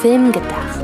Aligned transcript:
Film 0.00 0.32
gedacht. 0.32 0.80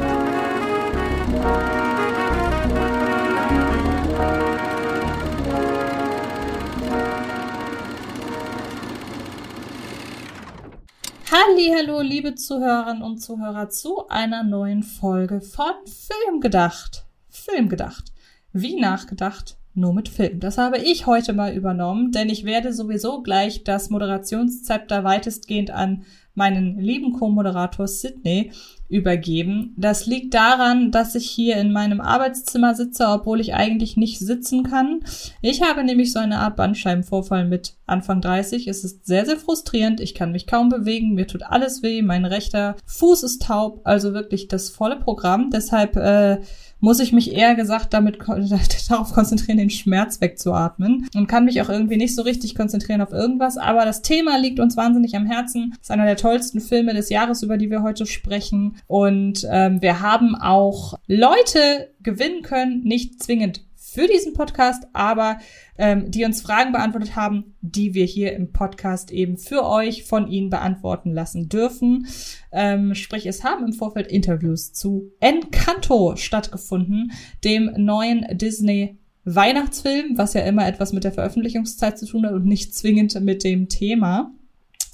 Hallo, 11.31 12.03
liebe 12.03 12.35
Zuhörerinnen 12.35 13.03
und 13.03 13.19
Zuhörer 13.23 13.71
zu 13.71 14.07
einer 14.09 14.43
neuen 14.43 14.83
Folge 14.83 15.41
von 15.41 15.73
Film 15.87 16.43
gedacht. 16.43 17.07
Film 17.31 17.71
gedacht. 17.71 18.13
Wie 18.53 18.79
nachgedacht, 18.79 19.57
nur 19.73 19.95
mit 19.95 20.11
Film. 20.11 20.41
Das 20.41 20.59
habe 20.59 20.77
ich 20.77 21.07
heute 21.07 21.33
mal 21.33 21.55
übernommen, 21.55 22.13
denn 22.13 22.29
ich 22.29 22.45
werde 22.45 22.75
sowieso 22.75 23.23
gleich 23.23 23.65
das 23.65 23.89
Moderationszepter 23.89 25.05
weitestgehend 25.05 25.71
an 25.71 26.05
meinen 26.37 26.79
lieben 26.79 27.13
Co-Moderator 27.13 27.89
Sydney 27.89 28.53
übergeben. 28.89 29.75
Das 29.77 30.07
liegt 30.07 30.35
daran, 30.35 30.93
dass 30.93 31.15
ich 31.15 31.29
hier 31.29 31.57
in 31.57 31.73
meinem 31.73 32.01
Arbeitszimmer 32.01 32.75
sitze, 32.75 33.09
obwohl 33.09 33.41
ich 33.41 33.55
eigentlich 33.55 33.97
nicht 33.97 34.21
sitzen 34.21 34.63
kann. 34.63 35.01
Ich 35.43 35.63
habe 35.63 35.83
nämlich 35.83 36.13
so 36.13 36.21
eine 36.21 36.39
Art 36.39 36.57
Bandscheibenvorfall 36.57 37.47
mit 37.47 37.75
Anfang 37.87 38.21
30. 38.21 38.69
Es 38.69 38.85
ist 38.85 39.07
sehr, 39.07 39.27
sehr 39.27 39.39
frustrierend. 39.39 40.01
Ich 40.01 40.15
kann 40.15 40.31
mich 40.31 40.47
kaum 40.47 40.69
bewegen. 40.69 41.15
Mir 41.15 41.27
tut 41.27 41.43
alles 41.43 41.83
weh. 41.83 42.03
Mein 42.03 42.25
rechter 42.25 42.77
Fuß 42.87 43.25
ist 43.25 43.43
taub. 43.43 43.81
Also 43.85 44.15
wirklich 44.15 44.47
das 44.47 44.71
volle 44.71 44.97
Programm. 44.97 45.51
Deshalb 45.51 45.97
äh, 45.97 46.39
muss 46.81 47.01
ich 47.01 47.13
mich 47.13 47.33
eher 47.33 47.55
gesagt 47.55 47.95
damit 47.95 48.19
darauf 48.89 49.13
konzentrieren, 49.13 49.59
den 49.59 49.71
Schmerz 49.71 50.21
wegzuatmen 50.21 51.09
und 51.15 51.27
kann 51.27 51.45
mich 51.45 51.61
auch 51.63 51.69
irgendwie 51.69 51.97
nicht 51.97 52.15
so 52.15 52.23
richtig 52.23 52.55
konzentrieren 52.55 53.01
auf 53.01 53.13
irgendwas. 53.13 53.57
Aber 53.57 53.85
das 53.85 54.03
Thema 54.03 54.39
liegt 54.39 54.61
uns 54.61 54.77
wahnsinnig 54.77 55.17
am 55.17 55.27
Herzen. 55.27 55.75
Ist 55.81 55.91
einer 55.91 56.07
der 56.07 56.17
tollsten 56.17 56.61
Filme 56.61 56.95
des 56.95 57.09
Jahres, 57.09 57.43
über 57.43 57.57
die 57.57 57.71
wir 57.71 57.83
heute 57.83 58.07
sprechen. 58.07 58.77
Und 58.87 59.47
ähm, 59.51 59.81
wir 59.83 60.01
haben 60.01 60.35
auch 60.35 60.95
Leute 61.07 61.91
gewinnen 62.03 62.43
können, 62.43 62.83
nicht 62.85 63.23
zwingend 63.23 63.63
für 63.97 64.07
diesen 64.07 64.35
Podcast, 64.35 64.87
aber 64.93 65.39
ähm, 65.79 66.11
die 66.11 66.27
uns 66.27 66.43
Fragen 66.43 66.71
beantwortet 66.71 67.17
haben, 67.17 67.57
die 67.63 67.95
wir 67.95 68.05
hier 68.05 68.35
im 68.35 68.53
Podcast 68.53 69.11
eben 69.11 69.39
für 69.39 69.65
euch 69.65 70.05
von 70.05 70.29
ihnen 70.29 70.51
beantworten 70.51 71.15
lassen 71.15 71.49
dürfen. 71.49 72.07
Ähm, 72.53 72.95
sprich, 72.95 73.25
es 73.25 73.43
haben 73.43 73.65
im 73.65 73.73
Vorfeld 73.73 74.09
Interviews 74.09 74.75
zu 74.75 75.13
Encanto 75.21 76.15
stattgefunden, 76.17 77.13
dem 77.43 77.73
neuen 77.79 78.27
Disney 78.37 78.99
Weihnachtsfilm, 79.25 80.19
was 80.19 80.35
ja 80.35 80.43
immer 80.43 80.69
etwas 80.69 80.93
mit 80.93 81.05
der 81.05 81.13
Veröffentlichungszeit 81.13 81.99
zu 81.99 82.05
tun 82.05 82.27
hat 82.27 82.35
und 82.35 82.45
nicht 82.45 82.75
zwingend 82.75 83.19
mit 83.23 83.45
dem 83.45 83.71
Thema. 83.71 84.31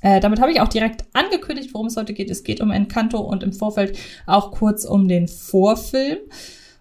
Äh, 0.00 0.20
damit 0.20 0.41
habe 0.41 0.53
ich 0.53 0.61
auch 0.61 0.69
direkt 0.69 1.06
angekündigt, 1.12 1.75
worum 1.75 1.89
es 1.89 1.97
heute 1.97 2.14
geht. 2.14 2.30
Es 2.30 2.45
geht 2.45 2.61
um 2.61 2.70
Encanto 2.70 3.19
und 3.19 3.42
im 3.42 3.53
Vorfeld 3.53 3.98
auch 4.27 4.53
kurz 4.53 4.84
um 4.84 5.08
den 5.08 5.27
Vorfilm. 5.27 6.19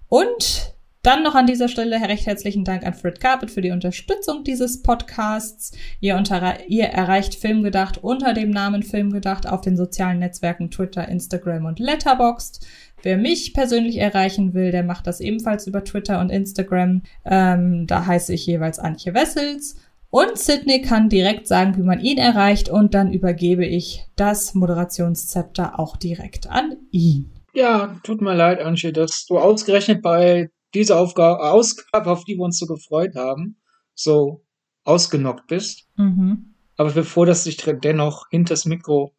Und 0.08 0.76
dann 1.04 1.24
noch 1.24 1.34
an 1.34 1.48
dieser 1.48 1.68
Stelle 1.68 1.96
recht 1.96 2.28
herzlichen 2.28 2.64
Dank 2.64 2.86
an 2.86 2.94
Fred 2.94 3.20
Carpet 3.20 3.50
für 3.50 3.62
die 3.62 3.72
Unterstützung 3.72 4.44
dieses 4.44 4.84
Podcasts. 4.84 5.72
Ihr, 6.00 6.16
unter, 6.16 6.68
ihr 6.68 6.86
erreicht 6.86 7.36
Filmgedacht 7.36 8.04
unter 8.04 8.34
dem 8.34 8.52
Namen 8.52 8.84
Filmgedacht 8.84 9.48
auf 9.48 9.62
den 9.62 9.78
sozialen 9.78 10.20
Netzwerken 10.20 10.70
Twitter, 10.70 11.08
Instagram 11.08 11.66
und 11.66 11.80
Letterboxd. 11.80 12.66
Wer 13.02 13.18
mich 13.18 13.54
persönlich 13.56 13.98
erreichen 13.98 14.54
will, 14.54 14.72
der 14.72 14.84
macht 14.84 15.08
das 15.08 15.22
ebenfalls 15.22 15.66
über 15.66 15.84
Twitter 15.84 16.20
und 16.20 16.30
Instagram. 16.30 17.02
Ähm, 17.26 17.88
da 17.88 18.06
heiße 18.06 18.34
ich 18.34 18.46
jeweils 18.46 18.78
Antje 18.78 19.16
Wessels. 19.16 19.78
Und 20.12 20.38
Sydney 20.38 20.82
kann 20.82 21.10
direkt 21.10 21.48
sagen, 21.48 21.78
wie 21.78 21.84
man 21.84 22.00
ihn 22.00 22.18
erreicht 22.20 22.70
und 22.70 22.94
dann 22.94 23.12
übergebe 23.12 23.66
ich 23.66 24.06
das 24.18 24.54
Moderationszepter 24.54 25.80
auch 25.80 25.98
direkt 25.98 26.48
an 26.48 26.76
ihn. 26.92 27.32
Ja, 27.54 27.96
tut 28.04 28.22
mir 28.22 28.36
leid, 28.36 28.62
Antje, 28.62 28.94
dass 28.94 29.26
du 29.26 29.40
ausgerechnet 29.40 30.02
bei 30.02 30.52
diese 30.74 30.98
Aufgabe, 30.98 31.42
Ausgabe, 31.52 32.10
auf 32.10 32.24
die 32.24 32.38
wir 32.38 32.44
uns 32.44 32.60
so 32.60 32.66
gefreut 32.66 33.16
haben, 33.16 33.58
so 33.94 34.44
ausgenockt 34.84 35.48
bist. 35.48 35.88
Mhm. 35.98 36.54
Aber 36.78 36.90
ich 36.90 36.96
bin 36.96 37.04
froh, 37.04 37.26
dass 37.26 37.44
du 37.44 37.52
dich 37.52 37.64
dennoch 37.82 38.28
hinters 38.30 38.66
Mikro 38.66 39.14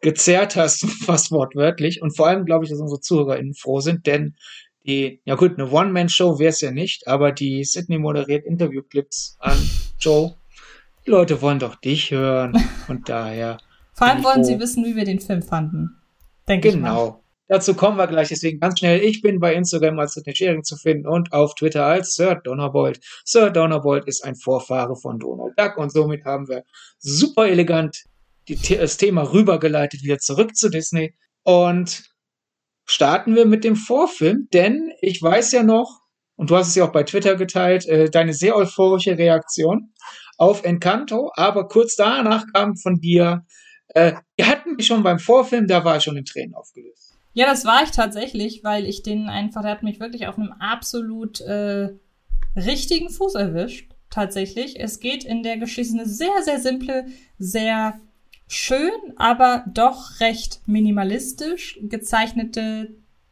gezerrt 0.00 0.56
hast, 0.56 0.84
fast 1.04 1.30
wortwörtlich. 1.30 2.02
Und 2.02 2.16
vor 2.16 2.28
allem 2.28 2.44
glaube 2.44 2.64
ich, 2.64 2.70
dass 2.70 2.80
unsere 2.80 3.00
ZuhörerInnen 3.00 3.54
froh 3.54 3.80
sind, 3.80 4.06
denn 4.06 4.34
die, 4.86 5.20
ja 5.24 5.34
gut, 5.34 5.58
eine 5.58 5.70
One-Man-Show 5.70 6.38
wäre 6.38 6.50
es 6.50 6.60
ja 6.62 6.70
nicht, 6.70 7.06
aber 7.06 7.32
die 7.32 7.64
Sydney 7.64 7.98
moderiert 7.98 8.46
Interview-Clips 8.46 9.36
an 9.38 9.58
Joe. 9.98 10.34
Die 11.06 11.10
Leute 11.10 11.42
wollen 11.42 11.58
doch 11.58 11.76
dich 11.76 12.10
hören. 12.10 12.54
Und 12.88 13.08
daher. 13.08 13.58
Vor 13.92 14.06
allem 14.06 14.24
wollen 14.24 14.36
froh. 14.36 14.44
sie 14.44 14.58
wissen, 14.58 14.84
wie 14.84 14.96
wir 14.96 15.04
den 15.04 15.20
Film 15.20 15.42
fanden. 15.42 15.96
Denke 16.48 16.70
genau. 16.70 16.78
ich. 16.78 16.94
Genau. 16.94 17.19
Dazu 17.50 17.74
kommen 17.74 17.96
wir 17.96 18.06
gleich, 18.06 18.28
deswegen 18.28 18.60
ganz 18.60 18.78
schnell. 18.78 19.02
Ich 19.02 19.22
bin 19.22 19.40
bei 19.40 19.54
Instagram 19.54 19.98
als 19.98 20.14
Sidney 20.14 20.36
Sharing 20.36 20.62
zu 20.62 20.76
finden 20.76 21.08
und 21.08 21.32
auf 21.32 21.56
Twitter 21.56 21.84
als 21.84 22.14
Sir 22.14 22.36
Donnerbold. 22.36 23.00
Sir 23.24 23.50
Donnerbold 23.50 24.06
ist 24.06 24.22
ein 24.22 24.36
Vorfahre 24.36 24.94
von 24.94 25.18
Donald 25.18 25.58
Duck 25.58 25.76
und 25.76 25.90
somit 25.90 26.24
haben 26.24 26.46
wir 26.46 26.62
super 27.00 27.48
elegant 27.48 28.04
die, 28.46 28.54
das 28.54 28.98
Thema 28.98 29.22
rübergeleitet 29.32 30.04
wieder 30.04 30.18
zurück 30.18 30.54
zu 30.54 30.68
Disney 30.68 31.16
und 31.42 32.04
starten 32.86 33.34
wir 33.34 33.46
mit 33.46 33.64
dem 33.64 33.74
Vorfilm, 33.74 34.46
denn 34.52 34.92
ich 35.00 35.20
weiß 35.20 35.50
ja 35.50 35.64
noch, 35.64 36.02
und 36.36 36.50
du 36.50 36.56
hast 36.56 36.68
es 36.68 36.76
ja 36.76 36.84
auch 36.84 36.92
bei 36.92 37.02
Twitter 37.02 37.34
geteilt, 37.34 37.84
äh, 37.86 38.08
deine 38.08 38.32
sehr 38.32 38.54
euphorische 38.54 39.18
Reaktion 39.18 39.92
auf 40.38 40.62
Encanto, 40.62 41.32
aber 41.34 41.66
kurz 41.66 41.96
danach 41.96 42.44
kam 42.54 42.76
von 42.76 43.00
dir, 43.00 43.44
äh, 43.88 44.12
wir 44.36 44.46
hatten 44.46 44.76
mich 44.76 44.86
schon 44.86 45.02
beim 45.02 45.18
Vorfilm, 45.18 45.66
da 45.66 45.84
war 45.84 45.96
ich 45.96 46.04
schon 46.04 46.16
in 46.16 46.24
Tränen 46.24 46.54
aufgelöst. 46.54 47.09
Ja, 47.32 47.46
das 47.46 47.64
war 47.64 47.82
ich 47.84 47.90
tatsächlich, 47.90 48.64
weil 48.64 48.86
ich 48.86 49.02
den 49.02 49.28
einfach, 49.28 49.62
der 49.62 49.70
hat 49.70 49.82
mich 49.82 50.00
wirklich 50.00 50.26
auf 50.26 50.38
einem 50.38 50.52
absolut 50.52 51.40
äh, 51.40 51.90
richtigen 52.56 53.10
Fuß 53.10 53.34
erwischt. 53.34 53.90
Tatsächlich. 54.10 54.80
Es 54.80 54.98
geht 54.98 55.22
in 55.22 55.44
der 55.44 55.56
Geschichte 55.56 55.94
eine 55.94 56.08
sehr, 56.08 56.42
sehr 56.42 56.58
simple, 56.58 57.06
sehr 57.38 58.00
schön, 58.48 58.90
aber 59.14 59.64
doch 59.72 60.18
recht 60.18 60.60
minimalistisch 60.66 61.78
gezeichnete 61.82 62.88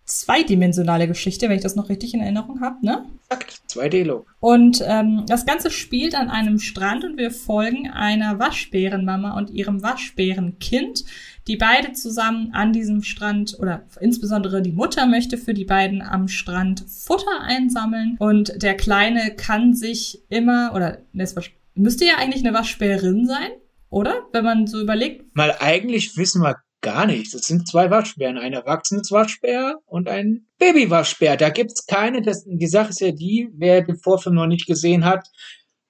zweidimensionale 0.09 1.07
Geschichte, 1.07 1.49
wenn 1.49 1.57
ich 1.57 1.63
das 1.63 1.77
noch 1.77 1.91
richtig 1.91 2.15
in 2.15 2.21
Erinnerung 2.21 2.61
habe, 2.61 2.85
ne? 2.85 3.05
Exakt, 3.29 3.61
2D-Look. 3.69 4.27
Und 4.41 4.83
ähm, 4.87 5.25
das 5.27 5.45
Ganze 5.45 5.71
spielt 5.71 6.15
an 6.15 6.31
einem 6.31 6.59
Strand 6.59 7.05
und 7.05 7.19
wir 7.19 7.31
folgen 7.31 7.91
einer 7.91 8.39
Waschbärenmama 8.39 9.37
und 9.37 9.51
ihrem 9.51 9.83
Waschbärenkind, 9.83 11.05
die 11.49 11.57
beide 11.57 11.93
zusammen 11.93 12.51
an 12.53 12.73
diesem 12.73 13.03
Strand 13.03 13.57
oder 13.59 13.87
insbesondere 14.01 14.63
die 14.63 14.73
Mutter 14.73 15.07
möchte 15.07 15.39
für 15.39 15.55
die 15.55 15.65
beiden 15.65 16.03
am 16.03 16.29
Strand 16.29 16.85
Futter 16.89 17.41
einsammeln 17.41 18.17
und 18.19 18.63
der 18.63 18.77
Kleine 18.77 19.35
kann 19.35 19.75
sich 19.75 20.23
immer 20.29 20.73
oder 20.75 20.99
es 21.17 21.35
müsste 21.75 22.05
ja 22.05 22.17
eigentlich 22.19 22.45
eine 22.45 22.57
Waschbärin 22.57 23.27
sein, 23.27 23.51
oder? 23.91 24.27
Wenn 24.33 24.45
man 24.45 24.67
so 24.67 24.81
überlegt. 24.81 25.35
Mal 25.35 25.57
eigentlich 25.61 26.17
wissen 26.17 26.43
wir 26.43 26.57
gar 26.81 27.07
nichts. 27.07 27.35
Es 27.35 27.47
sind 27.47 27.69
zwei 27.69 27.91
Waschbären, 27.91 28.39
ein 28.39 28.53
erwachsenes 28.53 29.11
Waschbär 29.11 29.79
und 29.87 30.09
ein 30.09 30.47
Babywaschbär. 30.59 31.37
Da 31.37 31.51
gibt's 31.51 31.87
keine. 31.87 32.23
Das, 32.23 32.45
die 32.47 32.67
Sache 32.67 32.91
ist 32.91 33.01
ja 33.01 33.11
die, 33.11 33.49
wer 33.55 33.83
den 33.83 33.97
Vorfilm 33.97 34.37
noch 34.37 34.47
nicht 34.47 34.67
gesehen 34.67 35.05
hat, 35.05 35.29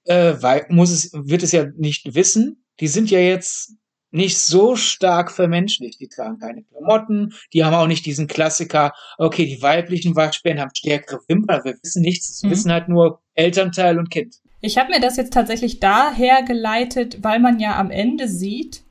äh, 0.05 0.35
weil, 0.41 0.67
muss 0.69 0.91
es, 0.91 1.13
wird 1.13 1.43
es 1.43 1.53
ja 1.53 1.67
nicht 1.77 2.15
wissen. 2.15 2.65
Die 2.81 2.89
sind 2.89 3.11
ja 3.11 3.19
jetzt 3.19 3.75
nicht 4.11 4.39
so 4.39 4.77
stark 4.77 5.31
vermenschlicht. 5.31 6.01
Die 6.01 6.09
tragen 6.09 6.39
keine 6.39 6.63
Klamotten, 6.63 7.35
die 7.53 7.65
haben 7.65 7.75
auch 7.75 7.87
nicht 7.87 8.07
diesen 8.07 8.27
Klassiker, 8.27 8.93
okay, 9.19 9.47
die 9.47 9.63
weiblichen 9.63 10.17
Waschbären 10.17 10.61
haben 10.61 10.75
stärkere 10.75 11.21
Wimpern, 11.29 11.65
wir 11.65 11.75
wissen 11.83 12.03
nichts, 12.03 12.43
wir 12.43 12.49
mhm. 12.49 12.53
wissen 12.53 12.73
halt 12.73 12.89
nur 12.89 13.21
Elternteil 13.35 13.99
und 13.99 14.11
Kind. 14.11 14.37
Ich 14.61 14.79
habe 14.79 14.91
mir 14.91 15.01
das 15.01 15.17
jetzt 15.17 15.33
tatsächlich 15.33 15.79
daher 15.79 16.43
geleitet, 16.43 17.23
weil 17.23 17.39
man 17.39 17.61
ja 17.61 17.79
am 17.79 17.91
Ende 17.91 18.27
sieht, 18.27 18.83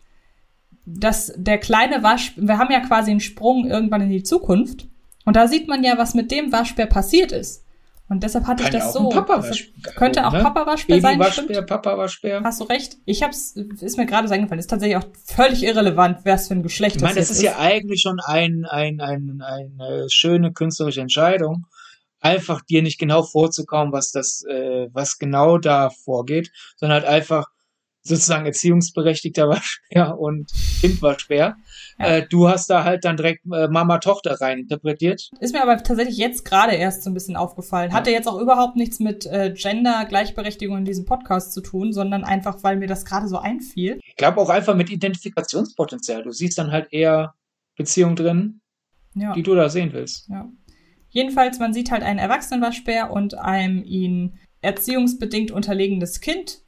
dass 0.86 1.34
der 1.36 1.58
kleine 1.58 2.04
Waschbär, 2.04 2.48
wir 2.48 2.58
haben 2.58 2.72
ja 2.72 2.80
quasi 2.80 3.12
einen 3.12 3.20
Sprung 3.20 3.68
irgendwann 3.68 4.02
in 4.02 4.10
die 4.10 4.24
Zukunft. 4.24 4.88
Und 5.26 5.36
da 5.36 5.50
sieht 5.50 5.68
man 5.68 5.84
ja, 5.84 5.98
was 5.98 6.14
mit 6.14 6.32
dem 6.32 6.54
Waschbär 6.54 6.86
passiert 6.86 7.34
ist. 7.34 7.66
Und 8.10 8.24
deshalb 8.24 8.48
hatte 8.48 8.64
Kann 8.64 8.74
ich 8.74 8.80
das 8.80 8.94
so. 8.94 9.10
Papa 9.10 9.44
könnte 9.96 10.26
auch 10.26 10.32
ne? 10.32 10.40
Papa 10.42 10.66
Waschbär 10.66 11.02
sein. 11.02 11.20
Waschbär, 11.20 11.62
Papa 11.62 11.98
Waschbär. 11.98 12.42
Hast 12.42 12.62
du 12.62 12.64
recht. 12.64 12.98
Ich 13.06 13.22
hab's, 13.22 13.52
ist 13.52 13.98
mir 13.98 14.06
gerade 14.06 14.30
so 14.30 14.34
eingefallen. 14.34 14.60
Ist 14.60 14.70
tatsächlich 14.70 14.98
auch 14.98 15.08
völlig 15.26 15.64
irrelevant, 15.64 16.20
wer 16.24 16.36
es 16.36 16.48
für 16.48 16.54
ein 16.54 16.64
Geschlecht 16.64 16.96
ist. 16.96 17.02
Ich 17.02 17.08
meine, 17.08 17.20
das 17.20 17.30
ist, 17.30 17.38
ist 17.38 17.44
ja 17.44 17.58
eigentlich 17.58 18.02
schon 18.02 18.20
ein, 18.22 18.66
ein, 18.66 19.02
ein, 19.02 19.42
eine 19.42 20.10
schöne 20.10 20.54
künstlerische 20.54 21.02
Entscheidung. 21.02 21.66
Einfach 22.22 22.62
dir 22.62 22.82
nicht 22.82 22.98
genau 22.98 23.24
vorzukommen, 23.24 23.92
was 23.92 24.12
das, 24.12 24.44
äh, 24.50 24.88
was 24.94 25.18
genau 25.18 25.58
da 25.58 25.90
vorgeht, 25.90 26.52
sondern 26.78 27.02
halt 27.02 27.12
einfach 27.12 27.48
sozusagen 28.04 28.46
erziehungsberechtigter 28.46 29.50
Waschbär 29.50 30.18
und 30.18 30.50
Kind 30.80 31.02
Waschbär. 31.02 31.58
Ja. 32.00 32.06
Äh, 32.18 32.28
du 32.28 32.48
hast 32.48 32.70
da 32.70 32.84
halt 32.84 33.06
dann 33.06 33.18
direkt 33.18 33.46
äh, 33.52 33.68
Mama-Tochter 33.68 34.40
rein 34.40 34.60
interpretiert. 34.60 35.30
Ist 35.40 35.54
mir 35.54 35.64
aber 35.64 35.78
tatsächlich 35.78 36.18
jetzt 36.18 36.46
gerade 36.46 36.74
erst 36.74 37.04
so 37.04 37.10
ein 37.10 37.14
bisschen 37.14 37.36
aufgefallen. 37.36 37.92
Hatte 37.92 38.12
jetzt 38.12 38.28
auch 38.28 38.40
überhaupt 38.40 38.76
nichts 38.76 39.00
mit 39.00 39.26
äh, 39.26 39.54
Gender-Gleichberechtigung 39.56 40.78
in 40.78 40.86
diesem 40.86 41.06
Podcast 41.06 41.54
zu 41.54 41.62
tun, 41.62 41.94
sondern 41.94 42.24
einfach, 42.24 42.64
weil 42.64 42.78
mir 42.78 42.88
das 42.88 43.06
gerade 43.06 43.28
so 43.28 43.38
einfiel. 43.38 44.00
Ich 44.06 44.16
glaube 44.16 44.40
auch 44.40 44.50
einfach 44.50 44.76
mit 44.76 44.90
Identifikationspotenzial. 44.92 46.24
Du 46.24 46.32
siehst 46.32 46.58
dann 46.58 46.72
halt 46.72 46.92
eher 46.92 47.34
Beziehung 47.76 48.16
drin. 48.16 48.62
ja. 49.16 49.34
die 49.34 49.44
du 49.44 49.56
da 49.56 49.70
sehen 49.70 49.92
willst. 49.94 50.30
Ja. 50.30 50.48
Jedenfalls, 51.10 51.58
man 51.60 51.74
sieht 51.74 51.92
halt 51.92 52.04
einen 52.04 52.20
Erwachsenenwaschbär 52.20 53.12
und 53.12 53.38
einem 53.38 53.84
ihn 53.84 54.38
erziehungsbedingt 54.62 55.52
unterlegenes 55.52 56.20
Kind. 56.20 56.62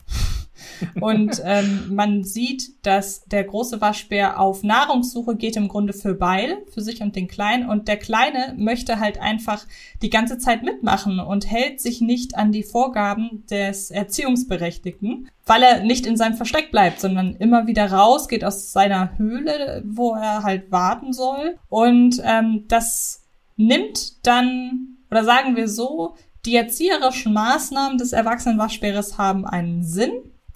Und 0.99 1.41
ähm, 1.43 1.93
man 1.93 2.23
sieht, 2.23 2.85
dass 2.85 3.25
der 3.25 3.43
große 3.43 3.81
Waschbär 3.81 4.39
auf 4.39 4.63
Nahrungssuche 4.63 5.35
geht, 5.35 5.55
im 5.55 5.67
Grunde 5.67 5.93
für 5.93 6.13
Beil, 6.13 6.59
für 6.73 6.81
sich 6.81 7.01
und 7.01 7.15
den 7.15 7.27
Kleinen. 7.27 7.69
Und 7.69 7.87
der 7.87 7.97
Kleine 7.97 8.53
möchte 8.57 8.99
halt 8.99 9.19
einfach 9.19 9.65
die 10.01 10.09
ganze 10.09 10.37
Zeit 10.37 10.63
mitmachen 10.63 11.19
und 11.19 11.49
hält 11.49 11.81
sich 11.81 12.01
nicht 12.01 12.35
an 12.35 12.51
die 12.51 12.63
Vorgaben 12.63 13.43
des 13.49 13.91
Erziehungsberechtigten, 13.91 15.29
weil 15.45 15.63
er 15.63 15.83
nicht 15.83 16.05
in 16.05 16.17
seinem 16.17 16.35
Versteck 16.35 16.71
bleibt, 16.71 16.99
sondern 16.99 17.35
immer 17.35 17.67
wieder 17.67 17.91
rausgeht 17.91 18.43
aus 18.43 18.71
seiner 18.71 19.17
Höhle, 19.17 19.83
wo 19.85 20.13
er 20.13 20.43
halt 20.43 20.71
warten 20.71 21.13
soll. 21.13 21.57
Und 21.69 22.21
ähm, 22.23 22.65
das 22.67 23.23
nimmt 23.55 24.25
dann, 24.25 24.97
oder 25.11 25.23
sagen 25.23 25.55
wir 25.55 25.67
so, 25.67 26.15
die 26.45 26.55
erzieherischen 26.55 27.33
Maßnahmen 27.33 27.97
des 27.97 28.13
Erwachsenenwaschbäres 28.13 29.17
haben 29.17 29.45
einen 29.45 29.83
Sinn. 29.83 30.11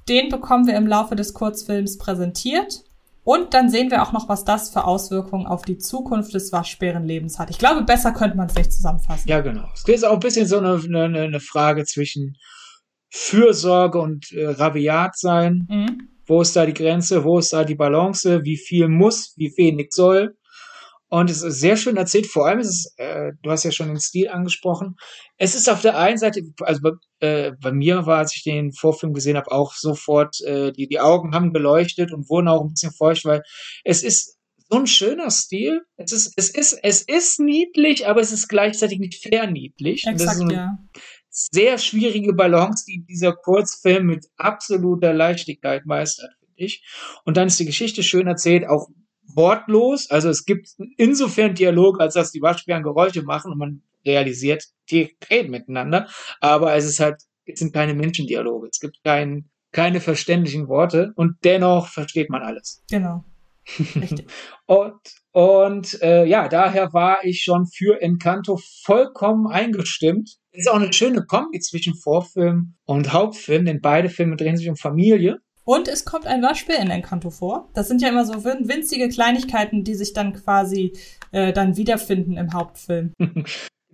Den 0.10 0.30
bekommen 0.30 0.68
wir 0.68 0.76
im 0.76 0.88
Laufe 0.88 1.16
des 1.16 1.34
Kurzfilms 1.34 1.98
präsentiert. 1.98 2.84
Und 3.26 3.54
dann 3.54 3.70
sehen 3.70 3.90
wir 3.90 4.04
auch 4.04 4.12
noch, 4.12 4.28
was 4.28 4.44
das 4.44 4.70
für 4.70 4.84
Auswirkungen 4.84 5.48
auf 5.48 5.62
die 5.62 5.78
Zukunft 5.78 6.34
des 6.34 6.52
Waschbärenlebens 6.52 7.40
hat. 7.40 7.50
Ich 7.50 7.58
glaube, 7.58 7.84
besser 7.84 8.12
könnte 8.12 8.36
man 8.36 8.48
es 8.48 8.56
nicht 8.56 8.74
zusammenfassen. 8.74 9.30
Ja, 9.30 9.40
genau. 9.40 9.66
Es 9.74 9.88
ist 9.88 10.06
auch 10.06 10.14
ein 10.14 10.20
bisschen 10.20 10.46
so 10.46 10.58
eine, 10.58 10.74
eine, 10.74 11.22
eine 11.22 11.40
Frage 11.40 11.86
zwischen 11.86 12.36
Fürsorge 13.10 14.00
und 14.00 14.32
äh, 14.34 14.48
Rabiat 14.48 15.18
sein. 15.18 15.68
Mhm. 15.70 16.10
Wo 16.26 16.42
ist 16.42 16.56
da 16.56 16.66
die 16.66 16.74
Grenze? 16.74 17.24
Wo 17.24 17.40
ist 17.40 17.54
da 17.54 17.64
die 17.64 17.76
Balance? 17.76 18.42
Wie 18.44 18.58
viel 18.58 18.90
muss? 18.90 19.34
Wie 19.38 19.54
wenig 19.56 19.92
soll? 19.92 20.36
Und 21.14 21.30
es 21.30 21.44
ist 21.44 21.60
sehr 21.60 21.78
schön 21.78 21.96
erzählt. 21.96 22.26
Vor 22.26 22.48
allem 22.48 22.58
ist 22.58 22.70
es, 22.70 22.94
äh, 22.98 23.34
du 23.44 23.52
hast 23.52 23.64
ja 23.64 23.72
schon 23.72 23.90
den 23.90 24.00
Stil 24.00 24.30
angesprochen. 24.30 24.96
Es 25.38 25.54
ist 25.54 25.70
auf 25.70 25.84
der 25.84 25.96
einen 25.96 26.18
Seite, 26.18 26.42
also 26.62 26.82
bei, 26.82 26.92
äh, 27.20 27.52
bei 27.62 27.72
mir 27.72 28.08
war, 28.08 28.18
als 28.18 28.36
ich 28.36 28.42
den 28.42 28.74
Vorfilm 28.74 29.14
gesehen 29.14 29.38
habe, 29.38 29.52
auch 29.52 29.76
sofort, 29.76 30.42
äh, 30.42 30.72
die, 30.72 30.88
die 30.88 31.00
Augen 31.00 31.36
haben 31.36 31.54
geleuchtet 31.54 32.12
und 32.12 32.32
wurden 32.32 32.48
auch 32.48 32.62
ein 32.64 32.72
bisschen 32.72 32.94
feucht, 32.94 33.26
weil 33.26 33.44
es 33.84 34.02
ist 34.02 34.40
so 34.72 34.80
ein 34.80 34.88
schöner 34.88 35.30
Stil. 35.30 35.82
Es 35.98 36.14
ist, 36.14 36.34
es 36.36 36.50
ist, 36.50 36.80
es 36.82 37.04
ist 37.04 37.40
niedlich, 37.40 38.08
aber 38.08 38.20
es 38.20 38.32
ist 38.32 38.48
gleichzeitig 38.48 38.98
nicht 38.98 39.22
fair 39.22 39.46
niedlich. 39.46 40.08
Exakt, 40.08 40.14
und 40.14 40.26
das 40.26 40.34
ist 40.34 40.40
so 40.40 40.44
eine 40.46 40.54
ja. 40.56 40.78
sehr 41.30 41.78
schwierige 41.78 42.34
Balance, 42.34 42.86
die 42.88 43.06
dieser 43.08 43.34
Kurzfilm 43.34 44.08
mit 44.08 44.26
absoluter 44.38 45.14
Leichtigkeit 45.14 45.86
meistert, 45.86 46.32
finde 46.40 46.64
ich. 46.64 46.84
Und 47.24 47.38
dann 47.38 47.50
ist 47.50 47.60
die 47.60 47.68
Geschichte 47.68 48.02
schön 48.02 48.26
erzählt, 48.26 48.68
auch 48.68 48.88
wortlos. 49.36 50.10
Also 50.10 50.30
es 50.30 50.46
gibt 50.46 50.70
insofern 50.98 51.56
Dialog, 51.56 52.00
als 52.00 52.14
dass 52.16 52.32
die 52.32 52.42
Waschbären 52.42 52.84
Geräusche 52.84 53.24
machen 53.24 53.52
und 53.52 53.58
man 53.58 53.82
realisiert, 54.06 54.66
die 54.92 55.16
reden 55.30 55.52
miteinander. 55.52 56.08
Aber 56.42 56.76
es 56.76 56.86
ist 56.86 57.00
halt, 57.00 57.22
es 57.46 57.60
sind 57.60 57.74
keine 57.74 57.94
Menschendialoge. 57.94 58.68
Es 58.72 58.80
gibt 58.80 59.04
kein, 59.04 59.50
keine 59.72 60.02
verständlichen 60.02 60.68
Worte 60.68 61.14
und 61.16 61.38
dennoch 61.44 61.88
versteht 61.88 62.30
man 62.30 62.42
alles. 62.42 62.84
Genau. 62.90 63.24
Richtig. 63.96 64.28
und 64.66 65.00
und 65.34 66.00
äh, 66.04 66.26
ja, 66.26 66.48
daher 66.48 66.94
war 66.94 67.24
ich 67.24 67.42
schon 67.42 67.66
für 67.66 68.00
Encanto 68.02 68.60
vollkommen 68.84 69.48
eingestimmt. 69.48 70.38
Es 70.52 70.66
ist 70.66 70.68
auch 70.68 70.76
eine 70.76 70.94
schöne 70.94 71.26
Kombi 71.26 71.60
zwischen 71.60 71.96
Vorfilm 71.96 72.76
und 72.86 73.14
Hauptfilm, 73.14 73.66
denn 73.66 73.82
beide 73.82 74.10
Filme 74.10 74.36
drehen 74.36 74.58
sich 74.58 74.70
um 74.70 74.76
Familie. 74.76 75.40
Und 75.66 75.88
es 75.88 76.04
kommt 76.04 76.28
ein 76.28 76.42
Waschbär 76.42 76.80
in 76.80 76.90
Encanto 76.90 77.30
vor. 77.30 77.70
Das 77.74 77.88
sind 77.88 78.02
ja 78.02 78.10
immer 78.10 78.26
so 78.26 78.44
winzige 78.44 79.08
Kleinigkeiten, 79.10 79.84
die 79.84 79.96
sich 79.96 80.14
dann 80.14 80.34
quasi 80.34 80.94
äh, 81.32 81.54
dann 81.54 81.78
wiederfinden 81.78 82.38
im 82.38 82.54
Hauptfilm. 82.54 83.14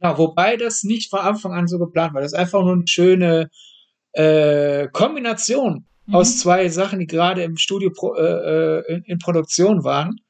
Genau, 0.02 0.18
wobei 0.18 0.56
das 0.56 0.84
nicht 0.86 1.10
von 1.10 1.20
Anfang 1.20 1.52
an 1.52 1.68
so 1.68 1.78
geplant 1.78 2.14
war. 2.14 2.22
Das 2.22 2.32
ist 2.32 2.38
einfach 2.40 2.62
nur 2.62 2.72
eine 2.72 2.88
schöne 2.88 3.50
äh, 4.14 4.88
Kombination 4.94 5.86
mhm. 6.06 6.16
aus 6.16 6.40
zwei 6.40 6.70
Sachen, 6.70 7.00
die 7.00 7.06
gerade 7.06 7.44
im 7.44 7.58
Studio 7.58 7.92
pro, 7.94 8.16
äh, 8.16 8.22
äh 8.80 8.94
in, 8.94 9.04
in 9.04 9.20
Produktion 9.20 9.84
waren. 9.84 10.22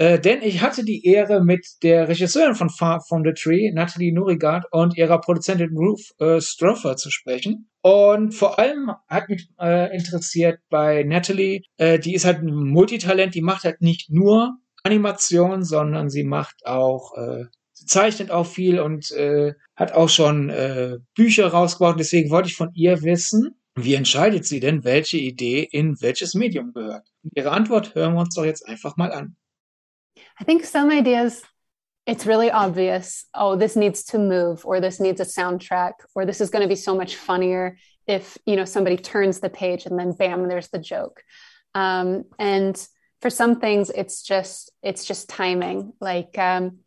Äh, 0.00 0.18
denn 0.18 0.40
ich 0.40 0.62
hatte 0.62 0.82
die 0.82 1.04
Ehre, 1.04 1.44
mit 1.44 1.66
der 1.82 2.08
Regisseurin 2.08 2.54
von 2.54 2.70
Far 2.70 3.02
From 3.06 3.22
the 3.22 3.34
Tree, 3.34 3.70
Natalie 3.70 4.14
Nurigard, 4.14 4.64
und 4.70 4.96
ihrer 4.96 5.20
Produzentin 5.20 5.76
Ruth 5.76 6.00
äh, 6.18 6.40
Stroffer 6.40 6.96
zu 6.96 7.10
sprechen. 7.10 7.68
Und 7.82 8.32
vor 8.32 8.58
allem 8.58 8.92
hat 9.08 9.28
mich 9.28 9.50
äh, 9.60 9.94
interessiert 9.94 10.60
bei 10.70 11.02
Natalie, 11.02 11.60
äh, 11.76 11.98
die 11.98 12.14
ist 12.14 12.24
halt 12.24 12.38
ein 12.38 12.46
Multitalent, 12.46 13.34
die 13.34 13.42
macht 13.42 13.64
halt 13.64 13.82
nicht 13.82 14.08
nur 14.10 14.56
Animation, 14.84 15.64
sondern 15.64 16.08
sie 16.08 16.24
macht 16.24 16.64
auch, 16.64 17.14
äh, 17.18 17.44
sie 17.72 17.84
zeichnet 17.84 18.30
auch 18.30 18.46
viel 18.46 18.80
und 18.80 19.10
äh, 19.10 19.52
hat 19.76 19.92
auch 19.92 20.08
schon 20.08 20.48
äh, 20.48 20.96
Bücher 21.14 21.48
rausgebracht. 21.48 22.00
Deswegen 22.00 22.30
wollte 22.30 22.48
ich 22.48 22.56
von 22.56 22.70
ihr 22.72 23.02
wissen, 23.02 23.50
wie 23.74 23.96
entscheidet 23.96 24.46
sie 24.46 24.60
denn, 24.60 24.82
welche 24.82 25.18
Idee 25.18 25.68
in 25.70 26.00
welches 26.00 26.34
Medium 26.34 26.72
gehört? 26.72 27.06
ihre 27.34 27.50
Antwort 27.50 27.94
hören 27.94 28.14
wir 28.14 28.20
uns 28.20 28.34
doch 28.34 28.46
jetzt 28.46 28.66
einfach 28.66 28.96
mal 28.96 29.12
an. 29.12 29.36
I 30.40 30.44
think 30.44 30.64
some 30.64 30.90
ideas, 30.90 31.42
it's 32.06 32.26
really 32.26 32.50
obvious 32.50 33.24
oh, 33.34 33.56
this 33.56 33.76
needs 33.76 34.04
to 34.04 34.18
move, 34.18 34.64
or 34.64 34.80
this 34.80 35.00
needs 35.00 35.20
a 35.20 35.24
soundtrack, 35.24 35.92
or 36.14 36.26
this 36.26 36.40
is 36.40 36.50
going 36.50 36.62
to 36.62 36.68
be 36.68 36.76
so 36.76 36.96
much 36.96 37.16
funnier 37.16 37.76
if 38.06 38.36
you 38.44 38.56
know 38.56 38.64
somebody 38.64 38.96
turns 38.96 39.40
the 39.40 39.50
page 39.50 39.86
and 39.86 39.98
then 39.98 40.12
bam, 40.12 40.48
there's 40.48 40.68
the 40.68 40.78
joke. 40.78 41.22
Um, 41.74 42.24
and 42.38 42.76
for 43.22 43.30
some 43.30 43.60
things, 43.60 43.90
it's 43.90 44.22
just 44.22 44.72
it's 44.82 45.04
just 45.04 45.28
timing. 45.28 45.92
Like 46.00 46.36
um, 46.38 46.78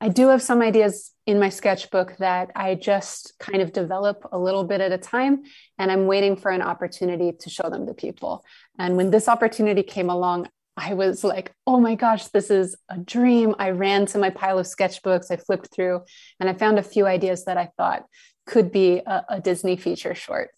I 0.00 0.08
do 0.08 0.28
have 0.28 0.42
some 0.42 0.60
ideas 0.60 1.12
in 1.26 1.40
my 1.40 1.48
sketchbook 1.48 2.16
that 2.18 2.50
I 2.54 2.74
just 2.74 3.34
kind 3.40 3.62
of 3.62 3.72
develop 3.72 4.28
a 4.30 4.38
little 4.38 4.64
bit 4.64 4.80
at 4.80 4.92
a 4.92 4.98
time, 4.98 5.44
and 5.78 5.90
I'm 5.90 6.06
waiting 6.06 6.36
for 6.36 6.50
an 6.50 6.62
opportunity 6.62 7.32
to 7.40 7.50
show 7.50 7.70
them 7.70 7.86
to 7.86 7.94
people. 7.94 8.44
And 8.78 8.96
when 8.96 9.10
this 9.10 9.28
opportunity 9.28 9.82
came 9.82 10.10
along, 10.10 10.48
I 10.76 10.94
was 10.94 11.24
like, 11.24 11.52
oh 11.66 11.80
my 11.80 11.94
gosh, 11.94 12.28
this 12.28 12.50
is 12.50 12.76
a 12.88 12.98
dream. 12.98 13.54
I 13.58 13.70
ran 13.70 14.06
to 14.06 14.18
my 14.18 14.30
pile 14.30 14.58
of 14.58 14.66
sketchbooks, 14.66 15.30
I 15.30 15.36
flipped 15.36 15.74
through, 15.74 16.02
and 16.38 16.50
I 16.50 16.54
found 16.54 16.78
a 16.78 16.82
few 16.82 17.06
ideas 17.06 17.46
that 17.46 17.56
I 17.56 17.70
thought 17.76 18.04
could 18.46 18.70
be 18.70 18.98
a, 18.98 19.24
a 19.30 19.40
Disney 19.40 19.76
feature 19.76 20.14
short, 20.14 20.50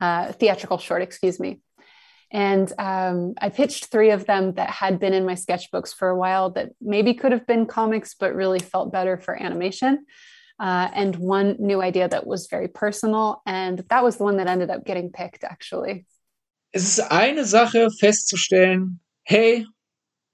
uh, 0.00 0.32
theatrical 0.32 0.78
short, 0.78 1.02
excuse 1.02 1.38
me. 1.38 1.60
And 2.30 2.72
um, 2.78 3.34
I 3.40 3.50
pitched 3.50 3.86
three 3.86 4.10
of 4.10 4.26
them 4.26 4.54
that 4.54 4.70
had 4.70 4.98
been 4.98 5.12
in 5.12 5.26
my 5.26 5.34
sketchbooks 5.34 5.94
for 5.94 6.08
a 6.08 6.16
while 6.16 6.50
that 6.50 6.72
maybe 6.80 7.14
could 7.14 7.32
have 7.32 7.46
been 7.46 7.66
comics, 7.66 8.14
but 8.18 8.34
really 8.34 8.58
felt 8.58 8.92
better 8.92 9.16
for 9.16 9.40
animation. 9.40 10.06
Uh, 10.58 10.88
and 10.92 11.14
one 11.16 11.56
new 11.58 11.82
idea 11.82 12.08
that 12.08 12.26
was 12.26 12.48
very 12.48 12.66
personal. 12.66 13.42
And 13.46 13.84
that 13.90 14.02
was 14.02 14.16
the 14.16 14.24
one 14.24 14.38
that 14.38 14.48
ended 14.48 14.70
up 14.70 14.84
getting 14.84 15.12
picked, 15.12 15.44
actually. 15.44 16.06
Es 16.74 16.98
eine 16.98 17.44
Sache 17.44 17.88
festzustellen, 18.00 18.98
hey, 19.26 19.66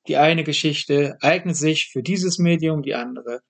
die 0.07 0.17
eine 0.17 0.45
Geschichte 0.45 1.17
eignet 1.21 1.57
sich 1.57 1.89
für 1.91 2.03
dieses 2.03 2.39
Medium, 2.39 2.83
die 2.83 2.95
andere 2.95 3.41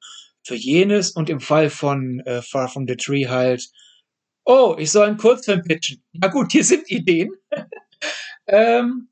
für 0.45 0.55
jenes 0.55 1.11
und 1.11 1.29
im 1.31 1.41
Fall 1.41 1.69
von 1.69 2.21
äh, 2.21 2.43
Far 2.43 2.69
From 2.69 2.87
the 2.87 2.97
Tree 2.97 3.27
halt, 3.27 3.69
oh, 4.45 4.77
ich 4.79 4.91
soll 4.91 5.07
einen 5.07 5.17
Kurzfilm 5.17 5.63
pitchen. 5.63 6.03
Na 6.13 6.29
gut, 6.29 6.53
hier 6.53 6.65
sind 6.65 6.91
Ideen. 6.91 7.31
ähm, 8.47 9.09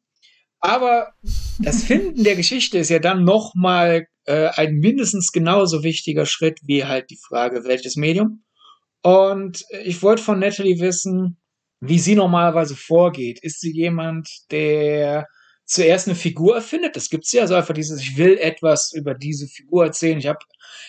aber 0.60 1.14
das 1.58 1.84
Finden 1.84 2.22
der 2.24 2.36
Geschichte 2.36 2.78
ist 2.78 2.90
ja 2.90 2.98
dann 2.98 3.24
nochmal 3.24 4.06
äh, 4.26 4.48
ein 4.54 4.76
mindestens 4.76 5.32
genauso 5.32 5.82
wichtiger 5.82 6.26
Schritt 6.26 6.60
wie 6.64 6.84
halt 6.84 7.10
die 7.10 7.18
Frage, 7.28 7.64
welches 7.64 7.96
Medium. 7.96 8.44
Und 9.02 9.64
ich 9.82 10.02
wollte 10.02 10.22
von 10.22 10.38
Natalie 10.38 10.78
wissen, 10.78 11.40
wie 11.80 11.98
sie 11.98 12.14
normalerweise 12.14 12.76
vorgeht. 12.76 13.40
Ist 13.42 13.60
sie 13.60 13.72
jemand, 13.72 14.28
der 14.50 15.26
zuerst 15.70 16.08
eine 16.08 16.16
Figur 16.16 16.56
erfindet. 16.56 16.96
Das 16.96 17.10
gibt's 17.10 17.32
ja, 17.32 17.42
also 17.42 17.54
einfach 17.54 17.74
dieses, 17.74 18.00
ich 18.02 18.16
will 18.16 18.36
etwas 18.38 18.92
über 18.92 19.14
diese 19.14 19.46
Figur 19.46 19.84
erzählen. 19.84 20.18
Ich 20.18 20.26
habe 20.26 20.40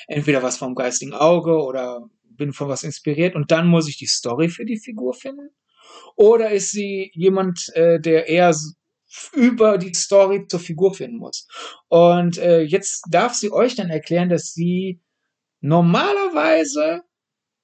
entweder 0.07 0.41
was 0.41 0.57
vom 0.57 0.73
geistigen 0.73 1.13
Auge 1.13 1.61
oder 1.61 2.09
bin 2.23 2.51
von 2.51 2.67
was 2.67 2.83
inspiriert 2.83 3.35
und 3.35 3.51
dann 3.51 3.67
muss 3.67 3.88
ich 3.88 3.97
die 3.97 4.07
Story 4.07 4.50
für 4.50 4.65
die 4.65 4.79
Figur 4.79 5.13
finden. 5.13 5.51
Oder 6.15 6.50
ist 6.50 6.71
sie 6.71 7.11
jemand, 7.13 7.69
äh, 7.75 8.00
der 8.00 8.27
eher 8.27 8.55
über 9.33 9.77
die 9.77 9.93
Story 9.93 10.47
zur 10.47 10.59
Figur 10.59 10.95
finden 10.95 11.17
muss? 11.17 11.47
Und 11.88 12.39
äh, 12.39 12.61
jetzt 12.61 13.03
darf 13.11 13.35
sie 13.35 13.51
euch 13.51 13.75
dann 13.75 13.91
erklären, 13.91 14.29
dass 14.29 14.53
sie 14.53 15.00
normalerweise 15.59 17.03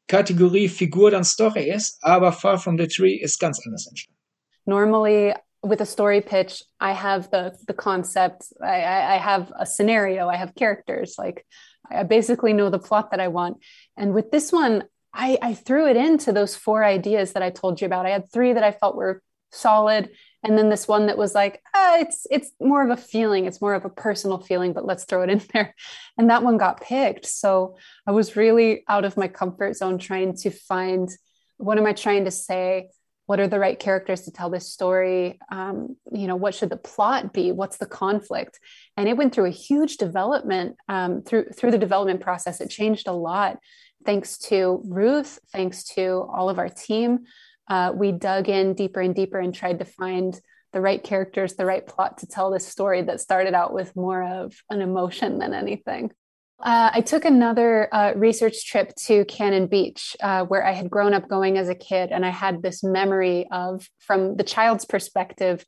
Kategorie 0.08 0.70
Figur 0.70 1.10
dann 1.10 1.24
Story 1.24 1.72
ist, 1.72 1.98
aber 2.02 2.32
Far 2.32 2.60
From 2.60 2.78
the 2.78 2.88
Tree 2.88 3.16
ist 3.16 3.40
ganz 3.40 3.60
anders 3.66 3.88
entstanden. 3.88 4.20
Normally 4.66 5.34
with 5.68 5.82
a 5.82 5.86
story 5.86 6.22
pitch, 6.22 6.64
I 6.80 6.94
have 6.94 7.30
the 7.32 7.58
the 7.68 7.74
concept, 7.74 8.44
I, 8.62 8.84
I 8.84 9.18
have 9.18 9.52
a 9.58 9.66
scenario, 9.66 10.28
I 10.28 10.36
have 10.36 10.56
characters. 10.56 11.16
Like 11.18 11.46
I 11.90 12.04
basically 12.04 12.54
know 12.54 12.70
the 12.70 12.80
plot 12.80 13.12
that 13.12 13.20
I 13.20 13.28
want. 13.28 13.58
And 13.96 14.14
with 14.14 14.32
this 14.32 14.52
one, 14.52 14.84
I, 15.14 15.38
I 15.42 15.54
threw 15.54 15.88
it 15.88 15.98
into 15.98 16.32
those 16.32 16.56
four 16.56 16.84
ideas 16.84 17.34
that 17.34 17.44
I 17.44 17.50
told 17.50 17.82
you 17.82 17.88
about. 17.88 18.06
I 18.06 18.12
had 18.12 18.32
three 18.32 18.54
that 18.54 18.64
I 18.64 18.72
felt 18.72 18.96
were 18.96 19.22
solid 19.52 20.10
and 20.44 20.58
then 20.58 20.70
this 20.70 20.88
one 20.88 21.08
that 21.08 21.18
was 21.18 21.34
like 21.34 21.62
ah, 21.74 21.98
it's 21.98 22.28
it's 22.30 22.52
more 22.60 22.84
of 22.84 22.90
a 22.90 23.02
feeling 23.02 23.46
it's 23.46 23.62
more 23.62 23.74
of 23.74 23.86
a 23.86 23.90
personal 23.90 24.40
feeling 24.40 24.74
but 24.74 24.86
let's 24.86 25.06
throw 25.06 25.24
it 25.24 25.30
in 25.30 25.42
there 25.54 25.74
and 26.18 26.30
that 26.30 26.44
one 26.44 26.58
got 26.58 26.82
picked 26.82 27.26
so 27.26 27.78
i 28.06 28.12
was 28.12 28.36
really 28.36 28.84
out 28.88 29.06
of 29.06 29.18
my 29.18 29.28
comfort 29.28 29.76
zone 29.76 29.98
trying 29.98 30.36
to 30.36 30.50
find 30.50 31.10
what 31.58 31.78
am 31.78 31.86
i 31.86 31.94
trying 31.94 32.26
to 32.26 32.32
say 32.32 32.90
what 33.28 33.40
are 33.40 33.48
the 33.48 33.60
right 33.60 33.78
characters 33.78 34.22
to 34.22 34.32
tell 34.32 34.50
this 34.50 34.72
story? 34.72 35.38
Um, 35.52 35.98
you 36.12 36.28
know 36.28 36.36
what 36.36 36.56
should 36.56 36.70
the 36.70 36.78
plot 36.78 37.34
be? 37.34 37.52
What's 37.52 37.78
the 37.78 37.86
conflict? 37.86 38.60
And 38.96 39.08
it 39.08 39.18
went 39.18 39.36
through 39.36 39.46
a 39.46 39.52
huge 39.52 39.98
development 39.98 40.78
um, 40.88 41.22
through 41.22 41.50
through 41.56 41.72
the 41.72 41.78
development 41.78 42.22
process. 42.22 42.62
It 42.62 42.70
changed 42.70 43.08
a 43.08 43.14
lot 43.14 43.60
thanks 44.06 44.38
to 44.38 44.82
ruth 44.86 45.40
thanks 45.52 45.84
to 45.84 46.26
all 46.34 46.50
of 46.50 46.58
our 46.58 46.70
team. 46.70 47.26
Uh, 47.70 47.92
we 47.94 48.14
dug 48.14 48.48
in 48.48 48.74
deeper 48.74 49.02
and 49.02 49.14
deeper 49.14 49.40
and 49.40 49.54
tried 49.54 49.80
to 49.80 49.86
find 49.86 50.40
the 50.72 50.80
right 50.80 51.04
characters, 51.04 51.56
the 51.56 51.66
right 51.66 51.86
plot 51.86 52.20
to 52.20 52.28
tell 52.28 52.50
this 52.50 52.66
story 52.66 53.02
that 53.02 53.20
started 53.20 53.54
out 53.54 53.74
with 53.74 53.96
more 53.96 54.24
of 54.24 54.56
an 54.70 54.82
emotion 54.82 55.40
than 55.40 55.54
anything. 55.54 56.12
Uh, 56.60 56.90
I 56.92 57.02
took 57.02 57.24
another 57.24 57.88
uh, 57.94 58.14
research 58.16 58.66
trip 58.66 58.94
to 59.06 59.26
Cannon 59.26 59.68
Beach, 59.68 60.16
uh, 60.22 60.44
where 60.46 60.66
I 60.66 60.72
had 60.72 60.90
grown 60.90 61.14
up 61.14 61.28
going 61.28 61.58
as 61.58 61.70
a 61.70 61.76
kid, 61.76 62.12
and 62.12 62.26
I 62.26 62.30
had 62.30 62.64
this 62.64 62.84
memory 62.84 63.48
of, 63.52 63.88
from 64.00 64.38
the 64.38 64.44
child's 64.44 64.86
perspective, 64.86 65.64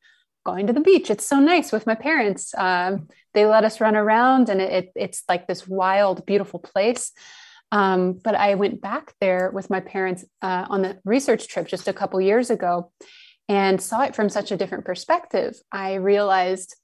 going 0.46 0.66
to 0.68 0.74
the 0.74 0.80
beach. 0.80 1.12
It's 1.12 1.28
so 1.28 1.40
nice 1.40 1.72
with 1.72 1.86
my 1.86 1.96
parents. 1.96 2.54
Um, 2.58 3.08
they 3.34 3.46
let 3.46 3.66
us 3.66 3.80
run 3.80 3.96
around, 3.96 4.50
and 4.50 4.60
it, 4.60 4.72
it, 4.72 4.92
it's 4.96 5.24
like 5.30 5.46
this 5.46 5.68
wild, 5.68 6.26
beautiful 6.26 6.60
place. 6.60 7.12
Um, 7.72 8.14
but 8.24 8.34
I 8.34 8.56
went 8.56 8.82
back 8.82 9.14
there 9.22 9.52
with 9.54 9.70
my 9.70 9.82
parents 9.82 10.26
uh, 10.42 10.66
on 10.70 10.82
the 10.82 11.00
research 11.06 11.48
trip 11.48 11.68
just 11.68 11.88
a 11.88 11.94
couple 11.94 12.20
years 12.20 12.50
ago 12.50 12.92
and 13.48 13.82
saw 13.82 14.02
it 14.02 14.16
from 14.16 14.30
such 14.30 14.52
a 14.52 14.58
different 14.58 14.86
perspective. 14.86 15.56
I 15.72 15.96
realized 15.96 16.76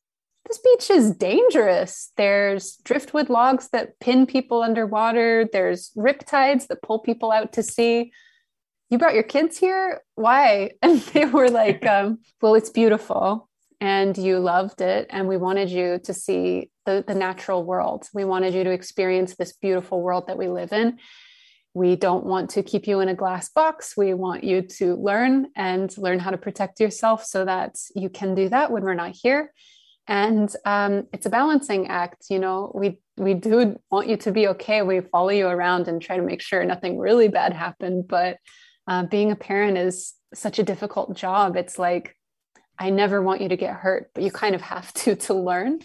this 0.48 0.60
beach 0.60 0.90
is 0.90 1.12
dangerous. 1.16 2.12
There's 2.18 2.78
driftwood 2.84 3.30
logs 3.30 3.70
that 3.70 4.00
pin 4.00 4.26
people 4.26 4.62
underwater, 4.62 5.50
there's 5.52 5.92
riptides 5.98 6.68
that 6.68 6.82
pull 6.82 7.00
people 7.00 7.32
out 7.32 7.54
to 7.54 7.64
sea. 7.64 8.12
You 8.90 8.98
brought 8.98 9.16
your 9.16 9.24
kids 9.24 9.58
here? 9.58 10.02
Why? 10.16 10.72
And 10.82 11.00
they 11.00 11.26
were 11.26 11.50
like, 11.50 11.86
um, 11.96 12.20
Well, 12.42 12.56
it's 12.56 12.70
beautiful 12.70 13.50
and 13.82 14.18
you 14.18 14.40
loved 14.40 14.82
it 14.82 15.08
and 15.10 15.28
we 15.28 15.38
wanted 15.38 15.70
you 15.70 16.00
to 16.04 16.14
see 16.14 16.70
the, 16.86 17.04
the 17.06 17.16
natural 17.16 17.64
world 17.64 18.08
we 18.14 18.24
wanted 18.24 18.54
you 18.54 18.64
to 18.64 18.72
experience 18.72 19.36
this 19.36 19.54
beautiful 19.54 20.02
world 20.02 20.28
that 20.28 20.38
we 20.38 20.48
live 20.48 20.72
in 20.72 20.98
we 21.74 21.98
don't 21.98 22.26
want 22.26 22.50
to 22.52 22.64
keep 22.64 22.88
you 22.88 23.02
in 23.02 23.10
a 23.10 23.14
glass 23.14 23.50
box 23.50 23.96
we 23.98 24.14
want 24.14 24.44
you 24.44 24.62
to 24.62 24.96
learn 24.96 25.48
and 25.56 25.96
learn 25.98 26.20
how 26.20 26.32
to 26.32 26.38
protect 26.38 26.80
yourself 26.80 27.26
so 27.26 27.44
that 27.44 27.76
you 27.96 28.10
can 28.10 28.34
do 28.34 28.48
that 28.50 28.72
when 28.72 28.84
we're 28.84 28.94
not 28.94 29.12
here 29.12 29.52
and 30.08 30.56
um, 30.66 31.08
it's 31.14 31.26
a 31.26 31.30
balancing 31.30 31.88
act 31.88 32.26
you 32.30 32.40
know 32.40 32.72
we 32.76 33.00
we 33.18 33.34
do 33.34 33.80
want 33.90 34.08
you 34.08 34.18
to 34.18 34.32
be 34.32 34.48
okay 34.48 34.82
we 34.82 35.02
follow 35.02 35.30
you 35.30 35.48
around 35.48 35.88
and 35.88 36.02
try 36.02 36.18
to 36.18 36.24
make 36.24 36.42
sure 36.42 36.64
nothing 36.64 36.98
really 36.98 37.28
bad 37.28 37.54
happened 37.54 38.08
but 38.08 38.38
uh, 38.88 39.04
being 39.04 39.32
a 39.32 39.36
parent 39.36 39.78
is 39.78 40.14
such 40.34 40.60
a 40.60 40.64
difficult 40.64 41.16
job 41.16 41.56
it's 41.56 41.80
like 41.80 42.16
I 42.78 42.90
never 42.90 43.22
want 43.22 43.42
you 43.42 43.50
to 43.50 43.58
get 43.58 43.76
hurt, 43.76 44.12
but 44.14 44.24
you 44.24 44.32
kind 44.32 44.56
of 44.56 44.62
have 44.62 44.92
to 44.94 45.16
to 45.16 45.34
learn. 45.34 45.80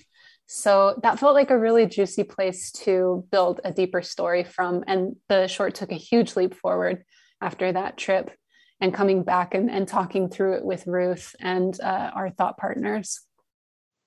So 0.47 0.99
that 1.05 1.21
felt 1.21 1.35
like 1.35 1.51
a 1.51 1.59
really 1.59 1.87
juicy 1.87 2.25
place 2.25 2.73
to 2.73 3.25
build 3.31 3.61
a 3.63 3.73
deeper 3.73 4.03
story 4.03 4.43
from. 4.43 4.83
And 4.89 5.15
the 5.29 5.47
short 5.47 5.77
took 5.77 5.93
a 5.93 5.97
huge 5.97 6.35
leap 6.35 6.55
forward 6.55 7.05
after 7.41 7.71
that 7.71 7.97
trip 7.97 8.33
and 8.81 8.93
coming 8.93 9.23
back 9.23 9.55
and, 9.55 9.71
and 9.71 9.87
talking 9.87 10.29
through 10.29 10.55
it 10.55 10.65
with 10.65 10.89
Ruth 10.89 11.37
and 11.39 11.79
uh, 11.81 12.11
our 12.15 12.31
thought 12.31 12.57
partners. 12.57 13.21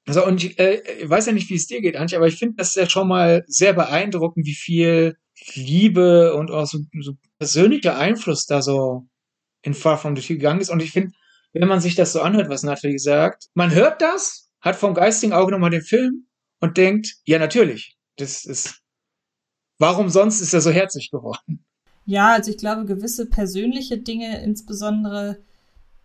Also, 0.06 0.26
und 0.26 0.44
ich, 0.44 0.60
äh, 0.60 0.82
ich 1.02 1.10
weiß 1.10 1.28
ja 1.28 1.32
nicht, 1.32 1.50
wie 1.50 1.56
es 1.56 1.68
dir 1.68 1.82
geht, 1.82 1.96
Antje, 1.96 2.18
aber 2.18 2.28
ich 2.28 2.38
finde 2.38 2.56
das 2.58 2.76
ja 2.76 2.90
schon 2.90 3.08
mal 3.08 3.44
sehr 3.48 3.74
beeindruckend, 3.74 4.46
wie 4.46 4.56
viel 4.56 5.18
Liebe 5.56 6.36
und 6.36 6.52
auch 6.52 6.66
so, 6.66 6.80
so 7.02 7.14
persönlicher 7.40 7.98
Einfluss 7.98 8.46
da 8.46 8.62
so 8.62 9.08
in 9.62 9.74
Far 9.74 9.98
From 9.98 10.16
the 10.16 10.22
Sea 10.22 10.36
gegangen 10.36 10.62
ist. 10.62 10.70
Und 10.70 10.82
ich 10.82 10.92
finde, 10.92 11.14
wenn 11.54 11.68
man 11.68 11.80
sich 11.80 11.96
das 11.96 12.14
so 12.14 12.22
anhört, 12.22 12.50
was 12.50 12.64
Natalie 12.64 13.00
sagt, 13.00 13.48
man 13.54 13.74
hört 13.74 14.02
das, 14.02 14.50
hat 14.60 14.76
vom 14.76 14.94
geistigen 14.94 15.34
Auge 15.34 15.52
nochmal 15.52 15.70
den 15.70 15.84
Film 15.84 16.28
und 16.60 16.78
denkt, 16.78 17.16
ja, 17.26 17.40
natürlich, 17.40 17.98
das 18.18 18.46
ist, 18.46 18.82
warum 19.78 20.10
sonst 20.10 20.42
ist 20.42 20.54
er 20.54 20.62
so 20.62 20.72
herzlich 20.72 21.12
geworden? 21.12 21.66
Ja, 22.06 22.34
also 22.34 22.52
ich 22.52 22.58
glaube, 22.58 22.86
gewisse 22.86 23.26
persönliche 23.30 23.98
Dinge, 23.98 24.44
insbesondere 24.44 25.42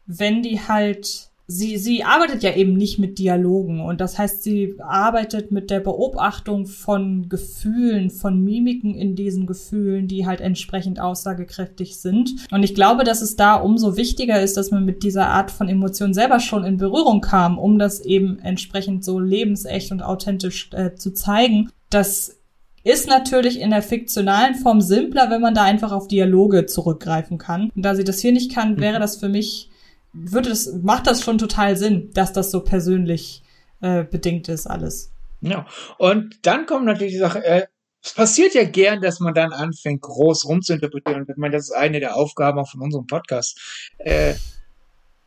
wenn 0.08 0.42
die 0.42 0.60
halt 0.60 1.27
sie, 1.50 1.78
sie 1.78 2.04
arbeitet 2.04 2.42
ja 2.42 2.54
eben 2.54 2.74
nicht 2.74 2.98
mit 2.98 3.18
Dialogen 3.18 3.80
und 3.80 4.02
das 4.02 4.18
heißt, 4.18 4.42
sie 4.42 4.74
arbeitet 4.78 5.50
mit 5.50 5.70
der 5.70 5.80
Beobachtung 5.80 6.66
von 6.66 7.28
Gefühlen, 7.30 8.10
von 8.10 8.44
Mimiken 8.44 8.94
in 8.94 9.16
diesen 9.16 9.46
Gefühlen, 9.46 10.06
die 10.08 10.26
halt 10.26 10.42
entsprechend 10.42 11.00
aussagekräftig 11.00 11.96
sind. 11.96 12.34
Und 12.50 12.62
ich 12.62 12.74
glaube, 12.74 13.02
dass 13.02 13.22
es 13.22 13.34
da 13.34 13.54
umso 13.56 13.96
wichtiger 13.96 14.40
ist, 14.40 14.58
dass 14.58 14.70
man 14.70 14.84
mit 14.84 15.02
dieser 15.02 15.28
Art 15.28 15.50
von 15.50 15.68
Emotion 15.68 16.12
selber 16.12 16.38
schon 16.38 16.64
in 16.64 16.76
Berührung 16.76 17.22
kam, 17.22 17.58
um 17.58 17.78
das 17.78 18.00
eben 18.00 18.38
entsprechend 18.40 19.02
so 19.02 19.18
lebensecht 19.18 19.90
und 19.90 20.02
authentisch 20.02 20.68
äh, 20.74 20.94
zu 20.96 21.14
zeigen. 21.14 21.70
Das 21.88 22.36
ist 22.84 23.08
natürlich 23.08 23.58
in 23.58 23.70
der 23.70 23.82
fiktionalen 23.82 24.54
Form 24.54 24.82
simpler, 24.82 25.30
wenn 25.30 25.40
man 25.40 25.54
da 25.54 25.62
einfach 25.62 25.92
auf 25.92 26.08
Dialoge 26.08 26.66
zurückgreifen 26.66 27.38
kann. 27.38 27.70
Und 27.74 27.82
da 27.82 27.94
sie 27.94 28.04
das 28.04 28.20
hier 28.20 28.32
nicht 28.32 28.54
kann, 28.54 28.78
wäre 28.78 29.00
das 29.00 29.16
für 29.16 29.30
mich 29.30 29.70
würde 30.12 30.50
es, 30.50 30.72
macht 30.82 31.06
das 31.06 31.22
schon 31.22 31.38
total 31.38 31.76
Sinn, 31.76 32.10
dass 32.14 32.32
das 32.32 32.50
so 32.50 32.60
persönlich 32.60 33.42
äh, 33.80 34.04
bedingt 34.04 34.48
ist, 34.48 34.66
alles. 34.66 35.12
Ja, 35.40 35.66
und 35.98 36.46
dann 36.46 36.66
kommt 36.66 36.86
natürlich 36.86 37.12
die 37.12 37.18
Sache, 37.18 37.44
äh, 37.44 37.66
es 38.02 38.14
passiert 38.14 38.54
ja 38.54 38.64
gern, 38.64 39.00
dass 39.00 39.20
man 39.20 39.34
dann 39.34 39.52
anfängt, 39.52 40.02
groß 40.02 40.46
rumzuinterpretieren. 40.46 41.22
Und 41.22 41.30
ich 41.30 41.36
meine, 41.36 41.56
das 41.56 41.64
ist 41.64 41.72
eine 41.72 42.00
der 42.00 42.16
Aufgaben 42.16 42.58
auch 42.58 42.70
von 42.70 42.80
unserem 42.80 43.06
Podcast. 43.06 43.58
Äh, 43.98 44.34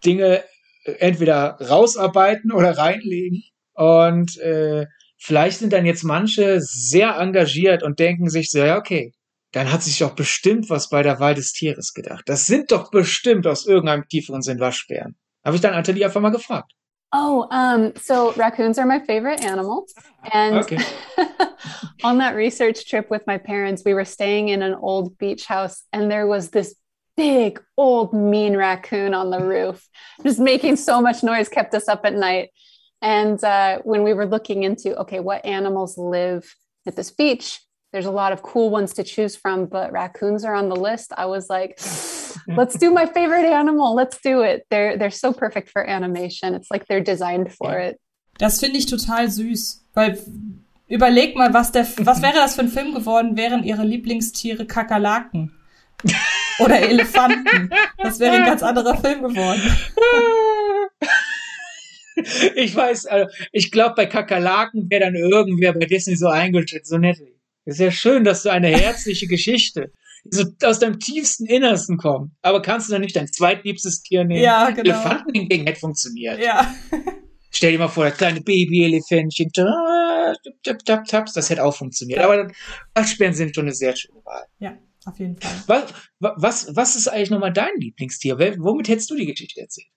Dinge 0.05 0.43
äh, 0.85 0.93
entweder 0.93 1.57
rausarbeiten 1.61 2.51
oder 2.51 2.77
reinlegen. 2.77 3.43
Und 3.73 4.37
äh, 4.37 4.87
vielleicht 5.17 5.59
sind 5.59 5.73
dann 5.73 5.85
jetzt 5.85 6.03
manche 6.03 6.61
sehr 6.61 7.17
engagiert 7.17 7.83
und 7.83 7.99
denken 7.99 8.29
sich 8.29 8.51
so, 8.51 8.59
ja, 8.59 8.77
okay, 8.77 9.13
dann 9.51 9.71
hat 9.71 9.83
sich 9.83 9.99
doch 9.99 10.15
bestimmt 10.15 10.69
was 10.69 10.89
bei 10.89 11.03
der 11.03 11.19
Wahl 11.19 11.35
des 11.35 11.53
Tieres 11.53 11.93
gedacht. 11.93 12.23
Das 12.27 12.45
sind 12.45 12.71
doch 12.71 12.89
bestimmt 12.89 13.45
aus 13.47 13.65
irgendeinem 13.65 14.07
tieferen 14.07 14.41
Sinn 14.41 14.59
Waschbären. 14.59 15.15
Habe 15.43 15.55
ich 15.55 15.61
dann 15.61 15.73
Atelier 15.73 16.05
einfach 16.05 16.21
mal 16.21 16.29
gefragt. 16.29 16.71
Oh, 17.13 17.45
um, 17.51 17.91
so 18.01 18.31
raccoons 18.37 18.77
are 18.77 18.85
my 18.85 18.99
favorite 18.99 19.43
animal. 19.43 19.85
And 20.31 20.55
okay. 20.57 20.77
on 22.03 22.19
that 22.19 22.35
research 22.35 22.89
trip 22.89 23.09
with 23.09 23.27
my 23.27 23.37
parents, 23.37 23.83
we 23.83 23.93
were 23.93 24.05
staying 24.05 24.47
in 24.47 24.61
an 24.61 24.75
old 24.75 25.17
beach 25.17 25.45
house, 25.45 25.83
and 25.91 26.09
there 26.09 26.25
was 26.25 26.51
this 26.51 26.73
big, 27.17 27.61
old, 27.75 28.13
mean 28.13 28.55
raccoon 28.55 29.13
on 29.13 29.29
the 29.29 29.43
roof, 29.43 29.85
just 30.23 30.39
making 30.39 30.77
so 30.77 31.01
much 31.01 31.21
noise, 31.21 31.49
kept 31.49 31.73
us 31.73 31.89
up 31.89 32.05
at 32.05 32.13
night. 32.13 32.49
And 33.01 33.43
uh, 33.43 33.79
when 33.83 34.03
we 34.03 34.13
were 34.13 34.25
looking 34.25 34.63
into, 34.63 34.95
okay, 35.01 35.19
what 35.19 35.45
animals 35.45 35.97
live 35.97 36.55
at 36.87 36.95
this 36.95 37.11
beach, 37.11 37.59
there's 37.91 38.05
a 38.05 38.11
lot 38.11 38.31
of 38.31 38.41
cool 38.41 38.69
ones 38.69 38.93
to 38.93 39.03
choose 39.03 39.35
from, 39.35 39.65
but 39.65 39.91
raccoons 39.91 40.45
are 40.45 40.55
on 40.55 40.69
the 40.69 40.75
list. 40.75 41.11
I 41.17 41.25
was 41.25 41.49
like, 41.49 41.79
let's 42.47 42.77
do 42.77 42.91
my 42.91 43.05
favorite 43.05 43.45
animal. 43.45 43.93
Let's 43.93 44.19
do 44.21 44.41
it. 44.41 44.65
They're 44.69 44.97
they're 44.97 45.11
so 45.11 45.33
perfect 45.33 45.69
for 45.69 45.87
animation. 45.87 46.55
It's 46.55 46.71
like 46.71 46.87
they're 46.87 47.03
designed 47.03 47.51
for 47.53 47.77
it. 47.77 47.99
Das 48.37 48.59
finde 48.59 48.77
ich 48.77 48.85
total 48.85 49.29
süß, 49.29 49.83
weil 49.93 50.17
überleg 50.89 51.35
mal, 51.35 51.53
was 51.53 51.71
der 51.71 51.85
was 51.97 52.21
wäre 52.21 52.33
das 52.33 52.55
für 52.55 52.61
ein 52.61 52.69
Film 52.69 52.93
geworden, 52.93 53.35
wären 53.35 53.63
ihre 53.63 53.83
Lieblingstiere 53.83 54.65
Kakerlaken 54.65 55.51
oder 56.59 56.79
Elefanten. 56.79 57.69
Das 57.97 58.19
wäre 58.19 58.35
ein 58.37 58.45
ganz 58.45 58.63
anderer 58.63 58.97
Film 58.97 59.23
geworden. 59.23 59.61
Ich 62.55 62.75
weiß, 62.75 63.05
also 63.07 63.31
ich 63.51 63.71
glaube, 63.71 63.95
bei 63.95 64.05
Kakerlaken 64.05 64.89
wäre 64.91 65.05
dann 65.05 65.15
irgendwer 65.15 65.73
bei 65.73 65.85
Disney 65.85 66.15
so 66.15 66.27
eingeschätzt, 66.27 66.89
so 66.89 66.97
nett. 66.97 67.17
Ist 67.65 67.79
ja 67.79 67.91
schön, 67.91 68.23
dass 68.23 68.43
du 68.43 68.49
eine 68.49 68.67
herzliche 68.67 69.27
Geschichte 69.27 69.91
so 70.29 70.45
aus 70.63 70.79
deinem 70.79 70.99
tiefsten 70.99 71.45
Innersten 71.45 71.97
kommt. 71.97 72.31
Aber 72.41 72.61
kannst 72.61 72.87
du 72.87 72.93
dann 72.93 73.01
nicht 73.01 73.15
dein 73.15 73.27
zweitliebstes 73.27 74.01
Tier 74.03 74.23
nehmen? 74.23 74.43
Ja, 74.43 74.69
genau. 74.69 74.81
Elefanten 74.81 75.33
hingegen 75.33 75.65
hätte 75.65 75.79
funktioniert. 75.79 76.39
Ja. 76.39 76.73
Stell 77.49 77.71
dir 77.73 77.79
mal 77.79 77.87
vor, 77.87 78.05
das 78.05 78.17
kleine 78.17 78.39
Baby-Elefantchen, 78.41 79.51
das 79.53 81.49
hätte 81.49 81.63
auch 81.63 81.75
funktioniert. 81.75 82.19
Ja. 82.19 82.25
Aber 82.29 82.51
Waschbären 82.93 83.33
sind 83.33 83.55
schon 83.55 83.65
eine 83.65 83.73
sehr 83.73 83.95
schöne 83.95 84.23
Wahl. 84.23 84.45
Ja, 84.59 84.77
auf 85.05 85.19
jeden 85.19 85.37
Fall. 85.37 85.51
Was, 86.19 86.35
was, 86.37 86.75
was 86.75 86.95
ist 86.95 87.07
eigentlich 87.07 87.31
nochmal 87.31 87.51
dein 87.51 87.75
Lieblingstier? 87.77 88.37
Womit 88.59 88.87
hättest 88.87 89.09
du 89.09 89.15
die 89.15 89.25
Geschichte 89.25 89.59
erzählt? 89.59 89.87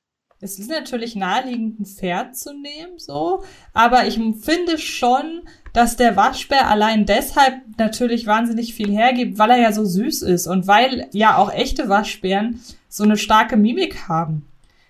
Es 0.41 0.59
ist 0.59 0.69
natürlich 0.69 1.15
naheliegend, 1.15 1.81
ein 1.81 1.87
Pferd 1.87 2.37
zu 2.37 2.53
nehmen, 2.53 2.99
so. 2.99 3.45
Aber 3.73 4.07
ich 4.07 4.19
finde 4.43 4.79
schon, 4.79 5.49
dass 5.75 5.97
der 5.97 6.17
Waschbär 6.17 6.69
allein 6.71 7.05
deshalb 7.05 7.57
natürlich 7.77 8.27
wahnsinnig 8.27 8.75
viel 8.75 8.91
hergibt, 8.91 9.39
weil 9.39 9.51
er 9.51 9.59
ja 9.59 9.73
so 9.73 9.85
süß 9.85 10.23
ist 10.23 10.47
und 10.47 10.67
weil 10.67 11.09
ja 11.13 11.37
auch 11.37 11.53
echte 11.53 11.89
Waschbären 11.91 12.61
so 12.89 13.03
eine 13.03 13.19
starke 13.19 13.57
Mimik 13.57 14.09
haben. 14.09 14.47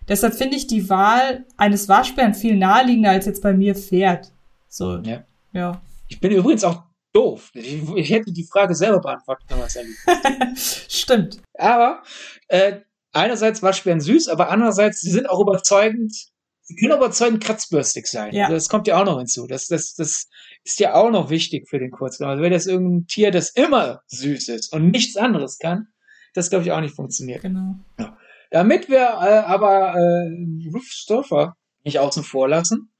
Deshalb 0.07 0.35
finde 0.35 0.57
ich 0.57 0.67
die 0.67 0.91
Wahl 0.91 1.47
eines 1.57 1.89
Waschbären 1.89 2.35
viel 2.35 2.57
naheliegender 2.57 3.11
als 3.11 3.25
jetzt 3.25 3.43
bei 3.43 3.55
mir 3.55 3.75
Pferd. 3.75 4.31
So, 4.69 4.99
Ja. 4.99 5.25
ja. 5.53 5.81
Ich 6.09 6.21
bin 6.21 6.31
übrigens 6.31 6.65
auch 6.65 6.83
doof. 7.15 7.51
Ich, 7.55 7.83
ich 7.97 8.11
hätte 8.11 8.31
die 8.31 8.45
Frage 8.45 8.75
selber 8.75 9.01
man 9.57 9.67
es 9.67 9.77
erlebt. 9.77 10.59
Stimmt. 10.59 11.41
Aber 11.55 12.03
äh, 12.49 12.81
einerseits 13.13 13.63
Waschbären 13.63 14.03
süß, 14.03 14.29
aber 14.29 14.51
andererseits, 14.51 15.01
sie 15.01 15.11
sind 15.11 15.31
auch 15.31 15.41
überzeugend, 15.41 16.15
sie 16.61 16.77
können 16.77 16.95
überzeugend 16.95 17.43
kratzbürstig 17.43 18.07
sein. 18.07 18.35
Ja. 18.35 18.51
Das 18.51 18.69
kommt 18.69 18.87
ja 18.87 19.01
auch 19.01 19.07
noch 19.07 19.17
hinzu. 19.17 19.47
Das, 19.47 19.69
das, 19.69 19.95
das 19.95 20.29
ist 20.65 20.81
ja 20.81 20.95
auch 20.95 21.11
noch 21.11 21.31
wichtig 21.31 21.69
für 21.69 21.79
den 21.79 21.91
Kurzfilm. 21.91 22.31
Also 22.31 22.43
wenn 22.43 22.53
das 22.53 22.67
irgendein 22.67 23.07
Tier, 23.07 23.31
das 23.31 23.51
immer 23.51 24.01
süß 24.07 24.49
ist 24.49 24.73
und 24.73 24.91
nichts 24.91 25.17
anderes 25.17 25.59
kann, 25.59 25.89
das 26.33 26.51
glaube 26.51 26.65
ich 26.65 26.73
auch 26.73 26.81
nicht 26.81 26.97
funktioniert. 26.97 27.43
Genau. 27.43 27.77
Damit 28.51 28.89
wir 28.89 28.99
äh, 28.99 29.45
aber 29.47 29.95
äh, 29.95 30.81
Stoffer 30.87 31.57
nicht 31.85 31.99
außen 31.99 32.25
vor 32.25 32.49
lassen, 32.49 32.93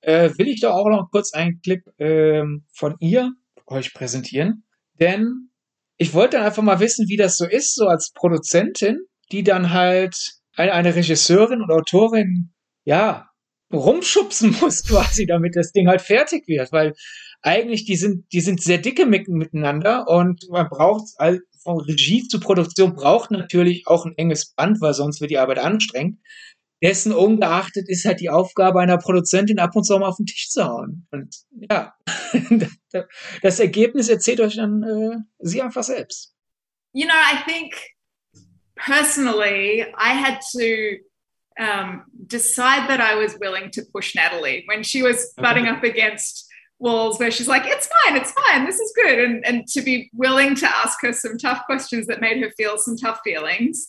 äh, 0.00 0.30
will 0.36 0.48
ich 0.48 0.60
doch 0.60 0.72
auch 0.72 0.88
noch 0.88 1.10
kurz 1.10 1.32
einen 1.32 1.60
Clip 1.60 1.82
ähm, 1.98 2.64
von 2.72 2.96
ihr 2.98 3.32
euch 3.66 3.94
präsentieren. 3.94 4.64
Denn 5.00 5.50
ich 5.96 6.14
wollte 6.14 6.36
dann 6.36 6.46
einfach 6.46 6.62
mal 6.62 6.80
wissen, 6.80 7.08
wie 7.08 7.16
das 7.16 7.36
so 7.36 7.46
ist, 7.46 7.74
so 7.74 7.86
als 7.86 8.12
Produzentin, 8.12 8.98
die 9.30 9.44
dann 9.44 9.70
halt 9.70 10.16
eine, 10.56 10.72
eine 10.72 10.94
Regisseurin 10.94 11.62
und 11.62 11.70
Autorin, 11.70 12.52
ja, 12.84 13.28
rumschubsen 13.72 14.56
muss 14.60 14.84
quasi, 14.84 15.26
damit 15.26 15.56
das 15.56 15.72
Ding 15.72 15.88
halt 15.88 16.02
fertig 16.02 16.46
wird. 16.48 16.72
Weil 16.72 16.94
eigentlich, 17.42 17.84
die 17.84 17.96
sind, 17.96 18.26
die 18.32 18.40
sind 18.40 18.62
sehr 18.62 18.78
dicke 18.78 19.06
mit, 19.06 19.28
miteinander 19.28 20.06
und 20.08 20.44
man 20.50 20.68
braucht 20.68 21.04
all- 21.16 21.40
von 21.62 21.78
Regie 21.78 22.26
zu 22.26 22.40
Produktion 22.40 22.94
braucht 22.96 23.30
natürlich 23.30 23.84
auch 23.86 24.04
ein 24.04 24.14
enges 24.16 24.52
Band, 24.54 24.80
weil 24.80 24.94
sonst 24.94 25.20
wird 25.20 25.30
die 25.30 25.38
Arbeit 25.38 25.60
anstrengend. 25.60 26.18
Dessen 26.82 27.12
ungeachtet 27.12 27.88
ist 27.88 28.04
halt 28.04 28.18
die 28.18 28.30
Aufgabe 28.30 28.80
einer 28.80 28.98
Produzentin, 28.98 29.60
ab 29.60 29.76
und 29.76 29.84
zu 29.84 29.96
mal 29.96 30.08
auf 30.08 30.16
den 30.16 30.26
Tisch 30.26 30.48
zu 30.50 30.64
hauen. 30.64 31.06
Und 31.12 31.32
ja, 31.70 31.94
das 33.42 33.60
Ergebnis 33.60 34.08
erzählt 34.08 34.40
euch 34.40 34.56
dann 34.56 34.82
äh, 34.82 35.16
sie 35.38 35.62
einfach 35.62 35.84
selbst. 35.84 36.34
you 36.92 37.06
know, 37.06 37.14
I 37.14 37.44
think 37.48 37.72
personally, 38.74 39.82
I 39.82 40.14
had 40.14 40.40
to 40.52 40.96
um, 41.58 42.04
decide 42.26 42.88
that 42.88 43.00
I 43.00 43.14
was 43.14 43.38
willing 43.38 43.70
to 43.72 43.82
push 43.92 44.14
Natalie 44.14 44.64
when 44.66 44.82
she 44.82 45.02
was 45.02 45.32
butting 45.36 45.66
up 45.66 45.84
against 45.84 46.48
walls 46.78 47.18
where 47.18 47.30
she's 47.30 47.48
like, 47.48 47.62
it's 47.64 47.88
fine, 48.04 48.16
it's 48.16 48.32
fine, 48.32 48.66
this 48.66 48.80
is 48.80 48.92
good. 48.94 49.18
And, 49.18 49.46
and 49.46 49.66
to 49.68 49.82
be 49.82 50.10
willing 50.12 50.54
to 50.56 50.68
ask 50.68 51.00
her 51.02 51.12
some 51.12 51.38
tough 51.38 51.64
questions 51.66 52.06
that 52.08 52.20
made 52.20 52.42
her 52.42 52.50
feel 52.56 52.76
some 52.76 52.96
tough 52.96 53.20
feelings. 53.24 53.86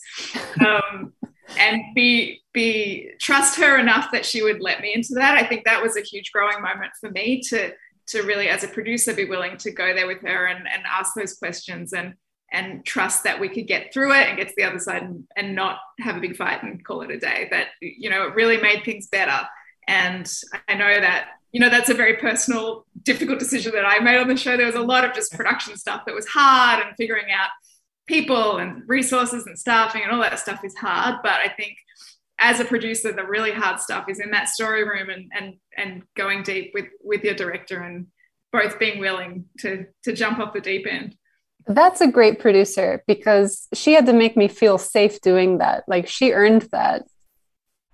Um, 0.64 1.12
and 1.58 1.82
be 1.94 2.42
be 2.52 3.10
trust 3.20 3.58
her 3.58 3.78
enough 3.78 4.10
that 4.12 4.24
she 4.24 4.42
would 4.42 4.60
let 4.60 4.80
me 4.80 4.94
into 4.94 5.14
that. 5.14 5.36
I 5.36 5.46
think 5.46 5.64
that 5.64 5.82
was 5.82 5.96
a 5.96 6.00
huge 6.00 6.32
growing 6.32 6.60
moment 6.62 6.92
for 7.00 7.10
me 7.10 7.42
to 7.48 7.72
to 8.06 8.22
really 8.22 8.48
as 8.48 8.64
a 8.64 8.68
producer 8.68 9.14
be 9.14 9.24
willing 9.24 9.56
to 9.58 9.70
go 9.70 9.94
there 9.94 10.06
with 10.06 10.20
her 10.22 10.46
and, 10.46 10.66
and 10.68 10.82
ask 10.86 11.14
those 11.14 11.34
questions 11.34 11.92
and 11.92 12.14
and 12.54 12.86
trust 12.86 13.24
that 13.24 13.40
we 13.40 13.48
could 13.48 13.66
get 13.66 13.92
through 13.92 14.12
it 14.12 14.28
and 14.28 14.38
get 14.38 14.48
to 14.48 14.54
the 14.56 14.62
other 14.62 14.78
side 14.78 15.02
and, 15.02 15.26
and 15.36 15.54
not 15.56 15.78
have 15.98 16.16
a 16.16 16.20
big 16.20 16.36
fight 16.36 16.62
and 16.62 16.84
call 16.84 17.02
it 17.02 17.10
a 17.10 17.18
day. 17.18 17.48
That 17.50 17.68
you 17.80 18.08
know 18.08 18.28
it 18.28 18.34
really 18.34 18.58
made 18.58 18.84
things 18.84 19.08
better. 19.08 19.40
And 19.88 20.32
I 20.68 20.74
know 20.74 21.00
that 21.00 21.30
you 21.52 21.60
know 21.60 21.68
that's 21.68 21.90
a 21.90 21.94
very 21.94 22.16
personal, 22.16 22.86
difficult 23.02 23.40
decision 23.40 23.72
that 23.72 23.84
I 23.84 23.98
made 23.98 24.18
on 24.18 24.28
the 24.28 24.36
show. 24.36 24.56
There 24.56 24.66
was 24.66 24.76
a 24.76 24.80
lot 24.80 25.04
of 25.04 25.12
just 25.12 25.34
production 25.34 25.76
stuff 25.76 26.02
that 26.06 26.14
was 26.14 26.26
hard 26.28 26.86
and 26.86 26.96
figuring 26.96 27.26
out 27.32 27.48
people 28.06 28.58
and 28.58 28.82
resources 28.86 29.46
and 29.46 29.58
staffing 29.58 30.02
and 30.02 30.12
all 30.12 30.20
that 30.20 30.38
stuff 30.38 30.60
is 30.64 30.76
hard. 30.76 31.16
But 31.22 31.32
I 31.32 31.48
think 31.48 31.76
as 32.38 32.60
a 32.60 32.64
producer, 32.64 33.12
the 33.12 33.24
really 33.24 33.52
hard 33.52 33.80
stuff 33.80 34.08
is 34.08 34.20
in 34.20 34.30
that 34.30 34.48
story 34.48 34.84
room 34.84 35.10
and 35.10 35.30
and 35.36 35.54
and 35.76 36.02
going 36.16 36.44
deep 36.44 36.70
with 36.72 36.86
with 37.02 37.24
your 37.24 37.34
director 37.34 37.80
and 37.80 38.06
both 38.52 38.78
being 38.78 39.00
willing 39.00 39.46
to 39.58 39.86
to 40.04 40.12
jump 40.12 40.38
off 40.38 40.54
the 40.54 40.60
deep 40.60 40.86
end. 40.88 41.16
That's 41.66 42.00
a 42.00 42.06
great 42.06 42.38
producer 42.38 43.02
because 43.06 43.68
she 43.72 43.94
had 43.94 44.06
to 44.06 44.12
make 44.12 44.36
me 44.36 44.48
feel 44.48 44.78
safe 44.78 45.20
doing 45.22 45.58
that. 45.58 45.84
Like 45.88 46.08
she 46.08 46.32
earned 46.32 46.70
that. 46.70 47.04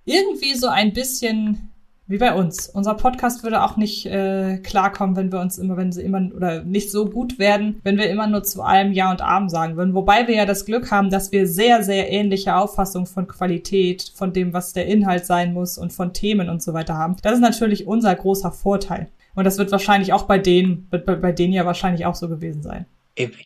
Irgendwie 0.05 0.55
so 0.55 0.69
ein 0.69 0.93
bisschen 0.93 1.71
wie 2.11 2.19
bei 2.19 2.35
uns. 2.35 2.69
Unser 2.69 2.95
Podcast 2.95 3.45
würde 3.45 3.63
auch 3.63 3.77
nicht 3.77 4.05
äh, 4.07 4.59
klarkommen, 4.59 5.15
wenn 5.15 5.31
wir 5.31 5.41
uns 5.41 5.59
immer, 5.59 5.77
wenn 5.77 5.93
sie 5.93 6.03
immer 6.03 6.29
oder 6.35 6.65
nicht 6.65 6.91
so 6.91 7.09
gut 7.09 7.39
werden, 7.39 7.79
wenn 7.85 7.99
wir 7.99 8.11
immer 8.11 8.27
nur 8.27 8.43
zu 8.43 8.63
allem 8.63 8.93
Ja 8.93 9.13
und 9.13 9.23
Amen 9.23 9.49
sagen 9.49 9.77
würden. 9.77 9.95
Wobei 9.95 10.27
wir 10.27 10.35
ja 10.35 10.45
das 10.45 10.67
Glück 10.67 10.91
haben, 10.91 11.11
dass 11.11 11.31
wir 11.31 11.47
sehr, 11.47 11.85
sehr 11.85 12.11
ähnliche 12.11 12.57
Auffassungen 12.57 13.07
von 13.07 13.29
Qualität, 13.29 14.11
von 14.17 14.33
dem, 14.33 14.53
was 14.53 14.73
der 14.73 14.87
Inhalt 14.87 15.25
sein 15.25 15.53
muss 15.53 15.79
und 15.79 15.93
von 15.93 16.13
Themen 16.13 16.51
und 16.51 16.61
so 16.61 16.75
weiter 16.75 16.99
haben. 16.99 17.15
Das 17.23 17.35
ist 17.35 17.41
natürlich 17.41 17.87
unser 17.87 18.13
großer 18.13 18.51
Vorteil. 18.51 19.09
Und 19.37 19.45
das 19.45 19.59
wird 19.59 19.71
wahrscheinlich 19.71 20.13
auch 20.13 20.25
bei 20.25 20.39
denen, 20.39 20.89
wird 20.91 21.07
bei, 21.07 21.15
bei 21.15 21.31
denen 21.31 21.53
ja 21.53 21.65
wahrscheinlich 21.65 22.07
auch 22.07 22.17
so 22.17 22.29
gewesen 22.29 22.65
sein. 22.65 22.87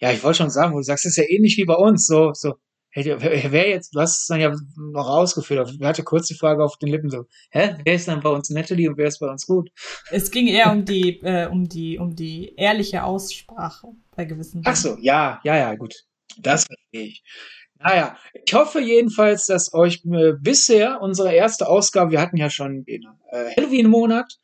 Ja, 0.00 0.12
ich 0.12 0.22
wollte 0.22 0.38
schon 0.38 0.50
sagen, 0.50 0.72
wo 0.72 0.78
du 0.78 0.84
sagst, 0.84 1.06
es 1.06 1.16
ist 1.16 1.24
ja 1.24 1.28
ähnlich 1.28 1.56
wie 1.56 1.64
bei 1.64 1.74
uns. 1.74 2.06
So, 2.06 2.32
so, 2.32 2.54
wer, 2.94 3.68
jetzt, 3.68 3.94
du 3.94 4.00
hast 4.00 4.20
es 4.20 4.26
dann 4.26 4.40
ja 4.40 4.54
noch 4.76 5.08
ausgeführt, 5.08 5.60
aber 5.60 5.70
ich 5.70 5.80
hatte 5.82 6.04
kurz 6.04 6.28
die 6.28 6.34
Frage 6.34 6.64
auf 6.64 6.76
den 6.78 6.90
Lippen 6.90 7.10
so, 7.10 7.24
hä, 7.50 7.76
wer 7.84 7.94
ist 7.94 8.08
dann 8.08 8.20
bei 8.20 8.30
uns 8.30 8.50
Natalie 8.50 8.88
und 8.88 8.96
wer 8.96 9.08
ist 9.08 9.18
bei 9.18 9.28
uns 9.28 9.46
gut? 9.46 9.70
Es 10.10 10.30
ging 10.30 10.46
eher 10.46 10.70
um 10.70 10.84
die, 10.84 11.20
äh, 11.22 11.46
um 11.46 11.68
die, 11.68 11.98
um 11.98 12.14
die 12.14 12.54
ehrliche 12.56 13.04
Aussprache 13.04 13.88
bei 14.16 14.24
gewissen 14.24 14.62
Ach 14.64 14.76
so, 14.76 14.96
ja, 15.00 15.40
ja, 15.44 15.56
ja, 15.56 15.74
gut. 15.74 15.94
Das 16.38 16.64
verstehe 16.64 17.08
ich. 17.08 17.22
Naja, 17.78 18.16
ich 18.32 18.54
hoffe 18.54 18.80
jedenfalls, 18.80 19.46
dass 19.46 19.74
euch 19.74 20.02
äh, 20.06 20.32
bisher 20.40 21.02
unsere 21.02 21.34
erste 21.34 21.68
Ausgabe, 21.68 22.12
wir 22.12 22.20
hatten 22.20 22.36
ja 22.36 22.48
schon 22.48 22.84
den 22.84 23.02
äh, 23.30 23.50
Halloween-Monat, 23.56 24.38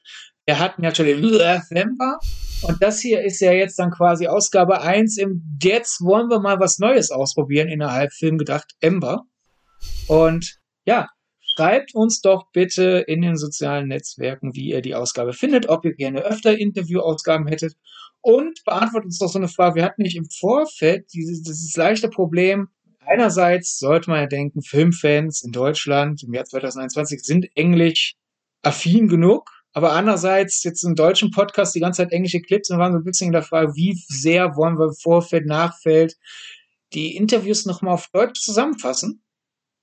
wir 0.45 0.59
hatten 0.59 0.83
ja 0.83 0.95
schon 0.95 1.07
den 1.07 1.21
November 1.21 2.19
und 2.63 2.83
das 2.83 3.01
hier 3.01 3.23
ist 3.23 3.41
ja 3.41 3.53
jetzt 3.53 3.79
dann 3.79 3.91
quasi 3.91 4.27
Ausgabe 4.27 4.83
1 4.83 5.17
im 5.19 5.43
Jetzt 5.63 6.01
wollen 6.03 6.29
wir 6.29 6.41
mal 6.41 6.61
was 6.61 6.79
Neues 6.79 7.11
ausprobieren 7.11 7.69
innerhalb 7.69 8.13
Film 8.13 8.39
gedacht 8.39 8.75
Ember. 8.81 9.25
Und 10.07 10.59
ja, 10.85 11.09
schreibt 11.41 11.95
uns 11.95 12.21
doch 12.21 12.51
bitte 12.53 13.05
in 13.07 13.23
den 13.23 13.37
sozialen 13.37 13.89
Netzwerken, 13.89 14.55
wie 14.55 14.69
ihr 14.69 14.83
die 14.83 14.95
Ausgabe 14.95 15.33
findet, 15.33 15.69
ob 15.69 15.85
ihr 15.85 15.95
gerne 15.95 16.23
öfter 16.23 16.59
Interviewausgaben 16.59 17.47
hättet 17.47 17.75
und 18.21 18.63
beantwortet 18.65 19.07
uns 19.07 19.19
doch 19.19 19.29
so 19.29 19.39
eine 19.39 19.49
Frage. 19.49 19.77
Wir 19.77 19.85
hatten 19.85 20.03
nicht 20.03 20.17
im 20.17 20.27
Vorfeld 20.27 21.07
dieses, 21.13 21.43
dieses 21.43 21.75
leichte 21.77 22.09
Problem. 22.09 22.69
Einerseits 23.07 23.79
sollte 23.79 24.11
man 24.11 24.21
ja 24.21 24.27
denken, 24.27 24.63
Filmfans 24.63 25.43
in 25.43 25.53
Deutschland 25.53 26.23
im 26.23 26.35
Jahr 26.35 26.45
2021 26.45 27.23
sind 27.23 27.47
englisch 27.55 28.15
affin 28.63 29.09
genug. 29.09 29.49
Aber 29.73 29.93
andererseits 29.93 30.63
jetzt 30.65 30.83
im 30.83 30.97
deutschen 30.97 31.31
Podcast 31.31 31.75
die 31.75 31.81
ganze 31.81 32.03
Zeit 32.03 32.13
englische 32.13 32.41
Clips 32.41 32.71
und 32.71 32.79
waren 32.79 32.93
so 32.93 32.99
ein 32.99 33.05
bisschen 33.05 33.29
in 33.29 33.33
der 33.33 33.43
Frage, 33.43 33.75
wie 33.75 33.95
sehr 34.09 34.57
wollen 34.57 34.79
wir 34.79 34.93
Vorfeld, 34.93 35.47
Nachfeld 35.47 36.17
die 36.93 37.17
Interviews 37.17 37.67
nochmal 37.67 37.95
auf 37.95 38.09
Deutsch 38.13 38.41
zusammenfassen? 38.41 39.23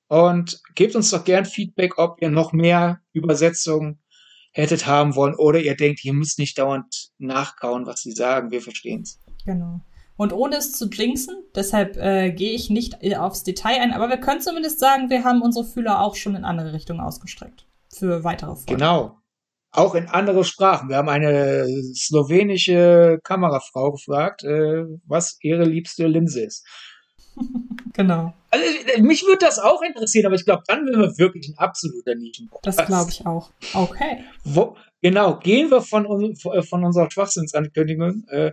Und 0.10 0.62
gebt 0.76 0.96
uns 0.96 1.10
doch 1.10 1.24
gern 1.26 1.46
Feedback, 1.46 1.98
ob 1.98 2.22
ihr 2.22 2.30
noch 2.30 2.54
mehr 2.54 3.02
Übersetzungen 3.12 4.00
hättet 4.54 4.88
haben 4.88 5.16
wollen 5.16 5.36
oder 5.36 5.60
ihr 5.60 5.76
denkt, 5.76 6.04
ihr 6.04 6.14
müsst 6.14 6.40
nicht 6.40 6.58
dauernd 6.58 7.12
nachkauen, 7.18 7.86
was 7.86 8.02
sie 8.02 8.12
sagen. 8.12 8.50
Wir 8.52 8.62
verstehen 8.62 9.02
es. 9.02 9.20
Genau. 9.46 9.82
Und 10.16 10.34
ohne 10.34 10.56
es 10.56 10.72
zu 10.72 10.90
jinxen, 10.90 11.36
deshalb 11.56 11.96
äh, 11.98 12.32
gehe 12.32 12.54
ich 12.54 12.70
nicht 12.70 12.98
aufs 13.18 13.44
Detail 13.44 13.82
ein, 13.82 13.94
aber 13.94 14.10
wir 14.10 14.18
können 14.18 14.42
zumindest 14.42 14.80
sagen, 14.80 15.10
wir 15.10 15.24
haben 15.24 15.44
unsere 15.44 15.64
Fühler 15.64 16.02
auch 16.02 16.16
schon 16.16 16.36
in 16.36 16.44
andere 16.44 16.74
Richtungen 16.74 17.00
ausgestreckt. 17.00 17.68
Für 17.94 18.24
weitere 18.24 18.56
Folgen. 18.56 18.66
Genau. 18.66 19.20
Auch 19.72 19.96
in 19.96 20.08
andere 20.08 20.44
Sprachen. 20.44 20.90
Wir 20.90 20.98
haben 20.98 21.10
eine 21.10 21.68
slowenische 21.94 23.20
Kamerafrau 23.24 23.92
gefragt, 23.92 24.44
äh, 24.44 24.86
was 25.06 25.38
ihre 25.42 25.64
liebste 25.66 26.08
Linse 26.08 26.42
ist. 26.46 26.66
Genau. 27.94 28.32
Also, 28.52 28.64
äh, 28.94 29.02
mich 29.02 29.24
würde 29.24 29.40
das 29.46 29.58
auch 29.58 29.82
interessieren, 29.82 30.28
aber 30.28 30.36
ich 30.36 30.46
glaube, 30.46 30.62
dann 30.68 30.86
wären 30.86 31.00
wir 31.02 31.18
wirklich 31.18 31.48
ein 31.50 31.58
absoluter 31.58 32.14
Nischen. 32.14 32.48
Das 32.62 32.78
glaube 32.78 33.10
ich 33.10 33.26
auch. 33.26 33.50
Okay. 33.74 34.24
Wo, 34.44 34.76
genau, 35.02 35.40
gehen 35.40 35.72
wir 35.72 35.82
von, 35.82 36.06
un- 36.06 36.36
von 36.36 36.84
unserer 36.86 37.10
Schwachsinnsankündigung. 37.10 38.24
Äh, 38.30 38.52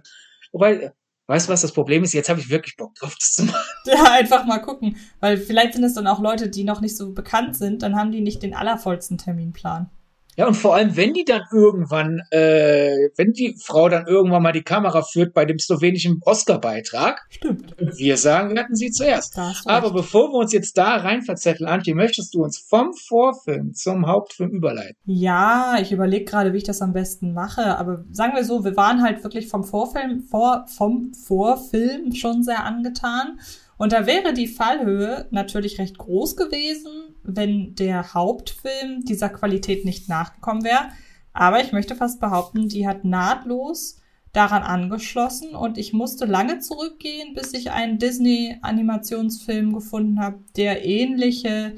wobei, 0.50 0.74
äh, 0.77 0.90
weißt 1.27 1.46
du, 1.48 1.53
was 1.53 1.61
das 1.61 1.72
Problem 1.72 2.05
ist? 2.05 2.14
Jetzt 2.14 2.31
habe 2.31 2.40
ich 2.40 2.48
wirklich 2.48 2.77
Bock 2.79 2.94
drauf, 2.94 3.14
das 3.20 3.33
zu 3.33 3.44
machen. 3.44 3.61
Ja, 3.85 4.12
einfach 4.12 4.46
mal 4.46 4.61
gucken. 4.61 4.96
Weil 5.20 5.37
vielleicht 5.37 5.74
sind 5.74 5.85
es 5.85 5.92
dann 5.92 6.07
auch 6.07 6.20
Leute, 6.20 6.48
die 6.48 6.64
noch 6.64 6.81
nicht 6.81 6.96
so 6.96 7.12
bekannt 7.12 7.55
sind, 7.57 7.83
dann 7.83 7.96
haben 7.96 8.12
die 8.12 8.22
nicht 8.22 8.42
den 8.42 8.55
allervollsten 8.55 9.18
Terminplan. 9.18 9.90
Ja, 10.36 10.46
und 10.48 10.54
vor 10.54 10.74
allem, 10.74 10.96
wenn 10.96 11.12
die 11.12 11.24
dann 11.24 11.42
irgendwann, 11.52 12.20
äh, 12.30 13.08
wenn 13.16 13.32
die 13.32 13.56
Frau 13.62 13.88
dann 13.88 14.06
irgendwann 14.06 14.42
mal 14.42 14.52
die 14.52 14.62
Kamera 14.62 15.02
führt 15.02 15.32
bei 15.32 15.44
dem 15.44 15.58
slowenischen 15.58 16.20
Oscar-Beitrag, 16.24 17.20
Stimmt. 17.30 17.74
wir 17.78 18.16
sagen, 18.16 18.54
wir 18.54 18.62
hatten 18.62 18.74
sie 18.74 18.90
zuerst. 18.90 19.38
Aber 19.38 19.86
recht. 19.86 19.94
bevor 19.94 20.32
wir 20.32 20.38
uns 20.38 20.52
jetzt 20.52 20.76
da 20.76 20.96
rein 20.96 21.22
verzetteln, 21.22 21.68
Antje, 21.68 21.94
möchtest 21.94 22.34
du 22.34 22.42
uns 22.42 22.58
vom 22.58 22.92
Vorfilm 22.94 23.74
zum 23.74 24.06
Hauptfilm 24.06 24.50
überleiten? 24.50 24.96
Ja, 25.06 25.76
ich 25.80 25.92
überlege 25.92 26.24
gerade, 26.24 26.52
wie 26.52 26.58
ich 26.58 26.64
das 26.64 26.82
am 26.82 26.92
besten 26.92 27.32
mache. 27.32 27.78
Aber 27.78 28.04
sagen 28.10 28.34
wir 28.34 28.44
so, 28.44 28.64
wir 28.64 28.76
waren 28.76 29.02
halt 29.02 29.22
wirklich 29.22 29.48
vom 29.48 29.64
Vorfilm, 29.64 30.20
vor, 30.20 30.66
vom 30.68 31.12
Vorfilm 31.14 32.12
schon 32.14 32.42
sehr 32.42 32.64
angetan. 32.64 33.38
Und 33.76 33.92
da 33.92 34.06
wäre 34.06 34.32
die 34.32 34.46
Fallhöhe 34.46 35.26
natürlich 35.30 35.78
recht 35.78 35.98
groß 35.98 36.36
gewesen, 36.36 36.92
wenn 37.24 37.74
der 37.74 38.14
Hauptfilm 38.14 39.04
dieser 39.04 39.28
Qualität 39.28 39.84
nicht 39.84 40.08
nachgekommen 40.08 40.64
wäre. 40.64 40.90
Aber 41.32 41.60
ich 41.60 41.72
möchte 41.72 41.96
fast 41.96 42.20
behaupten, 42.20 42.68
die 42.68 42.87
hat 42.87 43.04
nahtlos 43.04 44.00
daran 44.32 44.62
angeschlossen 44.62 45.54
und 45.54 45.78
ich 45.78 45.92
musste 45.92 46.26
lange 46.26 46.58
zurückgehen, 46.58 47.34
bis 47.34 47.54
ich 47.54 47.70
einen 47.70 47.98
Disney-Animationsfilm 47.98 49.72
gefunden 49.72 50.20
habe, 50.20 50.40
der 50.56 50.84
ähnliche, 50.84 51.74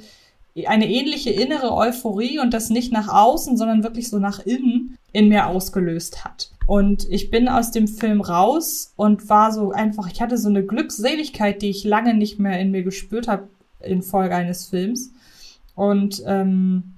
eine 0.67 0.89
ähnliche 0.89 1.31
innere 1.31 1.75
Euphorie 1.75 2.39
und 2.39 2.55
das 2.55 2.71
nicht 2.71 2.93
nach 2.93 3.09
außen, 3.09 3.57
sondern 3.57 3.83
wirklich 3.83 4.09
so 4.09 4.19
nach 4.19 4.41
innen 4.41 4.97
in 5.13 5.29
mir 5.29 5.47
ausgelöst 5.47 6.25
hat. 6.25 6.51
Und 6.67 7.07
ich 7.11 7.31
bin 7.31 7.49
aus 7.49 7.71
dem 7.71 7.87
Film 7.87 8.21
raus 8.21 8.93
und 8.97 9.29
war 9.29 9.53
so 9.53 9.71
einfach, 9.71 10.11
ich 10.11 10.21
hatte 10.21 10.39
so 10.39 10.49
eine 10.49 10.65
Glückseligkeit, 10.65 11.63
die 11.63 11.71
ich 11.71 11.85
lange 11.85 12.15
nicht 12.15 12.39
mehr 12.39 12.59
in 12.59 12.71
mir 12.71 12.83
gespürt 12.83 13.29
habe 13.29 13.49
in 13.81 14.03
Folge 14.03 14.35
eines 14.35 14.67
Films. 14.67 15.13
Und 15.77 16.23
ähm, 16.27 16.95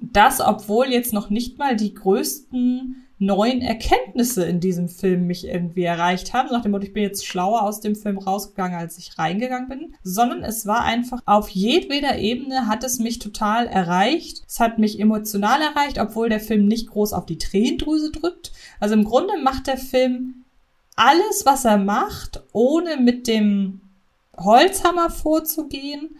das, 0.00 0.40
obwohl 0.40 0.86
jetzt 0.86 1.12
noch 1.12 1.30
nicht 1.30 1.58
mal 1.58 1.74
die 1.74 1.94
größten 1.94 3.06
neuen 3.20 3.60
Erkenntnisse 3.60 4.44
in 4.46 4.60
diesem 4.60 4.88
Film 4.88 5.26
mich 5.26 5.46
irgendwie 5.46 5.82
erreicht 5.82 6.32
haben. 6.32 6.48
Nach 6.50 6.62
dem 6.62 6.70
Motto, 6.72 6.84
ich 6.84 6.94
bin 6.94 7.02
jetzt 7.02 7.26
schlauer 7.26 7.62
aus 7.62 7.80
dem 7.80 7.94
Film 7.94 8.16
rausgegangen, 8.16 8.78
als 8.78 8.96
ich 8.96 9.18
reingegangen 9.18 9.68
bin. 9.68 9.94
Sondern 10.02 10.42
es 10.42 10.66
war 10.66 10.84
einfach 10.84 11.20
auf 11.26 11.50
jedweder 11.50 12.18
Ebene 12.18 12.66
hat 12.66 12.82
es 12.82 12.98
mich 12.98 13.18
total 13.18 13.66
erreicht. 13.66 14.42
Es 14.48 14.58
hat 14.58 14.78
mich 14.78 14.98
emotional 14.98 15.60
erreicht, 15.60 15.98
obwohl 15.98 16.30
der 16.30 16.40
Film 16.40 16.66
nicht 16.66 16.88
groß 16.88 17.12
auf 17.12 17.26
die 17.26 17.38
Tränendrüse 17.38 18.10
drückt. 18.10 18.52
Also 18.80 18.94
im 18.94 19.04
Grunde 19.04 19.34
macht 19.42 19.66
der 19.66 19.76
Film 19.76 20.46
alles, 20.96 21.44
was 21.44 21.66
er 21.66 21.78
macht, 21.78 22.42
ohne 22.52 22.96
mit 22.96 23.26
dem 23.26 23.82
Holzhammer 24.34 25.10
vorzugehen 25.10 26.16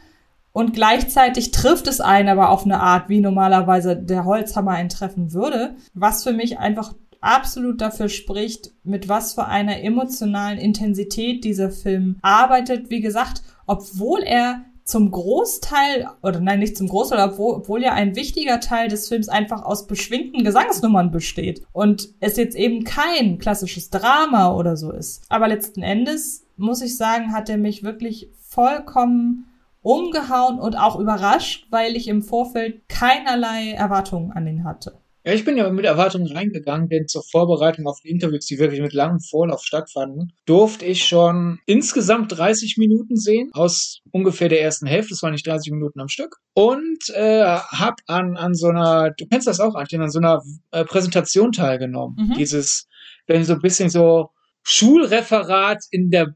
und 0.52 0.72
gleichzeitig 0.72 1.50
trifft 1.52 1.86
es 1.86 2.00
einen 2.00 2.28
aber 2.28 2.50
auf 2.50 2.64
eine 2.64 2.80
Art, 2.80 3.08
wie 3.08 3.20
normalerweise 3.20 3.96
der 3.96 4.24
Holzhammer 4.24 4.72
einen 4.72 4.88
treffen 4.88 5.32
würde, 5.32 5.76
was 5.94 6.24
für 6.24 6.32
mich 6.32 6.58
einfach 6.58 6.94
absolut 7.20 7.80
dafür 7.80 8.08
spricht, 8.08 8.72
mit 8.82 9.08
was 9.08 9.34
für 9.34 9.46
einer 9.46 9.82
emotionalen 9.82 10.58
Intensität 10.58 11.44
dieser 11.44 11.70
Film 11.70 12.16
arbeitet. 12.22 12.90
Wie 12.90 13.00
gesagt, 13.00 13.42
obwohl 13.66 14.20
er 14.20 14.64
zum 14.84 15.12
Großteil, 15.12 16.08
oder 16.22 16.40
nein, 16.40 16.58
nicht 16.58 16.76
zum 16.76 16.88
Großteil, 16.88 17.28
obwohl, 17.28 17.54
obwohl 17.54 17.82
ja 17.82 17.92
ein 17.92 18.16
wichtiger 18.16 18.58
Teil 18.58 18.88
des 18.88 19.06
Films 19.06 19.28
einfach 19.28 19.62
aus 19.62 19.86
beschwingten 19.86 20.42
Gesangsnummern 20.42 21.12
besteht 21.12 21.62
und 21.72 22.08
es 22.18 22.36
jetzt 22.36 22.56
eben 22.56 22.82
kein 22.82 23.38
klassisches 23.38 23.90
Drama 23.90 24.52
oder 24.52 24.76
so 24.76 24.90
ist. 24.90 25.22
Aber 25.28 25.46
letzten 25.46 25.82
Endes, 25.82 26.44
muss 26.56 26.82
ich 26.82 26.96
sagen, 26.96 27.32
hat 27.32 27.48
er 27.48 27.56
mich 27.56 27.84
wirklich 27.84 28.30
vollkommen 28.48 29.46
umgehauen 29.82 30.58
und 30.58 30.76
auch 30.76 30.98
überrascht, 30.98 31.66
weil 31.70 31.96
ich 31.96 32.08
im 32.08 32.22
Vorfeld 32.22 32.88
keinerlei 32.88 33.72
Erwartungen 33.72 34.32
an 34.32 34.46
ihn 34.46 34.64
hatte. 34.64 35.00
Ja, 35.22 35.34
ich 35.34 35.44
bin 35.44 35.58
ja 35.58 35.68
mit 35.70 35.84
Erwartungen 35.84 36.32
reingegangen, 36.32 36.88
denn 36.88 37.06
zur 37.06 37.22
Vorbereitung 37.22 37.86
auf 37.86 38.00
die 38.02 38.08
Interviews, 38.08 38.46
die 38.46 38.58
wirklich 38.58 38.80
mit 38.80 38.94
langem 38.94 39.20
Vorlauf 39.20 39.62
stattfanden, 39.62 40.32
durfte 40.46 40.86
ich 40.86 41.04
schon 41.04 41.58
insgesamt 41.66 42.36
30 42.36 42.78
Minuten 42.78 43.16
sehen 43.16 43.50
aus 43.52 44.00
ungefähr 44.12 44.48
der 44.48 44.62
ersten 44.62 44.86
Hälfte. 44.86 45.10
Das 45.10 45.22
waren 45.22 45.32
nicht 45.32 45.46
30 45.46 45.72
Minuten 45.72 46.00
am 46.00 46.08
Stück. 46.08 46.36
Und 46.54 47.10
äh, 47.10 47.44
habe 47.44 47.96
an, 48.06 48.38
an 48.38 48.54
so 48.54 48.68
einer, 48.68 49.10
du 49.10 49.26
kennst 49.26 49.46
das 49.46 49.60
auch, 49.60 49.74
Antje, 49.74 50.00
an 50.00 50.10
so 50.10 50.20
einer 50.20 50.42
äh, 50.70 50.84
Präsentation 50.84 51.52
teilgenommen. 51.52 52.16
Mhm. 52.18 52.34
Dieses, 52.38 52.88
wenn 53.26 53.44
so 53.44 53.52
ein 53.52 53.60
bisschen 53.60 53.90
so 53.90 54.30
Schulreferat 54.62 55.84
in 55.90 56.08
der 56.10 56.34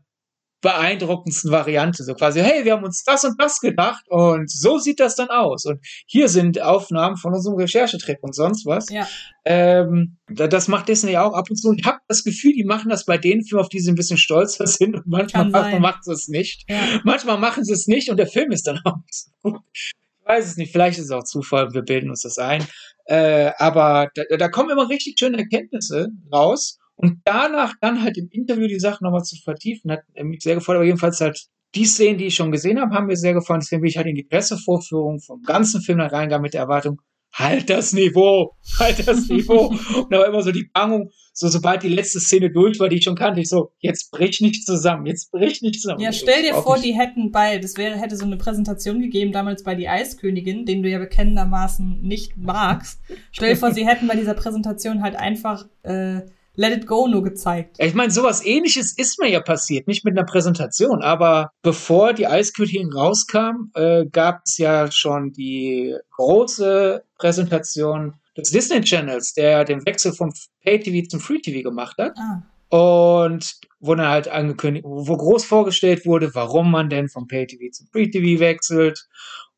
beeindruckendsten 0.65 1.51
Variante. 1.51 2.03
So 2.05 2.15
quasi, 2.15 2.41
hey, 2.41 2.65
wir 2.65 2.73
haben 2.73 2.85
uns 2.85 3.05
das 3.05 3.23
und 3.25 3.39
das 3.39 3.61
gedacht 3.61 4.03
und 4.09 4.51
so 4.51 4.79
sieht 4.79 4.99
das 4.99 5.15
dann 5.15 5.29
aus. 5.29 5.67
Und 5.67 5.79
hier 6.07 6.31
sind 6.31 6.61
Aufnahmen 6.61 7.19
von 7.19 7.35
unserem 7.35 7.59
Recherchetrip 7.59 8.19
und 8.23 8.35
sonst 8.35 8.65
was. 8.65 8.89
Ja. 8.89 9.07
Ähm, 9.45 10.17
das 10.27 10.69
macht 10.69 10.89
Disney 10.89 11.19
auch 11.19 11.35
ab 11.35 11.51
und 11.51 11.57
zu. 11.57 11.69
Und 11.69 11.81
ich 11.81 11.87
habe 11.87 11.99
das 12.09 12.25
Gefühl, 12.25 12.55
die 12.55 12.65
machen 12.65 12.89
das 12.89 13.05
bei 13.05 13.19
den 13.19 13.45
Filmen, 13.45 13.63
auf 13.63 13.69
die 13.69 13.79
sie 13.79 13.93
ein 13.93 13.95
bisschen 13.95 14.17
stolzer 14.17 14.67
sind. 14.67 14.97
Und 14.97 15.07
manchmal, 15.07 15.51
manchmal 15.51 15.81
machen 15.81 16.01
sie 16.03 16.13
es 16.13 16.29
nicht. 16.29 16.65
Ja. 16.69 17.01
Manchmal 17.05 17.37
machen 17.37 17.63
sie 17.63 17.75
es 17.75 17.87
nicht 17.87 18.09
und 18.09 18.17
der 18.17 18.27
Film 18.27 18.51
ist 18.51 18.67
dann 18.67 18.81
auch 18.85 18.97
nicht 18.97 19.15
so 19.15 19.31
gut. 19.43 19.61
Ich 19.75 19.93
weiß 20.25 20.47
es 20.47 20.57
nicht, 20.57 20.73
vielleicht 20.73 20.99
ist 20.99 21.05
es 21.05 21.11
auch 21.11 21.25
Zufall, 21.25 21.75
wir 21.75 21.83
bilden 21.83 22.09
uns 22.09 22.23
das 22.23 22.39
ein. 22.39 22.67
Äh, 23.05 23.51
aber 23.59 24.09
da, 24.15 24.23
da 24.39 24.49
kommen 24.49 24.71
immer 24.71 24.89
richtig 24.89 25.17
schöne 25.19 25.37
Erkenntnisse 25.37 26.09
raus. 26.33 26.79
Und 26.97 27.21
danach 27.25 27.75
dann 27.81 28.03
halt 28.03 28.17
im 28.19 28.29
Interview 28.31 28.69
die 28.69 28.79
Sache 28.79 29.03
nochmal 29.03 29.25
zu 29.25 29.37
vertiefen, 29.37 29.91
hat 29.91 30.03
mich 30.23 30.43
sehr 30.43 30.55
gefreut. 30.55 30.77
Aber 30.77 30.85
jedenfalls 30.85 31.21
halt 31.21 31.49
die 31.75 31.87
Szenen, 31.87 32.19
die 32.19 32.27
ich 32.27 32.35
schon 32.35 32.53
gesehen 32.53 32.81
habe, 32.81 32.95
haben 32.95 33.07
mir 33.07 33.17
sehr 33.17 33.35
gefallen. 33.35 33.61
Deswegen 33.61 33.83
bin 33.83 33.89
ich 33.89 33.97
halt 33.97 34.07
in 34.07 34.15
die 34.15 34.23
Pressevorführung 34.23 35.21
vom 35.21 35.43
ganzen 35.43 35.81
Film 35.81 35.99
dann 35.99 36.11
reingegangen 36.11 36.43
mit 36.43 36.55
der 36.55 36.63
Erwartung, 36.63 37.01
halt 37.35 37.69
das 37.69 37.93
Niveau, 37.93 38.57
halt 38.79 39.07
das 39.07 39.29
Niveau. 39.29 39.67
und 39.67 40.13
da 40.13 40.19
war 40.19 40.29
immer 40.29 40.43
so 40.43 40.53
die 40.53 40.71
Bangung, 40.73 41.11
so 41.33 41.49
sobald 41.49 41.83
die 41.83 41.89
letzte 41.89 42.21
Szene 42.21 42.51
durch 42.51 42.79
war, 42.79 42.89
die 42.89 42.99
ich 42.99 43.05
schon 43.05 43.17
kannte, 43.17 43.41
ich 43.41 43.49
so, 43.49 43.73
jetzt 43.81 44.13
brich 44.13 44.41
nicht 44.41 44.65
zusammen, 44.65 45.07
jetzt 45.07 45.33
brich 45.33 45.61
nicht 45.63 45.81
zusammen. 45.81 46.01
Ja, 46.01 46.13
stell 46.13 46.43
dir 46.43 46.55
vor, 46.55 46.79
die 46.79 46.95
hätten 46.95 47.33
bei, 47.33 47.59
das 47.59 47.77
wäre, 47.77 47.99
hätte 47.99 48.17
so 48.17 48.25
eine 48.25 48.37
Präsentation 48.37 49.01
gegeben, 49.01 49.33
damals 49.33 49.65
bei 49.65 49.75
die 49.75 49.89
Eiskönigin, 49.89 50.65
den 50.65 50.83
du 50.83 50.89
ja 50.89 50.99
bekennendermaßen 50.99 52.01
nicht 52.03 52.37
magst. 52.37 53.01
Stell 53.33 53.51
dir 53.51 53.57
vor, 53.57 53.73
sie 53.73 53.87
hätten 53.87 54.07
bei 54.07 54.15
dieser 54.15 54.35
Präsentation 54.35 55.03
halt 55.03 55.17
einfach, 55.17 55.67
äh, 55.83 56.21
Let 56.57 56.77
It 56.77 56.87
Go 56.87 57.09
nur 57.09 57.23
gezeigt. 57.23 57.77
Ich 57.81 57.95
meine, 57.95 58.13
sowas 58.13 58.45
ähnliches 58.45 58.97
ist 58.97 59.19
mir 59.19 59.29
ja 59.29 59.41
passiert, 59.41 59.89
nicht 59.89 60.05
mit 60.05 60.17
einer 60.17 60.27
Präsentation, 60.27 61.03
aber 61.03 61.51
bevor 61.63 62.13
die 62.13 62.27
Eiskönigin 62.27 62.93
rauskam, 62.93 63.71
äh, 63.75 64.07
gab 64.07 64.43
es 64.45 64.59
ja 64.59 64.91
schon 64.91 65.33
die 65.33 65.97
große 66.17 67.03
Präsentation 67.19 68.15
des 68.37 68.51
Disney 68.51 68.83
Channels, 68.83 69.33
der 69.35 69.65
den 69.65 69.85
Wechsel 69.85 70.13
vom 70.13 70.33
Pay-TV 70.63 71.09
zum 71.09 71.21
Free-TV 71.21 71.69
gemacht 71.69 71.97
hat. 71.99 72.17
Ah. 72.19 72.43
Und 72.69 73.57
wo 73.81 73.95
dann 73.95 74.09
halt 74.09 74.29
angekündigt, 74.29 74.85
wo 74.87 75.17
groß 75.17 75.45
vorgestellt 75.45 76.07
wurde, 76.07 76.35
warum 76.35 76.71
man 76.71 76.89
denn 76.89 77.09
vom 77.09 77.27
Pay-TV 77.27 77.71
zum 77.73 77.87
Free-TV 77.89 78.41
wechselt 78.41 79.07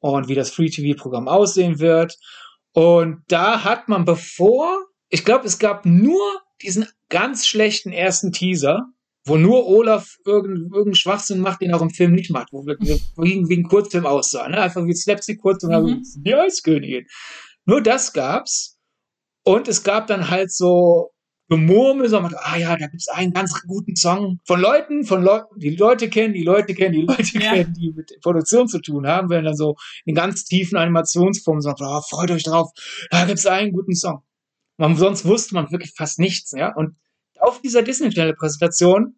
und 0.01 0.29
wie 0.29 0.35
das 0.35 0.51
Free-TV-Programm 0.51 1.29
aussehen 1.29 1.79
wird. 1.79 2.19
Und 2.73 3.23
da 3.29 3.65
hat 3.65 3.89
man 3.89 4.05
bevor, 4.05 4.85
ich 5.09 5.25
glaube, 5.25 5.47
es 5.47 5.59
gab 5.59 5.87
nur 5.87 6.21
diesen 6.63 6.87
ganz 7.09 7.47
schlechten 7.47 7.93
ersten 7.93 8.33
Teaser, 8.33 8.87
wo 9.25 9.37
nur 9.37 9.67
Olaf 9.67 10.17
irgendeinen 10.25 10.71
irgendein 10.73 10.95
Schwachsinn 10.95 11.41
macht, 11.41 11.61
den 11.61 11.71
er 11.71 11.77
auch 11.77 11.83
im 11.83 11.91
Film 11.91 12.13
nicht 12.13 12.31
macht, 12.31 12.53
wo 12.53 12.65
wir 12.65 12.77
wie, 12.81 13.49
wie 13.49 13.57
ein 13.57 13.69
Kurzfilm 13.69 14.07
aussah, 14.07 14.49
ne? 14.49 14.61
Einfach 14.61 14.85
wie 14.87 14.95
Slapstick 14.95 15.41
kurz 15.41 15.65
und 15.65 15.71
mhm. 15.71 16.03
die 16.25 16.35
Eiskönigin. 16.35 17.07
Nur 17.65 17.83
das 17.83 18.13
gab's. 18.13 18.79
Und 19.45 19.69
es 19.69 19.85
gab 19.85 20.09
dann 20.09 20.29
halt 20.31 20.53
so 20.53 21.13
Gemurmel, 21.49 22.09
so, 22.09 22.19
ah 22.19 22.57
ja, 22.57 22.77
da 22.77 22.89
gibt's 22.89 23.07
einen 23.07 23.33
ganz 23.33 23.53
guten 23.69 23.95
Song 23.95 24.41
von 24.45 24.61
Leuten, 24.61 25.05
von 25.05 25.23
Leuten, 25.23 25.47
die 25.59 25.77
Leute 25.77 26.09
kennen, 26.09 26.35
die 26.35 26.43
Leute 26.43 26.75
kennen, 26.75 26.93
die 26.93 27.03
Leute 27.03 27.39
ja. 27.39 27.53
kennen, 27.53 27.73
die 27.73 27.93
mit 27.95 28.13
Produktion 28.21 28.67
zu 28.67 28.81
tun 28.81 29.07
haben, 29.07 29.31
wenn 29.31 29.45
dann 29.45 29.55
so 29.57 29.77
in 30.05 30.17
ganz 30.17 30.45
tiefen 30.45 30.77
Animationsformen 30.77 31.63
sagt, 31.63 31.81
ah, 31.83 32.01
freut 32.01 32.33
euch 32.33 32.43
drauf, 32.43 32.73
da 33.11 33.25
gibt's 33.27 33.47
einen 33.47 33.73
guten 33.73 33.95
Song. 33.95 34.23
Man, 34.77 34.97
sonst 34.97 35.25
wusste 35.25 35.55
man 35.55 35.71
wirklich 35.71 35.93
fast 35.97 36.19
nichts, 36.19 36.53
ja. 36.53 36.75
Und 36.75 36.97
auf 37.39 37.61
dieser 37.61 37.83
Disney 37.83 38.11
Channel 38.11 38.35
Präsentation 38.35 39.17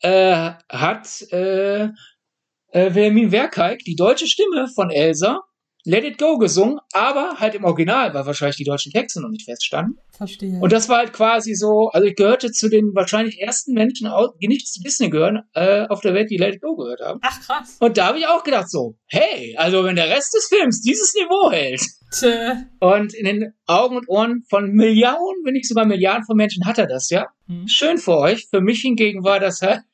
äh, 0.00 0.52
hat 0.68 1.22
äh, 1.32 1.84
äh, 1.84 2.94
Wilhelmine 2.94 3.32
Werkeik 3.32 3.80
die 3.80 3.96
deutsche 3.96 4.26
Stimme 4.26 4.68
von 4.74 4.90
Elsa 4.90 5.42
Let 5.88 6.04
It 6.04 6.18
Go 6.18 6.36
gesungen, 6.36 6.78
aber 6.92 7.36
halt 7.38 7.54
im 7.54 7.64
Original, 7.64 8.12
weil 8.12 8.26
wahrscheinlich 8.26 8.56
die 8.56 8.64
deutschen 8.64 8.92
Texte 8.92 9.22
noch 9.22 9.30
nicht 9.30 9.46
feststanden. 9.46 9.98
Verstehe. 10.10 10.60
Und 10.60 10.70
das 10.70 10.90
war 10.90 10.98
halt 10.98 11.14
quasi 11.14 11.54
so, 11.54 11.88
also 11.88 12.06
ich 12.06 12.14
gehörte 12.14 12.52
zu 12.52 12.68
den 12.68 12.94
wahrscheinlich 12.94 13.40
ersten 13.40 13.72
Menschen, 13.72 14.10
die 14.42 14.48
nicht 14.48 14.68
zu 14.68 14.82
Disney 14.82 15.08
gehören, 15.08 15.44
äh, 15.54 15.86
auf 15.86 16.02
der 16.02 16.12
Welt, 16.12 16.30
die 16.30 16.36
Let 16.36 16.56
It 16.56 16.60
Go 16.60 16.76
gehört 16.76 17.00
haben. 17.00 17.20
Ach 17.22 17.40
krass. 17.40 17.78
Und 17.80 17.96
da 17.96 18.08
habe 18.08 18.18
ich 18.18 18.26
auch 18.26 18.44
gedacht 18.44 18.70
so, 18.70 18.98
hey, 19.06 19.56
also 19.56 19.82
wenn 19.82 19.96
der 19.96 20.10
Rest 20.10 20.34
des 20.34 20.48
Films 20.48 20.82
dieses 20.82 21.14
Niveau 21.14 21.50
hält. 21.50 21.80
Tö. 22.18 22.52
Und 22.80 23.14
in 23.14 23.24
den 23.24 23.54
Augen 23.66 23.96
und 23.96 24.08
Ohren 24.10 24.42
von 24.50 24.70
Millionen, 24.72 25.42
wenn 25.44 25.54
nicht 25.54 25.68
sogar 25.68 25.86
Milliarden 25.86 26.24
von 26.26 26.36
Menschen 26.36 26.66
hat 26.66 26.76
er 26.76 26.86
das, 26.86 27.08
ja. 27.08 27.28
Hm. 27.46 27.66
Schön 27.66 27.96
für 27.96 28.18
euch. 28.18 28.46
Für 28.50 28.60
mich 28.60 28.82
hingegen 28.82 29.24
war 29.24 29.40
das 29.40 29.62
halt, 29.62 29.84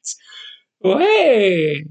oh 0.80 0.98
hey, 0.98 1.86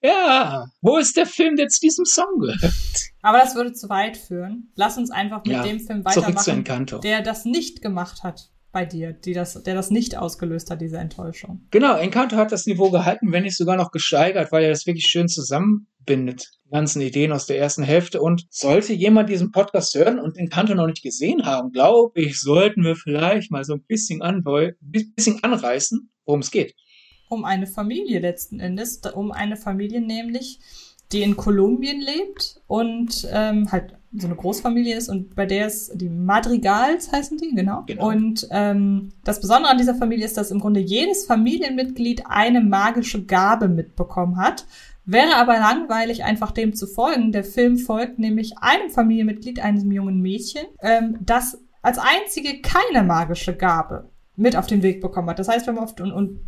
ja, 0.00 0.66
wo 0.80 0.96
ist 0.98 1.16
der 1.16 1.26
Film, 1.26 1.56
der 1.56 1.66
zu 1.66 1.80
diesem 1.80 2.04
Song 2.04 2.38
gehört? 2.38 3.07
Aber 3.22 3.38
das 3.38 3.54
würde 3.54 3.72
zu 3.72 3.88
weit 3.88 4.16
führen. 4.16 4.70
Lass 4.76 4.96
uns 4.96 5.10
einfach 5.10 5.44
mit 5.44 5.54
ja, 5.54 5.62
dem 5.62 5.80
Film 5.80 6.04
weitermachen, 6.04 7.00
der 7.02 7.22
das 7.22 7.44
nicht 7.44 7.82
gemacht 7.82 8.22
hat 8.22 8.50
bei 8.70 8.84
dir, 8.84 9.12
die 9.12 9.32
das, 9.32 9.62
der 9.62 9.74
das 9.74 9.90
nicht 9.90 10.16
ausgelöst 10.16 10.70
hat, 10.70 10.80
diese 10.80 10.98
Enttäuschung. 10.98 11.66
Genau, 11.70 11.96
Encanto 11.96 12.36
hat 12.36 12.52
das 12.52 12.66
Niveau 12.66 12.90
gehalten, 12.90 13.32
wenn 13.32 13.42
nicht 13.42 13.56
sogar 13.56 13.76
noch 13.76 13.90
gesteigert, 13.90 14.52
weil 14.52 14.64
er 14.64 14.70
das 14.70 14.86
wirklich 14.86 15.06
schön 15.06 15.28
zusammenbindet. 15.28 16.50
Die 16.66 16.70
ganzen 16.70 17.00
Ideen 17.00 17.32
aus 17.32 17.46
der 17.46 17.58
ersten 17.58 17.82
Hälfte. 17.82 18.20
Und 18.20 18.46
sollte 18.50 18.92
jemand 18.92 19.30
diesen 19.30 19.52
Podcast 19.52 19.94
hören 19.94 20.20
und 20.20 20.36
Encanto 20.36 20.74
noch 20.74 20.86
nicht 20.86 21.02
gesehen 21.02 21.46
haben, 21.46 21.72
glaube 21.72 22.20
ich, 22.20 22.40
sollten 22.40 22.82
wir 22.82 22.94
vielleicht 22.94 23.50
mal 23.50 23.64
so 23.64 23.74
ein 23.74 23.82
bisschen, 23.82 24.20
anbeu 24.20 24.72
bisschen 24.80 25.42
anreißen, 25.42 26.10
worum 26.24 26.40
es 26.40 26.50
geht 26.50 26.74
um 27.28 27.44
eine 27.44 27.66
Familie 27.66 28.20
letzten 28.20 28.60
Endes, 28.60 29.02
um 29.14 29.32
eine 29.32 29.56
Familie 29.56 30.00
nämlich, 30.00 30.60
die 31.12 31.22
in 31.22 31.36
Kolumbien 31.36 32.00
lebt 32.00 32.60
und 32.66 33.26
ähm, 33.32 33.70
halt 33.72 33.94
so 34.16 34.26
eine 34.26 34.36
Großfamilie 34.36 34.96
ist 34.96 35.08
und 35.08 35.34
bei 35.34 35.44
der 35.44 35.66
ist 35.66 35.92
die 35.94 36.08
Madrigals 36.08 37.12
heißen 37.12 37.36
die, 37.38 37.54
genau. 37.54 37.84
Genau. 37.86 38.08
Und 38.08 38.48
ähm, 38.50 39.12
das 39.24 39.40
Besondere 39.40 39.70
an 39.70 39.78
dieser 39.78 39.94
Familie 39.94 40.24
ist, 40.24 40.36
dass 40.36 40.50
im 40.50 40.60
Grunde 40.60 40.80
jedes 40.80 41.26
Familienmitglied 41.26 42.24
eine 42.26 42.60
magische 42.62 43.24
Gabe 43.24 43.68
mitbekommen 43.68 44.38
hat. 44.38 44.66
Wäre 45.04 45.36
aber 45.36 45.58
langweilig, 45.58 46.24
einfach 46.24 46.52
dem 46.52 46.74
zu 46.74 46.86
folgen. 46.86 47.32
Der 47.32 47.44
Film 47.44 47.78
folgt 47.78 48.18
nämlich 48.18 48.58
einem 48.58 48.90
Familienmitglied, 48.90 49.60
einem 49.60 49.90
jungen 49.90 50.20
Mädchen, 50.20 50.66
ähm, 50.80 51.18
das 51.20 51.58
als 51.82 51.98
einzige 51.98 52.60
keine 52.60 53.06
magische 53.06 53.54
Gabe 53.54 54.10
mit 54.36 54.56
auf 54.56 54.66
den 54.66 54.82
Weg 54.82 55.00
bekommen 55.00 55.28
hat. 55.28 55.38
Das 55.38 55.48
heißt, 55.48 55.66
wenn 55.66 55.74
man 55.74 55.84
oft 55.84 56.00
und, 56.00 56.12
und 56.12 56.40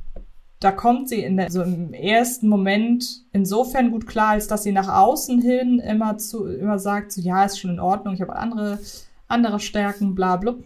da 0.61 0.73
kommt 0.73 1.09
sie 1.09 1.23
in 1.23 1.39
der, 1.39 1.51
so 1.51 1.63
im 1.63 1.95
ersten 1.95 2.47
Moment 2.47 3.25
insofern 3.33 3.91
gut 3.91 4.07
klar, 4.07 4.33
als 4.33 4.47
dass 4.47 4.63
sie 4.63 4.73
nach 4.73 4.89
außen 4.89 5.41
hin 5.41 5.79
immer 5.81 6.19
zu 6.19 6.47
immer 6.47 6.79
sagt, 6.79 7.13
so 7.13 7.21
ja, 7.23 7.45
ist 7.45 7.59
schon 7.59 7.71
in 7.71 7.81
Ordnung, 7.81 8.15
ich 8.15 8.21
habe 8.21 8.37
andere 8.37 8.79
andere 9.27 9.59
Stärken, 9.59 10.15
bla 10.15 10.37
bla. 10.37 10.57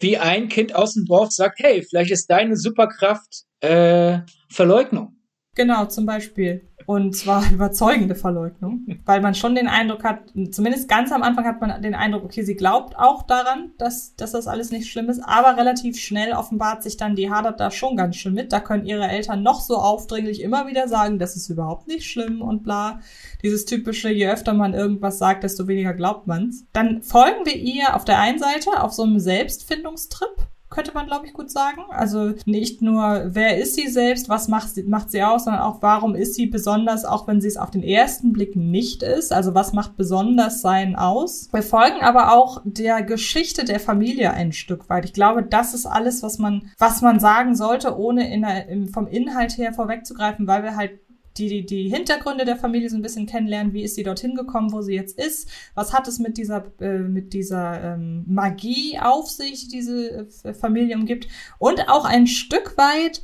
Wie 0.00 0.18
ein 0.18 0.48
Kind 0.48 0.74
aus 0.74 0.94
dem 0.94 1.04
Dorf 1.04 1.30
sagt, 1.30 1.60
hey, 1.60 1.82
vielleicht 1.88 2.10
ist 2.10 2.28
deine 2.28 2.56
Superkraft 2.56 3.44
äh, 3.60 4.18
Verleugnung. 4.50 5.16
Genau, 5.54 5.86
zum 5.86 6.04
Beispiel. 6.04 6.68
Und 6.86 7.16
zwar 7.16 7.50
überzeugende 7.52 8.14
Verleugnung, 8.14 8.86
weil 9.04 9.20
man 9.20 9.34
schon 9.34 9.54
den 9.54 9.68
Eindruck 9.68 10.04
hat, 10.04 10.20
zumindest 10.50 10.88
ganz 10.88 11.12
am 11.12 11.22
Anfang 11.22 11.44
hat 11.44 11.60
man 11.60 11.82
den 11.82 11.94
Eindruck, 11.94 12.24
okay, 12.24 12.42
sie 12.42 12.56
glaubt 12.56 12.96
auch 12.98 13.22
daran, 13.22 13.72
dass, 13.78 14.14
dass 14.16 14.32
das 14.32 14.46
alles 14.46 14.70
nicht 14.70 14.90
schlimm 14.90 15.08
ist, 15.08 15.20
aber 15.20 15.56
relativ 15.56 15.98
schnell 15.98 16.32
offenbart 16.32 16.82
sich 16.82 16.96
dann, 16.96 17.16
die 17.16 17.30
hadert 17.30 17.60
da 17.60 17.70
schon 17.70 17.96
ganz 17.96 18.16
schön 18.16 18.34
mit. 18.34 18.52
Da 18.52 18.60
können 18.60 18.86
ihre 18.86 19.08
Eltern 19.08 19.42
noch 19.42 19.60
so 19.60 19.76
aufdringlich 19.76 20.42
immer 20.42 20.66
wieder 20.66 20.88
sagen, 20.88 21.18
das 21.18 21.36
ist 21.36 21.48
überhaupt 21.48 21.88
nicht 21.88 22.10
schlimm 22.10 22.42
und 22.42 22.62
bla. 22.62 23.00
Dieses 23.42 23.64
typische, 23.64 24.10
je 24.10 24.28
öfter 24.28 24.54
man 24.54 24.74
irgendwas 24.74 25.18
sagt, 25.18 25.44
desto 25.44 25.68
weniger 25.68 25.94
glaubt 25.94 26.26
man's. 26.26 26.64
Dann 26.72 27.02
folgen 27.02 27.44
wir 27.44 27.56
ihr 27.56 27.94
auf 27.94 28.04
der 28.04 28.18
einen 28.18 28.38
Seite 28.38 28.82
auf 28.82 28.92
so 28.92 29.02
einem 29.02 29.18
Selbstfindungstrip 29.18 30.48
könnte 30.74 30.92
man, 30.92 31.06
glaube 31.06 31.26
ich, 31.26 31.32
gut 31.32 31.50
sagen. 31.50 31.82
Also 31.90 32.32
nicht 32.46 32.82
nur, 32.82 33.26
wer 33.28 33.58
ist 33.58 33.76
sie 33.76 33.88
selbst, 33.88 34.28
was 34.28 34.48
macht 34.48 34.70
sie, 34.70 34.82
macht 34.82 35.10
sie 35.10 35.22
aus, 35.22 35.44
sondern 35.44 35.62
auch, 35.62 35.80
warum 35.82 36.16
ist 36.16 36.34
sie 36.34 36.46
besonders, 36.46 37.04
auch 37.04 37.28
wenn 37.28 37.40
sie 37.40 37.48
es 37.48 37.56
auf 37.56 37.70
den 37.70 37.84
ersten 37.84 38.32
Blick 38.32 38.56
nicht 38.56 39.02
ist. 39.02 39.32
Also 39.32 39.54
was 39.54 39.72
macht 39.72 39.96
besonders 39.96 40.60
sein 40.60 40.96
aus. 40.96 41.48
Wir 41.52 41.62
folgen 41.62 42.02
aber 42.02 42.32
auch 42.32 42.60
der 42.64 43.02
Geschichte 43.02 43.64
der 43.64 43.78
Familie 43.78 44.32
ein 44.32 44.52
Stück 44.52 44.88
weit. 44.88 45.04
Ich 45.04 45.12
glaube, 45.12 45.44
das 45.44 45.74
ist 45.74 45.86
alles, 45.86 46.22
was 46.24 46.38
man, 46.38 46.70
was 46.78 47.02
man 47.02 47.20
sagen 47.20 47.54
sollte, 47.54 47.96
ohne 47.96 48.32
in 48.32 48.88
vom 48.88 49.06
Inhalt 49.06 49.56
her 49.56 49.72
vorwegzugreifen, 49.72 50.46
weil 50.48 50.64
wir 50.64 50.76
halt 50.76 50.98
die, 51.36 51.48
die, 51.48 51.66
die 51.66 51.88
Hintergründe 51.88 52.44
der 52.44 52.56
Familie 52.56 52.88
so 52.88 52.96
ein 52.96 53.02
bisschen 53.02 53.26
kennenlernen. 53.26 53.72
Wie 53.72 53.82
ist 53.82 53.96
sie 53.96 54.02
dorthin 54.02 54.34
gekommen, 54.34 54.72
wo 54.72 54.82
sie 54.82 54.94
jetzt 54.94 55.18
ist? 55.18 55.48
Was 55.74 55.92
hat 55.92 56.06
es 56.08 56.18
mit 56.18 56.38
dieser, 56.38 56.64
äh, 56.80 56.98
mit 56.98 57.32
dieser 57.32 57.94
ähm, 57.94 58.24
Magie 58.26 58.98
auf 59.00 59.28
sich, 59.28 59.68
die 59.68 59.76
diese 59.76 60.28
äh, 60.44 60.54
Familie 60.54 60.96
umgibt? 60.96 61.28
Und 61.58 61.88
auch 61.88 62.04
ein 62.04 62.26
Stück 62.26 62.76
weit, 62.78 63.22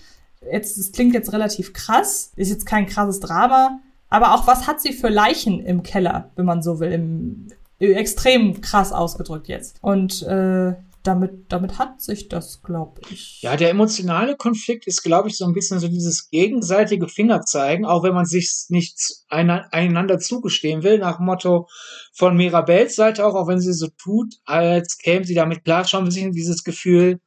jetzt, 0.51 0.77
es 0.77 0.93
klingt 0.93 1.15
jetzt 1.15 1.33
relativ 1.33 1.73
krass, 1.73 2.33
ist 2.37 2.51
jetzt 2.51 2.67
kein 2.67 2.87
krasses 2.87 3.21
Drama, 3.21 3.81
aber 4.09 4.35
auch 4.35 4.47
was 4.47 4.67
hat 4.67 4.81
sie 4.81 4.93
für 4.93 5.09
Leichen 5.09 5.65
im 5.65 5.83
Keller, 5.83 6.31
wenn 6.35 6.47
man 6.47 6.63
so 6.63 6.81
will, 6.81 6.93
im, 6.93 7.47
extrem 7.79 8.61
krass 8.61 8.93
ausgedrückt 8.93 9.49
jetzt. 9.49 9.77
Und 9.81 10.23
äh, 10.23 10.75
damit, 11.03 11.51
damit 11.51 11.79
hat 11.79 12.01
sich 12.01 12.29
das, 12.29 12.63
glaube 12.63 13.01
ich. 13.11 13.41
Ja, 13.43 13.57
der 13.57 13.71
emotionale 13.71 14.37
Konflikt 14.37 14.87
ist, 14.87 15.03
glaube 15.03 15.29
ich, 15.29 15.37
so 15.37 15.47
ein 15.47 15.55
bisschen 15.55 15.81
so 15.81 15.89
dieses 15.89 16.29
gegenseitige 16.31 17.09
Fingerzeigen, 17.09 17.87
auch 17.87 18.03
wenn 18.03 18.15
man 18.15 18.27
sich 18.27 18.67
nicht 18.69 18.99
einander 19.29 20.19
zugestehen 20.19 20.83
will, 20.83 20.99
nach 20.99 21.19
Motto 21.19 21.69
von 22.13 22.37
Mirabels 22.37 22.97
Seite 22.97 23.25
auch, 23.25 23.35
auch 23.35 23.49
wenn 23.49 23.61
sie 23.61 23.73
so 23.73 23.89
tut, 23.97 24.35
als 24.45 24.99
käme 24.99 25.25
sie 25.25 25.35
damit 25.35 25.65
klar, 25.65 25.87
schon 25.87 26.03
ein 26.03 26.07
bisschen 26.07 26.33
dieses 26.33 26.65
Gefühl, 26.65 27.21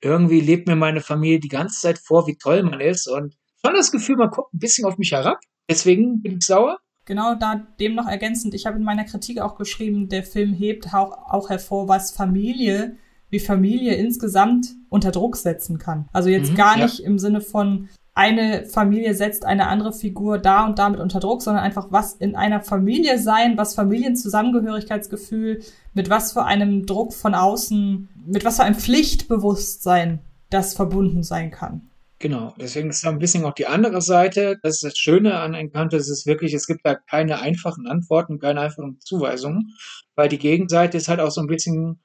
irgendwie 0.00 0.40
lebt 0.40 0.66
mir 0.66 0.76
meine 0.76 1.00
Familie 1.00 1.40
die 1.40 1.48
ganze 1.48 1.80
Zeit 1.80 1.98
vor, 1.98 2.26
wie 2.26 2.36
toll 2.36 2.62
man 2.62 2.80
ist 2.80 3.06
und 3.08 3.36
schon 3.64 3.74
das 3.74 3.92
Gefühl, 3.92 4.16
man 4.16 4.30
guckt 4.30 4.52
ein 4.52 4.58
bisschen 4.58 4.84
auf 4.84 4.98
mich 4.98 5.12
herab. 5.12 5.38
Deswegen 5.68 6.22
bin 6.22 6.38
ich 6.38 6.46
sauer. 6.46 6.78
Genau, 7.06 7.36
da 7.36 7.62
dem 7.80 7.94
noch 7.94 8.08
ergänzend, 8.08 8.52
ich 8.52 8.66
habe 8.66 8.78
in 8.78 8.84
meiner 8.84 9.04
Kritik 9.04 9.40
auch 9.40 9.56
geschrieben, 9.56 10.08
der 10.08 10.24
Film 10.24 10.52
hebt 10.52 10.92
auch, 10.92 11.30
auch 11.30 11.48
hervor, 11.48 11.88
was 11.88 12.10
Familie, 12.10 12.96
wie 13.30 13.38
Familie 13.38 13.94
insgesamt 13.94 14.74
unter 14.88 15.12
Druck 15.12 15.36
setzen 15.36 15.78
kann. 15.78 16.08
Also 16.12 16.28
jetzt 16.28 16.50
Mhm, 16.50 16.56
gar 16.56 16.76
ja. 16.76 16.84
nicht 16.84 17.00
im 17.00 17.18
Sinne 17.18 17.40
von 17.40 17.88
eine 18.16 18.64
Familie 18.64 19.14
setzt 19.14 19.44
eine 19.44 19.68
andere 19.68 19.92
Figur 19.92 20.38
da 20.38 20.64
und 20.64 20.78
damit 20.78 21.00
unter 21.00 21.20
Druck, 21.20 21.42
sondern 21.42 21.62
einfach 21.62 21.88
was 21.90 22.14
in 22.14 22.34
einer 22.34 22.62
Familie 22.62 23.18
sein, 23.18 23.58
was 23.58 23.74
Familienzusammengehörigkeitsgefühl, 23.74 25.60
mit 25.92 26.08
was 26.08 26.32
für 26.32 26.44
einem 26.44 26.86
Druck 26.86 27.12
von 27.12 27.34
außen, 27.34 28.08
mit 28.26 28.44
was 28.44 28.56
für 28.56 28.64
einem 28.64 28.74
Pflichtbewusstsein 28.74 30.20
das 30.48 30.72
verbunden 30.72 31.22
sein 31.22 31.50
kann. 31.50 31.90
Genau, 32.18 32.54
deswegen 32.58 32.88
ist 32.88 33.04
da 33.04 33.10
ein 33.10 33.18
bisschen 33.18 33.44
auch 33.44 33.52
die 33.52 33.66
andere 33.66 34.00
Seite. 34.00 34.58
Das 34.62 34.76
ist 34.76 34.84
das 34.84 34.98
Schöne 34.98 35.38
an 35.38 35.52
Encanto, 35.52 35.96
es 35.96 36.08
ist 36.08 36.26
wirklich, 36.26 36.54
es 36.54 36.66
gibt 36.66 36.80
da 36.84 36.94
keine 36.94 37.40
einfachen 37.40 37.86
Antworten, 37.86 38.38
keine 38.38 38.62
einfachen 38.62 38.98
Zuweisungen, 39.00 39.74
weil 40.14 40.30
die 40.30 40.38
Gegenseite 40.38 40.96
ist 40.96 41.08
halt 41.08 41.20
auch 41.20 41.30
so 41.30 41.42
ein 41.42 41.46
bisschen 41.46 42.00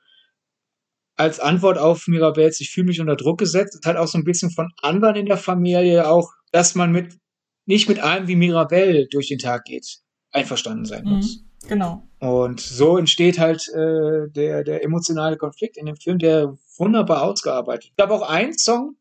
als 1.16 1.40
Antwort 1.40 1.78
auf 1.78 2.08
Mirabels, 2.08 2.60
ich 2.60 2.72
fühle 2.72 2.88
mich 2.88 3.00
unter 3.00 3.16
Druck 3.16 3.40
gesetzt, 3.40 3.76
ist 3.76 3.86
halt 3.86 3.98
auch 3.98 4.08
so 4.08 4.18
ein 4.18 4.24
bisschen 4.24 4.52
von 4.52 4.70
anderen 4.82 5.16
in 5.16 5.28
der 5.28 5.38
Familie 5.38 6.10
auch, 6.10 6.32
dass 6.52 6.76
man 6.76 6.92
mit, 6.92 7.18
nicht 7.66 7.88
mit 7.88 8.00
einem 8.00 8.28
wie 8.28 8.36
Mirabel 8.36 9.08
durch 9.12 9.30
den 9.30 9.38
Tag 9.38 9.66
geht, 9.66 10.00
einverstanden 10.32 10.86
sein 10.86 11.06
muss. 11.06 11.38
Mhm, 11.38 11.70
genau. 11.70 12.08
Und 12.20 12.60
so 12.60 12.98
entsteht 12.98 13.40
halt 13.40 13.68
äh, 13.70 14.30
der, 14.30 14.64
der 14.64 14.84
emotionale 14.84 15.38
Konflikt 15.38 15.78
in 15.78 15.86
dem 15.86 15.96
Film, 15.96 16.18
der 16.18 16.58
wunderbar 16.78 17.24
ausgearbeitet. 17.24 17.86
Ich 17.86 17.96
glaube 17.96 18.14
auch 18.14 18.28
ein 18.28 18.58
Song, 18.58 18.96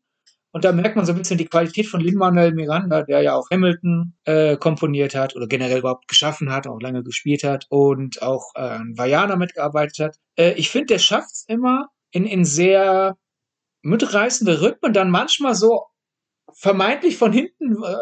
und 0.51 0.65
da 0.65 0.71
merkt 0.73 0.95
man 0.95 1.05
so 1.05 1.13
ein 1.13 1.17
bisschen 1.17 1.37
die 1.37 1.45
Qualität 1.45 1.87
von 1.87 2.01
Lin-Manuel 2.01 2.53
Miranda, 2.53 3.03
der 3.03 3.21
ja 3.21 3.35
auch 3.35 3.49
Hamilton 3.49 4.13
äh, 4.25 4.57
komponiert 4.57 5.15
hat 5.15 5.35
oder 5.35 5.47
generell 5.47 5.79
überhaupt 5.79 6.07
geschaffen 6.07 6.51
hat, 6.51 6.67
auch 6.67 6.81
lange 6.81 7.03
gespielt 7.03 7.43
hat 7.43 7.67
und 7.69 8.21
auch 8.21 8.51
äh, 8.55 8.61
an 8.61 8.97
Vajana 8.97 9.37
mitgearbeitet 9.37 9.99
hat. 9.99 10.17
Äh, 10.37 10.53
ich 10.53 10.69
finde, 10.69 10.87
der 10.87 10.99
schafft 10.99 11.31
es 11.31 11.45
immer 11.47 11.87
in, 12.11 12.25
in 12.25 12.43
sehr 12.43 13.17
mitreißende 13.81 14.61
Rhythmen, 14.61 14.93
dann 14.93 15.09
manchmal 15.09 15.55
so 15.55 15.85
vermeintlich 16.53 17.17
von 17.17 17.31
hinten 17.31 17.81
äh, 17.83 17.95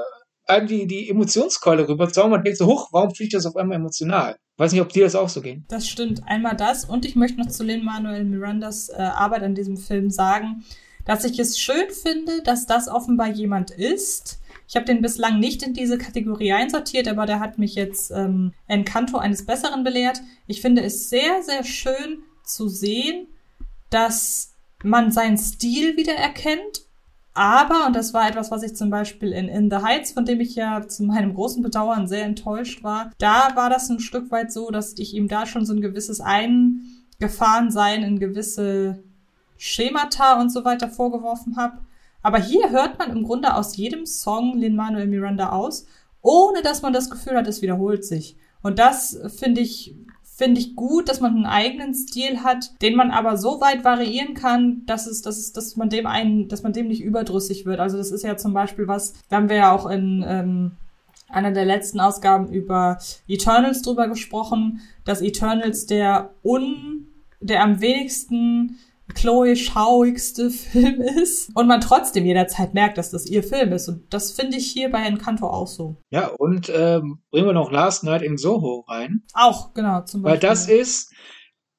einem 0.50 0.68
die, 0.68 0.88
die 0.88 1.10
Emotionskeule 1.10 1.88
rüberzaubern. 1.88 2.32
Man 2.32 2.44
denkt 2.44 2.58
so, 2.58 2.66
hoch, 2.66 2.90
warum 2.92 3.14
fliegt 3.14 3.36
das 3.36 3.46
auf 3.46 3.56
einmal 3.56 3.78
emotional? 3.78 4.38
Weiß 4.58 4.72
nicht, 4.72 4.82
ob 4.82 4.90
dir 4.90 5.04
das 5.04 5.16
auch 5.16 5.30
so 5.30 5.42
ging. 5.42 5.66
Das 5.70 5.88
stimmt. 5.88 6.24
Einmal 6.26 6.56
das. 6.56 6.84
Und 6.84 7.06
ich 7.06 7.16
möchte 7.16 7.40
noch 7.40 7.48
zu 7.48 7.64
Lin-Manuel 7.64 8.26
Mirandas 8.26 8.90
äh, 8.90 8.96
Arbeit 8.96 9.44
an 9.44 9.56
diesem 9.56 9.78
Film 9.78 10.10
sagen, 10.10 10.64
dass 11.10 11.24
ich 11.24 11.39
es 11.39 11.58
schön 11.58 11.89
finde, 11.89 12.43
dass 12.43 12.67
das 12.67 12.88
offenbar 12.88 13.30
jemand 13.30 13.72
ist. 13.72 14.39
Ich 14.67 14.76
habe 14.76 14.86
den 14.86 15.02
bislang 15.02 15.39
nicht 15.39 15.63
in 15.63 15.74
diese 15.74 15.98
Kategorie 15.98 16.54
einsortiert, 16.54 17.08
aber 17.08 17.26
der 17.26 17.39
hat 17.39 17.58
mich 17.58 17.74
jetzt 17.74 18.12
ähm, 18.12 18.54
Encanto 18.67 19.17
eines 19.17 19.43
Besseren 19.43 19.84
belehrt. 19.84 20.22
Ich 20.45 20.62
finde 20.62 20.84
es 20.84 21.10
sehr, 21.10 21.41
sehr 21.41 21.63
schön 21.63 22.19
zu 22.43 22.67
sehen, 22.67 23.26
dass 23.89 24.54
man 24.84 25.12
seinen 25.12 25.39
Stil 25.39 25.98
wieder 25.98 26.13
erkennt. 26.13 26.86
Aber, 27.34 27.88
und 27.88 27.95
das 27.95 28.13
war 28.13 28.30
etwas, 28.30 28.52
was 28.52 28.62
ich 28.62 28.76
zum 28.76 28.91
Beispiel 28.91 29.34
in 29.34 29.48
In 29.48 29.72
the 29.72 29.78
Heights, 29.78 30.12
von 30.12 30.26
dem 30.26 30.39
ich 30.39 30.54
ja 30.54 30.88
zu 30.88 31.02
meinem 31.06 31.34
großen 31.34 31.63
Bedauern 31.63 32.08
sehr 32.08 32.26
enttäuscht 32.26 32.84
war, 32.84 33.10
da 33.17 33.56
war 33.56 33.72
das 33.72 33.89
ein 33.89 34.00
Stück 34.00 34.30
weit 34.30 34.52
so, 34.52 34.69
dass 34.69 34.95
ich 35.00 35.15
ihm 35.15 35.28
da 35.28 35.48
schon 35.48 35.65
so 35.65 35.74
ein 35.74 35.82
gewisses 35.82 36.22
Eingefahrensein 36.22 38.04
in 38.04 38.19
gewisse 38.19 39.04
Schemata 39.60 40.41
und 40.41 40.50
so 40.50 40.65
weiter 40.65 40.88
vorgeworfen 40.89 41.58
habe. 41.58 41.78
Aber 42.24 42.39
hier 42.39 42.72
hört 42.72 42.98
man 42.98 43.12
im 43.12 43.24
Grunde 43.24 43.54
aus 43.54 43.78
jedem 43.78 44.06
Song 44.06 44.58
Lin-Manuel 44.58 45.08
Miranda 45.08 45.50
aus, 45.50 45.86
ohne 46.22 46.62
dass 46.63 46.82
man 46.82 46.93
das 46.93 47.10
Gefühl 47.10 47.36
hat, 47.36 47.48
es 47.48 47.62
wiederholt 47.62 48.04
sich. 48.04 48.36
Und 48.62 48.80
das 48.80 49.19
finde 49.38 49.62
ich, 49.62 49.95
finde 50.24 50.60
ich 50.60 50.76
gut, 50.76 51.08
dass 51.08 51.22
man 51.22 51.36
einen 51.36 51.45
eigenen 51.45 51.93
Stil 51.93 52.43
hat, 52.43 52.82
den 52.82 52.95
man 52.95 53.12
aber 53.12 53.38
so 53.38 53.62
weit 53.62 53.84
variieren 53.84 54.34
kann, 54.34 54.86
dass 54.86 55.06
es, 55.06 55.22
dass 55.22 55.52
dass 55.54 55.76
man 55.76 55.89
dem 55.89 56.08
einen, 56.08 56.48
dass 56.48 56.63
man 56.63 56.74
dem 56.74 56.88
nicht 56.88 57.04
überdrüssig 57.04 57.65
wird. 57.65 57.80
Also 57.80 57.98
das 57.98 58.12
ist 58.12 58.24
ja 58.24 58.38
zum 58.38 58.54
Beispiel 58.54 58.88
was, 58.88 59.13
da 59.30 59.38
haben 59.38 59.50
wir 59.50 59.58
ja 59.58 59.72
auch 59.72 59.89
in, 59.89 60.26
ähm, 60.28 60.72
einer 61.30 61.52
der 61.52 61.65
letzten 61.65 62.00
Ausgaben 62.00 62.52
über 62.52 62.98
Eternals 63.28 63.82
drüber 63.82 64.08
gesprochen, 64.08 64.82
dass 65.06 65.22
Eternals 65.22 65.86
der 65.86 66.32
un, 66.43 67.08
der 67.39 67.63
am 67.63 67.82
wenigsten 67.82 68.80
Chloe 69.15 69.56
schauigste 69.56 70.50
Film 70.50 71.02
ist 71.02 71.50
und 71.56 71.67
man 71.67 71.82
trotzdem 71.82 72.26
jederzeit 72.26 72.74
merkt, 72.74 72.98
dass 72.98 73.12
das 73.12 73.26
ihr 73.26 73.43
Film 73.43 73.74
ist. 73.74 73.88
Und 73.88 74.13
das 74.13 74.32
finde 74.32 74.58
ich 74.58 74.72
hier 74.72 74.89
bei 74.89 75.04
Encanto 75.04 75.48
auch 75.48 75.67
so. 75.67 75.98
Ja, 76.10 76.28
und 76.28 76.69
ähm, 76.74 77.22
bringen 77.32 77.48
wir 77.48 77.54
noch 77.54 77.72
Last 77.72 78.04
Night 78.04 78.22
in 78.22 78.38
Soho 78.38 78.86
rein. 78.88 79.24
Auch, 79.34 79.74
genau, 79.74 80.02
zum 80.04 80.24
Weil 80.24 80.34
Beispiel. 80.34 80.50
das 80.50 80.67
ist, 80.69 81.13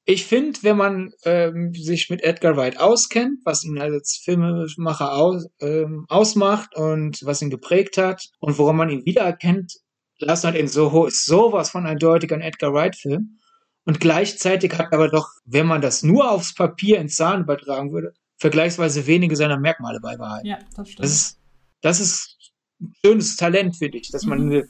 ich 0.05 0.25
finde, 0.25 0.59
wenn 0.63 0.77
man 0.77 1.11
ähm, 1.25 1.73
sich 1.73 2.09
mit 2.09 2.23
Edgar 2.23 2.57
Wright 2.57 2.79
auskennt, 2.79 3.39
was 3.45 3.63
ihn 3.63 3.79
als 3.79 4.19
Filmemacher 4.23 5.13
aus, 5.13 5.47
ähm, 5.59 6.05
ausmacht 6.09 6.75
und 6.75 7.19
was 7.23 7.41
ihn 7.41 7.49
geprägt 7.49 7.97
hat 7.97 8.29
und 8.39 8.57
woran 8.57 8.75
man 8.75 8.89
ihn 8.89 9.05
wiedererkennt, 9.05 9.73
Last 10.19 10.43
Night 10.43 10.55
in 10.55 10.67
Soho 10.67 11.05
ist 11.05 11.25
sowas 11.25 11.71
von 11.71 11.87
eindeutig 11.87 12.31
ein 12.31 12.41
Edgar 12.41 12.73
Wright-Film. 12.73 13.39
Und 13.85 13.99
gleichzeitig 13.99 14.73
hat 14.77 14.93
aber 14.93 15.09
doch, 15.09 15.27
wenn 15.45 15.65
man 15.65 15.81
das 15.81 16.03
nur 16.03 16.29
aufs 16.31 16.53
Papier 16.53 16.99
ins 16.99 17.15
Zahn 17.15 17.41
übertragen 17.41 17.91
würde, 17.91 18.13
vergleichsweise 18.37 19.07
wenige 19.07 19.35
seiner 19.35 19.59
Merkmale 19.59 19.99
beibehalten. 19.99 20.47
Ja, 20.47 20.59
das 20.75 20.89
stimmt. 20.89 21.03
Das 21.03 21.11
ist, 21.11 21.39
das 21.81 21.99
ist 21.99 22.37
ein 22.79 22.93
schönes 23.03 23.35
Talent, 23.37 23.75
finde 23.77 23.97
ich, 23.97 24.11
dass 24.11 24.25
man 24.25 24.45
Mhm. 24.45 24.51
eine 24.51 24.67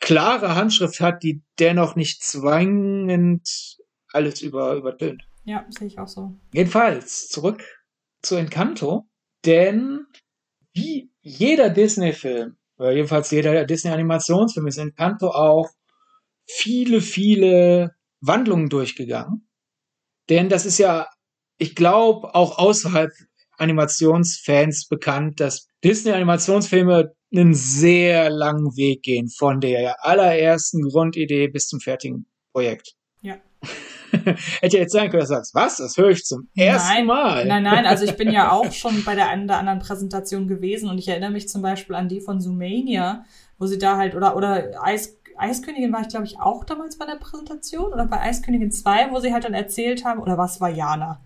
klare 0.00 0.54
Handschrift 0.54 1.00
hat, 1.00 1.22
die 1.22 1.42
dennoch 1.58 1.96
nicht 1.96 2.22
zwingend 2.22 3.76
alles 4.12 4.40
über, 4.42 4.74
übertönt. 4.74 5.22
ja, 5.44 5.64
sehe 5.68 5.86
ich 5.86 5.98
auch 5.98 6.08
so. 6.08 6.38
Jedenfalls 6.52 7.28
zurück 7.28 7.62
zu 8.22 8.36
Encanto, 8.36 9.06
denn 9.44 10.06
wie 10.74 11.10
jeder 11.20 11.70
Disney-Film, 11.70 12.56
oder 12.78 12.92
jedenfalls 12.92 13.30
jeder 13.30 13.64
Disney-Animationsfilm, 13.64 14.66
ist 14.66 14.78
Encanto 14.78 15.28
auch 15.30 15.68
viele, 16.46 17.00
viele 17.00 17.95
Wandlungen 18.20 18.68
durchgegangen. 18.68 19.48
Denn 20.28 20.48
das 20.48 20.66
ist 20.66 20.78
ja, 20.78 21.08
ich 21.58 21.74
glaube, 21.74 22.34
auch 22.34 22.58
außerhalb 22.58 23.12
Animationsfans 23.58 24.88
bekannt, 24.88 25.40
dass 25.40 25.68
Disney-Animationsfilme 25.84 27.12
einen 27.34 27.54
sehr 27.54 28.30
langen 28.30 28.76
Weg 28.76 29.02
gehen 29.02 29.28
von 29.28 29.60
der 29.60 30.04
allerersten 30.04 30.82
Grundidee 30.82 31.48
bis 31.48 31.68
zum 31.68 31.80
fertigen 31.80 32.26
Projekt. 32.52 32.94
Ja. 33.20 33.36
Hätte 34.60 34.76
ja 34.76 34.82
jetzt 34.82 34.92
sein 34.92 35.10
können, 35.10 35.20
dass 35.20 35.28
du 35.28 35.34
sagst, 35.34 35.54
was? 35.54 35.76
Das 35.78 35.96
höre 35.96 36.10
ich 36.10 36.24
zum 36.24 36.48
ersten 36.56 36.88
nein, 36.88 37.06
Mal. 37.06 37.44
Nein, 37.46 37.62
nein, 37.64 37.86
also 37.86 38.04
ich 38.04 38.16
bin 38.16 38.30
ja 38.30 38.52
auch 38.52 38.72
schon 38.72 39.04
bei 39.04 39.14
der 39.14 39.28
einen 39.28 39.44
oder 39.44 39.58
anderen 39.58 39.80
Präsentation 39.80 40.46
gewesen 40.46 40.88
und 40.88 40.98
ich 40.98 41.08
erinnere 41.08 41.30
mich 41.30 41.48
zum 41.48 41.62
Beispiel 41.62 41.96
an 41.96 42.08
die 42.08 42.20
von 42.20 42.40
Zoomania, 42.40 43.24
wo 43.58 43.66
sie 43.66 43.78
da 43.78 43.96
halt, 43.96 44.14
oder, 44.14 44.36
oder 44.36 44.82
Eis, 44.82 45.15
Eiskönigin 45.38 45.92
war 45.92 46.02
ich, 46.02 46.08
glaube 46.08 46.26
ich, 46.26 46.40
auch 46.40 46.64
damals 46.64 46.98
bei 46.98 47.06
der 47.06 47.16
Präsentation 47.16 47.92
oder 47.92 48.06
bei 48.06 48.20
Eiskönigin 48.20 48.70
2, 48.70 49.12
wo 49.12 49.20
sie 49.20 49.32
halt 49.32 49.44
dann 49.44 49.54
erzählt 49.54 50.04
haben, 50.04 50.20
oder 50.20 50.38
was 50.38 50.60
war 50.60 50.68
Jana? 50.68 51.20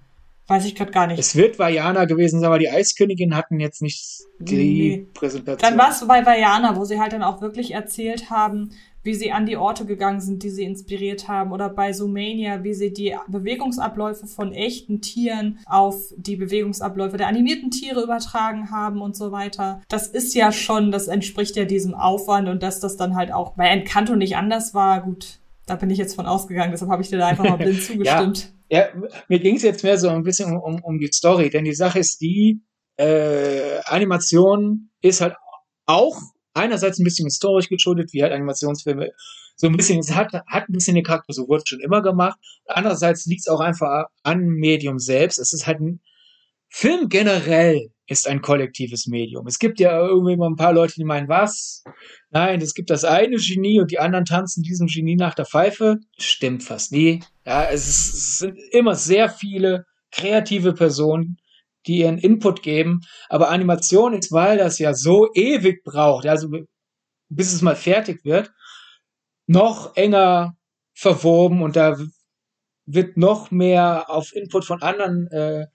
Weiß 0.51 0.65
ich 0.65 0.75
gerade 0.75 0.91
gar 0.91 1.07
nicht. 1.07 1.21
Es 1.21 1.37
wird 1.37 1.61
Vajana 1.61 2.07
gewesen 2.07 2.41
sein, 2.41 2.49
aber 2.49 2.59
die 2.59 2.69
Eiskönigin 2.69 3.37
hatten 3.37 3.61
jetzt 3.61 3.83
nicht 3.83 4.25
die 4.41 4.57
Nee. 4.57 5.07
Präsentation. 5.15 5.71
Dann 5.71 5.79
war 5.79 5.91
es 5.93 6.05
bei 6.07 6.27
Vajana, 6.27 6.75
wo 6.75 6.85
sie 6.85 6.99
halt 6.99 7.13
dann 7.13 7.23
auch 7.23 7.41
wirklich 7.41 7.71
erzählt 7.71 8.31
haben, 8.31 8.71
wie 9.05 9.15
sie 9.15 9.31
an 9.33 9.47
die 9.47 9.57
Orte 9.57 9.87
gegangen 9.87 10.21
sind, 10.21 10.43
die 10.43 10.51
sie 10.51 10.65
inspiriert 10.65 11.29
haben. 11.29 11.53
Oder 11.53 11.69
bei 11.69 11.93
Zoomania, 11.93 12.65
wie 12.65 12.75
sie 12.75 12.93
die 12.93 13.17
Bewegungsabläufe 13.29 14.27
von 14.27 14.53
echten 14.53 15.01
Tieren 15.01 15.61
auf 15.67 16.13
die 16.17 16.37
Bewegungsabläufe 16.37 17.17
der 17.17 17.29
animierten 17.29 17.71
Tiere 17.71 18.03
übertragen 18.03 18.71
haben 18.71 19.01
und 19.01 19.17
so 19.17 19.33
weiter. 19.33 19.81
Das 19.89 20.09
ist 20.09 20.35
ja 20.35 20.53
schon, 20.53 20.91
das 20.91 21.07
entspricht 21.09 21.57
ja 21.57 21.65
diesem 21.65 21.95
Aufwand 21.95 22.49
und 22.49 22.63
dass 22.63 22.81
das 22.81 22.97
dann 22.97 23.15
halt 23.15 23.33
auch 23.33 23.53
bei 23.53 23.69
Encanto 23.69 24.17
nicht 24.17 24.37
anders 24.37 24.75
war. 24.75 25.01
Gut, 25.03 25.40
da 25.71 25.77
bin 25.77 25.91
ich 25.91 25.99
jetzt 25.99 26.17
von 26.17 26.27
ausgegangen, 26.27 26.73
deshalb 26.73 26.91
habe 26.91 27.03
ich 27.03 27.09
dir 27.09 27.19
da 27.19 27.29
einfach 27.29 27.45
mal 27.45 27.57
blind 27.57 27.83
zugestimmt. 27.83 28.53
Ja, 28.69 28.89
mir 29.29 29.39
ging 29.39 29.57
es 29.57 29.63
jetzt 29.63 29.85
mehr 29.85 29.99
so 29.99 30.09
ein 30.09 30.23
bisschen 30.23 30.53
um, 30.53 30.61
um, 30.61 30.85
um 30.85 30.99
die 30.99 31.11
Story, 31.13 31.51
denn 31.51 31.65
die 31.65 31.75
Sache 31.75 31.99
ist 31.99 32.21
die, 32.21 32.61
äh, 32.97 33.81
Animation 33.85 34.91
ist 35.01 35.21
halt 35.21 35.35
auch 35.87 36.19
einerseits 36.53 36.99
ein 36.99 37.05
bisschen 37.05 37.27
historisch 37.27 37.69
geschuldet, 37.69 38.13
wie 38.13 38.23
halt 38.23 38.33
Animationsfilme 38.33 39.11
so 39.57 39.67
ein 39.67 39.77
bisschen, 39.77 39.99
es 39.99 40.15
hat, 40.15 40.33
hat 40.33 40.69
ein 40.69 40.73
bisschen 40.73 40.95
den 40.95 41.05
Charakter, 41.05 41.33
so 41.33 41.49
wurde 41.49 41.63
es 41.65 41.69
schon 41.69 41.81
immer 41.81 42.03
gemacht. 42.03 42.39
Andererseits 42.67 43.27
liegt 43.27 43.43
es 43.43 43.49
auch 43.49 43.61
einfach 43.61 44.07
an 44.23 44.47
Medium 44.47 44.99
selbst. 44.99 45.39
Es 45.39 45.53
ist 45.53 45.67
halt 45.67 45.81
ein 45.81 46.01
Film 46.69 47.09
generell 47.09 47.91
ist 48.07 48.27
ein 48.27 48.41
kollektives 48.41 49.07
Medium. 49.07 49.47
Es 49.47 49.59
gibt 49.59 49.79
ja 49.81 49.99
irgendwie 49.99 50.37
mal 50.37 50.49
ein 50.49 50.57
paar 50.57 50.73
Leute, 50.73 50.95
die 50.97 51.05
meinen, 51.05 51.29
was? 51.29 51.85
Nein, 52.31 52.61
es 52.61 52.75
gibt 52.75 52.91
das 52.91 53.05
eine 53.05 53.37
Genie 53.37 53.81
und 53.81 53.91
die 53.91 53.99
anderen 53.99 54.25
tanzen 54.25 54.63
diesem 54.63 54.87
Genie 54.87 55.17
nach 55.17 55.35
der 55.35 55.47
Pfeife. 55.47 55.99
Stimmt 56.17 56.63
fast 56.63 56.93
nie. 56.93 57.23
Ja, 57.45 57.69
es, 57.69 57.89
ist, 57.89 58.15
es 58.15 58.39
sind 58.39 58.59
immer 58.71 58.95
sehr 58.95 59.29
viele 59.29 59.85
kreative 60.13 60.73
Personen, 60.73 61.39
die 61.87 61.99
ihren 61.99 62.19
Input 62.19 62.63
geben. 62.63 63.01
Aber 63.29 63.51
Animation 63.51 64.15
ist, 64.15 64.31
weil 64.31 64.59
das 64.59 64.79
ja 64.79 64.95
so 64.95 65.29
ewig 65.35 65.83
braucht, 65.83 66.27
also 66.27 66.49
bis 67.29 67.53
es 67.53 67.63
mal 67.63 67.77
fertig 67.77 68.25
wird, 68.25 68.53
noch 69.47 69.97
enger 69.97 70.57
verwoben 70.95 71.63
und 71.63 71.75
da 71.75 71.97
wird 72.87 73.17
noch 73.17 73.51
mehr 73.51 74.09
auf 74.09 74.35
Input 74.35 74.65
von 74.65 74.83
anderen 74.83 75.27
äh, 75.29 75.67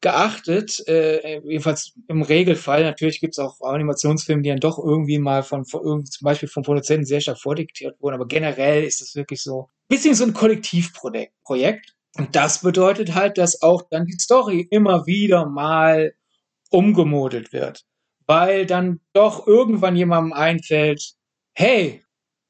geachtet. 0.00 0.82
Äh, 0.88 1.40
jedenfalls 1.44 1.92
im 2.08 2.22
Regelfall. 2.22 2.82
Natürlich 2.82 3.20
gibt 3.20 3.34
es 3.34 3.38
auch 3.38 3.60
Animationsfilme, 3.60 4.42
die 4.42 4.50
dann 4.50 4.60
doch 4.60 4.78
irgendwie 4.78 5.18
mal 5.18 5.42
von, 5.42 5.64
von 5.64 6.04
zum 6.06 6.24
Beispiel 6.24 6.48
vom 6.48 6.62
Produzenten 6.62 7.04
sehr 7.04 7.20
stark 7.20 7.40
vordiktiert 7.40 8.00
wurden. 8.00 8.14
Aber 8.14 8.26
generell 8.26 8.84
ist 8.84 9.00
es 9.00 9.14
wirklich 9.14 9.42
so 9.42 9.62
ein 9.62 9.96
bisschen 9.96 10.14
so 10.14 10.24
ein 10.24 10.34
Kollektivprojekt. 10.34 11.34
Projekt. 11.44 11.94
Und 12.16 12.34
das 12.34 12.60
bedeutet 12.60 13.14
halt, 13.14 13.38
dass 13.38 13.62
auch 13.62 13.82
dann 13.90 14.06
die 14.06 14.18
Story 14.18 14.66
immer 14.70 15.06
wieder 15.06 15.46
mal 15.46 16.14
umgemodelt 16.70 17.52
wird. 17.52 17.84
Weil 18.26 18.66
dann 18.66 19.00
doch 19.12 19.46
irgendwann 19.46 19.96
jemandem 19.96 20.32
einfällt, 20.32 21.14
hey, 21.52 22.02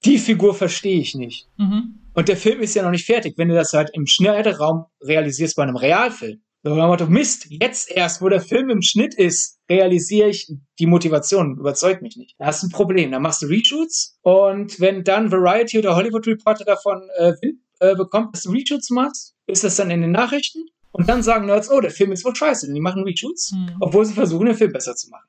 die 0.04 0.18
Figur 0.18 0.54
verstehe 0.54 1.00
ich 1.00 1.14
nicht. 1.14 1.48
Mhm. 1.56 2.00
Und 2.14 2.28
der 2.28 2.36
Film 2.36 2.60
ist 2.60 2.74
ja 2.74 2.82
noch 2.82 2.90
nicht 2.90 3.06
fertig. 3.06 3.34
Wenn 3.36 3.48
du 3.48 3.54
das 3.54 3.72
halt 3.72 3.90
im 3.92 4.06
Schneiderraum 4.06 4.86
realisierst 5.00 5.56
bei 5.56 5.62
einem 5.62 5.76
Realfilm, 5.76 6.42
dann 6.62 6.80
haben 6.80 6.90
wir 6.90 6.96
doch 6.98 7.08
Mist, 7.08 7.46
jetzt 7.48 7.90
erst, 7.90 8.20
wo 8.20 8.28
der 8.28 8.40
Film 8.40 8.68
im 8.70 8.82
Schnitt 8.82 9.14
ist, 9.14 9.58
realisiere 9.70 10.28
ich 10.28 10.52
die 10.78 10.86
Motivation, 10.86 11.56
überzeugt 11.58 12.02
mich 12.02 12.16
nicht. 12.16 12.34
Da 12.38 12.46
hast 12.46 12.62
du 12.62 12.66
ein 12.66 12.70
Problem. 12.70 13.10
Dann 13.12 13.22
machst 13.22 13.42
du 13.42 13.46
Reshoots 13.46 14.18
und 14.22 14.78
wenn 14.78 15.02
dann 15.04 15.32
Variety 15.32 15.78
oder 15.78 15.96
Hollywood 15.96 16.26
Reporter 16.26 16.64
davon 16.64 17.08
äh, 17.18 17.32
Wind 17.40 17.60
äh, 17.80 17.94
bekommt, 17.96 18.34
dass 18.34 18.42
du 18.42 18.50
Reshoots 18.50 18.90
machst, 18.90 19.34
ist 19.46 19.64
das 19.64 19.76
dann 19.76 19.90
in 19.90 20.02
den 20.02 20.12
Nachrichten 20.12 20.66
und 20.92 21.08
dann 21.08 21.22
sagen 21.22 21.46
Nerds, 21.46 21.70
oh, 21.70 21.80
der 21.80 21.90
Film 21.90 22.12
ist 22.12 22.24
wohl 22.24 22.36
scheiße, 22.36 22.66
denn 22.66 22.74
die 22.74 22.80
machen 22.80 23.04
Reshoots, 23.04 23.52
Hm. 23.52 23.76
obwohl 23.80 24.04
sie 24.04 24.14
versuchen, 24.14 24.46
den 24.46 24.54
Film 24.54 24.72
besser 24.72 24.94
zu 24.94 25.08
machen. 25.08 25.28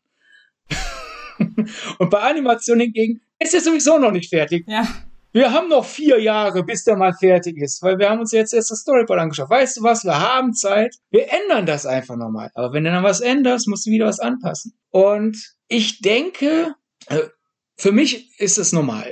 und 1.99 2.09
bei 2.09 2.19
Animation 2.19 2.79
hingegen 2.79 3.21
ist 3.39 3.53
er 3.53 3.61
sowieso 3.61 3.97
noch 3.97 4.11
nicht 4.11 4.29
fertig. 4.29 4.65
Ja, 4.67 4.87
Wir 5.33 5.53
haben 5.53 5.69
noch 5.69 5.85
vier 5.85 6.19
Jahre, 6.19 6.63
bis 6.63 6.83
der 6.83 6.97
mal 6.97 7.13
fertig 7.13 7.57
ist, 7.57 7.81
weil 7.81 7.97
wir 7.97 8.09
haben 8.09 8.19
uns 8.19 8.33
jetzt 8.33 8.53
erst 8.53 8.71
das 8.71 8.79
Storyboard 8.79 9.19
angeschaut. 9.19 9.49
Weißt 9.49 9.77
du 9.77 9.83
was? 9.83 10.03
Wir 10.03 10.19
haben 10.19 10.53
Zeit. 10.53 10.95
Wir 11.09 11.27
ändern 11.31 11.65
das 11.65 11.85
einfach 11.85 12.17
nochmal. 12.17 12.51
Aber 12.53 12.73
wenn 12.73 12.83
du 12.83 12.91
dann 12.91 13.03
was 13.03 13.21
änderst, 13.21 13.67
musst 13.69 13.85
du 13.85 13.91
wieder 13.91 14.07
was 14.07 14.19
anpassen. 14.19 14.73
Und 14.89 15.55
ich 15.69 16.01
denke, 16.01 16.75
äh, 17.07 17.27
für 17.77 17.93
mich 17.93 18.37
ist 18.39 18.57
es 18.57 18.73
normal. 18.73 19.11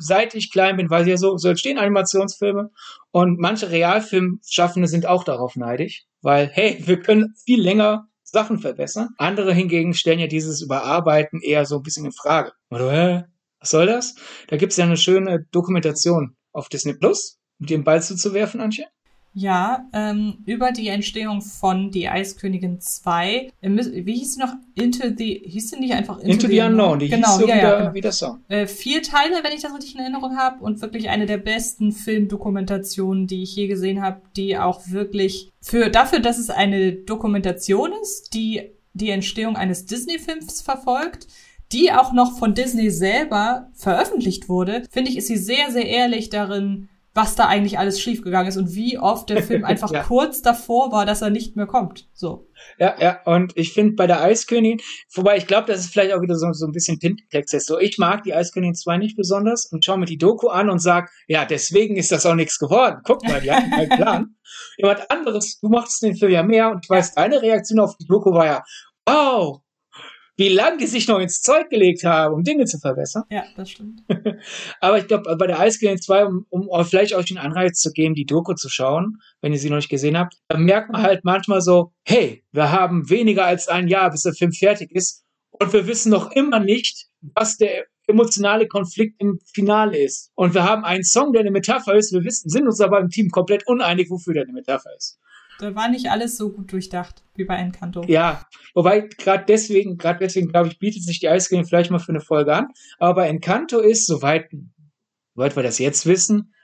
Seit 0.00 0.34
ich 0.34 0.52
klein 0.52 0.76
bin, 0.76 0.90
weiß 0.90 1.06
ich 1.06 1.10
ja 1.10 1.16
so, 1.16 1.36
so 1.36 1.48
entstehen 1.48 1.78
Animationsfilme 1.78 2.70
und 3.12 3.38
manche 3.38 3.70
Realfilmschaffende 3.70 4.88
sind 4.88 5.06
auch 5.06 5.24
darauf 5.24 5.56
neidisch, 5.56 6.04
weil, 6.20 6.50
hey, 6.52 6.82
wir 6.84 7.00
können 7.00 7.34
viel 7.46 7.62
länger 7.62 8.08
Sachen 8.22 8.58
verbessern. 8.58 9.10
Andere 9.16 9.54
hingegen 9.54 9.94
stellen 9.94 10.18
ja 10.18 10.26
dieses 10.26 10.60
Überarbeiten 10.60 11.40
eher 11.40 11.64
so 11.64 11.76
ein 11.76 11.82
bisschen 11.82 12.04
in 12.04 12.12
Frage. 12.12 12.52
Oder? 12.70 13.29
Was 13.60 13.70
soll 13.70 13.86
das? 13.86 14.14
Da 14.48 14.56
gibt's 14.56 14.76
ja 14.76 14.84
eine 14.84 14.96
schöne 14.96 15.46
Dokumentation 15.52 16.34
auf 16.52 16.68
Disney 16.68 16.94
Plus, 16.94 17.38
um 17.60 17.66
dir 17.66 17.76
den 17.76 17.84
Ball 17.84 18.02
zuzuwerfen, 18.02 18.60
Antje. 18.60 18.86
Ja, 19.32 19.84
ähm, 19.92 20.38
über 20.44 20.72
die 20.72 20.88
Entstehung 20.88 21.40
von 21.40 21.92
Die 21.92 22.08
Eiskönigin 22.08 22.80
2. 22.80 23.52
Äh, 23.60 23.68
müß- 23.68 24.04
Wie 24.04 24.14
hieß 24.18 24.34
sie 24.34 24.40
noch? 24.40 24.54
Into 24.74 25.06
the, 25.16 25.42
hieß 25.46 25.70
sie 25.70 25.78
nicht 25.78 25.94
einfach 25.94 26.18
Into, 26.18 26.32
Into 26.32 26.48
the 26.48 26.60
Unknown, 26.62 26.98
die 26.98 27.08
genau, 27.10 27.28
hieß 27.28 27.36
so 27.38 27.46
ja, 27.46 27.54
wie, 27.54 27.58
ja, 27.60 27.78
genau. 27.78 27.94
wie 27.94 28.00
der 28.00 28.10
Song. 28.12 28.40
Äh, 28.48 28.66
vier 28.66 29.02
Teile, 29.02 29.36
wenn 29.44 29.52
ich 29.52 29.62
das 29.62 29.72
richtig 29.72 29.94
in 29.94 30.00
Erinnerung 30.00 30.36
habe, 30.36 30.64
und 30.64 30.82
wirklich 30.82 31.10
eine 31.10 31.26
der 31.26 31.38
besten 31.38 31.92
Filmdokumentationen, 31.92 33.28
die 33.28 33.44
ich 33.44 33.54
je 33.54 33.68
gesehen 33.68 34.02
habe, 34.02 34.20
die 34.36 34.58
auch 34.58 34.80
wirklich 34.88 35.50
für 35.60 35.90
dafür, 35.90 36.18
dass 36.18 36.38
es 36.38 36.50
eine 36.50 36.92
Dokumentation 36.94 37.92
ist, 38.02 38.34
die 38.34 38.72
die 38.94 39.10
Entstehung 39.10 39.56
eines 39.56 39.86
Disney-Films 39.86 40.62
verfolgt, 40.62 41.28
die 41.72 41.92
auch 41.92 42.12
noch 42.12 42.38
von 42.38 42.54
Disney 42.54 42.90
selber 42.90 43.68
veröffentlicht 43.74 44.48
wurde, 44.48 44.82
finde 44.90 45.10
ich, 45.10 45.16
ist 45.18 45.28
sie 45.28 45.36
sehr, 45.36 45.70
sehr 45.70 45.86
ehrlich 45.86 46.28
darin, 46.30 46.88
was 47.12 47.34
da 47.34 47.46
eigentlich 47.48 47.76
alles 47.76 48.00
schiefgegangen 48.00 48.46
ist 48.48 48.56
und 48.56 48.72
wie 48.76 48.96
oft 48.96 49.28
der 49.30 49.42
Film 49.42 49.64
einfach 49.64 49.90
Ja. 49.92 50.04
kurz 50.04 50.42
davor 50.42 50.92
war, 50.92 51.04
dass 51.06 51.22
er 51.22 51.30
nicht 51.30 51.56
mehr 51.56 51.66
kommt. 51.66 52.08
So. 52.12 52.46
Ja, 52.78 52.94
ja, 53.00 53.20
und 53.24 53.52
ich 53.56 53.72
finde 53.72 53.94
bei 53.96 54.06
der 54.06 54.22
Eiskönigin, 54.22 54.80
wobei 55.14 55.36
ich 55.36 55.48
glaube, 55.48 55.66
das 55.66 55.80
ist 55.80 55.92
vielleicht 55.92 56.12
auch 56.12 56.22
wieder 56.22 56.36
so, 56.36 56.52
so 56.52 56.66
ein 56.66 56.72
bisschen 56.72 57.00
Tintenplex 57.00 57.52
ist. 57.52 57.66
So, 57.66 57.80
ich 57.80 57.98
mag 57.98 58.22
die 58.22 58.32
Eiskönigin 58.32 58.76
2 58.76 58.98
nicht 58.98 59.16
besonders 59.16 59.66
und 59.66 59.84
schaue 59.84 59.98
mir 59.98 60.06
die 60.06 60.18
Doku 60.18 60.48
an 60.48 60.70
und 60.70 60.78
sag, 60.78 61.10
ja, 61.26 61.44
deswegen 61.44 61.96
ist 61.96 62.12
das 62.12 62.24
auch 62.26 62.36
nichts 62.36 62.58
geworden. 62.60 63.00
Guck 63.04 63.24
mal, 63.24 63.40
die 63.40 63.50
hatten 63.50 63.70
keinen 63.70 63.88
Plan. 63.96 64.36
Jemand 64.78 65.10
anderes, 65.10 65.58
du 65.60 65.68
machst 65.68 66.00
den 66.02 66.16
Film 66.16 66.30
ja 66.32 66.44
mehr 66.44 66.70
und 66.70 66.84
ich 66.84 66.90
weiß, 66.90 67.14
deine 67.14 67.42
Reaktion 67.42 67.80
auf 67.80 67.96
die 67.96 68.06
Doku 68.06 68.32
war 68.32 68.46
ja, 68.46 68.62
wow, 69.04 69.60
wie 70.40 70.48
lange 70.48 70.78
die 70.78 70.86
sich 70.86 71.06
noch 71.06 71.18
ins 71.18 71.42
Zeug 71.42 71.68
gelegt 71.68 72.02
haben, 72.02 72.34
um 72.34 72.42
Dinge 72.42 72.64
zu 72.64 72.78
verbessern. 72.78 73.24
Ja, 73.30 73.44
das 73.56 73.72
stimmt. 73.72 74.02
Aber 74.80 74.96
ich 74.96 75.06
glaube, 75.06 75.36
bei 75.36 75.46
der 75.46 75.60
Eiskönigin 75.60 76.00
2, 76.00 76.24
um, 76.24 76.46
um 76.48 76.70
euch 76.70 76.86
vielleicht 76.86 77.14
euch 77.14 77.26
den 77.26 77.36
Anreiz 77.36 77.78
zu 77.78 77.92
geben, 77.92 78.14
die 78.14 78.24
Doku 78.24 78.54
zu 78.54 78.70
schauen, 78.70 79.18
wenn 79.42 79.52
ihr 79.52 79.58
sie 79.58 79.68
noch 79.68 79.76
nicht 79.76 79.90
gesehen 79.90 80.16
habt, 80.16 80.38
da 80.48 80.56
merkt 80.56 80.90
man 80.90 81.02
halt 81.02 81.24
manchmal 81.24 81.60
so, 81.60 81.92
hey, 82.04 82.42
wir 82.52 82.72
haben 82.72 83.10
weniger 83.10 83.44
als 83.44 83.68
ein 83.68 83.86
Jahr, 83.86 84.10
bis 84.10 84.22
der 84.22 84.32
Film 84.32 84.52
fertig 84.52 84.90
ist 84.92 85.26
und 85.50 85.74
wir 85.74 85.86
wissen 85.86 86.10
noch 86.10 86.32
immer 86.32 86.58
nicht, 86.58 87.08
was 87.20 87.58
der 87.58 87.84
emotionale 88.06 88.66
Konflikt 88.66 89.20
im 89.20 89.40
Finale 89.52 89.98
ist. 89.98 90.32
Und 90.36 90.54
wir 90.54 90.64
haben 90.64 90.84
einen 90.84 91.04
Song, 91.04 91.34
der 91.34 91.42
eine 91.42 91.50
Metapher 91.50 91.94
ist. 91.94 92.14
Wir 92.14 92.24
wissen, 92.24 92.48
sind 92.48 92.64
uns 92.66 92.80
aber 92.80 92.98
im 92.98 93.10
Team 93.10 93.28
komplett 93.28 93.66
uneinig, 93.66 94.08
wofür 94.08 94.32
der 94.32 94.44
eine 94.44 94.54
Metapher 94.54 94.90
ist. 94.96 95.18
Da 95.60 95.74
war 95.74 95.88
nicht 95.88 96.10
alles 96.10 96.38
so 96.38 96.50
gut 96.50 96.72
durchdacht 96.72 97.22
wie 97.34 97.44
bei 97.44 97.56
Encanto. 97.56 98.02
Ja, 98.06 98.46
wobei 98.74 99.00
gerade 99.00 99.44
deswegen, 99.46 99.98
gerade 99.98 100.20
deswegen, 100.20 100.48
glaube 100.48 100.68
ich, 100.68 100.78
bietet 100.78 101.04
sich 101.04 101.20
die 101.20 101.28
Eiscreme 101.28 101.66
vielleicht 101.66 101.90
mal 101.90 101.98
für 101.98 102.12
eine 102.12 102.22
Folge 102.22 102.54
an. 102.54 102.68
Aber 102.98 103.22
bei 103.22 103.28
Encanto 103.28 103.78
ist, 103.78 104.06
soweit, 104.06 104.50
soweit 105.34 105.56
wir 105.56 105.62
das 105.62 105.78
jetzt 105.78 106.06
wissen, 106.06 106.54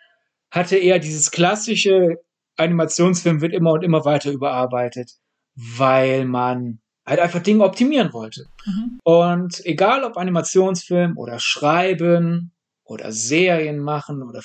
hatte 0.50 0.76
er 0.76 0.98
dieses 0.98 1.30
klassische 1.30 2.16
Animationsfilm 2.56 3.42
wird 3.42 3.52
immer 3.52 3.72
und 3.72 3.84
immer 3.84 4.06
weiter 4.06 4.30
überarbeitet, 4.30 5.12
weil 5.54 6.24
man 6.24 6.80
halt 7.04 7.20
einfach 7.20 7.42
Dinge 7.42 7.64
optimieren 7.64 8.14
wollte. 8.14 8.46
Mhm. 8.64 8.98
Und 9.04 9.64
egal 9.66 10.04
ob 10.04 10.16
Animationsfilm 10.16 11.18
oder 11.18 11.38
Schreiben 11.38 12.52
oder 12.82 13.12
Serien 13.12 13.78
machen 13.78 14.22
oder 14.22 14.42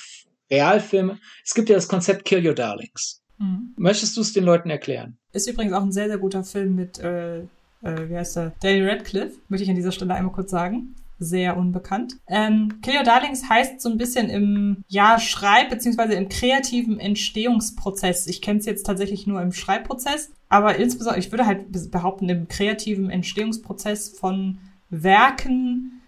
Realfilme, 0.50 1.18
es 1.42 1.54
gibt 1.54 1.70
ja 1.70 1.76
das 1.76 1.88
Konzept 1.88 2.26
Kill 2.26 2.46
Your 2.46 2.54
Darlings. 2.54 3.21
Mhm. 3.42 3.74
Möchtest 3.76 4.16
du 4.16 4.20
es 4.20 4.32
den 4.32 4.44
Leuten 4.44 4.70
erklären? 4.70 5.16
Ist 5.32 5.48
übrigens 5.48 5.72
auch 5.72 5.82
ein 5.82 5.92
sehr, 5.92 6.08
sehr 6.08 6.18
guter 6.18 6.44
Film 6.44 6.76
mit, 6.76 6.98
äh, 6.98 7.40
äh, 7.40 7.44
wie 7.82 8.16
heißt 8.16 8.36
der? 8.36 8.52
Danny 8.62 8.82
Radcliffe, 8.88 9.36
möchte 9.48 9.64
ich 9.64 9.70
an 9.70 9.76
dieser 9.76 9.92
Stelle 9.92 10.14
einmal 10.14 10.32
kurz 10.32 10.50
sagen 10.50 10.94
sehr 11.22 11.56
unbekannt. 11.56 12.16
Ähm, 12.26 12.80
Kill 12.82 12.96
Your 12.96 13.04
Darlings 13.04 13.48
heißt 13.48 13.80
so 13.80 13.88
ein 13.88 13.98
bisschen 13.98 14.28
im 14.28 14.84
ja, 14.88 15.18
Schreib- 15.18 15.70
beziehungsweise 15.70 16.14
im 16.14 16.28
kreativen 16.28 16.98
Entstehungsprozess. 16.98 18.26
Ich 18.26 18.42
kenne 18.42 18.58
es 18.58 18.66
jetzt 18.66 18.84
tatsächlich 18.84 19.26
nur 19.26 19.40
im 19.40 19.52
Schreibprozess, 19.52 20.30
aber 20.48 20.76
insbesondere, 20.76 21.20
ich 21.20 21.30
würde 21.30 21.46
halt 21.46 21.66
behaupten, 21.90 22.28
im 22.28 22.48
kreativen 22.48 23.10
Entstehungsprozess 23.10 24.08
von 24.08 24.58
Werken 24.90 26.02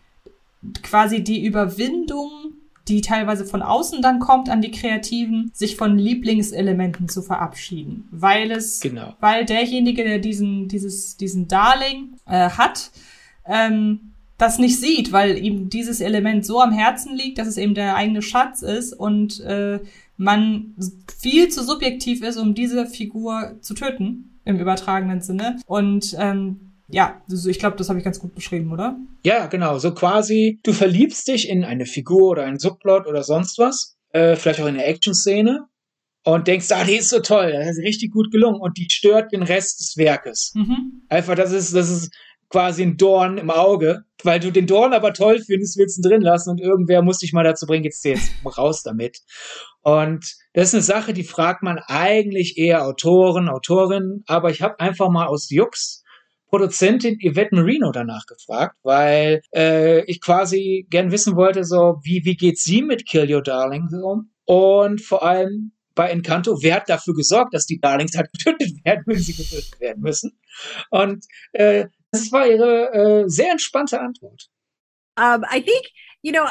quasi 0.82 1.22
die 1.22 1.44
Überwindung 1.44 2.43
die 2.88 3.00
teilweise 3.00 3.44
von 3.46 3.62
außen 3.62 4.02
dann 4.02 4.18
kommt 4.18 4.50
an 4.50 4.60
die 4.60 4.70
Kreativen, 4.70 5.50
sich 5.54 5.76
von 5.76 5.98
Lieblingselementen 5.98 7.08
zu 7.08 7.22
verabschieden, 7.22 8.08
weil 8.10 8.50
es, 8.50 8.80
genau. 8.80 9.14
weil 9.20 9.44
derjenige, 9.44 10.04
der 10.04 10.18
diesen, 10.18 10.68
dieses, 10.68 11.16
diesen 11.16 11.48
Darling 11.48 12.10
äh, 12.26 12.50
hat, 12.50 12.90
ähm, 13.46 14.12
das 14.36 14.58
nicht 14.58 14.80
sieht, 14.80 15.12
weil 15.12 15.38
ihm 15.38 15.70
dieses 15.70 16.00
Element 16.00 16.44
so 16.44 16.60
am 16.60 16.72
Herzen 16.72 17.14
liegt, 17.14 17.38
dass 17.38 17.48
es 17.48 17.56
eben 17.56 17.74
der 17.74 17.96
eigene 17.96 18.20
Schatz 18.20 18.62
ist 18.62 18.92
und 18.92 19.40
äh, 19.40 19.80
man 20.16 20.74
viel 21.18 21.48
zu 21.48 21.64
subjektiv 21.64 22.22
ist, 22.22 22.36
um 22.36 22.54
diese 22.54 22.86
Figur 22.86 23.56
zu 23.60 23.74
töten, 23.74 24.38
im 24.44 24.58
übertragenen 24.58 25.20
Sinne. 25.20 25.58
Und 25.66 26.14
ähm, 26.18 26.72
ja, 26.94 27.20
also 27.28 27.48
ich 27.50 27.58
glaube, 27.58 27.76
das 27.76 27.88
habe 27.88 27.98
ich 27.98 28.04
ganz 28.04 28.20
gut 28.20 28.36
beschrieben, 28.36 28.72
oder? 28.72 28.96
Ja, 29.24 29.46
genau. 29.46 29.78
So 29.78 29.92
quasi, 29.92 30.60
du 30.62 30.72
verliebst 30.72 31.26
dich 31.26 31.48
in 31.48 31.64
eine 31.64 31.86
Figur 31.86 32.30
oder 32.30 32.44
einen 32.44 32.60
Subplot 32.60 33.08
oder 33.08 33.24
sonst 33.24 33.58
was, 33.58 33.96
äh, 34.12 34.36
vielleicht 34.36 34.60
auch 34.60 34.66
in 34.66 34.74
eine 34.74 34.84
Action-Szene 34.84 35.66
und 36.24 36.46
denkst, 36.46 36.70
ah, 36.70 36.84
die 36.84 36.94
ist 36.94 37.10
so 37.10 37.18
toll, 37.18 37.50
das 37.50 37.78
ist 37.78 37.84
richtig 37.84 38.12
gut 38.12 38.30
gelungen 38.30 38.60
und 38.60 38.78
die 38.78 38.86
stört 38.88 39.32
den 39.32 39.42
Rest 39.42 39.80
des 39.80 39.96
Werkes. 39.96 40.52
Mhm. 40.54 41.02
Einfach, 41.08 41.34
das 41.34 41.50
ist, 41.50 41.74
das 41.74 41.90
ist 41.90 42.14
quasi 42.48 42.84
ein 42.84 42.96
Dorn 42.96 43.38
im 43.38 43.50
Auge, 43.50 44.04
weil 44.22 44.38
du 44.38 44.52
den 44.52 44.68
Dorn 44.68 44.92
aber 44.92 45.12
toll 45.12 45.40
findest, 45.40 45.76
willst 45.76 45.98
ihn 45.98 46.08
drin 46.08 46.22
lassen 46.22 46.50
und 46.50 46.60
irgendwer 46.60 47.02
muss 47.02 47.18
dich 47.18 47.32
mal 47.32 47.42
dazu 47.42 47.66
bringen, 47.66 47.82
jetzt, 47.82 48.04
jetzt 48.04 48.30
raus 48.56 48.84
damit. 48.84 49.18
Und 49.82 50.36
das 50.52 50.68
ist 50.68 50.74
eine 50.74 50.82
Sache, 50.84 51.12
die 51.12 51.24
fragt 51.24 51.64
man 51.64 51.80
eigentlich 51.88 52.56
eher 52.56 52.86
Autoren, 52.86 53.48
Autorinnen, 53.48 54.22
aber 54.28 54.50
ich 54.50 54.62
habe 54.62 54.78
einfach 54.78 55.08
mal 55.08 55.26
aus 55.26 55.50
Jux 55.50 56.03
Produzentin 56.54 57.18
Yvette 57.20 57.54
Marino 57.54 57.90
danach 57.90 58.26
gefragt, 58.26 58.76
weil 58.84 59.42
äh, 59.52 60.04
ich 60.04 60.20
quasi 60.20 60.86
gern 60.88 61.10
wissen 61.10 61.34
wollte, 61.34 61.64
so 61.64 61.98
wie, 62.04 62.24
wie 62.24 62.36
geht 62.36 62.58
sie 62.58 62.82
mit 62.82 63.06
Kill 63.06 63.32
Your 63.32 63.42
Darling 63.42 63.88
um? 64.04 64.30
Und 64.44 65.00
vor 65.00 65.24
allem 65.24 65.72
bei 65.96 66.10
Encanto, 66.10 66.58
wer 66.62 66.76
hat 66.76 66.88
dafür 66.88 67.14
gesorgt, 67.14 67.54
dass 67.54 67.66
die 67.66 67.80
Darlings 67.80 68.16
halt 68.16 68.30
getötet 68.38 68.84
werden, 68.84 69.02
wenn 69.06 69.18
sie 69.18 69.34
getötet 69.34 69.80
werden 69.80 70.00
müssen? 70.00 70.38
Und 70.90 71.24
äh, 71.54 71.86
Das 72.14 72.30
war 72.30 72.46
ihre 72.46 72.92
äh, 72.92 73.24
sehr 73.26 73.50
entspannte 73.50 74.00
Antwort. 74.00 74.48
Um, 75.18 75.44
I 75.50 75.60
think 75.60 75.86
you 76.22 76.32
know 76.32 76.46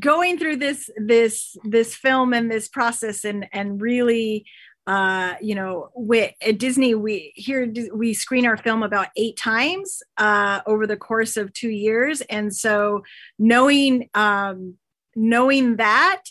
going 0.00 0.38
through 0.38 0.56
this 0.56 0.90
this 0.96 1.58
this 1.70 1.94
film 1.94 2.32
and 2.32 2.50
this 2.50 2.70
process 2.70 3.24
and 3.24 3.44
and 3.52 3.82
really 3.82 4.46
uh 4.86 5.34
you 5.40 5.54
know 5.54 5.90
we 5.96 6.34
at 6.40 6.58
disney 6.58 6.94
we 6.94 7.32
here 7.36 7.72
we 7.94 8.12
screen 8.12 8.44
our 8.46 8.56
film 8.56 8.82
about 8.82 9.08
eight 9.16 9.36
times 9.36 10.02
uh 10.18 10.60
over 10.66 10.86
the 10.86 10.96
course 10.96 11.36
of 11.36 11.52
two 11.52 11.70
years. 11.70 12.20
And 12.22 12.54
so 12.54 13.02
knowing 13.38 14.08
um 14.14 14.74
knowing 15.14 15.76
that 15.76 16.22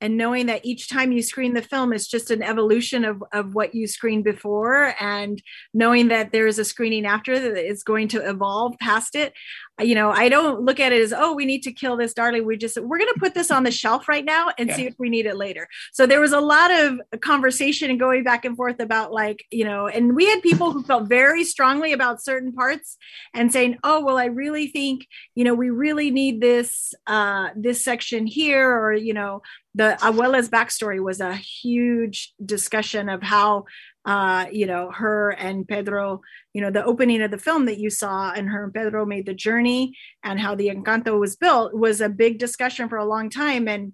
and 0.00 0.16
knowing 0.16 0.46
that 0.46 0.64
each 0.64 0.88
time 0.88 1.12
you 1.12 1.22
screen 1.22 1.52
the 1.52 1.62
film 1.62 1.92
is 1.92 2.08
just 2.08 2.30
an 2.30 2.42
evolution 2.42 3.04
of, 3.04 3.22
of 3.32 3.54
what 3.54 3.74
you 3.74 3.86
screened 3.86 4.24
before 4.24 4.94
and 4.98 5.42
knowing 5.74 6.08
that 6.08 6.32
there 6.32 6.46
is 6.46 6.58
a 6.58 6.64
screening 6.64 7.04
after 7.04 7.38
that 7.38 7.64
is 7.64 7.82
going 7.82 8.08
to 8.08 8.28
evolve 8.28 8.74
past 8.80 9.14
it 9.14 9.34
you 9.80 9.94
know 9.94 10.10
i 10.10 10.28
don't 10.28 10.62
look 10.62 10.80
at 10.80 10.92
it 10.92 11.00
as 11.00 11.12
oh 11.12 11.34
we 11.34 11.44
need 11.44 11.62
to 11.62 11.72
kill 11.72 11.96
this 11.96 12.12
darling 12.12 12.44
we 12.44 12.56
just 12.56 12.80
we're 12.80 12.98
going 12.98 13.12
to 13.12 13.20
put 13.20 13.34
this 13.34 13.50
on 13.50 13.62
the 13.62 13.70
shelf 13.70 14.08
right 14.08 14.24
now 14.24 14.48
and 14.58 14.68
yeah. 14.68 14.76
see 14.76 14.86
if 14.86 14.94
we 14.98 15.08
need 15.08 15.26
it 15.26 15.36
later 15.36 15.68
so 15.92 16.06
there 16.06 16.20
was 16.20 16.32
a 16.32 16.40
lot 16.40 16.70
of 16.70 17.00
conversation 17.20 17.90
and 17.90 17.98
going 17.98 18.22
back 18.22 18.44
and 18.44 18.56
forth 18.56 18.80
about 18.80 19.12
like 19.12 19.44
you 19.50 19.64
know 19.64 19.86
and 19.86 20.14
we 20.14 20.26
had 20.26 20.42
people 20.42 20.72
who 20.72 20.82
felt 20.82 21.08
very 21.08 21.44
strongly 21.44 21.92
about 21.92 22.22
certain 22.22 22.52
parts 22.52 22.96
and 23.34 23.52
saying 23.52 23.76
oh 23.84 24.04
well 24.04 24.18
i 24.18 24.26
really 24.26 24.68
think 24.68 25.06
you 25.34 25.44
know 25.44 25.54
we 25.54 25.70
really 25.70 26.10
need 26.10 26.40
this 26.40 26.94
uh 27.06 27.48
this 27.56 27.84
section 27.84 28.26
here 28.26 28.70
or 28.70 28.92
you 28.92 29.14
know 29.14 29.42
the 29.74 29.96
abuela's 30.02 30.48
backstory 30.48 31.02
was 31.02 31.20
a 31.20 31.34
huge 31.34 32.32
discussion 32.44 33.08
of 33.08 33.22
how 33.22 33.64
uh, 34.04 34.46
you 34.50 34.66
know, 34.66 34.90
her 34.90 35.30
and 35.30 35.68
Pedro, 35.68 36.22
you 36.54 36.60
know, 36.60 36.70
the 36.70 36.84
opening 36.84 37.22
of 37.22 37.30
the 37.30 37.38
film 37.38 37.66
that 37.66 37.78
you 37.78 37.90
saw 37.90 38.32
and 38.32 38.48
her 38.48 38.64
and 38.64 38.74
Pedro 38.74 39.04
made 39.04 39.26
the 39.26 39.34
journey 39.34 39.96
and 40.22 40.40
how 40.40 40.54
the 40.54 40.68
Encanto 40.68 41.18
was 41.18 41.36
built 41.36 41.74
was 41.74 42.00
a 42.00 42.08
big 42.08 42.38
discussion 42.38 42.88
for 42.88 42.96
a 42.96 43.04
long 43.04 43.28
time. 43.28 43.68
And, 43.68 43.92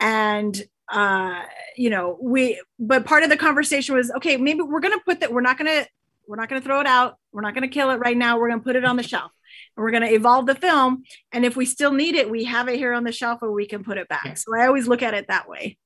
and, 0.00 0.60
uh, 0.88 1.42
you 1.76 1.88
know, 1.90 2.18
we, 2.20 2.60
but 2.78 3.06
part 3.06 3.22
of 3.22 3.30
the 3.30 3.36
conversation 3.36 3.94
was, 3.94 4.10
okay, 4.10 4.36
maybe 4.36 4.60
we're 4.62 4.80
going 4.80 4.98
to 4.98 5.04
put 5.04 5.20
that, 5.20 5.32
we're 5.32 5.40
not 5.40 5.56
going 5.56 5.70
to, 5.70 5.88
we're 6.26 6.36
not 6.36 6.48
going 6.48 6.60
to 6.60 6.66
throw 6.66 6.80
it 6.80 6.86
out. 6.86 7.18
We're 7.32 7.42
not 7.42 7.54
going 7.54 7.68
to 7.68 7.72
kill 7.72 7.90
it 7.90 7.96
right 7.96 8.16
now. 8.16 8.38
We're 8.38 8.48
going 8.48 8.60
to 8.60 8.64
put 8.64 8.76
it 8.76 8.84
on 8.84 8.96
the 8.96 9.02
shelf 9.02 9.30
and 9.76 9.84
we're 9.84 9.90
going 9.90 10.02
to 10.02 10.12
evolve 10.12 10.46
the 10.46 10.54
film. 10.54 11.04
And 11.32 11.44
if 11.44 11.54
we 11.54 11.66
still 11.66 11.92
need 11.92 12.14
it, 12.14 12.30
we 12.30 12.44
have 12.44 12.68
it 12.68 12.76
here 12.76 12.92
on 12.92 13.04
the 13.04 13.12
shelf 13.12 13.42
where 13.42 13.52
we 13.52 13.66
can 13.66 13.84
put 13.84 13.98
it 13.98 14.08
back. 14.08 14.38
So 14.38 14.56
I 14.56 14.66
always 14.66 14.88
look 14.88 15.02
at 15.02 15.14
it 15.14 15.28
that 15.28 15.48
way. 15.48 15.76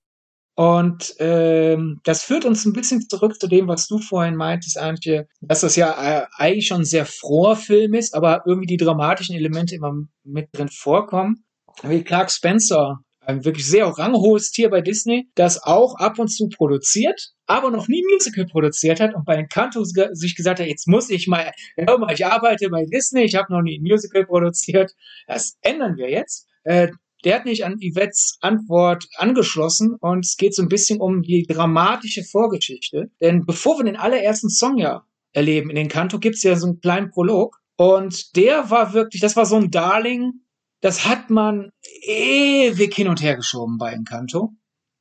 Und 0.58 1.14
ähm, 1.20 2.00
das 2.02 2.24
führt 2.24 2.44
uns 2.44 2.64
ein 2.64 2.72
bisschen 2.72 3.08
zurück 3.08 3.40
zu 3.40 3.46
dem, 3.46 3.68
was 3.68 3.86
du 3.86 4.00
vorhin 4.00 4.34
meintest, 4.34 4.76
Antje, 4.76 5.28
dass 5.40 5.60
das 5.60 5.76
ja 5.76 5.92
äh, 5.92 6.26
eigentlich 6.36 6.66
schon 6.66 6.80
ein 6.80 6.84
sehr 6.84 7.06
froher 7.06 7.54
Film 7.54 7.94
ist, 7.94 8.12
aber 8.12 8.42
irgendwie 8.44 8.66
die 8.66 8.76
dramatischen 8.76 9.36
Elemente 9.36 9.76
immer 9.76 9.94
mit 10.24 10.48
drin 10.50 10.68
vorkommen. 10.68 11.44
Wie 11.84 12.02
Clark 12.02 12.32
Spencer, 12.32 12.98
ein 13.20 13.44
wirklich 13.44 13.68
sehr 13.68 13.86
ranghohes 13.86 14.50
Tier 14.50 14.68
bei 14.68 14.80
Disney, 14.80 15.28
das 15.36 15.62
auch 15.62 15.94
ab 15.94 16.18
und 16.18 16.26
zu 16.26 16.48
produziert, 16.48 17.34
aber 17.46 17.70
noch 17.70 17.86
nie 17.86 18.02
Musical 18.12 18.46
produziert 18.46 18.98
hat 18.98 19.14
und 19.14 19.24
bei 19.24 19.36
Encanto 19.36 19.84
sich 19.84 20.34
gesagt 20.34 20.58
hat, 20.58 20.66
jetzt 20.66 20.88
muss 20.88 21.08
ich 21.08 21.28
mal, 21.28 21.52
hör 21.76 21.98
mal, 21.98 22.12
ich 22.12 22.26
arbeite 22.26 22.68
bei 22.68 22.84
Disney, 22.84 23.22
ich 23.22 23.36
habe 23.36 23.52
noch 23.52 23.62
nie 23.62 23.78
ein 23.78 23.82
Musical 23.82 24.26
produziert. 24.26 24.90
Das 25.28 25.56
ändern 25.60 25.96
wir 25.96 26.10
jetzt. 26.10 26.48
Äh, 26.64 26.88
der 27.24 27.36
hat 27.36 27.44
nicht 27.44 27.64
an 27.64 27.78
Yvettes 27.80 28.38
Antwort 28.40 29.06
angeschlossen 29.16 29.96
und 30.00 30.24
es 30.24 30.36
geht 30.36 30.54
so 30.54 30.62
ein 30.62 30.68
bisschen 30.68 31.00
um 31.00 31.22
die 31.22 31.44
dramatische 31.46 32.24
Vorgeschichte. 32.24 33.10
Denn 33.20 33.44
bevor 33.44 33.78
wir 33.78 33.84
den 33.84 33.96
allerersten 33.96 34.50
Song 34.50 34.78
ja 34.78 35.04
erleben 35.32 35.70
in 35.70 35.76
den 35.76 35.88
Kanto, 35.88 36.18
gibt's 36.18 36.42
ja 36.42 36.56
so 36.56 36.66
einen 36.66 36.80
kleinen 36.80 37.10
Prolog 37.10 37.58
und 37.76 38.36
der 38.36 38.70
war 38.70 38.92
wirklich, 38.92 39.20
das 39.20 39.36
war 39.36 39.46
so 39.46 39.56
ein 39.56 39.70
Darling, 39.70 40.32
das 40.80 41.06
hat 41.06 41.30
man 41.30 41.70
ewig 42.02 42.94
hin 42.94 43.08
und 43.08 43.22
her 43.22 43.36
geschoben 43.36 43.78
bei 43.78 43.92
Encanto. 43.92 44.52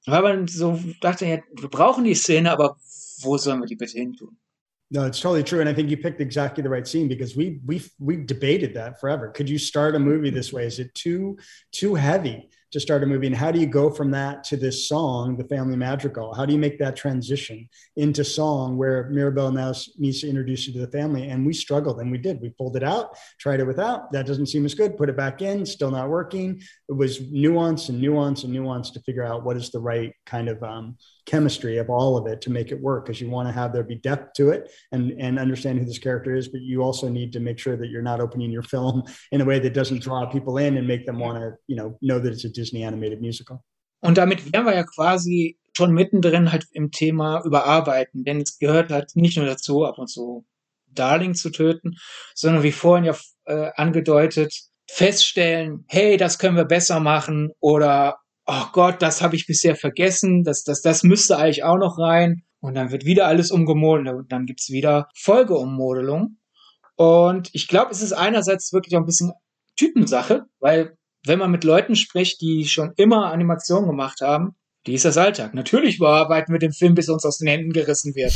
Weil 0.06 0.22
man 0.22 0.48
so 0.48 0.80
dachte, 1.02 1.26
ja, 1.26 1.40
wir 1.54 1.70
brauchen 1.70 2.06
die 2.06 2.16
Szene, 2.16 2.52
aber 2.52 2.78
wo 3.22 3.38
sollen 3.38 3.60
wir 3.60 3.68
die 3.68 3.76
bitte 3.76 3.98
hin 3.98 4.14
tun? 4.14 4.38
No, 4.90 5.06
it's 5.06 5.20
totally 5.20 5.44
true, 5.44 5.60
and 5.60 5.68
I 5.68 5.74
think 5.74 5.90
you 5.90 5.98
picked 5.98 6.22
exactly 6.22 6.64
the 6.64 6.70
right 6.70 6.88
scene 6.88 7.10
because 7.10 7.36
we 7.36 7.60
we 7.66 7.82
we 8.00 8.16
debated 8.16 8.74
that 8.76 9.02
forever. 9.02 9.30
Could 9.30 9.50
you 9.50 9.58
start 9.58 9.96
a 9.96 10.00
movie 10.00 10.30
this 10.30 10.54
way? 10.54 10.66
Is 10.66 10.80
it 10.80 10.96
too 10.96 11.38
too 11.74 11.96
heavy 11.96 12.50
to 12.72 12.80
start 12.80 13.04
a 13.04 13.06
movie? 13.06 13.28
And 13.28 13.36
how 13.36 13.52
do 13.52 13.60
you 13.60 13.66
go 13.66 13.90
from 13.90 14.12
that 14.12 14.46
to 14.46 14.56
this 14.56 14.88
song 14.88 15.36
the 15.36 15.44
family 15.44 15.76
madrigal? 15.76 16.34
How 16.34 16.46
do 16.46 16.54
you 16.54 16.60
make 16.60 16.80
that 16.80 16.96
transition 16.96 17.68
into 17.98 18.24
song 18.24 18.78
where 18.78 19.10
Mirabelle 19.10 19.52
now 19.52 19.74
needs 19.98 20.22
to 20.22 20.30
introduce 20.30 20.68
you 20.68 20.74
to 20.74 20.80
the 20.80 20.92
family? 20.92 21.28
And 21.30 21.46
we 21.46 21.52
struggled 21.52 22.00
and 22.00 22.10
we 22.10 22.18
did. 22.18 22.40
We 22.42 22.50
pulled 22.50 22.78
it 22.78 22.84
out 22.84 23.18
tried 23.40 23.60
it 23.60 23.68
without. 23.68 24.12
That 24.14 24.26
doesn't 24.26 24.48
seem 24.48 24.66
as 24.66 24.74
good. 24.74 24.98
Put 24.98 25.10
it 25.10 25.18
back 25.18 25.42
in 25.42 25.66
still 25.66 25.92
not 25.92 26.10
working. 26.10 26.62
It 26.88 26.94
was 26.94 27.30
nuance 27.30 27.90
and 27.90 28.00
nuance 28.00 28.44
and 28.46 28.54
nuance 28.54 28.92
to 28.92 29.02
figure 29.02 29.26
out 29.26 29.44
what 29.44 29.58
is 29.58 29.70
the 29.70 29.80
right 29.82 30.14
kind 30.26 30.48
of 30.48 30.64
um, 30.64 30.98
chemistry 31.28 31.78
of 31.78 31.90
all 31.90 32.18
of 32.18 32.26
it 32.26 32.42
to 32.42 32.50
make 32.50 32.72
it 32.72 32.82
work 32.82 33.06
because 33.06 33.22
you 33.22 33.30
want 33.30 33.48
to 33.48 33.52
have 33.52 33.74
there 33.74 33.84
be 33.84 33.96
depth 33.96 34.34
to 34.34 34.50
it 34.50 34.72
and 34.92 35.12
and 35.20 35.38
understand 35.38 35.78
who 35.78 35.86
this 35.86 36.00
character 36.00 36.34
is 36.34 36.48
but 36.48 36.62
you 36.62 36.82
also 36.82 37.10
need 37.10 37.32
to 37.34 37.40
make 37.40 37.60
sure 37.60 37.76
that 37.78 37.90
you're 37.90 38.02
not 38.02 38.20
opening 38.20 38.50
your 38.50 38.64
film 38.64 39.04
in 39.32 39.42
a 39.42 39.46
way 39.46 39.60
that 39.60 39.74
doesn't 39.74 40.02
draw 40.02 40.26
people 40.26 40.58
in 40.58 40.78
and 40.78 40.88
make 40.88 41.06
them 41.06 41.20
want 41.20 41.38
to 41.38 41.52
you 41.68 41.76
know 41.76 41.98
know 42.02 42.18
that 42.18 42.32
it's 42.32 42.46
a 42.46 42.50
disney 42.50 42.84
animated 42.84 43.22
musical. 43.22 43.64
Und 44.00 44.18
damit 44.18 44.54
wären 44.54 44.66
wir 44.66 44.76
ja 44.76 44.84
quasi 44.84 45.58
schon 45.76 45.92
mittendrin 45.92 46.52
halt 46.52 46.66
im 46.72 46.92
Thema 46.92 47.44
überarbeiten 47.46 48.24
denn 48.24 48.42
es 48.42 48.58
gehört 48.58 48.92
halt 48.92 49.16
nicht 49.16 49.38
nur 49.38 49.46
dazu 49.46 49.86
ab 49.86 49.98
und 50.00 50.08
zu 50.08 50.46
Darling 50.88 51.36
zu 51.36 51.52
töten 51.52 51.98
sondern 52.34 52.64
wie 52.64 52.72
vorhin 52.72 53.06
ja 53.06 53.16
äh, 53.46 53.72
angedeutet 53.76 54.54
feststellen 54.90 55.86
hey 55.88 56.18
das 56.18 56.40
können 56.40 56.56
wir 56.56 56.66
besser 56.66 57.00
machen 57.00 57.52
oder 57.60 58.18
oh 58.48 58.66
Gott, 58.72 59.02
das 59.02 59.22
habe 59.22 59.36
ich 59.36 59.46
bisher 59.46 59.76
vergessen, 59.76 60.44
das, 60.44 60.64
das, 60.64 60.82
das 60.82 61.04
müsste 61.04 61.38
eigentlich 61.38 61.64
auch 61.64 61.78
noch 61.78 62.00
rein. 62.00 62.44
Und 62.60 62.74
dann 62.74 62.92
wird 62.92 63.06
wieder 63.06 63.28
alles 63.28 63.52
umgemodelt 63.52 64.16
und 64.16 64.32
dann 64.32 64.46
gibt's 64.46 64.72
wieder 64.72 65.10
Folgeummodelung. 65.16 66.38
Und 66.96 67.50
ich 67.54 67.68
glaube, 67.68 67.92
es 67.92 68.02
ist 68.02 68.14
einerseits 68.14 68.74
wirklich 68.74 68.96
auch 68.96 69.02
ein 69.02 69.06
bisschen 69.06 69.32
Typensache, 69.76 70.46
weil 70.60 70.98
wenn 71.24 71.38
man 71.38 71.52
mit 71.52 71.64
Leuten 71.64 71.96
spricht, 71.96 72.42
die 72.42 72.66
schon 72.66 72.94
immer 72.96 73.32
Animationen 73.32 73.88
gemacht 73.88 74.22
haben, 74.22 74.56
die 74.88 74.94
ist 74.94 75.06
das 75.06 75.18
Alltag. 75.18 75.54
Natürlich 75.54 76.00
bearbeiten 76.00 76.52
wir 76.52 76.60
den 76.60 76.72
Film, 76.72 76.96
bis 76.96 77.10
uns 77.10 77.26
aus 77.26 77.38
den 77.38 77.48
Händen 77.48 77.74
gerissen 77.74 78.16
wird. 78.16 78.34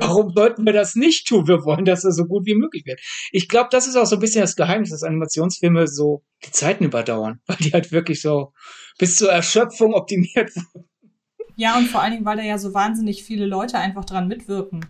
Warum 0.00 0.32
sollten 0.34 0.64
wir 0.64 0.72
das 0.72 0.94
nicht 0.94 1.26
tun? 1.26 1.46
Wir 1.48 1.64
wollen, 1.64 1.84
dass 1.84 2.04
er 2.04 2.12
so 2.12 2.24
gut 2.24 2.46
wie 2.46 2.54
möglich 2.54 2.86
wird. 2.86 3.00
Ich 3.32 3.48
glaube, 3.48 3.68
das 3.70 3.86
ist 3.86 3.96
auch 3.96 4.06
so 4.06 4.16
ein 4.16 4.20
bisschen 4.20 4.42
das 4.42 4.56
Geheimnis, 4.56 4.90
dass 4.90 5.02
Animationsfilme 5.02 5.86
so 5.86 6.22
die 6.44 6.50
Zeiten 6.50 6.84
überdauern, 6.84 7.40
weil 7.46 7.56
die 7.58 7.72
halt 7.72 7.92
wirklich 7.92 8.20
so 8.20 8.52
bis 8.98 9.16
zur 9.16 9.30
Erschöpfung 9.30 9.94
optimiert 9.94 10.52
sind. 10.52 10.66
Ja, 11.56 11.78
und 11.78 11.86
vor 11.86 12.02
allen 12.02 12.12
Dingen, 12.12 12.24
weil 12.24 12.36
da 12.36 12.42
ja 12.42 12.58
so 12.58 12.74
wahnsinnig 12.74 13.24
viele 13.24 13.46
Leute 13.46 13.78
einfach 13.78 14.04
dran 14.04 14.28
mitwirken 14.28 14.84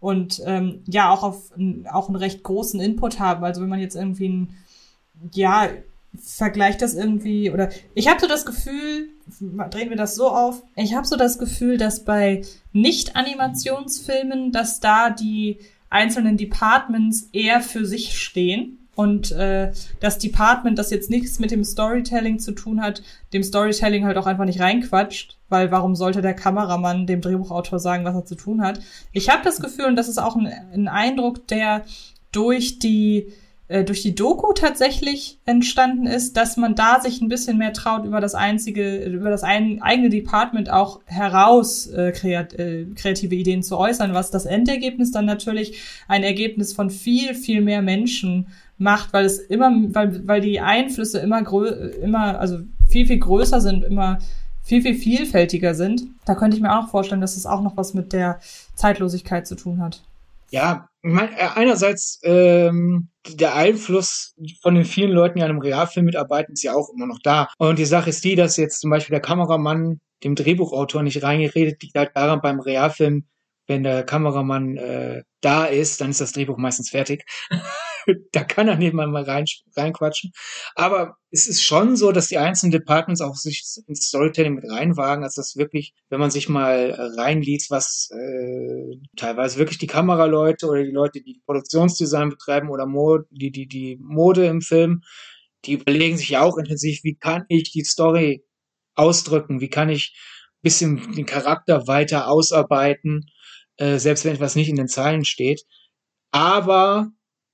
und 0.00 0.42
ähm, 0.44 0.82
ja 0.86 1.10
auch 1.10 1.22
auf 1.22 1.52
auch 1.92 2.08
einen 2.08 2.16
recht 2.16 2.42
großen 2.42 2.80
Input 2.80 3.20
haben. 3.20 3.44
Also 3.44 3.62
wenn 3.62 3.68
man 3.68 3.80
jetzt 3.80 3.94
irgendwie 3.94 4.28
ein, 4.28 4.54
ja, 5.32 5.68
vergleicht 6.18 6.82
das 6.82 6.94
irgendwie 6.94 7.50
oder 7.50 7.70
ich 7.94 8.08
habe 8.08 8.20
so 8.20 8.26
das 8.26 8.44
Gefühl, 8.44 9.08
drehen 9.70 9.90
wir 9.90 9.96
das 9.96 10.14
so 10.14 10.28
auf, 10.28 10.62
ich 10.76 10.94
habe 10.94 11.06
so 11.06 11.16
das 11.16 11.38
Gefühl, 11.38 11.78
dass 11.78 12.04
bei 12.04 12.42
Nicht-Animationsfilmen, 12.72 14.52
dass 14.52 14.80
da 14.80 15.10
die 15.10 15.58
einzelnen 15.88 16.36
Departments 16.36 17.28
eher 17.32 17.60
für 17.60 17.84
sich 17.84 18.20
stehen 18.20 18.78
und 18.94 19.32
äh, 19.32 19.72
das 20.00 20.18
Department, 20.18 20.78
das 20.78 20.90
jetzt 20.90 21.10
nichts 21.10 21.38
mit 21.38 21.50
dem 21.50 21.64
Storytelling 21.64 22.38
zu 22.38 22.52
tun 22.52 22.82
hat, 22.82 23.02
dem 23.32 23.42
Storytelling 23.42 24.04
halt 24.04 24.18
auch 24.18 24.26
einfach 24.26 24.44
nicht 24.44 24.60
reinquatscht, 24.60 25.38
weil 25.48 25.70
warum 25.70 25.96
sollte 25.96 26.20
der 26.20 26.34
Kameramann 26.34 27.06
dem 27.06 27.20
Drehbuchautor 27.20 27.78
sagen, 27.78 28.04
was 28.04 28.14
er 28.14 28.24
zu 28.26 28.34
tun 28.34 28.60
hat? 28.60 28.80
Ich 29.12 29.30
habe 29.30 29.42
das 29.42 29.60
Gefühl, 29.60 29.86
und 29.86 29.96
das 29.96 30.08
ist 30.08 30.18
auch 30.18 30.36
ein, 30.36 30.46
ein 30.46 30.88
Eindruck, 30.88 31.46
der 31.48 31.84
durch 32.30 32.78
die 32.78 33.32
äh, 33.70 33.84
durch 33.84 34.02
die 34.02 34.16
Doku 34.16 34.52
tatsächlich 34.52 35.38
entstanden 35.46 36.08
ist, 36.08 36.36
dass 36.36 36.56
man 36.56 36.74
da 36.74 37.00
sich 37.00 37.20
ein 37.20 37.28
bisschen 37.28 37.56
mehr 37.56 37.72
traut, 37.72 38.04
über 38.04 38.20
das 38.20 38.34
einzige, 38.34 38.96
über 39.04 39.30
das 39.30 39.44
ein, 39.44 39.80
eigene 39.80 40.08
Department 40.08 40.70
auch 40.70 41.00
heraus 41.06 41.86
äh, 41.86 42.10
kreat, 42.10 42.52
äh, 42.54 42.86
kreative 42.96 43.36
Ideen 43.36 43.62
zu 43.62 43.78
äußern, 43.78 44.12
was 44.12 44.32
das 44.32 44.44
Endergebnis 44.44 45.12
dann 45.12 45.24
natürlich 45.24 45.80
ein 46.08 46.24
Ergebnis 46.24 46.72
von 46.72 46.90
viel, 46.90 47.34
viel 47.34 47.60
mehr 47.60 47.80
Menschen 47.80 48.48
macht, 48.76 49.12
weil 49.12 49.24
es 49.24 49.38
immer, 49.38 49.70
weil, 49.94 50.26
weil 50.26 50.40
die 50.40 50.58
Einflüsse 50.58 51.20
immer 51.20 51.40
grö 51.42 51.68
immer, 52.02 52.40
also 52.40 52.58
viel, 52.88 53.06
viel 53.06 53.20
größer 53.20 53.60
sind, 53.60 53.84
immer 53.84 54.18
viel, 54.62 54.82
viel 54.82 54.96
vielfältiger 54.96 55.74
sind. 55.74 56.08
Da 56.24 56.34
könnte 56.34 56.56
ich 56.56 56.62
mir 56.62 56.76
auch 56.76 56.88
vorstellen, 56.88 57.20
dass 57.20 57.36
es 57.36 57.46
auch 57.46 57.62
noch 57.62 57.76
was 57.76 57.94
mit 57.94 58.12
der 58.12 58.40
Zeitlosigkeit 58.74 59.46
zu 59.46 59.54
tun 59.54 59.80
hat. 59.80 60.02
Ja, 60.50 60.88
äh, 61.02 61.28
einerseits 61.54 62.20
ähm, 62.24 63.08
der 63.26 63.54
Einfluss 63.54 64.34
von 64.62 64.74
den 64.74 64.84
vielen 64.84 65.12
Leuten, 65.12 65.38
die 65.38 65.42
an 65.42 65.50
einem 65.50 65.60
Realfilm 65.60 66.06
mitarbeiten, 66.06 66.52
ist 66.52 66.62
ja 66.62 66.74
auch 66.74 66.90
immer 66.94 67.06
noch 67.06 67.18
da. 67.22 67.48
Und 67.58 67.78
die 67.78 67.84
Sache 67.84 68.10
ist 68.10 68.24
die, 68.24 68.34
dass 68.34 68.56
jetzt 68.56 68.80
zum 68.80 68.90
Beispiel 68.90 69.14
der 69.14 69.20
Kameramann 69.20 70.00
dem 70.24 70.34
Drehbuchautor 70.34 71.02
nicht 71.02 71.22
reingeredet, 71.22 71.82
liegt 71.82 71.96
halt 71.96 72.10
daran 72.14 72.40
beim 72.42 72.60
Realfilm, 72.60 73.26
wenn 73.66 73.84
der 73.84 74.02
Kameramann 74.02 74.76
äh, 74.76 75.22
da 75.40 75.64
ist, 75.64 76.00
dann 76.00 76.10
ist 76.10 76.20
das 76.20 76.32
Drehbuch 76.32 76.58
meistens 76.58 76.90
fertig. 76.90 77.24
da 78.32 78.44
kann 78.44 78.68
er 78.68 78.76
nicht 78.76 78.92
mal 78.92 79.14
rein, 79.22 79.44
reinquatschen. 79.76 80.32
Aber 80.74 81.16
es 81.30 81.46
ist 81.46 81.62
schon 81.62 81.96
so, 81.96 82.12
dass 82.12 82.28
die 82.28 82.38
einzelnen 82.38 82.72
Departments 82.72 83.20
auch 83.20 83.34
sich 83.34 83.64
ins 83.86 84.06
Storytelling 84.06 84.54
mit 84.54 84.70
reinwagen, 84.70 85.24
als 85.24 85.34
das 85.34 85.56
wirklich, 85.56 85.94
wenn 86.08 86.20
man 86.20 86.30
sich 86.30 86.48
mal 86.48 86.90
äh, 86.90 87.20
reinliest, 87.20 87.70
was 87.70 88.10
äh, 88.12 88.96
teilweise 89.16 89.58
wirklich 89.58 89.78
die 89.78 89.86
Kameraleute 89.86 90.66
oder 90.66 90.82
die 90.82 90.90
Leute, 90.90 91.20
die 91.20 91.40
Produktionsdesign 91.44 92.30
betreiben 92.30 92.70
oder 92.70 92.86
Mode, 92.86 93.26
die, 93.30 93.50
die, 93.50 93.66
die 93.66 93.98
Mode 94.00 94.46
im 94.46 94.60
Film, 94.60 95.02
die 95.64 95.74
überlegen 95.74 96.16
sich 96.16 96.30
ja 96.30 96.42
auch 96.42 96.56
intensiv, 96.56 97.00
wie 97.04 97.16
kann 97.16 97.44
ich 97.48 97.70
die 97.70 97.84
Story 97.84 98.44
ausdrücken, 98.94 99.60
wie 99.60 99.68
kann 99.68 99.88
ich 99.88 100.14
bisschen 100.62 101.12
den 101.14 101.26
Charakter 101.26 101.86
weiter 101.86 102.28
ausarbeiten, 102.28 103.30
äh, 103.76 103.98
selbst 103.98 104.24
wenn 104.24 104.34
etwas 104.34 104.56
nicht 104.56 104.68
in 104.68 104.76
den 104.76 104.88
Zeilen 104.88 105.24
steht. 105.24 105.62
Aber 106.32 107.10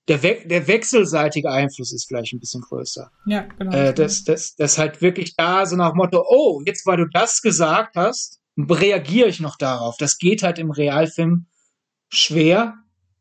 der, 0.08 0.22
We 0.22 0.38
der 0.44 0.68
wechselseitige 0.68 1.50
Einfluss 1.50 1.92
ist 1.92 2.06
vielleicht 2.06 2.32
ein 2.32 2.40
bisschen 2.40 2.60
größer. 2.60 3.10
Ja, 3.26 3.42
genau. 3.58 3.76
Äh, 3.76 3.94
das, 3.94 4.24
das, 4.24 4.54
das 4.54 4.78
halt 4.78 5.02
wirklich 5.02 5.34
da 5.36 5.66
so 5.66 5.76
nach 5.76 5.94
Motto, 5.94 6.24
oh, 6.28 6.62
jetzt 6.64 6.86
weil 6.86 6.98
du 6.98 7.06
das 7.12 7.42
gesagt 7.42 7.96
hast, 7.96 8.40
reagiere 8.56 9.28
ich 9.28 9.40
noch 9.40 9.56
darauf. 9.56 9.96
Das 9.98 10.18
geht 10.18 10.42
halt 10.42 10.58
im 10.58 10.70
Realfilm 10.70 11.46
schwer. 12.08 12.74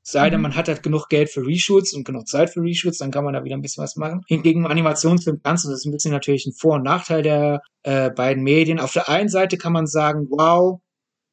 Sei 0.08 0.30
denn, 0.30 0.40
mhm. 0.40 0.44
man 0.44 0.56
hat 0.56 0.68
halt 0.68 0.84
genug 0.84 1.10
Geld 1.10 1.32
für 1.32 1.46
Reshoots 1.46 1.94
und 1.94 2.06
genug 2.06 2.28
Zeit 2.28 2.52
für 2.52 2.62
Reshoots, 2.62 3.00
dann 3.00 3.10
kann 3.10 3.24
man 3.24 3.34
da 3.34 3.44
wieder 3.44 3.58
ein 3.58 3.62
bisschen 3.64 3.84
was 3.84 3.96
machen. 3.96 4.22
Hingegen 4.28 4.64
im 4.64 4.72
Animationsfilm 4.72 5.42
kannst 5.44 5.66
du, 5.66 5.70
das 5.70 5.80
ist 5.80 5.86
ein 5.86 5.92
bisschen 5.92 6.12
natürlich 6.12 6.46
ein 6.46 6.54
Vor- 6.54 6.76
und 6.76 6.84
Nachteil 6.84 7.24
der 7.24 7.62
äh, 7.82 8.12
beiden 8.12 8.44
Medien. 8.44 8.80
Auf 8.80 8.94
der 8.94 9.10
einen 9.10 9.30
Seite 9.30 9.58
kann 9.58 9.74
man 9.74 9.88
sagen, 9.88 10.28
wow, 10.30 10.80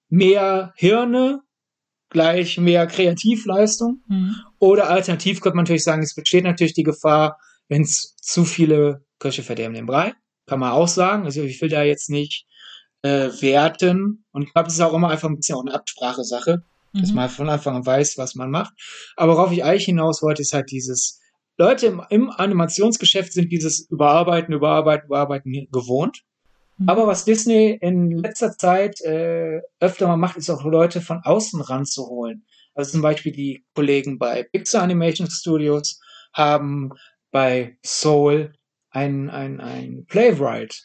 mehr 0.08 0.72
Hirne 0.76 1.42
gleich 2.12 2.58
mehr 2.58 2.86
Kreativleistung. 2.86 4.02
Mhm. 4.08 4.36
Oder 4.62 4.90
alternativ 4.90 5.40
könnte 5.40 5.56
man 5.56 5.64
natürlich 5.64 5.82
sagen, 5.82 6.04
es 6.04 6.14
besteht 6.14 6.44
natürlich 6.44 6.72
die 6.72 6.84
Gefahr, 6.84 7.36
wenn 7.68 7.82
es 7.82 8.14
zu 8.14 8.44
viele 8.44 9.04
Köche 9.18 9.42
verderben 9.42 9.74
den 9.74 9.86
Brei. 9.86 10.12
Kann 10.46 10.60
man 10.60 10.70
auch 10.70 10.86
sagen. 10.86 11.24
Also 11.24 11.42
ich 11.42 11.60
will 11.60 11.68
da 11.68 11.82
jetzt 11.82 12.10
nicht 12.10 12.46
äh, 13.02 13.28
werten. 13.40 14.24
Und 14.30 14.42
ich 14.42 14.52
glaube, 14.52 14.68
es 14.68 14.74
ist 14.74 14.80
auch 14.80 14.94
immer 14.94 15.10
einfach 15.10 15.28
ein 15.28 15.34
bisschen 15.34 15.56
auch 15.56 15.64
eine 15.66 15.74
Absprachesache, 15.74 16.62
mhm. 16.92 17.00
dass 17.00 17.10
man 17.10 17.28
von 17.28 17.48
Anfang 17.48 17.74
an 17.74 17.84
weiß, 17.84 18.18
was 18.18 18.36
man 18.36 18.52
macht. 18.52 18.72
Aber 19.16 19.32
worauf 19.32 19.50
ich 19.50 19.64
eigentlich 19.64 19.86
hinaus 19.86 20.22
wollte, 20.22 20.42
ist 20.42 20.52
halt 20.52 20.70
dieses, 20.70 21.20
Leute 21.58 21.86
im, 21.86 22.00
im 22.08 22.30
Animationsgeschäft 22.30 23.32
sind 23.32 23.50
dieses 23.50 23.90
Überarbeiten, 23.90 24.54
Überarbeiten, 24.54 25.06
Überarbeiten 25.06 25.68
gewohnt. 25.72 26.22
Mhm. 26.78 26.88
Aber 26.88 27.08
was 27.08 27.24
Disney 27.24 27.76
in 27.80 28.12
letzter 28.18 28.56
Zeit 28.56 29.00
äh, 29.00 29.60
öfter 29.80 30.06
mal 30.06 30.16
macht, 30.16 30.36
ist 30.36 30.50
auch 30.50 30.64
Leute 30.64 31.00
von 31.00 31.18
außen 31.24 31.60
ranzuholen. 31.60 32.46
Also 32.74 32.92
zum 32.92 33.02
Beispiel 33.02 33.32
die 33.32 33.64
Kollegen 33.74 34.18
bei 34.18 34.44
Pixar 34.44 34.82
Animation 34.82 35.28
Studios 35.30 36.00
haben 36.32 36.90
bei 37.30 37.76
Soul 37.84 38.52
ein, 38.90 39.30
ein, 39.30 39.60
ein 39.60 40.04
Playwright, 40.06 40.82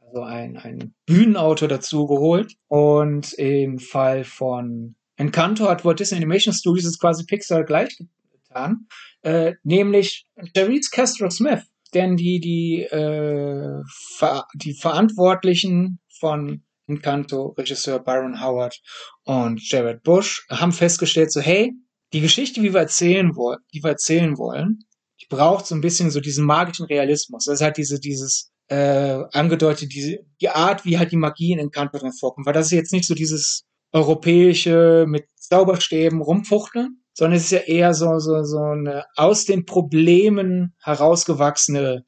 also 0.00 0.22
ein, 0.22 0.56
ein 0.56 0.94
Bühnenautor 1.06 1.68
dazu 1.68 2.06
geholt. 2.06 2.54
Und 2.68 3.32
im 3.34 3.78
Fall 3.78 4.24
von 4.24 4.96
Encanto 5.16 5.68
hat 5.68 5.84
Walt 5.84 6.00
Disney 6.00 6.18
Animation 6.18 6.54
Studios 6.54 6.86
es 6.86 6.98
quasi 6.98 7.24
Pixar 7.24 7.64
gleich 7.64 7.96
getan, 8.32 8.86
äh, 9.22 9.54
nämlich 9.62 10.26
Jerice 10.54 10.90
Castro 10.90 11.30
Smith 11.30 11.64
denn 11.94 12.16
die, 12.16 12.40
die, 12.40 12.82
äh, 12.82 13.82
ver 14.16 14.46
die 14.54 14.74
Verantwortlichen 14.74 15.98
von 16.20 16.62
Encanto, 16.86 17.54
Regisseur 17.58 17.98
Byron 17.98 18.40
Howard 18.42 18.80
und 19.24 19.60
Jared 19.68 20.02
Bush, 20.02 20.46
haben 20.50 20.72
festgestellt, 20.72 21.32
so, 21.32 21.40
hey, 21.40 21.72
die 22.12 22.20
Geschichte, 22.20 22.62
wie 22.62 22.72
wir 22.72 22.80
erzählen 22.80 23.34
wollen, 23.34 23.58
die 23.74 23.82
wir 23.82 23.90
erzählen 23.90 24.38
wollen, 24.38 24.80
die 25.20 25.26
braucht 25.28 25.66
so 25.66 25.74
ein 25.74 25.80
bisschen 25.80 26.10
so 26.10 26.20
diesen 26.20 26.44
magischen 26.44 26.86
Realismus. 26.86 27.46
Das 27.46 27.56
ist 27.56 27.62
halt 27.62 27.76
diese, 27.76 27.98
dieses, 27.98 28.52
äh, 28.68 29.22
angedeutet, 29.32 29.92
diese, 29.92 30.18
die 30.40 30.48
Art, 30.48 30.84
wie 30.84 30.98
halt 30.98 31.12
die 31.12 31.16
Magie 31.16 31.52
in 31.52 31.58
Encanto 31.58 31.98
drin 31.98 32.12
vorkommt. 32.12 32.46
Weil 32.46 32.54
das 32.54 32.66
ist 32.66 32.72
jetzt 32.72 32.92
nicht 32.92 33.06
so 33.06 33.14
dieses 33.14 33.64
europäische 33.92 35.06
mit 35.08 35.26
Zauberstäben 35.36 36.20
rumfuchteln, 36.20 37.02
sondern 37.12 37.36
es 37.36 37.44
ist 37.44 37.52
ja 37.52 37.60
eher 37.60 37.94
so, 37.94 38.18
so, 38.18 38.42
so 38.44 38.58
eine 38.58 39.04
aus 39.14 39.44
den 39.44 39.64
Problemen 39.64 40.74
herausgewachsene 40.82 42.04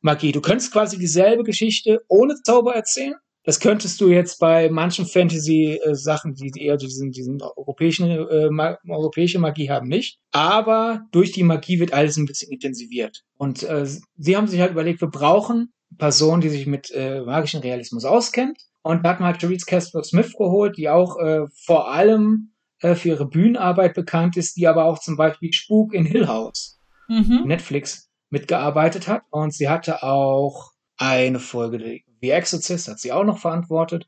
Magie. 0.00 0.32
Du 0.32 0.40
könntest 0.40 0.72
quasi 0.72 0.98
dieselbe 0.98 1.42
Geschichte 1.42 2.00
ohne 2.08 2.34
Zauber 2.42 2.74
erzählen. 2.74 3.14
Das 3.44 3.58
könntest 3.58 4.00
du 4.00 4.08
jetzt 4.08 4.38
bei 4.38 4.70
manchen 4.70 5.04
Fantasy-Sachen, 5.04 6.34
die 6.34 6.52
eher 6.62 6.76
diesen, 6.76 7.10
diesen 7.10 7.42
europäischen, 7.42 8.08
äh, 8.10 8.50
ma 8.50 8.78
europäische 8.88 9.40
Magie 9.40 9.68
haben, 9.68 9.88
nicht. 9.88 10.18
Aber 10.30 11.02
durch 11.10 11.32
die 11.32 11.42
Magie 11.42 11.80
wird 11.80 11.92
alles 11.92 12.16
ein 12.16 12.26
bisschen 12.26 12.52
intensiviert. 12.52 13.22
Und 13.36 13.64
äh, 13.64 13.86
sie 14.16 14.36
haben 14.36 14.46
sich 14.46 14.60
halt 14.60 14.72
überlegt, 14.72 15.00
wir 15.00 15.10
brauchen 15.10 15.72
Personen, 15.98 16.40
die 16.40 16.50
sich 16.50 16.66
mit 16.66 16.90
äh, 16.92 17.22
magischem 17.22 17.60
Realismus 17.60 18.04
auskennt. 18.04 18.58
Und 18.82 19.04
da 19.04 19.10
hat 19.10 19.20
man 19.20 19.28
halt 19.30 19.40
Therese 19.40 19.66
Casper 19.66 20.04
Smith 20.04 20.32
geholt, 20.36 20.76
die 20.76 20.88
auch 20.88 21.18
äh, 21.18 21.46
vor 21.64 21.90
allem 21.90 22.52
äh, 22.80 22.94
für 22.94 23.08
ihre 23.08 23.28
Bühnenarbeit 23.28 23.94
bekannt 23.94 24.36
ist, 24.36 24.56
die 24.56 24.66
aber 24.66 24.84
auch 24.84 24.98
zum 24.98 25.16
Beispiel 25.16 25.52
Spuk 25.52 25.94
in 25.94 26.04
Hill 26.04 26.28
House, 26.28 26.80
mhm. 27.08 27.42
Netflix, 27.46 28.08
mitgearbeitet 28.30 29.08
hat. 29.08 29.22
Und 29.30 29.54
sie 29.54 29.68
hatte 29.68 30.02
auch 30.02 30.71
eine 31.02 31.40
Folge 31.40 32.00
The 32.20 32.30
Exorcist, 32.30 32.88
hat 32.88 33.00
sie 33.00 33.12
auch 33.12 33.24
noch 33.24 33.38
verantwortet. 33.38 34.06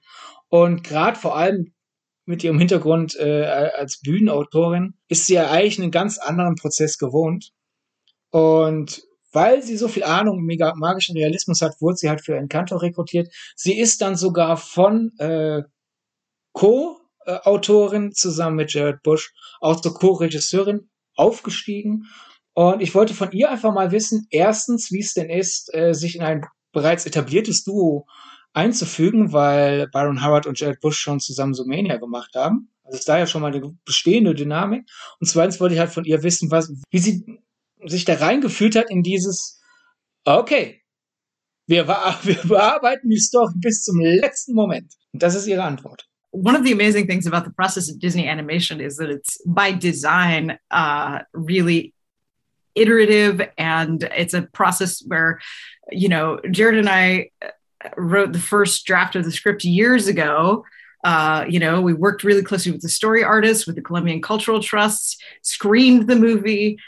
Und 0.49 0.85
gerade 0.85 1.19
vor 1.19 1.37
allem 1.37 1.75
mit 2.25 2.45
ihrem 2.45 2.59
Hintergrund 2.59 3.17
äh, 3.17 3.45
als 3.77 4.01
Bühnenautorin 4.01 4.95
ist 5.09 5.27
sie 5.27 5.35
ja 5.35 5.51
eigentlich 5.51 5.81
einen 5.81 5.91
ganz 5.91 6.19
anderen 6.19 6.55
Prozess 6.55 6.97
gewohnt. 6.97 7.51
Und 8.31 9.03
weil 9.33 9.63
sie 9.63 9.77
so 9.77 9.89
viel 9.89 10.05
Ahnung 10.05 10.39
im 10.39 10.59
magischen 10.77 11.17
Realismus 11.17 11.61
hat, 11.61 11.81
wurde 11.81 11.97
sie 11.97 12.09
halt 12.09 12.25
für 12.25 12.37
Encanto 12.37 12.77
rekrutiert. 12.77 13.35
Sie 13.57 13.77
ist 13.77 14.01
dann 14.01 14.15
sogar 14.15 14.57
von 14.57 15.11
äh, 15.19 15.63
Co-Autorin 16.53 18.13
zusammen 18.13 18.57
mit 18.57 18.73
Jared 18.73 19.03
Bush 19.03 19.35
auch 19.61 19.81
zur 19.81 19.95
Co-Regisseurin 19.95 20.89
aufgestiegen. 21.17 22.05
Und 22.53 22.81
ich 22.81 22.95
wollte 22.95 23.15
von 23.15 23.33
ihr 23.33 23.51
einfach 23.51 23.75
mal 23.75 23.91
wissen, 23.91 24.29
erstens, 24.31 24.93
wie 24.93 25.01
es 25.01 25.15
denn 25.15 25.29
ist, 25.29 25.75
äh, 25.75 25.93
sich 25.93 26.15
in 26.15 26.23
ein 26.23 26.47
bereits 26.75 27.07
etabliertes 27.07 27.65
Duo 27.65 28.07
einzufügen, 28.53 29.33
weil 29.33 29.89
Byron 29.89 30.25
Howard 30.25 30.47
und 30.47 30.61
Jared 30.61 30.81
Bush 30.81 30.99
schon 30.99 31.21
zusammen 31.21 31.55
so 31.55 31.65
Mania 31.65 31.97
gemacht 31.97 32.35
haben. 32.35 32.71
Also 32.85 32.99
ist 32.99 33.09
da 33.09 33.19
ja 33.19 33.27
schon 33.27 33.43
mal 33.43 33.55
eine 33.55 33.75
bestehende 33.85 34.35
Dynamik. 34.35 34.87
Und 35.19 35.27
zweitens 35.27 35.61
wollte 35.61 35.75
ich 35.75 35.81
halt 35.81 35.91
von 35.91 36.05
ihr 36.05 36.23
wissen, 36.23 36.51
was, 36.51 36.73
wie 36.91 36.99
sie 36.99 37.41
sich 37.87 38.05
da 38.05 38.15
reingefühlt 38.15 38.77
hat 38.77 38.91
in 38.91 39.03
dieses, 39.03 39.61
okay, 40.25 40.83
wir, 41.67 41.89
wir 42.23 42.37
bearbeiten 42.45 43.09
die 43.09 43.19
Story 43.19 43.55
bis 43.57 43.83
zum 43.83 44.01
letzten 44.01 44.55
Moment. 44.55 44.93
Und 45.13 45.23
das 45.23 45.35
ist 45.35 45.47
ihre 45.47 45.65
Antwort. 45.65 46.07
One 46.31 46.59
of 46.59 46.67
the 46.67 46.73
amazing 46.73 47.07
things 47.07 47.27
about 47.27 47.45
the 47.45 47.55
process 47.55 47.89
of 47.89 47.99
Disney 48.01 48.29
animation 48.29 48.81
is 48.81 48.97
that 48.97 49.09
it's 49.09 49.39
by 49.47 49.73
design 49.73 50.59
uh, 50.73 51.21
really 51.33 51.94
iterative 52.75 53.41
and 53.59 54.03
it's 54.17 54.35
a 54.35 54.43
process 54.43 55.03
where, 55.07 55.41
you 55.91 56.09
know, 56.09 56.41
Jared 56.51 56.79
and 56.79 56.89
I 56.89 57.31
wrote 57.97 58.33
the 58.33 58.39
first 58.39 58.87
draft 58.87 59.17
of 59.17 59.25
the 59.25 59.33
script 59.33 59.65
years 59.65 60.09
ago. 60.09 60.65
Uh, 61.05 61.45
you 61.49 61.61
know, 61.61 61.83
we 61.83 61.93
worked 61.93 62.25
really 62.25 62.43
closely 62.43 62.73
with 62.73 62.81
the 62.81 62.89
story 62.89 63.23
artists, 63.23 63.67
with 63.67 63.77
the 63.77 63.83
Colombian 63.83 64.23
Cultural 64.23 64.61
Trusts, 64.61 65.19
screened 65.43 66.09
the 66.09 66.17
movie, 66.17 66.79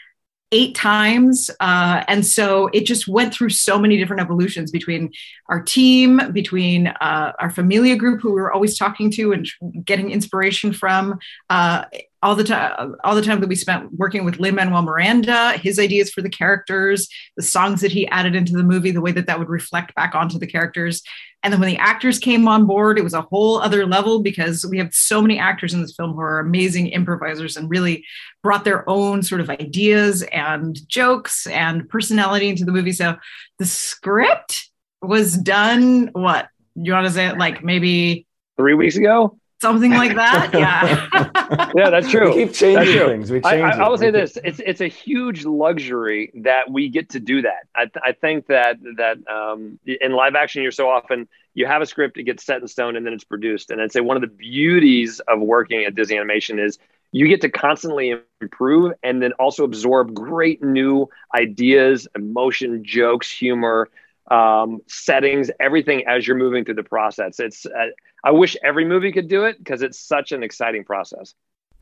eight 0.53 0.75
times. 0.75 1.51
Uh, 1.61 2.05
and 2.09 2.25
so 2.25 2.69
it 2.69 2.87
just 2.87 3.09
went 3.09 3.35
through 3.35 3.51
so 3.51 3.79
many 3.79 3.97
different 3.97 4.23
evolutions 4.23 4.71
between 4.71 5.13
our 5.49 5.63
team, 5.63 6.21
between 6.33 6.89
uh, 6.89 7.33
our 7.39 7.51
familia 7.51 7.97
group, 7.97 8.21
who 8.21 8.33
we're 8.33 8.53
always 8.53 8.77
talking 8.77 9.11
to 9.13 9.33
and 9.33 9.49
getting 9.85 10.11
inspiration 10.11 10.73
from. 10.73 11.19
Uh, 11.51 11.85
all 12.23 12.35
the 12.35 12.43
time, 12.43 12.97
all 13.05 13.15
the 13.15 13.23
time 13.23 13.41
that 13.41 13.49
we 13.49 13.55
spent 13.55 13.93
working 13.93 14.25
with 14.25 14.41
Lin 14.41 14.57
Manuel 14.57 14.83
Miranda, 14.83 15.53
his 15.59 15.79
ideas 15.79 16.11
for 16.11 16.23
the 16.23 16.29
characters, 16.29 17.09
the 17.37 17.43
songs 17.43 17.81
that 17.83 17.93
he 17.93 18.09
added 18.09 18.35
into 18.35 18.53
the 18.53 18.65
movie, 18.65 18.91
the 18.91 19.01
way 19.01 19.13
that 19.13 19.27
that 19.27 19.39
would 19.39 19.49
reflect 19.49 19.95
back 19.95 20.15
onto 20.15 20.39
the 20.39 20.47
characters. 20.47 21.03
And 21.45 21.53
then 21.53 21.61
when 21.61 21.69
the 21.69 21.79
actors 21.79 22.19
came 22.19 22.49
on 22.49 22.67
board, 22.67 22.99
it 22.99 23.05
was 23.05 23.15
a 23.15 23.23
whole 23.23 23.61
other 23.61 23.87
level 23.87 24.21
because 24.21 24.67
we 24.67 24.79
have 24.79 24.93
so 24.93 25.23
many 25.23 25.39
actors 25.39 25.73
in 25.73 25.81
this 25.81 25.95
film 25.95 26.15
who 26.15 26.21
are 26.21 26.41
amazing 26.41 26.89
improvisers 26.89 27.57
and 27.57 27.71
really 27.71 28.05
brought 28.43 28.65
their 28.65 28.89
own 28.91 29.23
sort 29.23 29.41
of 29.41 29.49
ideas 29.49 30.23
and 30.33 30.81
jokes 30.89 31.47
and 31.47 31.89
personality 31.89 32.49
into 32.49 32.65
the 32.65 32.73
movie. 32.73 32.91
So 32.91 33.17
the 33.61 33.67
script 33.67 34.69
was 35.09 35.37
done, 35.37 36.11
what? 36.13 36.49
You 36.75 36.93
want 36.93 37.07
to 37.07 37.13
say 37.13 37.27
it 37.27 37.39
like 37.39 37.65
maybe 37.65 38.27
three 38.57 38.75
weeks 38.75 38.97
ago? 38.97 39.39
something 39.61 39.93
like 39.93 40.15
that. 40.15 40.51
Yeah, 40.57 41.71
yeah, 41.75 41.91
that's 41.91 42.11
true. 42.11 42.35
We 42.35 42.45
keep 42.45 42.55
changing 42.55 43.07
things. 43.07 43.31
We 43.31 43.41
change 43.41 43.63
I, 43.63 43.71
I, 43.71 43.85
I 43.85 43.89
will 43.89 43.99
say 43.99 44.11
this: 44.11 44.39
it's 44.43 44.61
it's 44.61 44.81
a 44.81 44.89
huge 44.89 45.45
luxury 45.45 46.31
that 46.43 46.71
we 46.71 46.89
get 46.89 47.11
to 47.11 47.21
do 47.21 47.43
that. 47.43 47.67
I, 47.75 47.91
I 48.03 48.13
think 48.13 48.47
that 48.47 48.79
that 48.97 49.19
um, 49.29 49.79
in 49.87 50.13
live 50.13 50.35
action, 50.35 50.63
you're 50.63 50.73
so 50.73 50.89
often 50.89 51.29
you 51.55 51.67
have 51.67 51.83
a 51.83 51.87
script, 51.87 52.19
it 52.19 52.25
gets 52.25 52.45
set 52.45 52.61
in 52.61 52.69
stone, 52.69 52.97
and 52.97 53.05
then 53.05 53.13
it's 53.13 53.25
produced. 53.25 53.71
And 53.71 53.81
I'd 53.81 53.93
say 53.93 54.01
one 54.01 54.17
of 54.17 54.21
the 54.21 54.29
beauties 54.29 55.21
of 55.21 55.41
working 55.41 55.85
at 55.85 55.95
Disney 55.95 56.17
Animation 56.17 56.59
is 56.59 56.79
you 57.13 57.29
get 57.29 57.41
to 57.43 57.49
constantly 57.49 58.15
improve 58.41 58.93
and 59.03 59.23
then 59.23 59.33
also 59.33 59.65
absorb 59.65 60.15
great 60.15 60.63
new 60.63 61.09
ideas, 61.35 62.09
emotion, 62.15 62.85
jokes, 62.85 63.31
humor, 63.31 63.89
um, 64.31 64.81
settings, 64.87 65.51
everything 65.61 66.05
as 66.07 66.27
you're 66.27 66.37
moving 66.37 66.65
through 66.65 66.77
the 66.77 66.89
process. 66.89 67.39
It's 67.39 67.67
uh, 67.67 67.91
I 68.25 68.33
wish 68.33 68.57
every 68.63 68.85
movie 68.85 69.13
could 69.13 69.29
do 69.29 69.45
it 69.45 69.59
because 69.59 69.83
it's 69.83 69.99
such 69.99 70.33
an 70.33 70.43
exciting 70.43 70.85
process. 70.85 71.35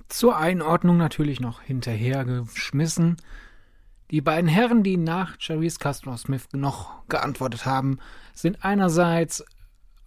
Zur 0.08 0.36
Einordnung 0.36 0.98
natürlich 0.98 1.40
noch 1.40 1.62
hinterhergeschmissen. 1.62 3.16
Die 4.10 4.20
beiden 4.20 4.48
Herren, 4.48 4.82
die 4.82 4.98
nach 4.98 5.40
Charisse 5.40 5.78
Castro 5.78 6.16
Smith 6.16 6.48
noch 6.52 7.06
geantwortet 7.08 7.64
haben, 7.64 7.98
sind 8.34 8.62
einerseits 8.62 9.42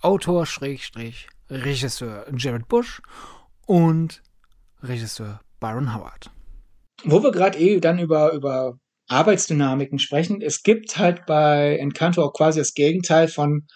Autor 0.01 0.45
Schrägstrich 0.45 1.27
Regisseur 1.49 2.25
Jared 2.37 2.67
Bush 2.67 3.01
und 3.65 4.21
Regisseur 4.83 5.39
Byron 5.59 5.95
Howard. 5.95 6.29
Wo 7.03 7.23
wir 7.23 7.31
gerade 7.31 7.57
eh 7.57 7.79
dann 7.79 7.97
über, 7.97 8.33
über 8.33 8.77
Arbeitsdynamiken 9.07 9.99
sprechen, 9.99 10.41
es 10.41 10.63
gibt 10.63 10.97
halt 10.97 11.25
bei 11.25 11.77
Encanto 11.77 12.23
auch 12.23 12.33
quasi 12.33 12.59
das 12.59 12.73
Gegenteil 12.73 13.27
von 13.27 13.67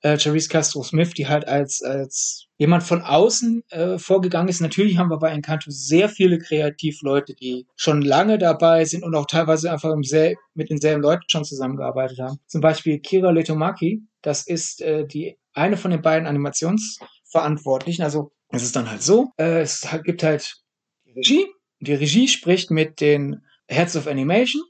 äh, 0.00 0.18
Charisse 0.18 0.48
Castro 0.48 0.82
Smith, 0.82 1.14
die 1.14 1.26
halt 1.26 1.46
als, 1.46 1.82
als 1.82 2.46
jemand 2.56 2.82
von 2.82 3.02
außen 3.02 3.62
äh, 3.70 3.98
vorgegangen 3.98 4.48
ist. 4.48 4.60
Natürlich 4.60 4.96
haben 4.96 5.10
wir 5.10 5.18
bei 5.18 5.30
Encanto 5.30 5.70
sehr 5.70 6.08
viele 6.08 6.38
Kreativleute, 6.38 7.34
die 7.34 7.66
schon 7.76 8.02
lange 8.02 8.38
dabei 8.38 8.84
sind 8.84 9.04
und 9.04 9.14
auch 9.14 9.26
teilweise 9.26 9.70
einfach 9.70 9.94
mit 9.96 10.70
denselben 10.70 11.02
Leuten 11.02 11.24
schon 11.28 11.44
zusammengearbeitet 11.44 12.18
haben. 12.20 12.38
Zum 12.46 12.60
Beispiel 12.60 13.00
Kira 13.00 13.30
Letomaki, 13.30 14.02
das 14.22 14.46
ist 14.46 14.80
äh, 14.82 15.06
die 15.06 15.36
eine 15.52 15.76
von 15.76 15.90
den 15.90 16.02
beiden 16.02 16.28
Animationsverantwortlichen. 16.28 18.04
Also 18.04 18.30
es 18.50 18.62
ist 18.62 18.76
dann 18.76 18.90
halt 18.90 19.02
so, 19.02 19.30
äh, 19.36 19.60
es 19.60 19.86
gibt 20.04 20.22
halt 20.22 20.62
die 21.06 21.12
Regie. 21.12 21.46
Die 21.80 21.94
Regie 21.94 22.28
spricht 22.28 22.70
mit 22.70 23.00
den 23.00 23.42
Heads 23.68 23.96
of 23.96 24.06
Animation 24.06 24.62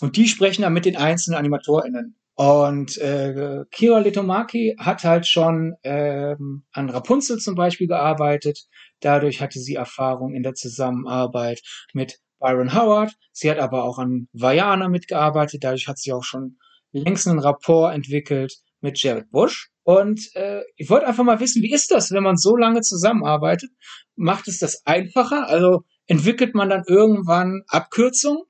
und 0.00 0.16
die 0.16 0.28
sprechen 0.28 0.62
dann 0.62 0.72
mit 0.72 0.84
den 0.84 0.96
einzelnen 0.96 1.38
AnimatorInnen. 1.38 2.16
Und 2.34 2.98
äh, 2.98 3.64
Kira 3.72 3.98
Litomaki 3.98 4.76
hat 4.78 5.02
halt 5.02 5.26
schon 5.26 5.74
ähm, 5.82 6.62
an 6.70 6.88
Rapunzel 6.88 7.38
zum 7.38 7.56
Beispiel 7.56 7.88
gearbeitet. 7.88 8.68
Dadurch 9.00 9.40
hatte 9.40 9.58
sie 9.58 9.74
Erfahrung 9.74 10.34
in 10.34 10.44
der 10.44 10.54
Zusammenarbeit 10.54 11.62
mit 11.94 12.20
Byron 12.38 12.74
Howard. 12.74 13.12
Sie 13.32 13.50
hat 13.50 13.58
aber 13.58 13.82
auch 13.82 13.98
an 13.98 14.28
Vajana 14.32 14.88
mitgearbeitet. 14.88 15.64
Dadurch 15.64 15.88
hat 15.88 15.98
sie 15.98 16.12
auch 16.12 16.22
schon 16.22 16.58
längst 16.92 17.26
einen 17.26 17.40
Rapport 17.40 17.92
entwickelt 17.92 18.58
mit 18.80 19.02
Jared 19.02 19.30
Bush. 19.32 19.70
Und 19.82 20.30
äh, 20.34 20.60
ich 20.76 20.88
wollte 20.90 21.08
einfach 21.08 21.24
mal 21.24 21.40
wissen, 21.40 21.62
wie 21.62 21.72
ist 21.72 21.90
das, 21.90 22.12
wenn 22.12 22.22
man 22.22 22.36
so 22.36 22.56
lange 22.56 22.82
zusammenarbeitet? 22.82 23.70
Macht 24.14 24.46
es 24.46 24.58
das 24.58 24.86
einfacher? 24.86 25.48
Also 25.48 25.82
entwickelt 26.06 26.54
man 26.54 26.68
dann 26.68 26.84
irgendwann 26.86 27.62
Abkürzungen? 27.66 28.42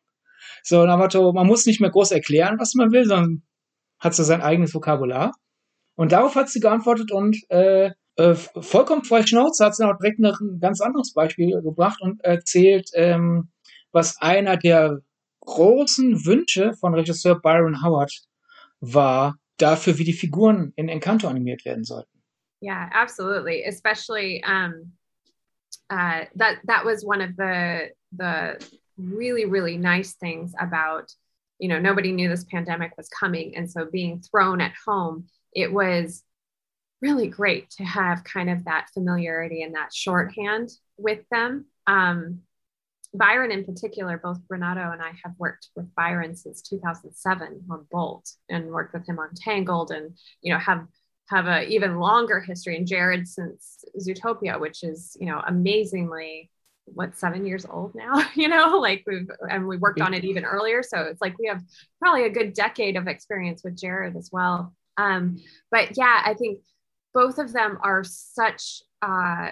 So, 0.62 0.84
man 0.86 1.46
muss 1.46 1.66
nicht 1.66 1.80
mehr 1.80 1.90
groß 1.90 2.12
erklären, 2.12 2.58
was 2.58 2.74
man 2.74 2.92
will, 2.92 3.06
sondern 3.06 3.42
hat 3.98 4.14
so 4.14 4.22
sein 4.22 4.42
eigenes 4.42 4.74
Vokabular. 4.74 5.32
Und 5.96 6.12
darauf 6.12 6.34
hat 6.36 6.48
sie 6.48 6.60
geantwortet 6.60 7.10
und 7.10 7.36
äh, 7.50 7.90
äh, 8.16 8.34
vollkommen 8.34 9.04
frei 9.04 9.24
Schnauze 9.24 9.64
hat 9.64 9.76
sie 9.76 9.86
auch 9.86 9.96
direkt 9.98 10.18
noch 10.18 10.40
ein 10.40 10.60
ganz 10.60 10.80
anderes 10.80 11.12
Beispiel 11.12 11.60
gebracht 11.62 12.00
und 12.00 12.22
erzählt, 12.24 12.90
ähm, 12.94 13.50
was 13.92 14.20
einer 14.20 14.56
der 14.56 15.00
großen 15.40 16.24
Wünsche 16.26 16.74
von 16.74 16.94
Regisseur 16.94 17.40
Byron 17.40 17.82
Howard 17.82 18.12
war, 18.80 19.36
dafür, 19.56 19.98
wie 19.98 20.04
die 20.04 20.12
Figuren 20.12 20.72
in 20.76 20.88
Encanto 20.88 21.28
animiert 21.28 21.64
werden 21.64 21.84
sollten. 21.84 22.10
Yeah, 22.60 22.90
absolutely. 22.92 23.64
Especially 23.64 24.42
um, 24.46 24.92
uh, 25.90 26.26
that 26.36 26.58
that 26.66 26.84
was 26.84 27.04
one 27.04 27.20
of 27.20 27.30
the 27.36 27.92
the 28.16 28.58
really 28.98 29.44
really 29.44 29.76
nice 29.76 30.14
things 30.14 30.52
about 30.60 31.12
you 31.58 31.68
know 31.68 31.78
nobody 31.78 32.12
knew 32.12 32.28
this 32.28 32.44
pandemic 32.44 32.96
was 32.96 33.08
coming. 33.08 33.56
And 33.56 33.70
so 33.70 33.86
being 33.90 34.20
thrown 34.20 34.60
at 34.60 34.74
home 34.86 35.26
it 35.54 35.72
was 35.72 36.22
really 37.00 37.28
great 37.28 37.70
to 37.70 37.84
have 37.84 38.24
kind 38.24 38.50
of 38.50 38.64
that 38.64 38.88
familiarity 38.92 39.62
and 39.62 39.74
that 39.74 39.94
shorthand 39.94 40.70
with 40.96 41.20
them. 41.30 41.66
Um, 41.86 42.40
Byron 43.14 43.50
in 43.50 43.64
particular, 43.64 44.18
both 44.18 44.38
Renato 44.48 44.90
and 44.90 45.00
I 45.00 45.12
have 45.24 45.34
worked 45.38 45.68
with 45.74 45.94
Byron 45.94 46.36
since 46.36 46.60
2007 46.62 47.64
on 47.70 47.86
Bolt 47.90 48.30
and 48.50 48.66
worked 48.66 48.92
with 48.92 49.08
him 49.08 49.18
on 49.18 49.30
Tangled 49.34 49.90
and, 49.90 50.16
you 50.42 50.52
know, 50.52 50.58
have 50.58 50.86
have 51.28 51.46
a 51.46 51.66
even 51.68 51.98
longer 51.98 52.40
history. 52.40 52.76
And 52.76 52.86
Jared 52.86 53.28
since 53.28 53.84
Zootopia, 53.98 54.58
which 54.60 54.82
is, 54.82 55.16
you 55.20 55.26
know, 55.26 55.42
amazingly 55.46 56.50
what 56.94 57.16
seven 57.16 57.46
years 57.46 57.66
old 57.66 57.94
now, 57.94 58.22
you 58.34 58.48
know, 58.48 58.78
like 58.78 59.04
we've 59.06 59.28
and 59.50 59.66
we 59.66 59.76
worked 59.76 60.00
on 60.00 60.14
it 60.14 60.24
even 60.24 60.44
earlier. 60.44 60.82
So 60.82 61.02
it's 61.02 61.20
like 61.20 61.38
we 61.38 61.46
have 61.46 61.62
probably 62.00 62.24
a 62.24 62.30
good 62.30 62.52
decade 62.52 62.96
of 62.96 63.06
experience 63.08 63.62
with 63.64 63.76
Jared 63.76 64.16
as 64.16 64.30
well. 64.32 64.74
Um, 64.96 65.38
but 65.70 65.96
yeah, 65.96 66.22
I 66.24 66.34
think 66.34 66.60
both 67.14 67.38
of 67.38 67.52
them 67.52 67.78
are 67.82 68.04
such 68.04 68.82
uh, 69.02 69.50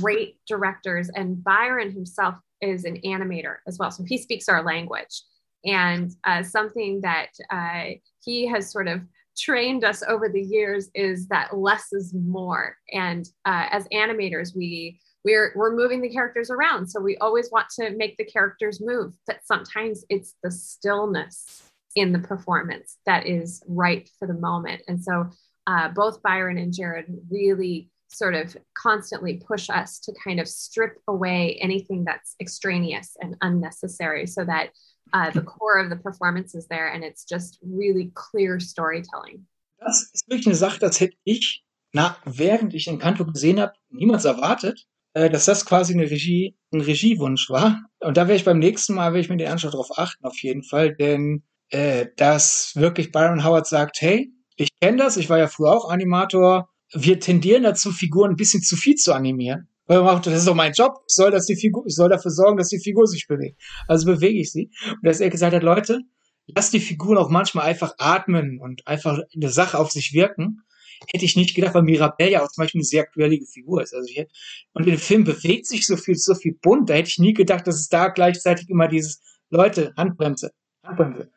great 0.00 0.38
directors, 0.46 1.10
and 1.10 1.42
Byron 1.42 1.92
himself 1.92 2.34
is 2.60 2.84
an 2.84 2.98
animator 3.04 3.56
as 3.66 3.78
well. 3.78 3.90
So 3.90 4.04
he 4.04 4.18
speaks 4.18 4.48
our 4.48 4.62
language. 4.62 5.22
And 5.64 6.10
uh, 6.24 6.42
something 6.42 7.00
that 7.02 7.30
uh, 7.50 7.96
he 8.22 8.46
has 8.46 8.70
sort 8.70 8.88
of 8.88 9.00
trained 9.36 9.84
us 9.84 10.02
over 10.06 10.28
the 10.28 10.42
years 10.42 10.90
is 10.94 11.26
that 11.28 11.56
less 11.56 11.92
is 11.92 12.14
more. 12.14 12.76
And 12.92 13.26
uh, 13.44 13.66
as 13.70 13.88
animators, 13.88 14.54
we 14.54 15.00
we're 15.24 15.52
we're 15.56 15.74
moving 15.74 16.02
the 16.02 16.10
characters 16.10 16.50
around, 16.50 16.88
so 16.88 17.00
we 17.00 17.16
always 17.18 17.50
want 17.50 17.68
to 17.80 17.90
make 17.96 18.16
the 18.16 18.24
characters 18.24 18.80
move. 18.80 19.14
But 19.26 19.40
sometimes 19.44 20.04
it's 20.08 20.34
the 20.42 20.50
stillness 20.50 21.62
in 21.94 22.12
the 22.12 22.18
performance 22.18 22.98
that 23.06 23.26
is 23.26 23.62
right 23.68 24.08
for 24.18 24.26
the 24.26 24.34
moment. 24.34 24.82
And 24.88 25.02
so 25.02 25.30
uh, 25.66 25.88
both 25.88 26.22
Byron 26.22 26.58
and 26.58 26.74
Jared 26.74 27.06
really 27.30 27.90
sort 28.08 28.34
of 28.34 28.56
constantly 28.76 29.42
push 29.46 29.70
us 29.70 29.98
to 30.00 30.12
kind 30.22 30.40
of 30.40 30.48
strip 30.48 30.98
away 31.08 31.58
anything 31.60 32.04
that's 32.04 32.36
extraneous 32.40 33.16
and 33.20 33.36
unnecessary 33.40 34.26
so 34.26 34.44
that 34.44 34.70
uh, 35.12 35.30
the 35.30 35.42
core 35.42 35.78
of 35.78 35.90
the 35.90 35.96
performance 35.96 36.54
is 36.54 36.66
there 36.68 36.88
and 36.88 37.04
it's 37.04 37.24
just 37.24 37.58
really 37.62 38.10
clear 38.14 38.60
storytelling. 38.60 39.46
Das 39.78 40.10
ist 40.12 40.28
wirklich 40.28 40.46
eine 40.46 40.54
Sache, 40.54 40.78
das 40.78 41.00
hätte 41.00 41.16
ich, 41.24 41.64
na, 41.92 42.16
während 42.24 42.74
ich 42.74 42.88
Encanto 42.88 43.24
gesehen 43.24 43.60
habe, 43.60 43.74
niemals 43.90 44.24
erwartet, 44.24 44.86
dass 45.14 45.46
das 45.46 45.64
quasi 45.64 45.94
eine 45.94 46.10
Regie, 46.10 46.56
ein 46.72 46.80
Regiewunsch 46.80 47.48
war. 47.48 47.82
Und 48.00 48.16
da 48.16 48.22
werde 48.22 48.36
ich 48.36 48.44
beim 48.44 48.58
nächsten 48.58 48.94
Mal, 48.94 49.12
werde 49.12 49.20
ich 49.20 49.28
mir 49.28 49.36
den 49.36 49.48
Anschluss 49.48 49.72
darauf 49.72 49.96
achten, 49.96 50.24
auf 50.24 50.38
jeden 50.42 50.62
Fall, 50.62 50.94
denn 50.94 51.44
äh, 51.70 52.06
dass 52.16 52.72
wirklich 52.74 53.12
Byron 53.12 53.44
Howard 53.44 53.66
sagt, 53.66 54.00
hey, 54.00 54.32
ich 54.56 54.68
kenne 54.80 54.98
das, 54.98 55.16
ich 55.16 55.30
war 55.30 55.38
ja 55.38 55.48
früher 55.48 55.72
auch 55.72 55.90
Animator, 55.90 56.68
wir 56.92 57.18
tendieren 57.18 57.62
dazu, 57.62 57.90
Figuren 57.90 58.32
ein 58.32 58.36
bisschen 58.36 58.62
zu 58.62 58.76
viel 58.76 58.94
zu 58.94 59.12
animieren. 59.12 59.68
Weil 59.86 59.98
man 59.98 60.14
macht, 60.14 60.26
das 60.26 60.34
ist 60.34 60.46
doch 60.46 60.54
mein 60.54 60.72
Job. 60.72 60.94
Ich 61.08 61.14
soll, 61.14 61.30
dass 61.30 61.46
die 61.46 61.56
Figur, 61.56 61.84
ich 61.86 61.94
soll 61.94 62.08
dafür 62.08 62.30
sorgen, 62.30 62.56
dass 62.56 62.68
die 62.68 62.80
Figur 62.80 63.06
sich 63.06 63.26
bewegt. 63.26 63.60
Also 63.86 64.06
bewege 64.06 64.40
ich 64.40 64.50
sie. 64.50 64.70
Und 64.86 65.04
dass 65.04 65.20
er 65.20 65.28
gesagt 65.28 65.54
hat, 65.54 65.62
Leute, 65.62 66.00
lasst 66.46 66.72
die 66.72 66.80
Figuren 66.80 67.18
auch 67.18 67.28
manchmal 67.28 67.66
einfach 67.66 67.92
atmen 67.98 68.60
und 68.60 68.86
einfach 68.86 69.18
eine 69.34 69.48
Sache 69.50 69.78
auf 69.78 69.90
sich 69.90 70.14
wirken. 70.14 70.62
Hätte 71.12 71.24
ich 71.24 71.36
nicht 71.36 71.54
gedacht, 71.54 71.74
weil 71.74 71.82
Mirabelle 71.82 72.30
ja 72.30 72.42
auch 72.44 72.50
zum 72.50 72.62
Beispiel 72.62 72.80
eine 72.80 72.86
sehr 72.86 73.06
quirlige 73.06 73.46
Figur 73.46 73.82
ist. 73.82 73.94
Also 73.94 74.06
hier, 74.12 74.26
und 74.72 74.86
im 74.86 74.98
Film 74.98 75.24
bewegt 75.24 75.66
sich 75.66 75.86
so 75.86 75.96
viel, 75.96 76.16
so 76.16 76.34
viel 76.34 76.54
bunt. 76.60 76.90
Da 76.90 76.94
hätte 76.94 77.08
ich 77.08 77.18
nie 77.18 77.34
gedacht, 77.34 77.66
dass 77.66 77.76
es 77.76 77.88
da 77.88 78.08
gleichzeitig 78.08 78.68
immer 78.68 78.88
dieses, 78.88 79.20
Leute, 79.50 79.92
Handbremse, 79.96 80.50
Handbremse. 80.84 81.20
Hätte 81.20 81.30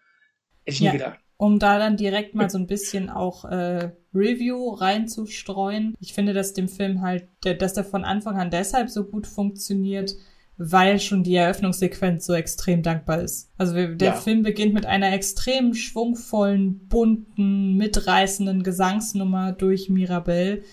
ich 0.66 0.80
nie 0.82 0.88
Ja. 0.88 0.92
gedacht. 0.94 1.20
um 1.40 1.60
da 1.60 1.78
dann 1.78 1.98
direkt 1.98 2.34
mal 2.34 2.50
so 2.50 2.58
ein 2.58 2.66
bisschen 2.66 3.12
auch 3.12 3.46
äh, 3.46 3.92
Review 4.14 4.70
reinzustreuen. 4.72 5.94
Ich 6.00 6.14
finde, 6.14 6.34
dass 6.34 6.54
dem 6.54 6.68
Film 6.68 7.02
halt, 7.02 7.28
der, 7.44 7.54
dass 7.54 7.74
der 7.74 7.84
von 7.84 8.04
Anfang 8.04 8.38
an 8.38 8.50
deshalb 8.50 8.90
so 8.90 9.04
gut 9.04 9.28
funktioniert, 9.28 10.16
weil 10.58 11.00
schon 11.00 11.24
die 11.24 11.36
Eröffnungssequenz 11.36 12.26
so 12.26 12.34
extrem 12.34 12.82
dankbar 12.82 13.22
ist. 13.22 13.52
Also 13.58 13.74
der 13.74 13.96
Ja. 14.00 14.14
Film 14.14 14.42
beginnt 14.42 14.74
mit 14.74 14.86
einer 14.86 15.14
extrem 15.14 15.74
schwungvollen, 15.74 16.88
bunten, 16.88 17.76
mitreißenden 17.76 18.64
Gesangsnummer 18.64 19.52
durch 19.52 19.90
Mirabelle, 19.90 20.64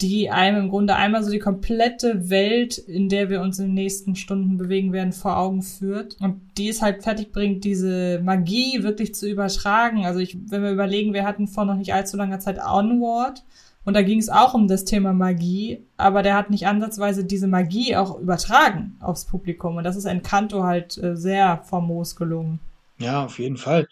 die 0.00 0.30
einem 0.30 0.64
im 0.64 0.68
Grunde 0.70 0.96
einmal 0.96 1.22
so 1.22 1.30
die 1.30 1.38
komplette 1.38 2.28
Welt, 2.28 2.78
in 2.78 3.08
der 3.08 3.30
wir 3.30 3.40
uns 3.42 3.58
in 3.58 3.66
den 3.66 3.74
nächsten 3.74 4.16
Stunden 4.16 4.56
bewegen 4.56 4.92
werden, 4.92 5.12
vor 5.12 5.36
Augen 5.36 5.62
führt. 5.62 6.16
Und 6.20 6.40
die 6.58 6.68
es 6.68 6.82
halt 6.82 7.02
fertig 7.04 7.30
bringt, 7.30 7.64
diese 7.64 8.20
Magie 8.24 8.82
wirklich 8.82 9.14
zu 9.14 9.28
übertragen. 9.28 10.04
Also 10.04 10.18
ich, 10.20 10.36
wenn 10.48 10.62
wir 10.62 10.72
überlegen, 10.72 11.12
wir 11.12 11.24
hatten 11.24 11.46
vor 11.46 11.64
noch 11.64 11.76
nicht 11.76 11.94
allzu 11.94 12.16
langer 12.16 12.40
Zeit 12.40 12.58
Onward. 12.58 13.44
Und 13.84 13.94
da 13.94 14.02
ging 14.02 14.18
es 14.18 14.30
auch 14.30 14.54
um 14.54 14.66
das 14.66 14.84
Thema 14.84 15.12
Magie, 15.12 15.86
aber 15.96 16.22
der 16.22 16.34
hat 16.34 16.50
nicht 16.50 16.66
ansatzweise 16.66 17.24
diese 17.24 17.46
Magie 17.46 17.96
auch 17.96 18.18
übertragen 18.18 18.96
aufs 19.00 19.26
Publikum. 19.26 19.76
Und 19.76 19.84
das 19.84 19.96
ist 19.96 20.06
Encanto 20.06 20.62
halt 20.62 20.96
äh, 20.98 21.16
sehr 21.16 21.62
famos 21.64 22.16
gelungen. 22.16 22.60
Ja, 22.98 23.24
auf 23.24 23.38
jeden 23.38 23.58
Fall. 23.58 23.86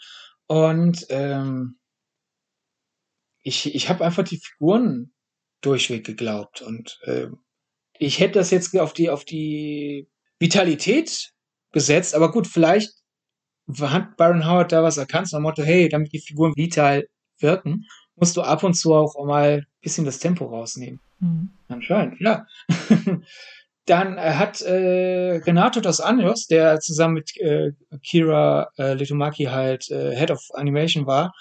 Und 0.46 1.06
ähm, 1.10 1.76
ich, 3.42 3.74
ich 3.74 3.88
habe 3.88 4.04
einfach 4.04 4.24
die 4.24 4.38
Figuren 4.38 5.12
durchweg 5.60 6.04
geglaubt. 6.04 6.62
Und 6.62 6.98
ähm, 7.04 7.38
ich 7.98 8.18
hätte 8.18 8.38
das 8.38 8.50
jetzt 8.50 8.76
auf 8.78 8.92
die, 8.92 9.10
auf 9.10 9.24
die 9.24 10.08
Vitalität 10.38 11.32
gesetzt, 11.72 12.14
aber 12.14 12.32
gut, 12.32 12.46
vielleicht 12.46 12.92
hat 13.80 14.16
Byron 14.16 14.46
Howard 14.46 14.72
da 14.72 14.82
was 14.82 14.96
erkannt, 14.96 15.28
so 15.28 15.38
Motto, 15.38 15.62
hey, 15.62 15.88
damit 15.88 16.12
die 16.12 16.20
Figuren 16.20 16.56
vital 16.56 17.06
wirken, 17.38 17.86
musst 18.16 18.36
du 18.36 18.42
ab 18.42 18.62
und 18.62 18.74
zu 18.74 18.94
auch 18.94 19.14
mal 19.24 19.58
ein 19.58 19.66
bisschen 19.80 20.04
das 20.04 20.18
Tempo 20.18 20.46
rausnehmen. 20.46 21.00
Mhm. 21.20 21.50
Anscheinend, 21.68 22.20
ja. 22.20 22.46
Dann 23.86 24.16
äh, 24.16 24.34
hat 24.34 24.60
äh, 24.60 25.40
Renato 25.44 25.80
dos 25.80 26.00
Anjos, 26.00 26.46
der 26.46 26.78
zusammen 26.78 27.14
mit 27.14 27.36
äh, 27.40 27.72
Kira 28.02 28.70
äh, 28.78 28.94
Litomaki 28.94 29.44
halt 29.44 29.90
äh, 29.90 30.14
Head 30.14 30.30
of 30.30 30.40
Animation 30.54 31.06
war, 31.06 31.32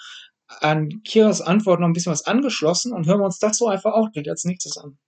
an 0.60 1.02
Kiras 1.04 1.40
Antwort 1.40 1.80
noch 1.80 1.86
ein 1.86 1.92
bisschen 1.92 2.12
was 2.12 2.26
angeschlossen 2.26 2.92
und 2.92 3.06
hören 3.06 3.20
wir 3.20 3.26
uns 3.26 3.38
das 3.38 3.58
so 3.58 3.68
einfach 3.68 3.92
auch 3.92 4.10
direkt 4.10 4.28
als 4.28 4.44
nächstes 4.44 4.76
an. 4.76 4.98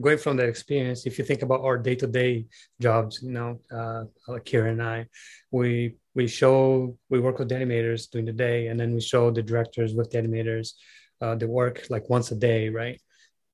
going 0.00 0.18
from 0.18 0.36
that 0.36 0.48
experience, 0.48 1.06
if 1.06 1.18
you 1.18 1.24
think 1.24 1.42
about 1.42 1.62
our 1.62 1.78
day-to-day 1.78 2.44
jobs, 2.80 3.22
you 3.22 3.30
know, 3.30 3.58
uh, 3.72 4.04
like 4.28 4.44
Kira 4.44 4.70
and 4.70 4.82
I, 4.82 5.06
we 5.50 5.94
we 6.14 6.26
show 6.26 6.96
we 7.08 7.20
work 7.20 7.38
with 7.38 7.48
the 7.48 7.54
animators 7.54 8.10
during 8.10 8.26
the 8.26 8.32
day, 8.32 8.68
and 8.68 8.78
then 8.78 8.94
we 8.94 9.00
show 9.00 9.30
the 9.30 9.42
directors 9.42 9.94
with 9.94 10.10
the 10.10 10.18
animators 10.18 10.74
uh, 11.20 11.34
the 11.34 11.46
work 11.46 11.86
like 11.90 12.08
once 12.08 12.30
a 12.30 12.36
day, 12.36 12.68
right? 12.68 13.00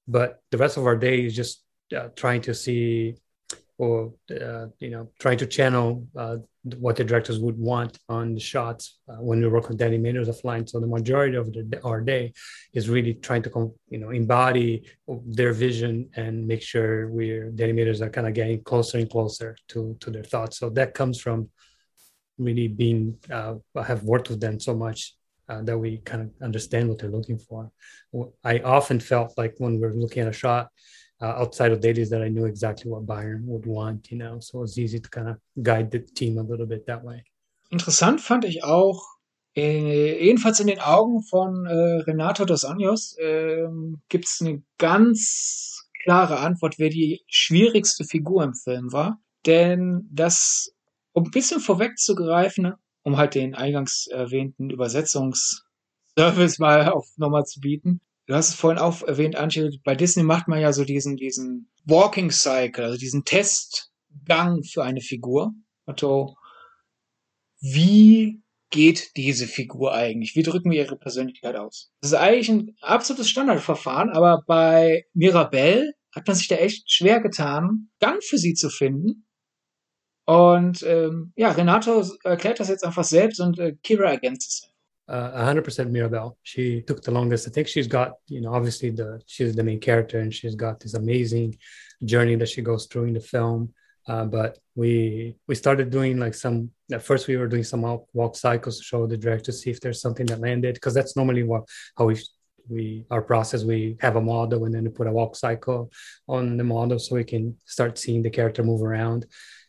But 0.09 0.41
the 0.51 0.59
rest 0.59 0.77
of 0.77 0.87
our 0.87 0.97
day 0.97 1.25
is 1.25 1.35
just 1.35 1.63
uh, 1.97 2.09
trying 2.17 2.43
to 2.43 2.55
see, 2.55 3.17
or 3.79 4.13
uh, 4.31 4.67
you 4.79 4.91
know, 4.91 5.11
trying 5.19 5.39
to 5.39 5.47
channel 5.47 6.07
uh, 6.17 6.39
what 6.77 6.97
the 6.97 7.05
directors 7.05 7.39
would 7.41 7.59
want 7.59 7.99
on 8.09 8.35
the 8.35 8.41
shots 8.41 8.99
uh, 9.09 9.17
when 9.17 9.41
we 9.41 9.49
work 9.49 9.69
with 9.69 9.79
the 9.79 9.85
animators 9.85 10.29
offline. 10.29 10.69
So 10.69 10.79
the 10.79 10.87
majority 10.87 11.37
of 11.37 11.53
the, 11.53 11.81
our 11.85 12.01
day 12.01 12.33
is 12.73 12.89
really 12.89 13.15
trying 13.15 13.43
to 13.43 13.51
com- 13.51 13.75
you 13.89 13.99
know 13.99 14.11
embody 14.11 14.85
their 15.27 15.53
vision 15.53 16.09
and 16.17 16.47
make 16.47 16.63
sure 16.63 17.09
we're 17.09 17.51
the 17.51 17.65
animators 17.65 18.01
are 18.01 18.11
kind 18.11 18.29
of 18.29 18.35
getting 18.35 18.63
closer 18.63 18.99
and 18.99 19.11
closer 19.11 19.57
to 19.69 19.97
to 20.01 20.11
their 20.11 20.25
thoughts 20.25 20.59
so 20.59 20.71
that 20.71 20.95
comes 20.95 21.21
from 21.21 21.49
really 22.39 22.69
being 22.69 23.17
uh, 23.31 23.55
i 23.77 23.83
have 23.83 24.03
worked 24.05 24.29
with 24.31 24.41
them 24.41 24.59
so 24.59 24.75
much 24.75 25.15
uh, 25.49 25.63
that 25.63 25.79
we 25.79 25.99
kind 25.99 26.23
of 26.23 26.31
understand 26.43 26.89
what 26.89 26.99
they're 26.99 27.11
looking 27.11 27.39
for 27.39 27.71
i 28.45 28.59
often 28.61 29.01
felt 29.01 29.37
like 29.37 29.55
when 29.59 29.81
we're 29.81 29.93
looking 29.93 30.23
at 30.23 30.29
a 30.29 30.33
shot 30.33 30.69
uh, 31.21 31.35
outside 31.41 31.73
of 31.73 31.81
dailies 31.81 32.11
that 32.11 32.23
i 32.23 32.29
knew 32.29 32.47
exactly 32.47 32.91
what 32.91 33.07
byron 33.07 33.43
would 33.47 33.67
want 33.67 34.11
you 34.11 34.19
know 34.19 34.39
so 34.41 34.63
it's 34.63 34.79
easy 34.79 34.99
to 34.99 35.11
kind 35.11 35.29
of 35.29 35.37
guide 35.63 35.91
the 35.91 36.01
team 36.01 36.39
a 36.39 36.43
little 36.43 36.67
bit 36.67 36.87
that 36.87 37.03
way 37.03 37.23
Interessant 37.73 38.21
fand 38.21 38.45
ich 38.45 38.65
auch, 38.65 39.03
äh, 39.57 40.23
jedenfalls 40.23 40.61
in 40.61 40.67
den 40.67 40.79
Augen 40.79 41.23
von 41.23 41.65
äh, 41.65 42.03
Renato 42.03 42.45
dos 42.45 42.67
Anjos, 42.67 43.17
ähm, 43.19 44.03
gibt 44.11 44.27
es 44.27 44.43
eine 44.43 44.63
ganz 44.77 45.89
klare 46.05 46.41
Antwort, 46.41 46.79
wer 46.79 46.91
die 46.91 47.23
schwierigste 47.29 48.05
Figur 48.05 48.45
im 48.45 48.53
Film 48.53 48.93
war. 48.93 49.23
Denn 49.47 50.07
das, 50.13 50.75
um 51.13 51.25
ein 51.25 51.31
bisschen 51.31 51.61
vorwegzugreifen, 51.61 52.75
um 53.03 53.17
halt 53.17 53.35
den 53.35 53.55
eingangs 53.55 54.07
erwähnten 54.07 54.71
Übersetzungsservice 54.71 56.59
mal 56.59 56.89
auf 56.93 57.07
nochmal 57.17 57.45
zu 57.45 57.61
bieten. 57.61 58.01
Du 58.27 58.35
hast 58.35 58.51
es 58.51 58.55
vorhin 58.55 58.79
auch 58.79 59.03
erwähnt, 59.03 59.37
Antje, 59.37 59.71
bei 59.85 59.95
Disney 59.95 60.23
macht 60.23 60.49
man 60.49 60.61
ja 60.61 60.73
so 60.73 60.85
diesen, 60.85 61.17
diesen 61.17 61.71
Walking 61.85 62.31
Cycle, 62.31 62.85
also 62.85 62.99
diesen 62.99 63.25
Testgang 63.25 64.63
für 64.63 64.85
eine 64.85 65.01
Figur. 65.01 65.53
Also, 65.87 66.37
wie 67.61 68.43
geht 68.71 69.17
diese 69.17 69.47
Figur 69.47 69.93
eigentlich? 69.93 70.35
Wie 70.35 70.43
drücken 70.43 70.71
wir 70.71 70.79
ihre 70.79 70.97
Persönlichkeit 70.97 71.57
aus? 71.57 71.93
Das 72.01 72.13
ist 72.13 72.19
eigentlich 72.19 72.49
ein 72.49 72.77
absolutes 72.81 73.29
Standardverfahren, 73.29 74.11
aber 74.11 74.43
bei 74.47 75.05
Mirabelle 75.13 75.93
hat 76.15 76.27
man 76.27 76.37
sich 76.37 76.49
da 76.49 76.57
echt 76.57 76.91
schwer 76.91 77.21
getan, 77.21 77.91
Gang 78.01 78.23
für 78.23 78.39
sie 78.39 78.55
zu 78.55 78.71
finden. 78.71 79.27
Und 80.25 80.83
ähm, 80.85 81.33
ja, 81.37 81.51
Renato 81.51 82.05
erklärt 82.25 82.61
das 82.61 82.69
jetzt 82.69 82.85
einfach 82.85 83.05
selbst 83.05 83.41
und 83.41 83.59
äh, 83.59 83.75
Kira 83.83 84.11
ergänzt 84.11 84.49
es. 84.49 84.73
uh, 85.09 85.45
100% 85.45 85.91
Mirabelle. 85.91 86.37
She 86.43 86.83
took 86.83 87.03
the 87.03 87.11
longest. 87.11 87.47
I 87.47 87.51
think 87.51 87.69
she's 87.69 87.87
got, 87.87 88.13
you 88.29 88.41
know, 88.41 88.55
obviously 88.55 88.91
the 88.91 89.21
she's 89.27 89.55
the 89.55 89.63
main 89.63 89.81
character 89.81 90.21
and 90.21 90.33
she's 90.33 90.55
got 90.55 90.81
this 90.81 90.95
amazing 90.95 91.57
journey 92.05 92.37
that 92.37 92.49
she 92.49 92.63
goes 92.63 92.87
through 92.87 93.05
in 93.05 93.15
the 93.15 93.21
film. 93.21 93.75
Uh, 94.09 94.25
but 94.25 94.59
we 94.75 95.37
we 95.47 95.55
started 95.55 95.91
doing 95.91 96.19
like 96.19 96.35
some 96.35 96.71
at 96.93 97.03
first 97.03 97.29
we 97.29 97.37
were 97.37 97.47
doing 97.47 97.63
some 97.63 97.83
walk, 97.83 98.07
walk 98.13 98.35
cycles 98.37 98.79
to 98.79 98.85
show 98.85 99.07
the 99.07 99.17
director 99.17 99.53
to 99.53 99.53
see 99.53 99.71
if 99.71 99.81
there's 99.81 100.01
something 100.01 100.27
that 100.27 100.41
landed 100.41 100.75
because 100.75 100.95
that's 100.95 101.15
normally 101.15 101.45
what 101.45 101.69
how 101.97 102.07
we 102.07 102.21
we 102.69 103.05
our 103.11 103.23
process 103.23 103.63
we 103.63 103.97
have 104.01 104.17
a 104.17 104.21
model 104.21 104.65
and 104.65 104.75
then 104.75 104.85
we 104.85 104.91
put 104.91 105.07
a 105.07 105.13
walk 105.13 105.37
cycle 105.37 105.91
on 106.29 106.57
the 106.57 106.65
model 106.65 106.99
so 106.99 107.15
we 107.15 107.25
can 107.25 107.57
start 107.65 107.97
seeing 107.97 108.23
the 108.23 108.31
character 108.31 108.65
move 108.65 108.83
around 108.83 109.27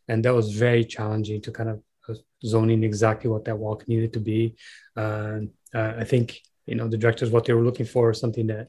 and 0.08 0.24
that 0.24 0.34
was 0.34 0.54
very 0.54 0.84
challenging 0.84 1.42
to 1.42 1.52
kind 1.52 1.70
of 1.70 1.82
uh, 2.10 2.14
zone 2.46 2.70
in 2.70 2.84
exactly 2.84 3.30
what 3.30 3.46
that 3.46 3.58
walk 3.58 3.88
needed 3.88 4.14
to 4.14 4.20
be 4.20 4.56
uh, 4.98 5.40
uh, 5.74 5.94
i 5.98 6.04
think 6.04 6.42
you 6.66 6.76
know 6.76 6.88
the 6.88 6.98
directors 6.98 7.30
what 7.30 7.46
they 7.46 7.54
were 7.54 7.64
looking 7.64 7.86
for 7.86 8.14
something 8.14 8.48
that 8.48 8.68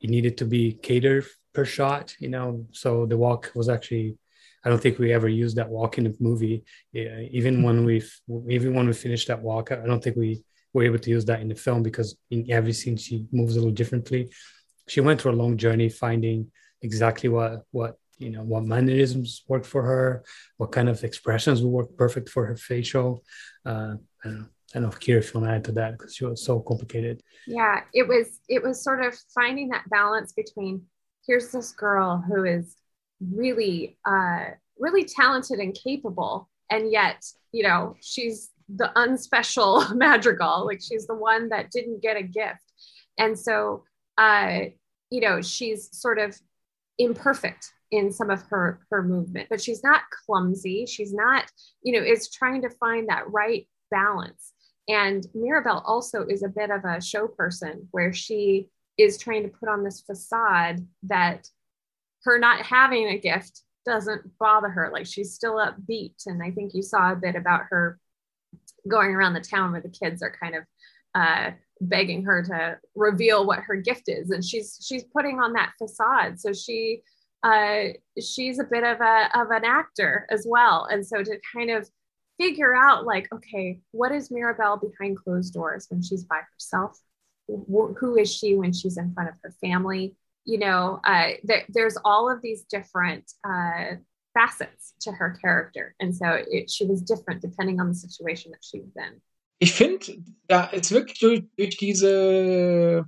it 0.00 0.10
needed 0.10 0.36
to 0.36 0.44
be 0.44 0.72
catered 0.72 1.24
per 1.52 1.64
shot 1.64 2.14
you 2.18 2.28
know 2.28 2.66
so 2.72 3.06
the 3.06 3.16
walk 3.16 3.50
was 3.54 3.68
actually 3.68 4.16
I 4.66 4.68
don't 4.68 4.82
think 4.82 4.98
we 4.98 5.12
ever 5.12 5.28
used 5.28 5.56
that 5.56 5.68
walk 5.68 5.96
in 5.96 6.04
the 6.04 6.16
movie. 6.18 6.64
Yeah, 6.92 7.20
even 7.30 7.62
when 7.62 7.84
we 7.84 8.02
even 8.48 8.74
when 8.74 8.88
we 8.88 8.94
finished 8.94 9.28
that 9.28 9.40
walk, 9.40 9.70
I 9.70 9.86
don't 9.86 10.02
think 10.02 10.16
we 10.16 10.42
were 10.72 10.82
able 10.82 10.98
to 10.98 11.10
use 11.10 11.24
that 11.26 11.40
in 11.40 11.46
the 11.46 11.54
film 11.54 11.84
because 11.84 12.16
in 12.32 12.50
every 12.50 12.72
scene 12.72 12.96
she 12.96 13.26
moves 13.30 13.54
a 13.54 13.60
little 13.60 13.72
differently. 13.72 14.28
She 14.88 15.00
went 15.00 15.20
through 15.20 15.32
a 15.32 15.42
long 15.42 15.56
journey 15.56 15.88
finding 15.88 16.50
exactly 16.82 17.28
what 17.28 17.62
what 17.70 17.96
you 18.18 18.30
know 18.30 18.42
what 18.42 18.64
mannerisms 18.64 19.44
work 19.48 19.64
for 19.64 19.82
her, 19.82 20.24
what 20.56 20.72
kind 20.72 20.88
of 20.88 21.04
expressions 21.04 21.62
would 21.62 21.70
work 21.70 21.96
perfect 21.96 22.28
for 22.28 22.46
her 22.46 22.56
facial. 22.56 23.24
Uh, 23.64 23.94
I 24.24 24.28
don't 24.28 24.38
know. 24.40 24.46
I 24.74 24.80
don't 24.80 24.82
know 24.82 24.88
if 24.88 25.00
Kira 25.00 25.18
if 25.18 25.32
you 25.32 25.40
want 25.40 25.50
to 25.50 25.56
add 25.56 25.64
to 25.64 25.72
that 25.72 25.92
because 25.92 26.16
she 26.16 26.24
was 26.24 26.44
so 26.44 26.60
complicated. 26.60 27.22
Yeah, 27.46 27.82
it 27.94 28.06
was 28.06 28.40
it 28.48 28.62
was 28.62 28.82
sort 28.82 29.04
of 29.04 29.14
finding 29.34 29.68
that 29.68 29.88
balance 29.88 30.32
between 30.32 30.82
here's 31.26 31.50
this 31.50 31.72
girl 31.72 32.22
who 32.26 32.44
is 32.44 32.76
really 33.20 33.96
uh 34.04 34.44
really 34.78 35.04
talented 35.04 35.58
and 35.58 35.74
capable 35.74 36.48
and 36.70 36.90
yet 36.90 37.24
you 37.52 37.62
know 37.62 37.96
she's 38.00 38.50
the 38.68 38.90
unspecial 38.96 39.88
madrigal 39.96 40.66
like 40.66 40.80
she's 40.86 41.06
the 41.06 41.14
one 41.14 41.48
that 41.48 41.70
didn't 41.70 42.02
get 42.02 42.16
a 42.16 42.22
gift 42.22 42.72
and 43.18 43.38
so 43.38 43.84
uh 44.18 44.60
you 45.10 45.20
know 45.20 45.40
she's 45.40 45.88
sort 45.98 46.18
of 46.18 46.38
imperfect 46.98 47.72
in 47.90 48.12
some 48.12 48.30
of 48.30 48.42
her 48.42 48.80
her 48.90 49.02
movement 49.02 49.48
but 49.48 49.62
she's 49.62 49.82
not 49.84 50.02
clumsy. 50.10 50.86
She's 50.86 51.12
not 51.12 51.50
you 51.82 51.92
know 51.92 52.04
is 52.04 52.30
trying 52.30 52.62
to 52.62 52.70
find 52.70 53.08
that 53.08 53.30
right 53.30 53.66
balance. 53.90 54.52
And 54.88 55.26
mirabelle 55.34 55.82
also 55.86 56.26
is 56.26 56.42
a 56.42 56.48
bit 56.48 56.70
of 56.70 56.84
a 56.84 57.00
show 57.00 57.26
person 57.26 57.88
where 57.90 58.12
she 58.12 58.68
is 58.98 59.18
trying 59.18 59.42
to 59.42 59.48
put 59.48 59.68
on 59.68 59.84
this 59.84 60.00
facade 60.00 60.86
that 61.04 61.48
her 62.24 62.38
not 62.38 62.62
having 62.62 63.08
a 63.08 63.18
gift 63.18 63.62
doesn't 63.84 64.36
bother 64.38 64.68
her. 64.68 64.90
Like 64.92 65.06
she's 65.06 65.34
still 65.34 65.54
upbeat. 65.54 66.26
And 66.26 66.42
i 66.42 66.50
think 66.50 66.74
you 66.74 66.82
saw 66.82 67.12
a 67.12 67.16
bit 67.16 67.36
about 67.36 67.62
her 67.70 67.98
going 68.88 69.14
around 69.14 69.34
the 69.34 69.40
town 69.40 69.72
where 69.72 69.80
the 69.80 69.88
kids 69.88 70.22
are 70.22 70.34
kind 70.40 70.54
of 70.54 70.64
uh, 71.14 71.50
begging 71.80 72.24
her 72.24 72.42
to 72.42 72.78
reveal 72.94 73.46
what 73.46 73.60
her 73.60 73.76
gift 73.76 74.04
is. 74.08 74.30
And 74.30 74.44
she's 74.44 74.78
she's 74.86 75.04
putting 75.04 75.40
on 75.40 75.52
that 75.54 75.72
facade. 75.78 76.40
So 76.40 76.52
she 76.52 77.02
uh, 77.46 77.92
she's 78.20 78.58
a 78.58 78.64
bit 78.64 78.84
of 78.84 79.00
a 79.00 79.28
of 79.34 79.50
an 79.50 79.64
actor 79.64 80.26
as 80.30 80.46
well 80.48 80.86
and 80.90 81.06
so 81.06 81.22
to 81.22 81.38
kind 81.54 81.70
of 81.70 81.88
figure 82.38 82.74
out 82.74 83.06
like 83.06 83.26
okay 83.32 83.80
what 83.92 84.12
is 84.12 84.30
Mirabelle 84.30 84.76
behind 84.76 85.16
closed 85.16 85.54
doors 85.54 85.86
when 85.88 86.02
she's 86.02 86.24
by 86.24 86.40
herself 86.52 86.98
who 87.46 88.16
is 88.16 88.34
she 88.34 88.56
when 88.56 88.72
she's 88.72 88.96
in 88.96 89.12
front 89.14 89.28
of 89.28 89.36
her 89.42 89.54
family 89.60 90.16
you 90.44 90.58
know 90.58 91.00
uh, 91.04 91.30
there, 91.44 91.64
there's 91.68 91.96
all 92.04 92.30
of 92.30 92.42
these 92.42 92.64
different 92.64 93.30
uh, 93.44 93.96
facets 94.36 94.94
to 95.00 95.12
her 95.12 95.30
character. 95.40 95.94
And 96.00 96.14
so 96.14 96.26
it, 96.56 96.70
she 96.70 96.84
was 96.84 97.00
different 97.00 97.40
depending 97.40 97.80
on 97.80 97.88
the 97.88 97.94
situation 97.94 98.52
that 98.52 98.62
she 98.62 98.80
was 98.80 98.94
in. 98.96 99.20
Ich 99.58 99.72
finde, 99.72 100.22
da 100.48 100.66
ist 100.66 100.92
wirklich 100.92 101.18
durch, 101.18 101.42
durch 101.56 101.78
diese, 101.78 103.06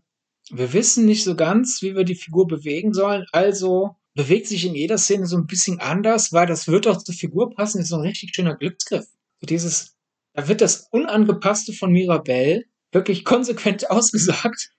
wir 0.51 0.73
wissen 0.73 1.05
nicht 1.05 1.23
so 1.25 1.35
ganz, 1.35 1.83
wie 1.83 1.95
wir 1.95 2.05
die 2.05 2.15
Figur 2.15 2.47
bewegen 2.47 2.95
sollen. 2.95 3.27
Also 3.33 3.97
bewegt 4.15 4.47
sich 4.47 4.65
in 4.67 4.75
jeder 4.75 4.99
Szene 4.99 5.27
so 5.27 5.37
ein 5.37 5.47
bisschen 5.47 5.81
anders, 5.81 6.33
weil 6.33 6.47
das 6.47 6.69
wird 6.69 6.87
auch 6.87 6.99
zur 6.99 7.15
Figur 7.15 7.55
passen. 7.55 7.81
Ist 7.81 7.89
so 7.89 7.97
ein 7.97 8.03
richtig 8.03 8.35
schöner 8.35 8.57
Glücksgriff. 8.57 9.07
So 9.41 9.47
dieses, 9.47 9.97
da 10.33 10.49
wird 10.49 10.61
das 10.61 10.89
Unangepasste 10.91 11.73
von 11.73 11.93
Mirabelle 11.93 12.65
wirklich 12.93 13.25
konsequent 13.25 13.91
ausgesagt. 13.91 14.71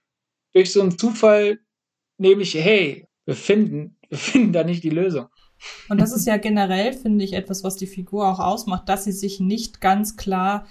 Durch 0.54 0.74
so 0.74 0.82
einen 0.82 0.98
Zufall, 0.98 1.60
nämlich, 2.18 2.56
hey, 2.56 3.08
wir 3.26 3.36
finden, 3.36 3.98
wir 4.10 4.18
finden 4.18 4.52
da 4.52 4.64
nicht 4.64 4.84
die 4.84 4.90
Lösung. 4.90 5.28
Und 5.90 6.00
das 6.00 6.12
ist 6.12 6.26
ja 6.26 6.38
generell, 6.38 6.94
finde 6.94 7.24
ich, 7.24 7.34
etwas, 7.34 7.64
was 7.64 7.76
die 7.76 7.88
Figur 7.88 8.28
auch 8.28 8.40
ausmacht, 8.40 8.90
dass 8.90 9.04
sie 9.04 9.12
sich 9.12 9.40
nicht 9.40 9.82
ganz 9.82 10.18
klar 10.18 10.66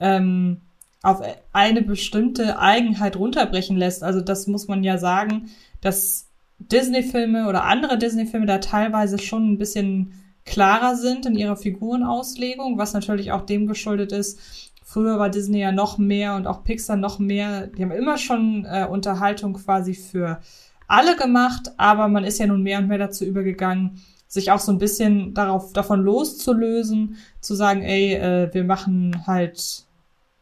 ähm, 0.00 0.60
auf 1.02 1.22
eine 1.52 1.82
bestimmte 1.82 2.58
Eigenheit 2.58 3.16
runterbrechen 3.16 3.76
lässt. 3.76 4.02
Also 4.02 4.20
das 4.20 4.46
muss 4.46 4.68
man 4.68 4.84
ja 4.84 4.98
sagen, 4.98 5.50
dass 5.80 6.31
Disney-Filme 6.68 7.48
oder 7.48 7.64
andere 7.64 7.98
Disney-Filme 7.98 8.46
da 8.46 8.58
teilweise 8.58 9.18
schon 9.18 9.52
ein 9.52 9.58
bisschen 9.58 10.12
klarer 10.44 10.96
sind 10.96 11.26
in 11.26 11.34
ihrer 11.34 11.56
Figurenauslegung, 11.56 12.78
was 12.78 12.92
natürlich 12.92 13.32
auch 13.32 13.42
dem 13.42 13.66
geschuldet 13.66 14.12
ist. 14.12 14.38
Früher 14.84 15.18
war 15.18 15.30
Disney 15.30 15.60
ja 15.60 15.72
noch 15.72 15.98
mehr 15.98 16.34
und 16.34 16.46
auch 16.46 16.64
Pixar 16.64 16.96
noch 16.96 17.18
mehr. 17.18 17.68
Die 17.68 17.82
haben 17.82 17.92
immer 17.92 18.18
schon 18.18 18.66
äh, 18.66 18.86
Unterhaltung 18.90 19.54
quasi 19.54 19.94
für 19.94 20.40
alle 20.86 21.16
gemacht, 21.16 21.72
aber 21.78 22.08
man 22.08 22.24
ist 22.24 22.38
ja 22.38 22.46
nun 22.46 22.62
mehr 22.62 22.78
und 22.78 22.88
mehr 22.88 22.98
dazu 22.98 23.24
übergegangen, 23.24 24.02
sich 24.26 24.50
auch 24.50 24.58
so 24.58 24.72
ein 24.72 24.78
bisschen 24.78 25.32
darauf, 25.34 25.72
davon 25.72 26.02
loszulösen, 26.02 27.16
zu 27.40 27.54
sagen, 27.54 27.82
ey, 27.82 28.14
äh, 28.14 28.52
wir 28.52 28.64
machen 28.64 29.26
halt, 29.26 29.86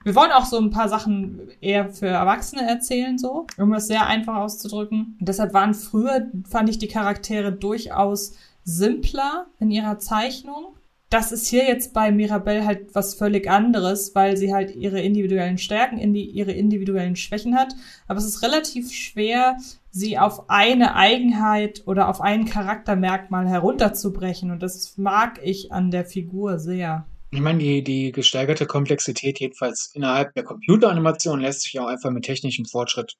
wir 0.02 0.14
wollen 0.14 0.32
auch 0.32 0.46
so 0.46 0.58
ein 0.58 0.70
paar 0.70 0.88
Sachen 0.88 1.50
eher 1.60 1.90
für 1.90 2.06
Erwachsene 2.06 2.66
erzählen, 2.66 3.18
so, 3.18 3.46
um 3.58 3.72
es 3.74 3.86
sehr 3.86 4.06
einfach 4.06 4.36
auszudrücken. 4.36 5.18
Deshalb 5.20 5.52
waren 5.52 5.74
früher, 5.74 6.26
fand 6.48 6.70
ich 6.70 6.78
die 6.78 6.88
Charaktere 6.88 7.52
durchaus 7.52 8.34
simpler 8.64 9.46
in 9.58 9.70
ihrer 9.70 9.98
Zeichnung. 9.98 10.74
Das 11.10 11.32
ist 11.32 11.48
hier 11.48 11.66
jetzt 11.66 11.92
bei 11.92 12.12
Mirabelle 12.12 12.64
halt 12.64 12.94
was 12.94 13.14
völlig 13.14 13.50
anderes, 13.50 14.14
weil 14.14 14.36
sie 14.36 14.54
halt 14.54 14.74
ihre 14.76 15.00
individuellen 15.00 15.58
Stärken, 15.58 15.98
ihre 16.14 16.52
individuellen 16.52 17.16
Schwächen 17.16 17.56
hat. 17.56 17.74
Aber 18.06 18.20
es 18.20 18.26
ist 18.26 18.42
relativ 18.42 18.92
schwer, 18.92 19.56
sie 19.90 20.18
auf 20.18 20.48
eine 20.48 20.94
Eigenheit 20.94 21.82
oder 21.86 22.08
auf 22.08 22.20
ein 22.20 22.44
Charaktermerkmal 22.44 23.48
herunterzubrechen. 23.48 24.52
Und 24.52 24.62
das 24.62 24.96
mag 24.98 25.40
ich 25.42 25.72
an 25.72 25.90
der 25.90 26.04
Figur 26.04 26.58
sehr. 26.58 27.06
Ich 27.32 27.40
meine, 27.40 27.58
die, 27.60 27.84
die 27.84 28.12
gesteigerte 28.12 28.66
Komplexität 28.66 29.38
jedenfalls 29.38 29.90
innerhalb 29.94 30.34
der 30.34 30.42
Computeranimation 30.42 31.40
lässt 31.40 31.62
sich 31.62 31.78
auch 31.78 31.86
einfach 31.86 32.10
mit 32.10 32.24
technischem 32.24 32.64
Fortschritt 32.64 33.16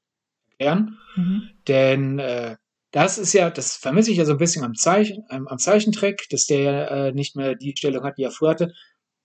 erklären. 0.59 0.99
Mhm. 1.17 1.51
Denn 1.69 2.19
äh, 2.19 2.57
das 2.91 3.19
ist 3.19 3.33
ja, 3.33 3.51
das 3.51 3.77
vermisse 3.77 4.11
ich 4.11 4.19
ja 4.19 4.25
so 4.25 4.33
ein 4.33 4.39
bisschen 4.39 4.65
am, 4.65 4.75
Zeichen, 4.75 5.25
am, 5.29 5.47
am 5.47 5.59
Zeichentrick, 5.59 6.29
dass 6.31 6.47
der 6.47 6.91
äh, 6.91 7.13
nicht 7.13 7.37
mehr 7.37 7.55
die 7.55 7.75
Stellung 7.77 8.05
hat, 8.05 8.19
die 8.19 8.25
er 8.25 8.33
früher 8.33 8.51
hatte. 8.51 8.73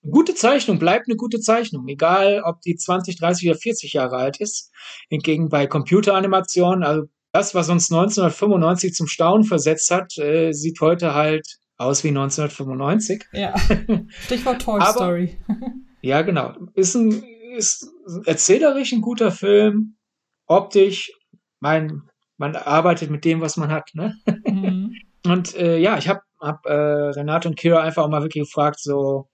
Eine 0.04 0.12
gute 0.12 0.36
Zeichnung 0.36 0.78
bleibt 0.78 1.08
eine 1.08 1.16
gute 1.16 1.40
Zeichnung, 1.40 1.88
egal 1.88 2.44
ob 2.44 2.62
die 2.62 2.76
20, 2.76 3.18
30 3.18 3.50
oder 3.50 3.58
40 3.58 3.94
Jahre 3.94 4.18
alt 4.18 4.40
ist. 4.40 4.72
Hingegen 5.10 5.50
bei 5.50 5.66
Computeranimationen, 5.66 6.84
also 6.84 7.08
das, 7.32 7.56
was 7.56 7.70
uns 7.70 7.92
1995 7.92 8.94
zum 8.94 9.08
Staunen 9.08 9.46
versetzt 9.46 9.90
hat, 9.90 10.16
äh, 10.20 10.52
sieht 10.54 10.80
heute 10.80 11.16
halt 11.16 11.58
aus 11.78 12.04
wie 12.04 12.10
1995. 12.10 13.26
Ja. 13.34 13.54
Stichwort 14.26 14.62
Toy 14.62 14.80
Aber, 14.80 14.92
Story. 14.92 15.38
ja, 16.02 16.22
genau. 16.22 16.54
Ist 16.74 16.96
ein, 16.96 17.24
ist 17.56 17.90
erzählerisch 18.26 18.94
ein 18.94 19.02
guter 19.02 19.32
Film. 19.32 19.96
Optisch, 20.48 21.12
mein, 21.60 22.04
man 22.38 22.56
arbeitet 22.56 23.10
mit 23.10 23.26
dem, 23.26 23.42
was 23.42 23.58
man 23.58 23.72
hat. 23.72 23.90
Ne? 23.94 24.16
Mhm. 24.46 24.96
Und 25.26 25.56
äh, 25.56 25.78
ja, 25.78 25.98
ich 25.98 26.08
habe 26.08 26.22
hab, 26.40 26.66
äh, 26.66 26.72
Renate 26.72 27.48
und 27.48 27.58
Kira 27.58 27.82
einfach 27.82 28.04
auch 28.04 28.10
mal 28.10 28.22
wirklich 28.22 28.44
gefragt, 28.44 28.80
so, 28.80 29.28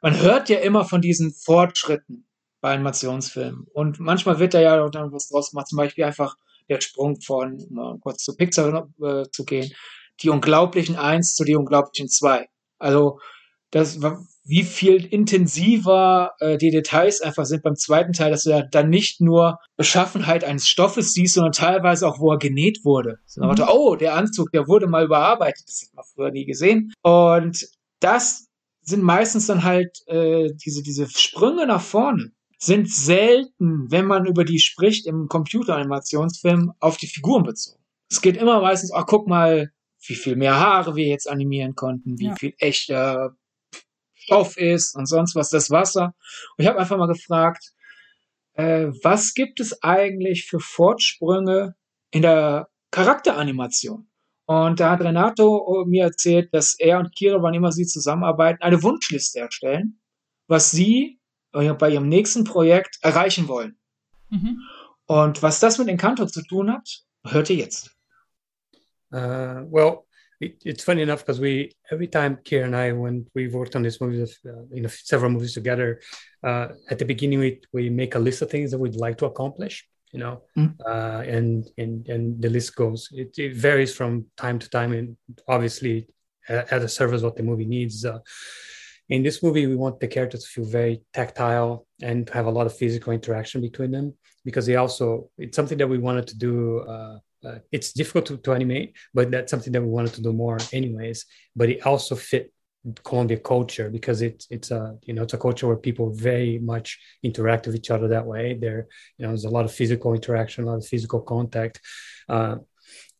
man 0.00 0.18
hört 0.18 0.48
ja 0.48 0.60
immer 0.60 0.86
von 0.86 1.02
diesen 1.02 1.34
Fortschritten 1.34 2.26
bei 2.62 2.72
Animationsfilmen. 2.72 3.66
Und 3.74 4.00
manchmal 4.00 4.38
wird 4.38 4.54
da 4.54 4.60
ja 4.62 4.82
auch 4.82 4.88
dann 4.88 5.12
was 5.12 5.28
draus 5.28 5.50
gemacht, 5.50 5.68
zum 5.68 5.76
Beispiel 5.76 6.04
einfach 6.04 6.36
der 6.70 6.80
Sprung 6.80 7.20
von, 7.20 7.66
mal 7.70 7.98
kurz 8.00 8.24
zu 8.24 8.34
Pixar 8.34 8.88
äh, 9.02 9.24
zu 9.30 9.44
gehen, 9.44 9.70
die 10.22 10.30
unglaublichen 10.30 10.96
eins 10.96 11.34
zu 11.34 11.44
die 11.44 11.56
unglaublichen 11.56 12.08
zwei. 12.08 12.48
Also 12.78 13.18
das 13.70 13.98
wie 14.44 14.64
viel 14.64 15.04
intensiver 15.04 16.32
äh, 16.40 16.58
die 16.58 16.70
Details 16.70 17.20
einfach 17.20 17.44
sind 17.44 17.62
beim 17.62 17.76
zweiten 17.76 18.12
Teil, 18.12 18.32
dass 18.32 18.42
du 18.42 18.50
ja 18.50 18.62
dann 18.62 18.88
nicht 18.88 19.20
nur 19.20 19.58
Beschaffenheit 19.76 20.42
eines 20.44 20.66
Stoffes 20.66 21.12
siehst, 21.12 21.34
sondern 21.34 21.52
teilweise 21.52 22.08
auch, 22.08 22.18
wo 22.18 22.32
er 22.32 22.38
genäht 22.38 22.84
wurde. 22.84 23.18
So, 23.26 23.44
mhm. 23.44 23.54
oh, 23.68 23.94
der 23.94 24.14
Anzug, 24.16 24.50
der 24.50 24.66
wurde 24.66 24.88
mal 24.88 25.04
überarbeitet, 25.04 25.68
das 25.68 25.82
hat 25.82 25.94
man 25.94 26.04
früher 26.14 26.30
nie 26.32 26.46
gesehen. 26.46 26.92
Und 27.02 27.64
das 28.00 28.48
sind 28.82 29.04
meistens 29.04 29.46
dann 29.46 29.62
halt 29.62 29.98
äh, 30.06 30.50
diese, 30.64 30.82
diese 30.82 31.08
Sprünge 31.08 31.66
nach 31.66 31.82
vorne 31.82 32.32
sind 32.58 32.90
selten, 32.90 33.90
wenn 33.90 34.06
man 34.06 34.26
über 34.26 34.44
die 34.44 34.58
spricht 34.58 35.06
im 35.06 35.28
Computeranimationsfilm, 35.28 36.72
auf 36.78 36.96
die 36.96 37.06
Figuren 37.06 37.44
bezogen. 37.44 37.82
Es 38.10 38.20
geht 38.20 38.36
immer 38.36 38.60
meistens, 38.60 38.92
ach 38.92 39.06
guck 39.06 39.28
mal, 39.28 39.70
wie 40.06 40.14
viel 40.14 40.36
mehr 40.36 40.58
Haare 40.58 40.96
wir 40.96 41.06
jetzt 41.06 41.28
animieren 41.28 41.74
konnten, 41.74 42.18
wie 42.18 42.26
Ja. 42.26 42.34
viel 42.36 42.54
echter 42.58 43.36
Stoff 44.14 44.56
ist 44.56 44.94
und 44.96 45.06
sonst 45.06 45.34
was, 45.34 45.50
das 45.50 45.70
Wasser. 45.70 46.14
Und 46.56 46.62
ich 46.62 46.66
habe 46.66 46.78
einfach 46.78 46.96
mal 46.96 47.06
gefragt, 47.08 47.72
äh, 48.54 48.88
was 49.02 49.34
gibt 49.34 49.60
es 49.60 49.82
eigentlich 49.82 50.46
für 50.46 50.60
Fortsprünge 50.60 51.74
in 52.10 52.22
der 52.22 52.68
Charakteranimation? 52.90 54.08
Und 54.46 54.80
da 54.80 54.90
hat 54.90 55.00
Renato 55.00 55.84
mir 55.86 56.04
erzählt, 56.04 56.52
dass 56.52 56.74
er 56.78 56.98
und 56.98 57.14
Kira, 57.14 57.40
wann 57.42 57.54
immer 57.54 57.70
sie 57.72 57.86
zusammenarbeiten, 57.86 58.62
eine 58.62 58.82
Wunschliste 58.82 59.38
erstellen, 59.38 60.00
was 60.48 60.70
sie 60.72 61.20
äh, 61.52 61.72
bei 61.74 61.90
ihrem 61.90 62.08
nächsten 62.08 62.44
Projekt 62.44 62.98
erreichen 63.02 63.46
wollen. 63.48 63.78
Mhm. 64.28 64.60
Und 65.06 65.42
was 65.42 65.60
das 65.60 65.78
mit 65.78 65.88
Encanto 65.88 66.26
zu 66.26 66.42
tun 66.42 66.70
hat, 66.72 67.04
hört 67.24 67.50
ihr 67.50 67.56
jetzt. 67.56 67.96
Uh, 69.12 69.62
well, 69.64 70.06
it, 70.40 70.62
it's 70.64 70.84
funny 70.84 71.02
enough 71.02 71.20
because 71.20 71.40
we 71.40 71.72
every 71.90 72.06
time 72.06 72.36
Kier 72.36 72.64
and 72.64 72.74
I, 72.74 72.92
when 72.92 73.26
we 73.34 73.48
worked 73.48 73.76
on 73.76 73.82
this 73.82 74.00
movie, 74.00 74.22
uh, 74.22 74.52
you 74.72 74.82
know, 74.82 74.88
several 74.88 75.30
movies 75.30 75.54
together, 75.54 76.00
uh, 76.42 76.68
at 76.90 76.98
the 76.98 77.04
beginning 77.04 77.38
we 77.40 77.60
we 77.72 77.90
make 77.90 78.14
a 78.14 78.18
list 78.18 78.42
of 78.42 78.50
things 78.50 78.70
that 78.70 78.78
we'd 78.78 78.96
like 78.96 79.18
to 79.18 79.26
accomplish. 79.26 79.86
You 80.12 80.18
know, 80.18 80.42
Mm. 80.56 80.74
uh, 80.84 81.22
and 81.36 81.68
and 81.78 82.08
and 82.08 82.42
the 82.42 82.48
list 82.50 82.74
goes. 82.74 83.08
It, 83.12 83.38
it 83.38 83.54
varies 83.54 83.94
from 83.94 84.26
time 84.36 84.58
to 84.58 84.68
time, 84.68 84.92
and 84.92 85.16
obviously, 85.46 86.08
uh, 86.48 86.64
at 86.70 86.82
a 86.82 86.88
service 86.88 87.22
what 87.22 87.36
the 87.36 87.42
movie 87.44 87.66
needs. 87.66 88.04
Uh, 88.04 88.18
in 89.08 89.22
this 89.22 89.42
movie, 89.42 89.66
we 89.66 89.76
want 89.76 90.00
the 90.00 90.08
characters 90.08 90.44
to 90.44 90.48
feel 90.48 90.64
very 90.64 91.02
tactile 91.12 91.86
and 92.02 92.26
to 92.26 92.32
have 92.32 92.46
a 92.46 92.50
lot 92.50 92.66
of 92.66 92.76
physical 92.76 93.12
interaction 93.12 93.60
between 93.60 93.90
them 93.90 94.14
because 94.44 94.66
they 94.66 94.76
also 94.76 95.30
it's 95.36 95.56
something 95.56 95.78
that 95.78 95.88
we 95.88 95.98
wanted 95.98 96.26
to 96.28 96.36
do. 96.38 96.80
Uh, 97.44 97.58
it's 97.72 97.92
difficult 97.92 98.26
to, 98.26 98.36
to 98.38 98.52
animate, 98.52 98.94
but 99.14 99.30
that's 99.30 99.50
something 99.50 99.72
that 99.72 99.82
we 99.82 99.88
wanted 99.88 100.12
to 100.14 100.22
do 100.22 100.32
more, 100.32 100.58
anyways. 100.72 101.24
But 101.56 101.70
it 101.70 101.86
also 101.86 102.14
fit 102.14 102.52
Colombia 103.04 103.38
culture 103.38 103.90
because 103.90 104.22
it's 104.22 104.46
it's 104.50 104.70
a 104.70 104.96
you 105.04 105.12
know 105.12 105.22
it's 105.22 105.34
a 105.34 105.38
culture 105.38 105.66
where 105.66 105.76
people 105.76 106.10
very 106.14 106.58
much 106.58 106.98
interact 107.22 107.66
with 107.66 107.76
each 107.76 107.90
other 107.90 108.08
that 108.08 108.26
way. 108.26 108.54
There, 108.54 108.88
you 109.18 109.24
know, 109.24 109.28
there's 109.28 109.44
a 109.44 109.50
lot 109.50 109.66
of 109.66 109.72
physical 109.72 110.14
interaction, 110.14 110.64
a 110.64 110.66
lot 110.68 110.78
of 110.78 110.86
physical 110.86 111.20
contact. 111.20 111.80
Uh, 112.28 112.56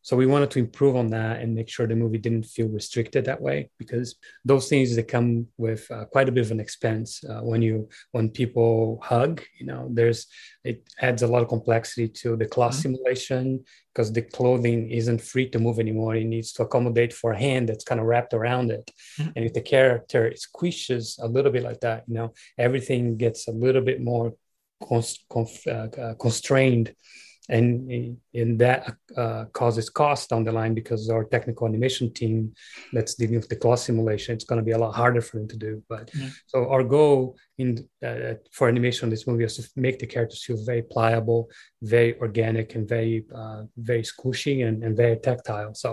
so 0.03 0.15
we 0.17 0.25
wanted 0.25 0.49
to 0.51 0.59
improve 0.59 0.95
on 0.95 1.07
that 1.09 1.41
and 1.41 1.53
make 1.53 1.69
sure 1.69 1.85
the 1.85 1.95
movie 1.95 2.17
didn't 2.17 2.45
feel 2.55 2.67
restricted 2.67 3.25
that 3.25 3.41
way 3.41 3.69
because 3.77 4.15
those 4.45 4.67
things 4.67 4.95
that 4.95 5.07
come 5.07 5.47
with 5.57 5.89
uh, 5.91 6.05
quite 6.05 6.27
a 6.27 6.31
bit 6.31 6.45
of 6.45 6.51
an 6.51 6.59
expense 6.59 7.23
uh, 7.29 7.41
when 7.41 7.61
you 7.61 7.87
when 8.11 8.29
people 8.29 8.99
hug 9.03 9.41
you 9.59 9.65
know 9.65 9.87
there's 9.91 10.27
it 10.63 10.77
adds 11.01 11.21
a 11.23 11.27
lot 11.27 11.41
of 11.43 11.49
complexity 11.49 12.07
to 12.07 12.35
the 12.35 12.45
cloth 12.45 12.73
Mhm. 12.75 12.81
simulation 12.81 13.63
because 13.93 14.11
the 14.11 14.21
clothing 14.37 14.89
isn't 14.89 15.21
free 15.21 15.47
to 15.49 15.59
move 15.59 15.77
anymore 15.79 16.15
it 16.15 16.25
needs 16.25 16.51
to 16.53 16.63
accommodate 16.63 17.13
for 17.13 17.31
a 17.33 17.39
hand 17.47 17.69
that's 17.69 17.83
kind 17.89 18.01
of 18.01 18.07
wrapped 18.07 18.33
around 18.33 18.71
it 18.71 18.85
Mhm. 19.19 19.33
and 19.35 19.45
if 19.45 19.53
the 19.53 19.61
character 19.75 20.21
squishes 20.47 21.21
a 21.21 21.27
little 21.35 21.51
bit 21.51 21.63
like 21.69 21.81
that 21.81 22.03
you 22.07 22.15
know 22.15 22.33
everything 22.57 23.17
gets 23.17 23.47
a 23.47 23.51
little 23.51 23.81
bit 23.89 23.99
more 24.01 24.33
cons- 24.87 25.23
conf- 25.29 25.67
uh, 25.67 25.89
uh, 26.03 26.13
constrained 26.15 26.87
and 27.51 28.17
in 28.33 28.57
that 28.63 28.95
uh, 29.21 29.43
causes 29.59 29.89
cost 29.89 30.29
down 30.29 30.43
the 30.45 30.51
line 30.59 30.73
because 30.73 31.09
our 31.09 31.25
technical 31.35 31.67
animation 31.67 32.07
team 32.19 32.35
that's 32.93 33.15
dealing 33.15 33.35
with 33.41 33.49
the 33.49 33.61
cloth 33.63 33.79
simulation 33.79 34.33
it's 34.35 34.49
going 34.49 34.61
to 34.61 34.69
be 34.69 34.75
a 34.77 34.77
lot 34.83 34.93
harder 35.01 35.21
for 35.21 35.37
them 35.37 35.49
to 35.53 35.57
do. 35.67 35.83
But 35.93 36.09
Yeah. 36.13 36.29
so 36.51 36.57
our 36.73 36.83
goal 36.97 37.35
in 37.61 37.69
uh, 38.07 38.35
for 38.55 38.65
animation 38.73 39.09
this 39.09 39.27
movie 39.27 39.43
is 39.49 39.57
to 39.57 39.63
make 39.75 39.97
the 39.99 40.07
characters 40.13 40.43
feel 40.45 40.59
very 40.71 40.83
pliable 40.93 41.41
very 41.95 42.11
organic 42.25 42.67
and 42.75 42.87
very 42.97 43.25
uh, 43.39 43.63
very 43.91 44.03
squishy 44.13 44.55
and, 44.67 44.83
and 44.83 44.95
very 45.03 45.17
tactile. 45.27 45.73
So 45.83 45.89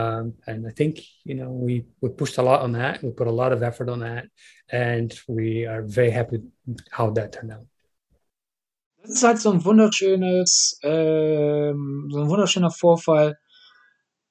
um, 0.00 0.24
and 0.50 0.66
i 0.70 0.72
think 0.78 0.92
you 1.30 1.36
know 1.38 1.50
we 1.66 1.74
we 2.02 2.08
pushed 2.20 2.38
a 2.38 2.46
lot 2.50 2.60
on 2.66 2.72
that. 2.80 2.94
We 3.04 3.10
put 3.20 3.28
a 3.34 3.38
lot 3.42 3.52
of 3.52 3.62
effort 3.62 3.88
on 3.94 4.00
that. 4.08 4.24
And 4.70 5.10
we 5.36 5.48
are 5.72 5.82
very 5.98 6.12
happy 6.18 6.38
how 6.90 7.06
that 7.16 7.32
turned 7.32 7.52
out 7.56 7.66
Das 9.08 9.16
ist 9.16 9.24
halt 9.24 9.40
so 9.40 9.50
ein 9.50 9.64
wunderschönes, 9.64 10.78
ähm, 10.82 12.08
so 12.10 12.20
ein 12.20 12.28
wunderschöner 12.28 12.70
Vorfall. 12.70 13.38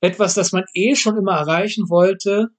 Etwas, 0.01 0.35
das 0.35 0.51
man 0.51 0.65
eh 0.75 0.95
schon 0.95 1.17
immer 1.17 1.33
erreichen 1.33 1.89
wollte, 1.89 2.49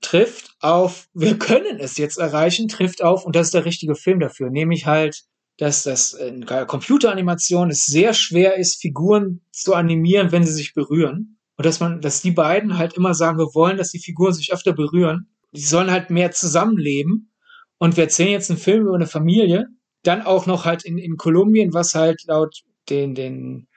trifft 0.00 0.56
auf, 0.60 1.06
wir 1.14 1.38
können 1.38 1.78
es 1.78 1.96
jetzt 1.96 2.18
erreichen, 2.18 2.66
trifft 2.66 3.02
auf, 3.02 3.24
und 3.24 3.36
das 3.36 3.48
ist 3.48 3.54
der 3.54 3.64
richtige 3.64 3.94
Film 3.94 4.18
dafür, 4.18 4.50
nämlich 4.50 4.86
halt, 4.86 5.22
dass 5.56 5.84
das 5.84 6.14
in 6.14 6.46
Computeranimation 6.46 7.70
es 7.70 7.86
sehr 7.86 8.12
schwer 8.12 8.56
ist, 8.56 8.80
Figuren 8.80 9.42
zu 9.52 9.74
animieren, 9.74 10.32
wenn 10.32 10.44
sie 10.44 10.52
sich 10.52 10.74
berühren. 10.74 11.38
Und 11.56 11.64
dass 11.64 11.78
man, 11.78 12.00
dass 12.00 12.22
die 12.22 12.32
beiden 12.32 12.76
halt 12.78 12.94
immer 12.94 13.14
sagen, 13.14 13.38
wir 13.38 13.54
wollen, 13.54 13.76
dass 13.76 13.90
die 13.90 14.00
Figuren 14.00 14.32
sich 14.32 14.52
öfter 14.52 14.72
berühren. 14.72 15.28
Die 15.52 15.60
sollen 15.60 15.90
halt 15.90 16.10
mehr 16.10 16.32
zusammenleben. 16.32 17.32
Und 17.78 17.96
wir 17.96 18.04
erzählen 18.04 18.32
jetzt 18.32 18.50
einen 18.50 18.60
Film 18.60 18.86
über 18.86 18.94
eine 18.94 19.06
Familie, 19.06 19.68
dann 20.02 20.22
auch 20.22 20.46
noch 20.46 20.64
halt 20.64 20.84
in, 20.84 20.98
in 20.98 21.16
Kolumbien, 21.16 21.74
was 21.74 21.94
halt 21.94 22.22
laut 22.26 22.54
den, 22.88 23.14
den 23.14 23.68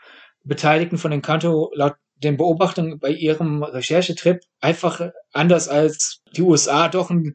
Beteiligten 0.43 0.97
von 0.97 1.11
Encanto, 1.11 1.72
laut 1.76 1.95
den 2.15 2.38
Beobachtungen 2.38 2.99
bei 2.99 3.09
ihrem 3.09 3.63
Recherchetrip 3.63 4.41
einfach 4.59 5.09
anders 5.34 5.67
als 5.67 6.22
die 6.36 6.43
USA 6.43 6.88
doch 6.88 7.09
ein 7.09 7.34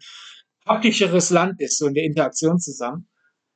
praktischeres 0.64 1.30
Land 1.30 1.60
ist, 1.60 1.78
so 1.78 1.86
in 1.86 1.94
der 1.94 2.04
Interaktion 2.04 2.58
zusammen. 2.58 3.08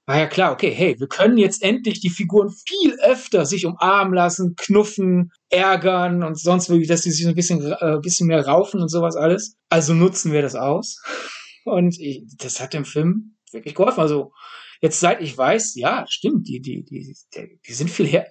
War 0.07 0.19
ja 0.19 0.27
klar, 0.27 0.53
okay, 0.53 0.73
hey, 0.73 0.99
wir 0.99 1.07
können 1.07 1.39
jetzt 1.39 1.63
endlich 1.63 2.01
die 2.01 2.11
Figuren 2.11 2.51
viel 2.51 2.95
öfter 3.01 3.47
sich 3.47 3.65
umarmen 3.65 4.15
lassen, 4.15 4.57
knuffen, 4.57 5.31
ärgern 5.51 6.25
und 6.25 6.39
sonst 6.39 6.69
wirklich, 6.69 6.89
dass 6.89 7.03
die 7.03 7.13
sich 7.13 7.29
ein 7.29 7.35
bisschen, 7.35 7.61
äh, 7.65 7.99
bisschen 8.01 8.27
mehr 8.27 8.45
raufen 8.45 8.81
und 8.81 8.89
sowas 8.89 9.15
alles. 9.15 9.57
Also 9.69 9.95
nutzen 9.95 10.33
wir 10.33 10.43
das 10.43 10.55
aus. 10.55 11.01
Und 11.67 12.01
ich, 12.01 12.25
das 12.39 12.59
hat 12.59 12.73
dem 12.73 12.87
Film 12.87 13.37
wirklich 13.53 13.75
geholfen. 13.75 14.01
Also, 14.01 14.33
jetzt 14.81 15.01
seit 15.01 15.21
ich 15.21 15.37
weiß, 15.37 15.75
ja, 15.77 16.05
stimmt, 16.09 16.49
die, 16.49 16.61
die, 16.61 16.85
die, 16.85 17.15
die, 17.67 17.73
sind 17.73 17.91
viel, 17.91 18.07
her, 18.07 18.27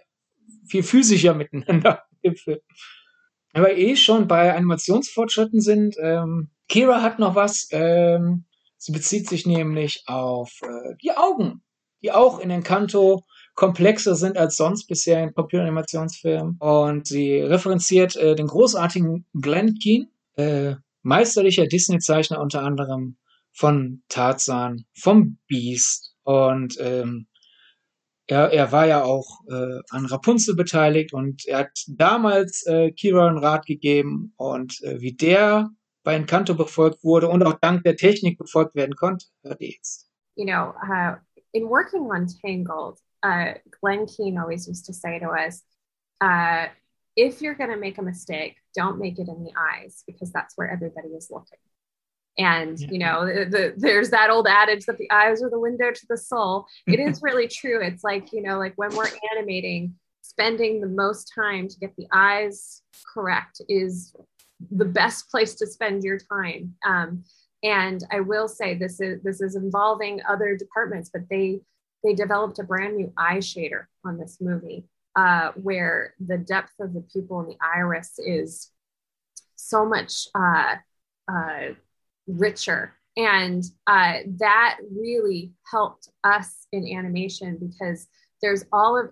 viel 0.68 0.84
physischer 0.84 1.34
miteinander 1.34 2.04
im 2.22 2.36
Film. 2.36 2.60
Aber 3.54 3.76
eh 3.76 3.96
schon 3.96 4.28
bei 4.28 4.54
Animationsfortschritten 4.54 5.62
sind, 5.62 5.96
ähm, 6.02 6.50
Kira 6.68 7.02
hat 7.02 7.20
noch 7.20 7.36
was, 7.36 7.68
ähm, 7.72 8.46
sie 8.78 8.92
bezieht 8.92 9.28
sich 9.28 9.46
nämlich 9.46 10.04
auf 10.06 10.52
äh, 10.62 10.96
die 11.02 11.12
Augen, 11.12 11.64
die 12.04 12.12
auch 12.12 12.40
in 12.40 12.52
Encanto 12.52 13.26
komplexer 13.56 14.16
sind 14.16 14.38
als 14.38 14.56
sonst 14.56 14.88
bisher 14.88 15.22
in 15.22 15.34
Computeranimationsfilmen. 15.34 16.58
Und 16.60 17.08
sie 17.08 17.42
referenziert 17.42 18.16
äh, 18.16 18.36
den 18.36 18.48
großartigen 18.48 19.26
Glenn 19.34 19.76
Keane, 19.76 20.08
äh, 20.36 20.76
meisterlicher 21.02 21.66
Disney-Zeichner 21.66 22.40
unter 22.40 22.64
anderem 22.64 23.18
von 23.60 24.04
Tarzan, 24.08 24.86
vom 24.98 25.38
Beast 25.48 26.16
und 26.24 26.78
ähm, 26.80 27.28
er, 28.28 28.54
er 28.54 28.72
war 28.72 28.86
ja 28.86 29.04
auch 29.04 29.42
äh, 29.50 29.80
an 29.90 30.06
Rapunzel 30.06 30.56
beteiligt 30.56 31.14
und 31.14 31.46
er 31.46 31.60
hat 31.60 31.84
damals 31.88 32.66
äh, 32.68 32.92
Kira 32.92 33.28
einen 33.28 33.40
Rat 33.40 33.66
gegeben 33.66 34.34
und 34.38 34.82
äh, 34.84 35.02
wie 35.02 35.14
der 35.14 35.72
bei 36.04 36.16
Encanto 36.16 36.56
befolgt 36.56 37.04
wurde 37.04 37.28
und 37.28 37.44
auch 37.44 37.56
dank 37.60 37.84
der 37.84 37.98
Technik 37.98 38.38
befolgt 38.38 38.76
werden 38.76 38.96
konnte, 38.96 39.26
hört 39.44 39.60
ihr 39.60 39.72
jetzt. 39.72 40.10
You 40.36 40.46
know, 40.46 40.74
uh, 40.82 41.18
in 41.52 41.68
working 41.68 42.10
on 42.12 42.28
Tangled, 42.28 42.98
uh, 43.24 43.60
Glenn 43.82 44.06
Keane 44.06 44.38
always 44.38 44.70
used 44.70 44.86
to 44.86 44.94
say 44.94 45.20
to 45.20 45.32
us, 45.32 45.64
uh, 46.22 46.68
if 47.18 47.42
you're 47.42 47.56
going 47.56 47.72
to 47.72 47.78
make 47.78 47.98
a 47.98 48.04
mistake, 48.04 48.56
don't 48.74 49.00
make 49.00 49.20
it 49.20 49.28
in 49.28 49.44
the 49.44 49.52
eyes 49.58 50.04
because 50.08 50.32
that's 50.32 50.56
where 50.56 50.72
everybody 50.72 51.10
is 51.10 51.30
looking. 51.30 51.60
And, 52.40 52.80
you 52.80 52.98
know, 52.98 53.26
the, 53.26 53.46
the, 53.46 53.74
there's 53.78 54.10
that 54.12 54.30
old 54.30 54.48
adage 54.48 54.86
that 54.86 54.98
the 54.98 55.12
eyes 55.12 55.44
are 55.44 55.50
the 55.50 55.60
window 55.60 55.92
to 55.92 56.06
the 56.10 56.18
soul. 56.18 56.66
It 56.88 57.00
is 57.00 57.22
really 57.24 57.48
true. 57.48 57.82
It's 57.82 58.04
like, 58.04 58.32
you 58.34 58.42
know, 58.42 58.58
like 58.58 58.74
when 58.78 58.96
we're 58.96 59.10
animating, 59.36 59.94
spending 60.22 60.80
the 60.80 60.88
most 60.88 61.32
time 61.36 61.68
to 61.68 61.80
get 61.80 61.96
the 61.98 62.08
eyes 62.14 62.82
correct 63.14 63.62
is 63.68 64.16
the 64.72 64.86
best 64.86 65.30
place 65.30 65.56
to 65.56 65.68
spend 65.68 66.04
your 66.04 66.18
time. 66.18 66.76
Um, 66.88 67.24
and 67.62 68.04
I 68.12 68.22
will 68.22 68.48
say 68.48 68.74
this 68.74 69.02
is 69.02 69.22
this 69.22 69.42
is 69.42 69.56
involving 69.56 70.22
other 70.28 70.56
departments, 70.56 71.10
but 71.12 71.24
they 71.30 71.60
they 72.04 72.14
developed 72.14 72.60
a 72.60 72.64
brand 72.64 72.96
new 72.96 73.12
eye 73.18 73.38
shader 73.38 73.86
on 74.06 74.18
this 74.18 74.38
movie 74.40 74.86
uh, 75.16 75.52
where 75.56 76.14
the 76.26 76.38
depth 76.38 76.74
of 76.80 76.94
the 76.94 77.02
pupil 77.02 77.42
and 77.42 77.50
the 77.50 77.58
iris 77.62 78.18
is 78.20 78.72
so 79.56 79.86
much 79.86 80.28
uh, 80.36 80.76
uh, 81.30 81.74
richer. 82.30 82.96
And 83.18 83.64
uh, 83.88 84.20
that 84.40 84.78
really 84.96 85.52
helped 85.70 86.10
us 86.24 86.68
in 86.72 86.88
animation 86.88 87.58
because 87.60 88.08
there's 88.42 88.64
all 88.72 88.98
of, 88.98 89.12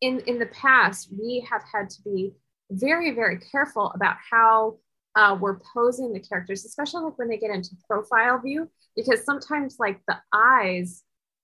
in, 0.00 0.20
in 0.26 0.38
the 0.38 0.46
past, 0.46 1.08
we 1.12 1.46
have 1.50 1.62
had 1.72 1.90
to 1.90 2.02
be 2.02 2.32
very, 2.70 3.12
very 3.12 3.38
careful 3.38 3.92
about 3.94 4.16
how 4.30 4.78
uh, 5.14 5.36
we're 5.40 5.58
posing 5.74 6.12
the 6.12 6.20
characters, 6.20 6.64
especially 6.64 7.04
like 7.04 7.18
when 7.18 7.28
they 7.28 7.38
get 7.38 7.50
into 7.50 7.70
profile 7.86 8.38
view, 8.38 8.68
because 8.96 9.24
sometimes 9.24 9.76
like 9.78 10.00
the 10.06 10.16
eyes 10.32 11.02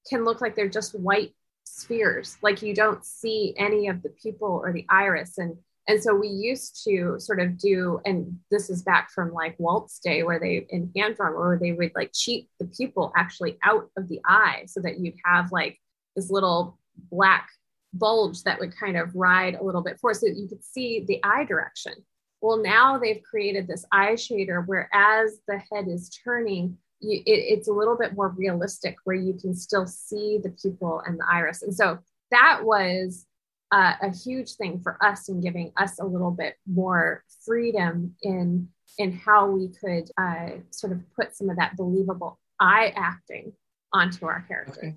can 0.09 0.25
look 0.25 0.41
like 0.41 0.55
they're 0.55 0.69
just 0.69 0.99
white 0.99 1.35
spheres, 1.65 2.37
like 2.43 2.63
you 2.63 2.75
don't 2.75 3.05
see 3.05 3.55
any 3.57 3.89
of 3.89 4.03
the 4.03 4.11
pupil 4.11 4.61
or 4.63 4.73
the 4.73 4.87
iris. 4.89 5.39
And 5.39 5.57
And 5.87 6.03
so 6.03 6.14
we 6.14 6.28
used 6.28 6.82
to 6.85 7.16
sort 7.18 7.41
of 7.41 7.59
do, 7.59 8.01
and 8.07 8.39
this 8.51 8.70
is 8.70 8.82
back 8.82 9.11
from 9.11 9.32
like 9.32 9.55
Walt's 9.59 9.99
day, 9.99 10.22
where 10.22 10.41
they 10.41 10.66
in 10.70 10.91
hand 10.97 11.16
drawn, 11.16 11.35
where 11.35 11.59
they 11.59 11.72
would 11.72 11.93
like 11.95 12.11
cheat 12.14 12.49
the 12.59 12.66
pupil 12.66 13.12
actually 13.16 13.59
out 13.62 13.91
of 13.99 14.09
the 14.09 14.20
eye, 14.24 14.64
so 14.66 14.80
that 14.80 14.99
you'd 14.99 15.18
have 15.24 15.53
like 15.53 15.78
this 16.16 16.30
little 16.30 16.78
black 17.11 17.51
bulge 17.93 18.43
that 18.45 18.59
would 18.59 18.74
kind 18.76 18.97
of 18.97 19.14
ride 19.14 19.55
a 19.55 19.62
little 19.62 19.82
bit 19.82 20.01
forward, 20.01 20.14
so 20.14 20.26
that 20.26 20.37
you 20.37 20.49
could 20.49 20.64
see 20.64 21.05
the 21.07 21.20
eye 21.22 21.45
direction. 21.45 21.93
Well, 22.41 22.62
now 22.62 22.99
they've 22.99 23.22
created 23.22 23.66
this 23.66 23.85
eye 23.93 24.12
shader 24.12 24.66
where 24.66 24.89
as 24.93 25.39
the 25.49 25.59
head 25.70 25.87
is 25.89 26.09
turning, 26.09 26.78
you, 27.01 27.18
it, 27.26 27.30
it's 27.30 27.68
a 27.68 27.72
little 27.72 27.97
bit 27.97 28.14
more 28.14 28.30
realistic, 28.30 28.97
where 29.05 29.16
you 29.16 29.35
can 29.35 29.55
still 29.55 29.87
see 29.87 30.39
the 30.43 30.51
pupil 30.51 31.03
and 31.07 31.20
the 31.20 31.26
iris. 31.30 31.62
And 31.62 31.74
so 31.74 31.99
that 32.30 32.64
was 32.64 33.26
uh, 33.73 33.95
a 34.03 34.11
huge 34.11 34.57
thing 34.57 34.81
for 34.81 34.97
us 35.03 35.29
in 35.29 35.41
giving 35.41 35.73
us 35.77 35.99
a 35.99 36.05
little 36.05 36.31
bit 36.31 36.55
more 36.67 37.25
freedom 37.45 38.15
in 38.23 38.69
in 38.99 39.12
how 39.12 39.51
we 39.51 39.69
could 39.69 40.11
uh, 40.19 40.51
sort 40.71 40.93
of 40.93 41.01
put 41.17 41.35
some 41.37 41.51
of 41.51 41.57
that 41.57 41.77
believable 41.77 42.39
eye 42.61 42.93
acting 42.95 43.53
onto 43.93 44.25
our 44.25 44.45
characters. 44.47 44.79
Okay. 44.79 44.95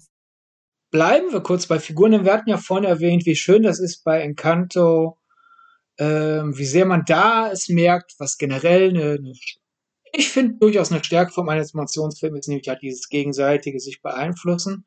Bleiben 0.91 1.31
wir 1.31 1.41
kurz 1.41 1.65
bei 1.65 1.79
Figuren. 1.79 2.23
Wir 2.23 2.33
hatten 2.33 2.49
ja 2.49 2.57
vorhin 2.57 2.85
erwähnt, 2.85 3.25
wie 3.25 3.35
schön 3.35 3.63
das 3.63 3.79
ist 3.79 4.03
bei 4.03 4.21
Encanto, 4.21 5.17
ähm, 5.97 6.57
wie 6.57 6.65
sehr 6.65 6.85
man 6.85 7.03
da 7.05 7.51
es 7.51 7.67
merkt, 7.67 8.13
was 8.19 8.37
generell 8.37 8.89
eine, 8.89 9.17
eine 9.19 9.33
ich 10.17 10.31
finde 10.31 10.55
durchaus 10.55 10.91
eine 10.91 11.03
Stärke 11.03 11.31
von 11.31 11.47
einem 11.47 11.61
Animationsfilm 11.61 12.35
ist 12.35 12.47
nämlich 12.47 12.67
halt 12.67 12.81
dieses 12.81 13.07
gegenseitige 13.07 13.79
sich 13.79 14.01
beeinflussen. 14.01 14.85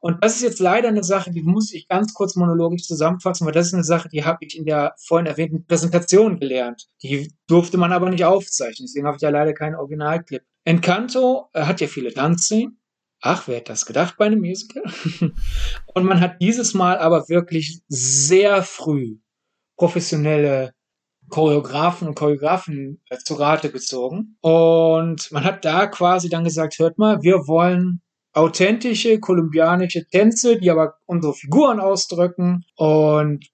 Und 0.00 0.24
das 0.24 0.36
ist 0.36 0.42
jetzt 0.42 0.58
leider 0.58 0.88
eine 0.88 1.04
Sache, 1.04 1.30
die 1.30 1.42
muss 1.42 1.70
ich 1.74 1.86
ganz 1.86 2.14
kurz 2.14 2.34
monologisch 2.34 2.84
zusammenfassen, 2.86 3.46
weil 3.46 3.52
das 3.52 3.66
ist 3.66 3.74
eine 3.74 3.84
Sache, 3.84 4.08
die 4.08 4.24
habe 4.24 4.38
ich 4.40 4.56
in 4.56 4.64
der 4.64 4.94
vorhin 4.96 5.26
erwähnten 5.26 5.66
Präsentation 5.66 6.40
gelernt. 6.40 6.88
Die 7.02 7.30
durfte 7.46 7.76
man 7.76 7.92
aber 7.92 8.08
nicht 8.08 8.24
aufzeichnen, 8.24 8.86
deswegen 8.86 9.06
habe 9.06 9.16
ich 9.16 9.22
ja 9.22 9.28
leider 9.28 9.52
keinen 9.52 9.74
Originalclip. 9.74 10.42
Encanto 10.64 11.50
äh, 11.52 11.64
hat 11.64 11.82
ja 11.82 11.86
viele 11.86 12.14
Tanzszenen. 12.14 12.80
Ach, 13.20 13.48
wer 13.48 13.56
hätte 13.56 13.72
das 13.72 13.84
gedacht 13.84 14.14
bei 14.16 14.24
einem 14.26 14.40
Musical? 14.40 14.82
Und 15.94 16.04
man 16.04 16.20
hat 16.20 16.40
dieses 16.40 16.72
Mal 16.72 16.96
aber 16.96 17.28
wirklich 17.28 17.82
sehr 17.88 18.62
früh 18.62 19.18
professionelle 19.76 20.72
Choreografen 21.30 22.08
und 22.08 22.14
Choreografen 22.14 23.00
äh, 23.08 23.16
zu 23.18 23.34
Rate 23.34 23.70
gezogen. 23.70 24.36
Und 24.40 25.30
man 25.32 25.44
hat 25.44 25.64
da 25.64 25.86
quasi 25.86 26.28
dann 26.28 26.44
gesagt, 26.44 26.78
hört 26.78 26.98
mal, 26.98 27.22
wir 27.22 27.46
wollen 27.46 28.02
authentische 28.32 29.18
kolumbianische 29.18 30.06
Tänze, 30.06 30.58
die 30.58 30.70
aber 30.70 30.94
unsere 31.06 31.34
Figuren 31.34 31.80
ausdrücken 31.80 32.64
und 32.76 33.44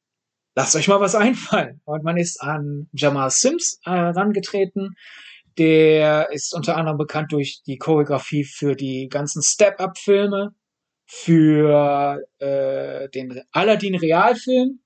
lasst 0.54 0.76
euch 0.76 0.88
mal 0.88 1.00
was 1.00 1.14
einfallen. 1.14 1.80
Und 1.84 2.02
man 2.04 2.16
ist 2.16 2.42
an 2.42 2.88
Jamal 2.92 3.30
Sims 3.30 3.78
äh, 3.84 3.90
herangetreten. 3.90 4.96
Der 5.58 6.30
ist 6.32 6.54
unter 6.54 6.76
anderem 6.76 6.98
bekannt 6.98 7.32
durch 7.32 7.62
die 7.66 7.78
Choreografie 7.78 8.44
für 8.44 8.74
die 8.74 9.08
ganzen 9.08 9.42
Step-Up-Filme, 9.42 10.54
für 11.06 12.20
äh, 12.38 13.08
den 13.10 13.40
Aladdin-Realfilm, 13.52 14.80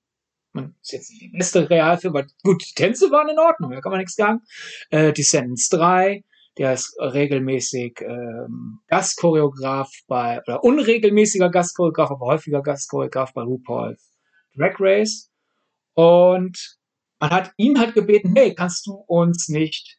man 0.53 0.75
ist 0.83 0.93
jetzt 0.93 1.11
nicht 1.11 1.23
der 1.23 1.39
beste 1.39 1.71
Realfilm, 1.71 2.17
aber 2.17 2.27
gut, 2.43 2.65
die 2.69 2.75
Tänze 2.75 3.11
waren 3.11 3.29
in 3.29 3.39
Ordnung, 3.39 3.71
da 3.71 3.81
kann 3.81 3.91
man 3.91 4.01
nichts 4.01 4.17
sagen. 4.17 4.41
Äh, 4.91 5.13
Descendants 5.13 5.69
3, 5.69 6.25
der 6.59 6.75
ist 6.75 6.97
regelmäßig 6.99 8.01
ähm, 8.03 8.81
Gastchoreograf 8.89 9.91
bei, 10.07 10.41
oder 10.47 10.65
unregelmäßiger 10.65 11.51
Gastchoreograf, 11.51 12.11
aber 12.11 12.27
häufiger 12.27 12.63
Gastchoreograf 12.63 13.33
bei 13.33 13.43
RuPaul's 13.43 14.11
Drag 14.57 14.75
Race. 14.81 15.31
Und 15.95 16.79
man 17.21 17.31
hat 17.31 17.53
ihn 17.57 17.79
halt 17.79 17.95
gebeten, 17.95 18.35
hey, 18.37 18.55
kannst 18.55 18.87
du 18.87 18.95
uns 18.95 19.49
nicht 19.49 19.99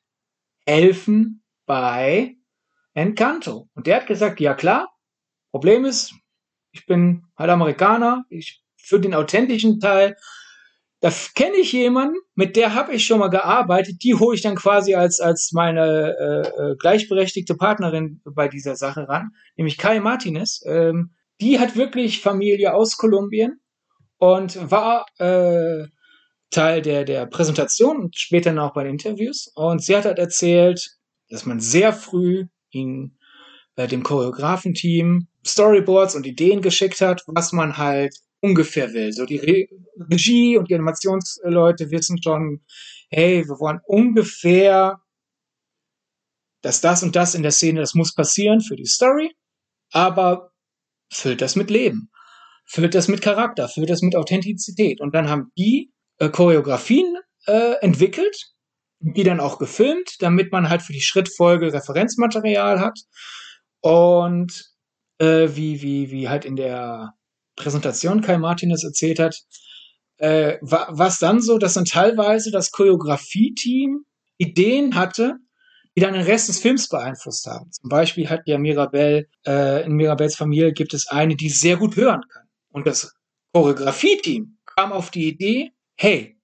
helfen 0.65 1.43
bei 1.65 2.35
Encanto? 2.93 3.69
Und 3.73 3.87
der 3.87 3.97
hat 3.97 4.07
gesagt, 4.07 4.39
ja 4.39 4.53
klar, 4.53 4.89
Problem 5.51 5.85
ist, 5.85 6.13
ich 6.71 6.85
bin 6.85 7.25
halt 7.37 7.49
Amerikaner, 7.49 8.25
ich 8.29 8.63
für 8.77 8.99
den 8.99 9.13
authentischen 9.13 9.79
Teil 9.79 10.17
da 11.01 11.11
kenne 11.33 11.57
ich 11.57 11.73
jemanden, 11.73 12.15
mit 12.35 12.55
der 12.55 12.75
habe 12.75 12.93
ich 12.93 13.05
schon 13.05 13.19
mal 13.19 13.29
gearbeitet, 13.29 14.03
die 14.03 14.13
hole 14.13 14.35
ich 14.35 14.43
dann 14.43 14.55
quasi 14.55 14.93
als, 14.93 15.19
als 15.19 15.51
meine 15.51 16.15
äh, 16.17 16.47
äh, 16.47 16.75
gleichberechtigte 16.77 17.55
Partnerin 17.55 18.21
bei 18.23 18.47
dieser 18.47 18.75
Sache 18.75 19.09
ran, 19.09 19.31
nämlich 19.57 19.79
Kai 19.79 19.99
Martinez. 19.99 20.63
Ähm, 20.65 21.11
die 21.41 21.59
hat 21.59 21.75
wirklich 21.75 22.21
Familie 22.21 22.75
aus 22.75 22.97
Kolumbien 22.97 23.59
und 24.17 24.69
war 24.69 25.07
äh, 25.17 25.87
Teil 26.51 26.83
der, 26.83 27.03
der 27.03 27.25
Präsentation 27.25 27.97
und 27.97 28.15
später 28.15 28.53
noch 28.53 28.73
bei 28.73 28.83
den 28.83 28.93
Interviews. 28.93 29.51
Und 29.55 29.83
sie 29.83 29.97
hat 29.97 30.05
halt 30.05 30.19
erzählt, 30.19 30.97
dass 31.29 31.47
man 31.47 31.59
sehr 31.59 31.93
früh 31.93 32.45
ihn 32.69 33.17
äh, 33.75 33.87
dem 33.87 34.03
Choreografenteam 34.03 35.27
Storyboards 35.43 36.13
und 36.13 36.27
Ideen 36.27 36.61
geschickt 36.61 37.01
hat, 37.01 37.23
was 37.25 37.53
man 37.53 37.79
halt 37.79 38.15
ungefähr 38.41 38.93
will. 38.93 39.13
So 39.13 39.25
die 39.25 39.37
Re 39.37 39.67
Regie 40.09 40.57
und 40.57 40.69
die 40.69 40.75
Animationsleute 40.75 41.91
wissen 41.91 42.21
schon, 42.21 42.61
hey, 43.09 43.47
wir 43.47 43.59
wollen 43.59 43.79
ungefähr, 43.85 44.99
dass 46.61 46.81
das 46.81 47.03
und 47.03 47.15
das 47.15 47.35
in 47.35 47.43
der 47.43 47.51
Szene, 47.51 47.79
das 47.79 47.93
muss 47.93 48.13
passieren 48.13 48.61
für 48.61 48.75
die 48.75 48.85
Story, 48.85 49.31
aber 49.91 50.51
füllt 51.11 51.41
das 51.41 51.55
mit 51.55 51.69
Leben, 51.69 52.09
füllt 52.65 52.95
das 52.95 53.07
mit 53.07 53.21
Charakter, 53.21 53.67
füllt 53.67 53.89
das 53.89 54.01
mit 54.01 54.15
Authentizität. 54.15 55.01
Und 55.01 55.13
dann 55.13 55.29
haben 55.29 55.51
die 55.57 55.91
äh, 56.17 56.29
Choreografien 56.29 57.17
äh, 57.47 57.73
entwickelt, 57.81 58.53
die 58.99 59.23
dann 59.23 59.39
auch 59.39 59.57
gefilmt, 59.57 60.17
damit 60.19 60.51
man 60.51 60.69
halt 60.69 60.81
für 60.81 60.93
die 60.93 61.01
Schrittfolge 61.01 61.73
Referenzmaterial 61.73 62.79
hat. 62.79 62.99
Und 63.81 64.71
äh, 65.17 65.49
wie, 65.53 65.81
wie, 65.81 66.11
wie 66.11 66.29
halt 66.29 66.45
in 66.45 66.55
der 66.55 67.13
Präsentation 67.55 68.21
Kai 68.21 68.37
Martinez 68.37 68.83
erzählt 68.83 69.19
hat, 69.19 69.41
äh, 70.17 70.57
war 70.61 70.87
was 70.91 71.19
dann 71.19 71.41
so, 71.41 71.57
dass 71.57 71.73
dann 71.73 71.85
teilweise 71.85 72.51
das 72.51 72.71
Choreografie-Team 72.71 74.05
Ideen 74.37 74.95
hatte, 74.95 75.37
die 75.95 76.01
dann 76.01 76.13
den 76.13 76.23
Rest 76.23 76.47
des 76.47 76.59
Films 76.59 76.87
beeinflusst 76.87 77.45
haben. 77.47 77.71
Zum 77.71 77.89
Beispiel 77.89 78.29
hat 78.29 78.41
ja 78.45 78.57
Mirabelle, 78.57 79.27
äh, 79.45 79.85
in 79.85 79.93
Mirabelles 79.93 80.35
Familie 80.35 80.73
gibt 80.73 80.93
es 80.93 81.07
eine, 81.07 81.35
die 81.35 81.49
sehr 81.49 81.77
gut 81.77 81.95
hören 81.95 82.21
kann. 82.31 82.47
Und 82.69 82.87
das 82.87 83.13
Choreografie-Team 83.53 84.57
kam 84.65 84.93
auf 84.93 85.11
die 85.11 85.27
Idee, 85.27 85.71
hey, 85.95 86.37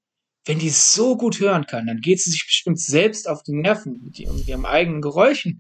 wenn 0.46 0.60
die 0.60 0.70
so 0.70 1.18
gut 1.18 1.40
hören 1.40 1.66
kann, 1.66 1.88
dann 1.88 2.00
geht 2.00 2.22
sie 2.22 2.32
sich 2.32 2.46
bestimmt 2.46 2.80
selbst 2.80 3.28
auf 3.28 3.44
die 3.44 3.54
Nerven 3.54 4.02
mit 4.04 4.20
ihren 4.20 4.66
eigenen 4.66 5.02
Geräuschen. 5.02 5.60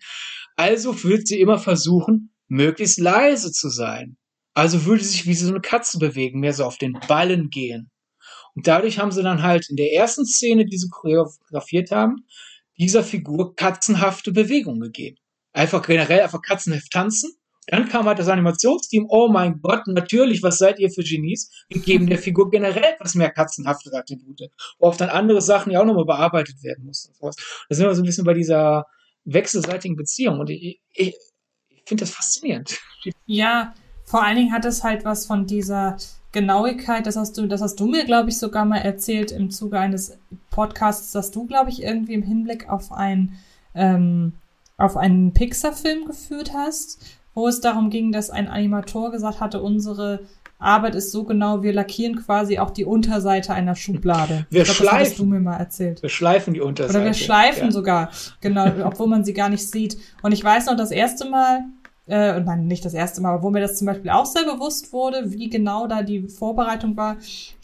Also 0.55 1.03
wird 1.03 1.27
sie 1.27 1.39
immer 1.39 1.59
versuchen, 1.59 2.33
möglichst 2.47 2.99
leise 2.99 3.51
zu 3.51 3.69
sein. 3.69 4.17
Also 4.57 4.85
würde 4.85 5.03
sich 5.03 5.27
wie 5.27 5.35
so 5.35 5.49
eine 5.49 5.61
Katze 5.61 5.99
bewegen, 5.99 6.39
mehr 6.39 6.51
so 6.51 6.65
auf 6.65 6.79
den 6.79 6.93
Ballen 7.07 7.51
gehen. 7.51 7.91
Und 8.55 8.65
dadurch 8.65 8.97
haben 8.97 9.11
sie 9.11 9.21
dann 9.21 9.43
halt 9.43 9.69
in 9.69 9.75
der 9.75 9.93
ersten 9.93 10.25
Szene, 10.25 10.65
die 10.65 10.79
sie 10.79 10.89
choreografiert 10.89 11.91
haben, 11.91 12.25
dieser 12.79 13.03
Figur 13.03 13.55
katzenhafte 13.55 14.31
Bewegung 14.31 14.79
gegeben. 14.79 15.17
Einfach 15.53 15.85
generell 15.85 16.21
einfach 16.21 16.41
katzenhaft 16.41 16.91
tanzen. 16.91 17.33
Dann 17.67 17.87
kam 17.87 18.07
halt 18.07 18.17
das 18.17 18.29
Animationsteam, 18.29 19.05
oh 19.09 19.27
mein 19.27 19.61
Gott, 19.61 19.85
natürlich, 19.85 20.41
was 20.41 20.57
seid 20.57 20.79
ihr 20.79 20.89
für 20.89 21.03
Genies? 21.03 21.51
Wir 21.69 21.81
geben 21.81 22.07
der 22.07 22.17
Figur 22.17 22.49
generell 22.49 22.95
etwas 22.95 23.13
mehr 23.13 23.29
katzenhafte 23.29 23.91
Attribute, 23.93 24.49
worauf 24.79 24.97
dann 24.97 25.09
andere 25.09 25.43
Sachen 25.43 25.71
ja 25.71 25.81
auch 25.81 25.85
nochmal 25.85 26.05
bearbeitet 26.05 26.63
werden 26.63 26.83
mussten. 26.83 27.13
Da 27.21 27.29
sind 27.69 27.85
wir 27.85 27.93
so 27.93 28.01
ein 28.01 28.07
bisschen 28.07 28.25
bei 28.25 28.33
dieser 28.33 28.85
wechselseitigen 29.23 29.95
Beziehung 29.95 30.39
und 30.39 30.49
ich, 30.49 30.81
ich, 30.93 31.15
ich 31.69 31.83
finde 31.85 32.05
das 32.05 32.09
faszinierend. 32.09 32.79
Ja, 33.27 33.75
vor 34.07 34.23
allen 34.23 34.37
Dingen 34.37 34.53
hat 34.53 34.63
es 34.63 34.85
halt 34.85 35.03
was 35.03 35.25
von 35.25 35.45
dieser 35.45 35.97
Genauigkeit, 36.31 37.05
das 37.05 37.17
hast 37.17 37.38
du, 37.38 37.45
das 37.45 37.61
hast 37.61 37.79
du 37.79 37.88
mir, 37.88 38.05
glaube 38.05 38.29
ich, 38.29 38.39
sogar 38.39 38.63
mal 38.63 38.77
erzählt 38.77 39.31
im 39.31 39.51
Zuge 39.51 39.79
eines 39.79 40.17
Podcasts, 40.49 41.11
dass 41.11 41.29
du, 41.31 41.45
glaube 41.45 41.69
ich, 41.71 41.84
irgendwie 41.84 42.13
im 42.13 42.23
Hinblick 42.23 42.69
auf 42.69 42.91
ein 42.93 43.34
ähm, 43.75 44.34
auf 44.77 44.95
einen 44.95 45.34
Pixar-Film 45.34 46.05
geführt 46.05 46.53
hast, 46.53 47.01
wo 47.34 47.47
es 47.47 47.59
darum 47.59 47.89
ging, 47.89 48.11
dass 48.11 48.29
ein 48.29 48.47
Animator 48.47 49.11
gesagt 49.11 49.41
hatte, 49.41 49.61
unsere 49.61 50.21
Arbeit 50.59 50.95
ist 50.95 51.11
so 51.11 51.23
genau, 51.23 51.61
wir 51.61 51.71
lackieren 51.73 52.15
quasi 52.15 52.57
auch 52.57 52.71
die 52.71 52.85
Unterseite 52.85 53.53
einer 53.53 53.75
Schublade. 53.75 54.47
Wir 54.49 54.63
glaub, 54.63 54.75
schleifen. 54.75 54.99
Das 54.99 55.09
hast 55.09 55.19
du 55.19 55.25
mir 55.25 55.39
mal 55.39 55.57
erzählt. 55.57 56.01
Wir 56.01 56.09
schleifen 56.09 56.55
die 56.55 56.61
Unterseite. 56.61 56.97
Oder 56.97 57.05
wir 57.05 57.13
schleifen 57.13 57.65
ja. 57.65 57.71
sogar, 57.71 58.11
genau, 58.41 58.65
obwohl 58.85 59.07
man 59.07 59.23
sie 59.23 59.34
gar 59.34 59.49
nicht 59.49 59.69
sieht. 59.69 59.97
Und 60.23 60.31
ich 60.31 60.43
weiß 60.43 60.65
noch, 60.65 60.75
das 60.75 60.89
erste 60.89 61.29
Mal, 61.29 61.65
äh, 62.07 62.39
nein, 62.39 62.67
nicht 62.67 62.85
das 62.85 62.93
erste 62.93 63.21
Mal, 63.21 63.34
aber 63.34 63.43
wo 63.43 63.49
mir 63.49 63.59
das 63.59 63.77
zum 63.77 63.88
Beispiel 63.88 64.11
auch 64.11 64.25
sehr 64.25 64.43
bewusst 64.43 64.93
wurde, 64.93 65.31
wie 65.31 65.49
genau 65.49 65.88
da 65.88 66.03
die 66.03 66.27
Vorbereitung 66.27 66.95
war. 66.97 67.17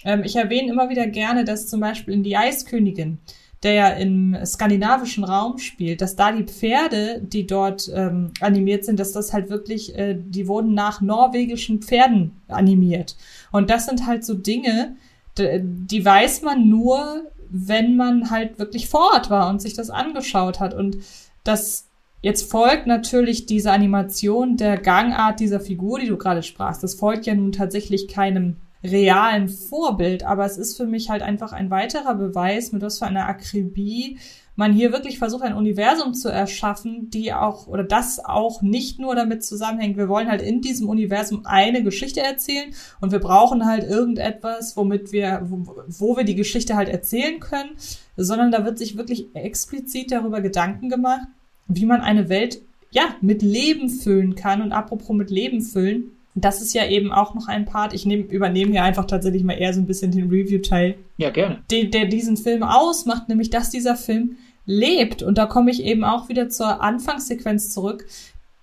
Ähm, 0.03 0.23
ich 0.23 0.35
erwähne 0.35 0.71
immer 0.71 0.89
wieder 0.89 1.07
gerne, 1.07 1.43
dass 1.45 1.67
zum 1.67 1.79
Beispiel 1.79 2.13
in 2.13 2.23
Die 2.23 2.37
Eiskönigin, 2.37 3.19
der 3.63 3.73
ja 3.73 3.87
im 3.89 4.37
skandinavischen 4.45 5.23
Raum 5.23 5.57
spielt, 5.57 6.01
dass 6.01 6.15
da 6.15 6.31
die 6.31 6.43
Pferde, 6.43 7.21
die 7.21 7.47
dort 7.47 7.89
ähm, 7.93 8.31
animiert 8.41 8.83
sind, 8.83 8.99
dass 8.99 9.13
das 9.13 9.31
halt 9.31 9.49
wirklich, 9.49 9.97
äh, 9.97 10.17
die 10.19 10.47
wurden 10.47 10.73
nach 10.73 10.99
norwegischen 10.99 11.81
Pferden 11.81 12.41
animiert. 12.49 13.15
Und 13.51 13.69
das 13.69 13.85
sind 13.85 14.05
halt 14.05 14.25
so 14.25 14.33
Dinge, 14.33 14.95
die 15.35 16.05
weiß 16.05 16.43
man 16.43 16.69
nur 16.69 17.23
wenn 17.55 17.95
man 17.95 18.31
halt 18.31 18.57
wirklich 18.57 18.89
vor 18.89 19.11
Ort 19.13 19.29
war 19.29 19.47
und 19.47 19.61
sich 19.61 19.75
das 19.75 19.91
angeschaut 19.91 20.59
hat. 20.59 20.73
Und 20.73 20.97
das 21.43 21.87
jetzt 22.23 22.49
folgt 22.49 22.87
natürlich 22.87 23.45
diese 23.45 23.71
Animation 23.71 24.57
der 24.57 24.77
Gangart 24.79 25.39
dieser 25.39 25.59
Figur, 25.59 25.99
die 25.99 26.07
du 26.07 26.17
gerade 26.17 26.41
sprachst. 26.41 26.81
Das 26.81 26.95
folgt 26.95 27.27
ja 27.27 27.35
nun 27.35 27.51
tatsächlich 27.51 28.07
keinem 28.07 28.57
realen 28.83 29.47
Vorbild, 29.47 30.23
aber 30.23 30.45
es 30.45 30.57
ist 30.57 30.75
für 30.75 30.85
mich 30.85 31.09
halt 31.09 31.21
einfach 31.21 31.53
ein 31.53 31.69
weiterer 31.69 32.15
Beweis, 32.15 32.71
mit 32.71 32.81
was 32.81 32.99
für 32.99 33.05
einer 33.05 33.27
Akribie 33.27 34.17
man 34.55 34.71
hier 34.71 34.91
wirklich 34.91 35.17
versucht, 35.17 35.43
ein 35.43 35.55
Universum 35.55 36.13
zu 36.13 36.29
erschaffen, 36.29 37.09
die 37.09 37.33
auch 37.33 37.67
oder 37.67 37.83
das 37.83 38.23
auch 38.23 38.61
nicht 38.61 38.99
nur 38.99 39.15
damit 39.15 39.43
zusammenhängt, 39.43 39.97
wir 39.97 40.09
wollen 40.09 40.29
halt 40.29 40.41
in 40.41 40.61
diesem 40.61 40.89
Universum 40.89 41.45
eine 41.45 41.81
Geschichte 41.81 42.21
erzählen 42.21 42.73
und 43.01 43.11
wir 43.11 43.19
brauchen 43.19 43.65
halt 43.65 43.83
irgendetwas, 43.83 44.77
womit 44.77 45.11
wir, 45.11 45.41
wo, 45.45 45.75
wo 45.87 46.17
wir 46.17 46.23
die 46.23 46.35
Geschichte 46.35 46.75
halt 46.75 46.89
erzählen 46.89 47.39
können, 47.39 47.71
sondern 48.15 48.51
da 48.51 48.63
wird 48.63 48.77
sich 48.77 48.95
wirklich 48.95 49.35
explizit 49.35 50.11
darüber 50.11 50.39
Gedanken 50.41 50.89
gemacht, 50.89 51.27
wie 51.67 51.85
man 51.85 52.01
eine 52.01 52.29
Welt 52.29 52.61
ja 52.91 53.15
mit 53.21 53.41
Leben 53.41 53.89
füllen 53.89 54.35
kann 54.35 54.61
und 54.61 54.71
apropos 54.71 55.15
mit 55.15 55.29
Leben 55.29 55.61
füllen, 55.61 56.11
das 56.35 56.61
ist 56.61 56.73
ja 56.73 56.87
eben 56.87 57.11
auch 57.11 57.35
noch 57.35 57.47
ein 57.47 57.65
Part. 57.65 57.93
Ich 57.93 58.05
nehm, 58.05 58.25
übernehme 58.27 58.71
hier 58.71 58.83
einfach 58.83 59.05
tatsächlich 59.05 59.43
mal 59.43 59.53
eher 59.53 59.73
so 59.73 59.79
ein 59.79 59.85
bisschen 59.85 60.11
den 60.11 60.29
Review-Teil. 60.29 60.95
Ja, 61.17 61.29
gerne. 61.29 61.61
Der, 61.69 61.85
der 61.85 62.05
diesen 62.05 62.37
Film 62.37 62.63
ausmacht, 62.63 63.29
nämlich 63.29 63.49
dass 63.49 63.69
dieser 63.69 63.95
Film 63.95 64.37
lebt. 64.65 65.21
Und 65.21 65.37
da 65.37 65.45
komme 65.45 65.69
ich 65.69 65.83
eben 65.83 66.03
auch 66.03 66.29
wieder 66.29 66.49
zur 66.49 66.81
Anfangssequenz 66.81 67.71
zurück, 67.71 68.07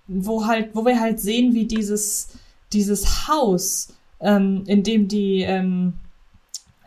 wo 0.07 0.45
halt, 0.45 0.71
wo 0.73 0.85
wir 0.85 0.99
halt 0.99 1.19
sehen, 1.19 1.53
wie 1.53 1.65
dieses, 1.65 2.29
dieses 2.73 3.27
Haus, 3.27 3.93
ähm, 4.19 4.63
in 4.65 4.83
dem 4.83 5.07
die, 5.07 5.41
ähm, 5.41 5.93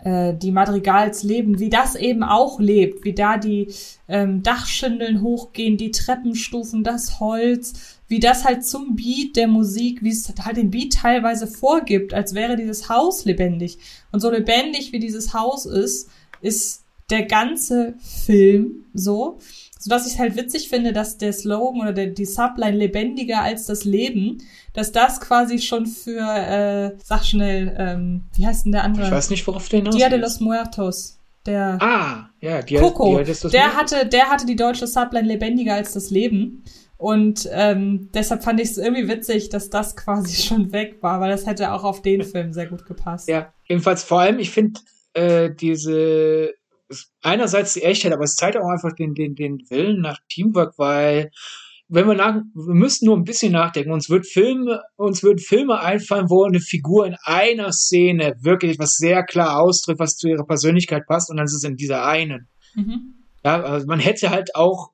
äh, 0.05 0.35
die 0.35 0.53
Madrigals 0.53 1.23
leben, 1.23 1.59
wie 1.59 1.71
das 1.71 1.97
eben 1.97 2.23
auch 2.23 2.61
lebt, 2.61 3.05
wie 3.05 3.15
da 3.15 3.39
die 3.39 3.69
ähm, 4.07 4.43
Dachschindeln 4.43 5.23
hochgehen, 5.23 5.77
die 5.77 5.91
Treppenstufen, 5.91 6.85
das 6.85 7.21
Holz, 7.21 7.99
wie 8.07 8.21
das 8.21 8.45
halt 8.45 8.65
zum 8.65 8.97
Beat 8.97 9.37
der 9.37 9.49
Musik, 9.49 10.03
wie 10.03 10.11
es 10.11 10.33
halt 10.41 10.59
den 10.59 10.71
Beat 10.71 10.93
teilweise 10.93 11.47
vorgibt, 11.47 12.13
als 12.13 12.35
wäre 12.35 12.57
dieses 12.57 12.89
Haus 12.89 13.25
lebendig. 13.25 13.79
Und 14.13 14.21
so 14.21 14.31
lebendig 14.31 14.93
wie 14.93 14.99
dieses 14.99 15.33
Haus 15.33 15.65
ist, 15.65 16.11
ist 16.41 16.85
der 17.11 17.25
ganze 17.25 17.95
Film 17.99 18.85
so, 18.93 19.39
so 19.85 19.91
dass 19.91 20.11
ich 20.11 20.19
halt 20.19 20.35
witzig 20.35 20.71
finde, 20.71 20.95
dass 20.95 21.19
der 21.19 21.35
Slogan 21.35 21.83
oder 21.83 21.93
der, 21.93 22.07
die 22.07 22.25
Subline 22.25 22.75
lebendiger 22.75 23.43
als 23.43 23.67
das 23.67 23.85
Leben, 23.85 24.39
dass 24.73 24.93
das 24.93 25.21
quasi 25.21 25.59
schon 25.59 25.85
für, 25.85 26.21
äh, 26.21 26.97
sag 27.05 27.23
schnell, 27.27 27.77
ähm, 27.79 28.23
wie 28.35 28.47
heißt 28.47 28.65
denn 28.65 28.73
der 28.73 28.83
andere? 28.83 29.05
Ich 29.05 29.13
weiß 29.13 29.29
nicht, 29.29 29.47
worauf 29.47 29.69
der 29.69 29.81
hinaus 29.81 29.95
Dia 29.95 30.09
de 30.09 30.19
los 30.19 30.41
Muertos. 30.41 31.19
Der 31.45 31.77
ah, 31.83 32.31
ja, 32.41 32.63
Dia, 32.63 32.81
Coco, 32.81 33.23
Dia 33.23 33.35
der 33.51 33.77
hatte, 33.77 34.07
der 34.07 34.31
hatte 34.31 34.47
die 34.47 34.57
deutsche 34.57 34.87
Subline 34.87 35.29
lebendiger 35.29 35.75
als 35.75 35.93
das 35.93 36.09
Leben. 36.09 36.65
Und 36.97 37.47
ähm, 37.53 38.09
deshalb 38.15 38.43
fand 38.43 38.61
ich 38.61 38.71
es 38.71 38.79
irgendwie 38.79 39.07
witzig, 39.07 39.51
dass 39.51 39.69
das 39.69 39.97
quasi 39.97 40.41
schon 40.43 40.73
weg 40.73 41.03
war, 41.03 41.21
weil 41.21 41.31
das 41.31 41.45
hätte 41.45 41.73
auch 41.73 41.85
auf 41.85 42.01
den 42.01 42.23
Film 42.23 42.55
sehr 42.55 42.69
gut 42.69 42.87
gepasst. 42.87 43.29
Ja, 43.29 43.53
ebenfalls 43.69 44.03
vor 44.03 44.21
allem, 44.21 44.39
ich 44.39 44.49
finde 44.49 44.81
äh, 45.13 45.51
diese 45.51 46.55
einerseits 47.23 47.75
die 47.75 47.83
Echtheit, 47.83 48.13
aber 48.13 48.25
es 48.25 48.37
zeigt 48.37 48.57
auch 48.57 48.69
einfach 48.69 48.95
den, 48.95 49.15
den, 49.15 49.35
den 49.35 49.59
Willen 49.71 50.01
nach 50.01 50.19
Teamwork, 50.29 50.75
weil 50.79 51.31
wenn 51.89 52.07
wir 52.07 52.15
nach, 52.15 52.37
wir 52.55 52.75
müssen 52.75 53.07
nur 53.07 53.17
ein 53.17 53.25
bisschen 53.25 53.53
nachdenken. 53.53 53.93
Uns 53.93 54.09
wird 54.09 54.27
Filme, 54.27 54.83
uns 54.97 55.23
würden 55.23 55.39
Filme 55.39 55.81
einfallen, 55.81 56.31
wo 56.31 56.45
eine 56.45 56.61
Figur 56.61 57.07
in 57.07 57.17
einer 57.25 57.73
Szene 57.73 58.37
wirklich 58.41 58.79
was 58.79 58.97
sehr 58.97 59.23
klar 59.23 59.61
ausdrückt, 59.61 60.01
was 60.01 60.17
zu 60.17 60.29
ihrer 60.29 60.47
Persönlichkeit 60.47 61.07
passt, 61.07 61.31
und 61.31 61.37
dann 61.37 61.45
ist 61.45 61.55
es 61.55 61.65
in 61.65 61.77
dieser 61.77 62.07
einen. 62.07 62.49
Mhm. 62.75 63.15
Ja, 63.45 63.63
also 63.63 63.87
man 63.87 64.01
hätte 64.01 64.31
halt 64.31 64.55
auch 64.55 64.93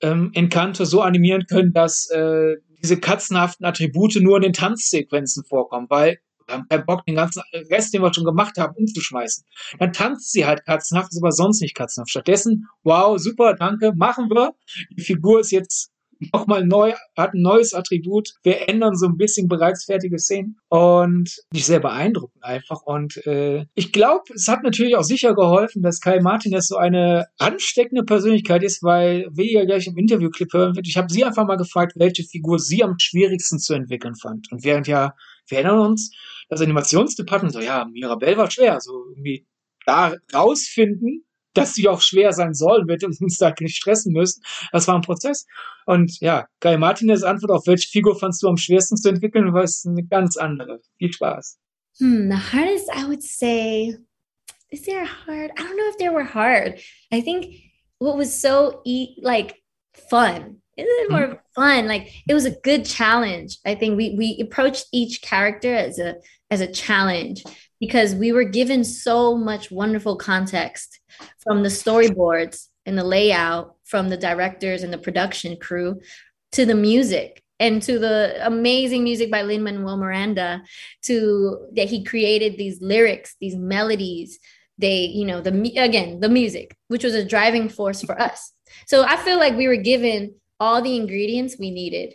ähm, 0.00 0.32
Encanto 0.34 0.84
so 0.84 1.00
animieren 1.00 1.46
können, 1.48 1.72
dass 1.72 2.10
äh, 2.10 2.56
diese 2.82 2.98
katzenhaften 2.98 3.64
Attribute 3.64 4.16
nur 4.20 4.36
in 4.36 4.42
den 4.42 4.52
Tanzsequenzen 4.52 5.44
vorkommen, 5.44 5.86
weil 5.88 6.18
haben 6.52 6.68
keinen 6.68 6.86
Bock, 6.86 7.04
den 7.06 7.16
ganzen 7.16 7.42
Rest, 7.70 7.94
den 7.94 8.02
wir 8.02 8.12
schon 8.12 8.24
gemacht 8.24 8.56
haben, 8.58 8.74
umzuschmeißen. 8.76 9.44
Dann 9.78 9.92
tanzt 9.92 10.32
sie 10.32 10.46
halt 10.46 10.64
katzenhaft, 10.64 11.12
ist 11.12 11.22
aber 11.22 11.32
sonst 11.32 11.60
nicht 11.60 11.74
katzenhaft. 11.74 12.10
Stattdessen, 12.10 12.68
wow, 12.82 13.18
super, 13.18 13.54
danke, 13.54 13.92
machen 13.94 14.28
wir. 14.30 14.54
Die 14.96 15.02
Figur 15.02 15.40
ist 15.40 15.50
jetzt 15.50 15.92
nochmal 16.32 16.64
neu, 16.64 16.92
hat 17.16 17.34
ein 17.34 17.42
neues 17.42 17.74
Attribut. 17.74 18.30
Wir 18.42 18.68
ändern 18.68 18.94
so 18.94 19.06
ein 19.06 19.16
bisschen 19.16 19.48
bereits 19.48 19.84
fertige 19.84 20.18
Szenen 20.18 20.58
und 20.68 21.30
die 21.52 21.60
sehr 21.60 21.80
beeindruckend 21.80 22.44
einfach. 22.44 22.82
Und 22.82 23.24
äh, 23.26 23.66
ich 23.74 23.92
glaube, 23.92 24.24
es 24.34 24.48
hat 24.48 24.62
natürlich 24.62 24.96
auch 24.96 25.02
sicher 25.02 25.34
geholfen, 25.34 25.82
dass 25.82 26.00
Kai 26.00 26.20
Martinez 26.20 26.68
so 26.68 26.76
eine 26.76 27.26
ansteckende 27.38 28.04
Persönlichkeit 28.04 28.62
ist, 28.62 28.82
weil, 28.82 29.26
wie 29.32 29.52
ihr 29.52 29.66
gleich 29.66 29.86
im 29.86 29.96
Interviewclip 29.96 30.52
hören 30.52 30.76
wird, 30.76 30.86
ich 30.86 30.96
habe 30.96 31.12
sie 31.12 31.24
einfach 31.24 31.46
mal 31.46 31.56
gefragt, 31.56 31.94
welche 31.96 32.24
Figur 32.24 32.58
sie 32.58 32.84
am 32.84 32.98
schwierigsten 32.98 33.58
zu 33.58 33.74
entwickeln 33.74 34.14
fand. 34.14 34.50
Und 34.52 34.64
während 34.64 34.86
ja, 34.86 35.14
wir 35.48 35.58
erinnern 35.58 35.80
uns, 35.80 36.12
das 36.48 36.60
Animationsdepartement 36.60 37.52
so, 37.52 37.60
ja, 37.60 37.84
Mirabelle 37.84 38.36
war 38.36 38.50
schwer, 38.50 38.80
so 38.80 39.06
irgendwie 39.10 39.46
da 39.86 40.14
rausfinden, 40.32 41.24
dass 41.54 41.74
sie 41.74 41.88
auch 41.88 42.00
schwer 42.00 42.32
sein 42.32 42.54
soll, 42.54 42.86
wird 42.86 43.04
uns 43.04 43.38
da 43.38 43.54
nicht 43.60 43.76
stressen 43.76 44.12
müssen. 44.12 44.42
Das 44.72 44.88
war 44.88 44.94
ein 44.94 45.02
Prozess. 45.02 45.46
Und 45.86 46.20
ja, 46.20 46.46
Kai 46.60 46.76
Martinez 46.76 47.22
Antwort 47.22 47.50
auf 47.50 47.66
welche 47.66 47.88
Figur 47.88 48.18
fandst 48.18 48.42
du 48.42 48.48
am 48.48 48.56
schwersten 48.56 48.96
zu 48.96 49.08
entwickeln, 49.08 49.52
war 49.52 49.64
es 49.64 49.84
eine 49.86 50.04
ganz 50.04 50.36
andere. 50.36 50.80
Viel 50.98 51.12
Spaß. 51.12 51.58
Hmm, 51.98 52.30
the 52.30 52.36
hardest, 52.36 52.88
I 52.94 53.04
would 53.06 53.22
say, 53.22 53.98
is 54.70 54.82
there 54.82 55.04
hard? 55.04 55.50
I 55.58 55.62
don't 55.62 55.76
know 55.76 55.88
if 55.90 55.98
they 55.98 56.08
were 56.08 56.24
hard. 56.24 56.80
I 57.12 57.20
think 57.20 57.72
what 57.98 58.16
was 58.16 58.40
so 58.40 58.80
e- 58.84 59.14
like 59.20 59.56
fun. 59.92 60.61
It 60.76 60.84
was 60.84 61.10
more 61.10 61.28
mm-hmm. 61.28 61.36
fun. 61.54 61.86
Like 61.86 62.12
it 62.26 62.34
was 62.34 62.46
a 62.46 62.58
good 62.62 62.84
challenge. 62.84 63.58
I 63.64 63.74
think 63.74 63.96
we 63.96 64.14
we 64.16 64.38
approached 64.40 64.86
each 64.92 65.22
character 65.22 65.74
as 65.74 65.98
a 65.98 66.16
as 66.50 66.60
a 66.60 66.72
challenge 66.72 67.44
because 67.80 68.14
we 68.14 68.32
were 68.32 68.44
given 68.44 68.84
so 68.84 69.36
much 69.36 69.70
wonderful 69.70 70.16
context 70.16 71.00
from 71.40 71.62
the 71.62 71.68
storyboards 71.68 72.68
and 72.86 72.96
the 72.96 73.04
layout 73.04 73.74
from 73.84 74.08
the 74.08 74.16
directors 74.16 74.82
and 74.82 74.92
the 74.92 74.98
production 74.98 75.56
crew 75.56 76.00
to 76.52 76.64
the 76.64 76.74
music 76.74 77.42
and 77.60 77.82
to 77.82 77.98
the 77.98 78.38
amazing 78.44 79.04
music 79.04 79.30
by 79.30 79.42
Lin 79.42 79.62
Manuel 79.62 79.96
Miranda 79.96 80.62
to 81.02 81.68
that 81.74 81.88
he 81.88 82.02
created 82.02 82.56
these 82.56 82.80
lyrics, 82.80 83.36
these 83.40 83.56
melodies. 83.56 84.38
They, 84.78 85.04
you 85.04 85.26
know, 85.26 85.40
the 85.40 85.52
again, 85.76 86.20
the 86.20 86.28
music, 86.28 86.76
which 86.88 87.04
was 87.04 87.14
a 87.14 87.24
driving 87.24 87.68
force 87.68 88.02
for 88.02 88.20
us. 88.20 88.52
So 88.86 89.04
I 89.04 89.16
feel 89.16 89.38
like 89.38 89.56
we 89.56 89.68
were 89.68 89.76
given 89.76 90.34
all 90.62 90.82
the 90.82 90.96
ingredients 90.96 91.56
we 91.58 91.70
needed 91.70 92.14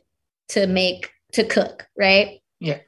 to 0.50 0.68
make 0.68 1.12
to 1.34 1.44
cook, 1.44 1.88
right? 1.98 2.40
Yeah. 2.60 2.80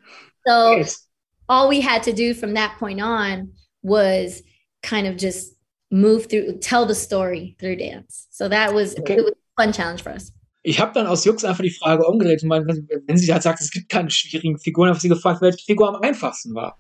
So 0.48 0.78
yes 0.78 1.10
all 1.50 1.68
we 1.68 1.82
had 1.82 2.04
to 2.04 2.14
do 2.14 2.34
from 2.34 2.54
that 2.54 2.78
point 2.80 3.02
on 3.02 3.52
was 3.82 4.42
kind 4.84 5.08
of 5.08 5.18
just 5.18 5.56
move 5.92 6.28
through, 6.30 6.60
tell 6.60 6.86
the 6.86 6.96
story 6.96 7.58
through 7.60 7.76
dance. 7.76 8.28
So 8.30 8.48
that 8.48 8.74
was, 8.74 8.98
okay. 9.00 9.18
it 9.18 9.24
was 9.24 9.34
a 9.34 9.62
fun 9.64 9.74
challenge 9.74 10.04
for 10.04 10.12
us. 10.12 10.32
Ich 10.62 10.80
habe 10.80 10.92
dann 10.94 11.08
aus 11.08 11.24
Jux 11.24 11.44
einfach 11.46 11.64
die 11.64 11.72
Frage 11.72 12.06
umgedreht. 12.06 12.44
Und 12.44 12.50
meine, 12.50 12.68
wenn 12.68 13.18
sie 13.18 13.32
halt 13.32 13.44
sagt, 13.44 13.62
es 13.62 13.72
gibt 13.72 13.90
keine 13.90 14.12
schwierigen 14.12 14.60
Figuren, 14.60 14.90
habe 14.90 15.00
sie 15.00 15.08
gefragt, 15.08 15.42
welche 15.42 15.64
Figur 15.66 15.88
am 15.88 16.02
einfachsten 16.02 16.54
war. 16.54 16.78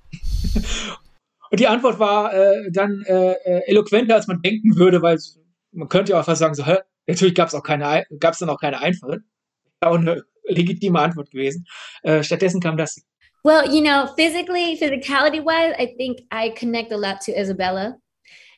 und 1.49 1.59
die 1.59 1.67
Antwort 1.67 1.97
war 1.97 2.33
äh, 2.33 2.69
dann 2.71 3.03
äh, 3.07 3.31
äh, 3.31 3.61
eloquenter, 3.67 4.15
als 4.15 4.27
man 4.27 4.41
denken 4.41 4.75
würde, 4.75 5.01
weil 5.01 5.17
man 5.71 5.87
könnte 5.87 6.11
ja 6.11 6.19
auch 6.19 6.25
fast 6.25 6.39
sagen, 6.39 6.55
so, 6.55 6.65
hä, 6.65 6.79
natürlich 7.13 7.35
gab 7.35 7.47
es 7.49 7.55
auch 7.55 7.63
keine, 7.63 8.05
gab 8.19 8.33
es 8.33 8.39
dann 8.39 8.49
auch 8.49 8.59
keine. 8.59 8.79
Auch 9.81 9.95
eine 9.95 10.23
legitime 10.45 10.99
Antwort 10.99 11.31
gewesen. 11.31 11.65
Äh, 12.03 12.23
stattdessen 12.23 12.59
kam 12.59 12.77
das. 12.77 13.01
Well, 13.43 13.69
you 13.71 13.81
know, 13.81 14.07
physically, 14.17 14.75
physicality 14.75 15.41
wise, 15.41 15.73
I 15.79 15.95
think 15.97 16.19
I 16.31 16.49
connect 16.49 16.91
a 16.91 16.97
lot 16.97 17.21
to 17.21 17.31
Isabella 17.31 17.95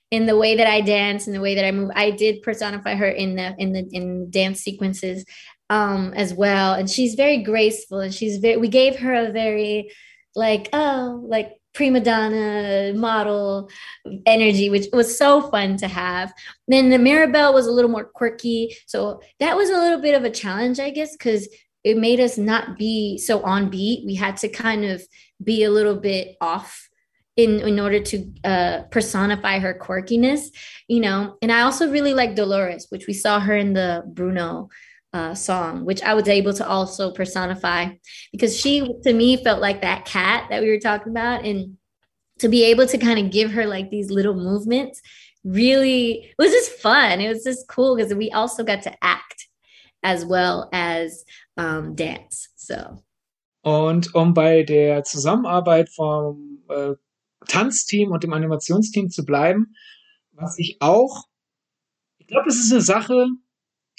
in 0.10 0.26
the 0.26 0.36
way 0.36 0.56
that 0.56 0.68
I 0.68 0.82
dance 0.82 1.28
and 1.28 1.36
the 1.36 1.42
way 1.42 1.54
that 1.56 1.66
I 1.66 1.72
move. 1.72 1.92
I 1.96 2.12
did 2.12 2.42
personify 2.42 2.96
her 2.96 3.08
in 3.08 3.36
the 3.36 3.56
in 3.60 3.74
the 3.74 3.88
in 3.92 4.32
dance 4.32 4.62
sequences 4.62 5.24
um 5.70 6.14
as 6.16 6.34
well. 6.34 6.74
And 6.74 6.90
she's 6.90 7.14
very 7.14 7.44
graceful 7.44 8.00
and 8.00 8.14
she's 8.14 8.38
very 8.38 8.58
we 8.58 8.70
gave 8.70 8.98
her 9.00 9.14
a 9.14 9.32
very 9.32 9.92
like, 10.36 10.70
oh, 10.74 11.24
like 11.28 11.61
prima 11.74 12.00
donna 12.00 12.94
model 12.96 13.70
energy, 14.26 14.70
which 14.70 14.88
was 14.94 15.18
so 15.18 15.42
fun 15.50 15.78
to 15.78 15.88
have. 15.88 16.34
Then 16.68 16.90
the 16.90 17.00
Mirabelle 17.00 17.54
was 17.54 17.68
a 17.68 17.72
little 17.72 17.92
more 17.92 18.06
quirky. 18.06 18.76
So 18.88 19.22
that 19.40 19.56
was 19.56 19.70
a 19.70 19.78
little 19.78 20.00
bit 20.00 20.16
of 20.16 20.24
a 20.24 20.30
challenge, 20.30 20.80
I 20.80 20.90
guess, 20.90 21.16
because 21.16 21.48
it 21.84 21.98
made 21.98 22.20
us 22.20 22.38
not 22.38 22.78
be 22.78 23.18
so 23.18 23.42
on 23.44 23.70
beat. 23.70 24.06
We 24.06 24.16
had 24.16 24.38
to 24.38 24.50
kind 24.50 24.86
of 24.86 25.02
be 25.44 25.64
a 25.64 25.72
little 25.72 25.96
bit 25.96 26.36
off 26.42 26.90
in 27.38 27.62
in 27.62 27.80
order 27.80 28.00
to 28.00 28.34
uh, 28.44 28.84
personify 28.92 29.60
her 29.60 29.74
quirkiness, 29.74 30.48
you 30.88 31.00
know. 31.00 31.38
And 31.42 31.52
I 31.52 31.62
also 31.62 31.90
really 31.90 32.14
like 32.14 32.36
Dolores, 32.36 32.88
which 32.90 33.08
we 33.08 33.14
saw 33.14 33.40
her 33.40 33.56
in 33.56 33.74
the 33.74 34.04
Bruno 34.06 34.70
uh, 35.14 35.34
song, 35.36 35.86
which 35.86 36.02
I 36.02 36.14
was 36.14 36.28
able 36.28 36.54
to 36.54 36.68
also 36.68 37.12
personify 37.12 37.90
because 38.32 38.58
she 38.58 38.88
to 39.04 39.14
me 39.14 39.44
felt 39.44 39.62
like 39.62 39.82
that 39.82 40.06
cat 40.06 40.48
that 40.50 40.62
we 40.62 40.70
were 40.70 40.80
talking 40.80 41.12
about, 41.12 41.46
and 41.46 41.78
to 42.40 42.50
be 42.50 42.64
able 42.66 42.88
to 42.88 42.98
kind 42.98 43.20
of 43.20 43.32
give 43.32 43.52
her 43.52 43.66
like 43.66 43.90
these 43.90 44.10
little 44.10 44.36
movements 44.36 45.02
really 45.44 46.34
was 46.38 46.52
just 46.52 46.72
fun. 46.74 47.20
It 47.20 47.30
was 47.30 47.44
just 47.44 47.68
cool 47.68 47.96
because 47.96 48.14
we 48.14 48.32
also 48.32 48.64
got 48.64 48.84
to 48.84 48.94
act 49.04 49.48
as 50.04 50.26
well 50.26 50.70
as 50.74 51.24
um, 51.58 51.96
dance. 51.96 52.50
So. 52.56 53.04
Und 53.64 54.16
um 54.16 54.34
bei 54.34 54.64
der 54.64 55.04
Zusammenarbeit 55.04 55.90
vom 55.90 56.64
äh, 56.70 56.96
Tanzteam 57.48 58.12
und 58.12 58.24
dem 58.24 58.34
Animationsteam 58.34 59.10
zu 59.10 59.24
bleiben, 59.24 59.76
was 60.32 60.58
ich 60.58 60.78
auch, 60.80 61.26
ich 62.18 62.28
glaube, 62.28 62.46
das 62.48 62.56
ist 62.56 62.72
eine 62.72 62.82
Sache, 62.82 63.28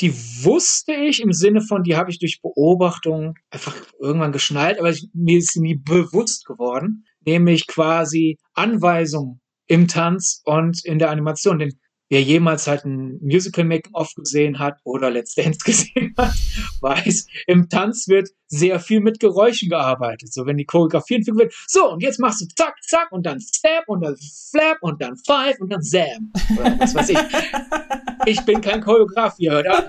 die 0.03 0.13
wusste 0.45 0.93
ich 0.93 1.23
im 1.23 1.33
Sinne 1.33 1.61
von, 1.61 1.85
die 1.85 1.97
habe 1.97 2.11
ich 2.11 2.19
durch 2.19 2.41
Beobachtung 2.43 3.35
einfach 3.51 3.77
irgendwann 4.01 4.33
geschnallt, 4.33 4.79
aber 4.81 4.91
ich, 4.91 5.09
mir 5.15 5.39
ist 5.39 5.53
sie 5.53 5.61
nie 5.61 5.77
bewusst 5.77 6.45
geworden, 6.45 7.05
nämlich 7.25 7.69
quasi 7.69 8.37
Anweisungen 8.55 9.41
im 9.69 9.87
Tanz 9.87 10.43
und 10.45 10.85
in 10.85 10.99
der 10.99 11.11
Animation. 11.11 11.61
Denn 11.61 11.73
wer 12.13 12.21
jemals 12.21 12.67
halt 12.67 12.85
ein 12.85 13.19
Musical 13.23 13.65
Making-of 13.65 14.15
gesehen 14.15 14.59
hat 14.59 14.79
oder 14.85 15.11
Let's 15.11 15.35
Dance 15.35 15.61
gesehen 15.65 16.15
hat, 16.19 16.35
weiß, 16.83 17.27
im 17.47 17.71
Tanz 17.71 18.07
wird 18.07 18.29
sehr 18.49 18.81
viel 18.81 19.01
mit 19.01 19.19
Geräuschen 19.19 19.71
gearbeitet. 19.71 20.31
So, 20.31 20.45
wenn 20.45 20.59
die 20.59 20.67
Choreografie 20.67 21.15
entwickelt 21.15 21.45
wird, 21.45 21.55
so, 21.67 21.91
und 21.91 22.03
jetzt 22.03 22.21
machst 22.21 22.43
du 22.43 22.47
zack, 22.55 22.75
zack, 22.83 23.11
und 23.13 23.25
dann 23.25 23.41
step, 23.41 23.85
und 23.87 24.03
dann 24.03 24.15
flap, 24.51 24.77
und 24.83 25.01
dann 25.01 25.17
five, 25.27 25.59
und 25.59 25.73
dann 25.73 25.83
zam. 25.83 26.31
Oder 26.59 26.79
was 26.81 26.95
weiß 26.95 27.09
ich. 27.09 27.19
ich 28.27 28.41
bin 28.43 28.61
kein 28.61 28.83
Choreograf 28.83 29.37
hier, 29.39 29.59
oder? 29.61 29.89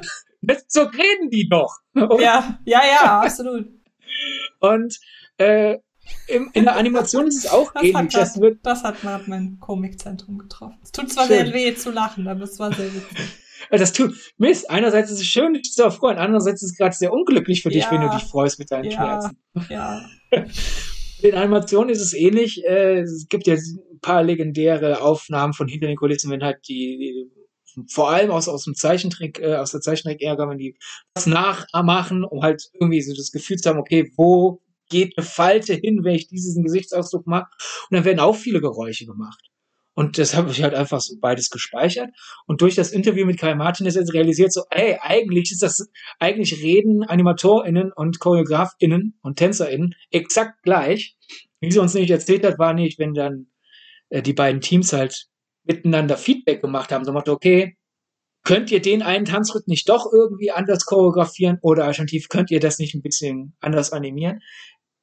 So 0.70 0.84
reden 0.84 1.30
die 1.30 1.50
doch. 1.50 1.76
Ja, 1.94 2.58
ja, 2.64 2.82
ja, 2.86 3.22
absolut. 3.24 3.68
Und 4.62 4.98
äh, 5.36 5.78
im, 6.28 6.50
in 6.54 6.64
der 6.66 6.76
Animation 6.76 7.28
ist 7.28 7.38
es 7.38 7.52
auch 7.52 7.74
das 7.74 7.84
ähnlich. 7.84 7.96
Hat, 7.96 8.16
das, 8.16 8.40
wird, 8.40 8.60
das 8.64 8.84
hat 8.84 9.04
mal 9.04 9.22
mein 9.28 9.58
Komikzentrum 9.60 10.38
getroffen. 10.38 10.78
Es 10.84 10.92
tut 10.92 11.12
zwar 11.12 11.28
Schön. 11.28 11.46
sehr 11.46 11.54
weh 11.54 11.76
zu 11.76 11.92
lachen, 11.92 12.28
aber 12.28 12.44
es 12.44 12.58
war 12.60 12.74
sehr 12.74 12.94
witzig. 12.94 13.28
das 13.70 13.94
tut 13.94 14.16
Mist. 14.38 14.70
Einerseits 14.70 15.12
ist 15.12 15.20
es 15.20 15.26
schön, 15.26 15.54
dich 15.54 15.74
zu 15.74 15.90
freuen. 15.92 16.18
Andererseits 16.18 16.62
ist 16.64 16.72
es 16.72 16.78
gerade 16.78 16.96
sehr 16.96 17.14
unglücklich 17.14 17.62
für 17.62 17.70
dich, 17.70 17.84
Ja. 17.84 17.92
wenn 17.92 18.02
du 18.02 18.10
dich 18.10 18.24
freust 18.24 18.60
mit 18.60 18.72
deinen 18.72 18.86
Ja. 18.86 18.92
Schmerzen. 18.92 19.38
Ja. 19.70 20.06
In 21.22 21.36
Animationen 21.36 21.90
ist 21.90 22.02
es 22.02 22.14
ähnlich. 22.14 22.64
Äh, 22.66 23.00
es 23.02 23.28
gibt 23.30 23.48
ja 23.48 23.56
ein 23.56 24.00
paar 24.02 24.24
legendäre 24.24 25.02
Aufnahmen 25.02 25.54
von 25.54 25.70
hinter 25.70 25.88
den 25.88 25.96
Kulissen, 25.96 26.30
wenn 26.30 26.44
halt 26.44 26.68
die, 26.68 27.30
vor 27.90 28.10
allem 28.10 28.30
aus, 28.30 28.50
aus 28.50 28.66
dem 28.66 28.76
Zeichentrick, 28.76 29.40
äh, 29.40 29.56
aus 29.56 29.72
der 29.72 29.80
Zeichentrick-Ärger, 29.80 30.50
wenn 30.50 30.58
die 30.58 30.76
was 31.16 31.26
nachmachen, 31.26 32.26
um 32.26 32.42
halt 32.44 32.70
irgendwie 32.74 33.02
so 33.02 33.14
das 33.16 33.32
Gefühl 33.32 33.58
zu 33.58 33.70
haben, 33.70 33.80
okay, 33.80 34.12
wo 34.18 34.60
geht 34.94 35.18
eine 35.18 35.26
Falte 35.26 35.74
hin, 35.74 36.04
wenn 36.04 36.16
ich 36.16 36.28
diesen 36.28 36.64
Gesichtsausdruck 36.64 37.28
mache? 37.28 37.50
Und 37.90 37.96
dann 37.96 38.06
werden 38.06 38.20
auch 38.20 38.36
viele 38.36 38.62
Geräusche 38.62 39.06
gemacht. 39.06 39.42
Und 39.96 40.18
das 40.18 40.36
habe 40.36 40.50
ich 40.52 40.64
halt 40.64 40.74
einfach 40.74 41.02
so 41.02 41.16
beides 41.20 41.50
gespeichert. 41.50 42.10
Und 42.48 42.62
durch 42.62 42.76
das 42.76 42.92
Interview 42.92 43.26
mit 43.26 43.40
Kai 43.40 43.54
Martin 43.54 43.86
ist 43.86 43.96
jetzt 43.96 44.14
realisiert 44.14 44.52
so, 44.52 44.64
ey, 44.72 44.98
eigentlich 45.00 45.52
ist 45.52 45.62
das, 45.62 45.88
eigentlich 46.20 46.64
reden 46.64 47.04
AnimatorInnen 47.04 47.92
und 47.92 48.20
ChoreografInnen 48.20 49.20
und 49.22 49.38
TänzerInnen 49.38 49.94
exakt 50.10 50.64
gleich. 50.64 51.16
Wie 51.60 51.72
sie 51.72 51.80
uns 51.80 51.94
nicht 51.94 52.10
erzählt 52.10 52.44
hat, 52.44 52.58
war 52.58 52.74
nicht, 52.74 52.98
wenn 52.98 53.14
dann 53.14 53.48
äh, 54.10 54.22
die 54.22 54.34
beiden 54.34 54.62
Teams 54.62 54.94
halt 54.94 55.28
miteinander 55.64 56.18
Feedback 56.18 56.62
gemacht 56.62 56.92
haben, 56.92 57.06
so 57.06 57.14
macht, 57.14 57.30
okay, 57.30 57.78
könnt 58.44 58.72
ihr 58.72 58.82
den 58.82 59.02
einen 59.02 59.26
Tanzschritt 59.26 59.68
nicht 59.68 59.88
doch 59.88 60.12
irgendwie 60.12 60.52
anders 60.52 60.86
choreografieren 60.86 61.60
oder 61.62 61.86
alternativ 61.86 62.28
könnt 62.30 62.52
ihr 62.52 62.60
das 62.60 62.80
nicht 62.80 62.94
ein 62.94 63.02
bisschen 63.02 63.56
anders 63.62 63.92
animieren? 63.94 64.42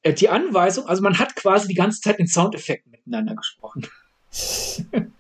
Äh, 0.02 0.14
die 0.14 0.28
Anweisung, 0.28 0.86
also 0.86 1.02
man 1.02 1.18
hat 1.18 1.36
quasi 1.36 1.68
die 1.68 1.74
ganze 1.74 2.01
Zeit 2.01 2.18
in 2.18 2.27
Soundeffekten 2.27 2.90
miteinander 2.90 3.35
gesprochen. 3.35 3.86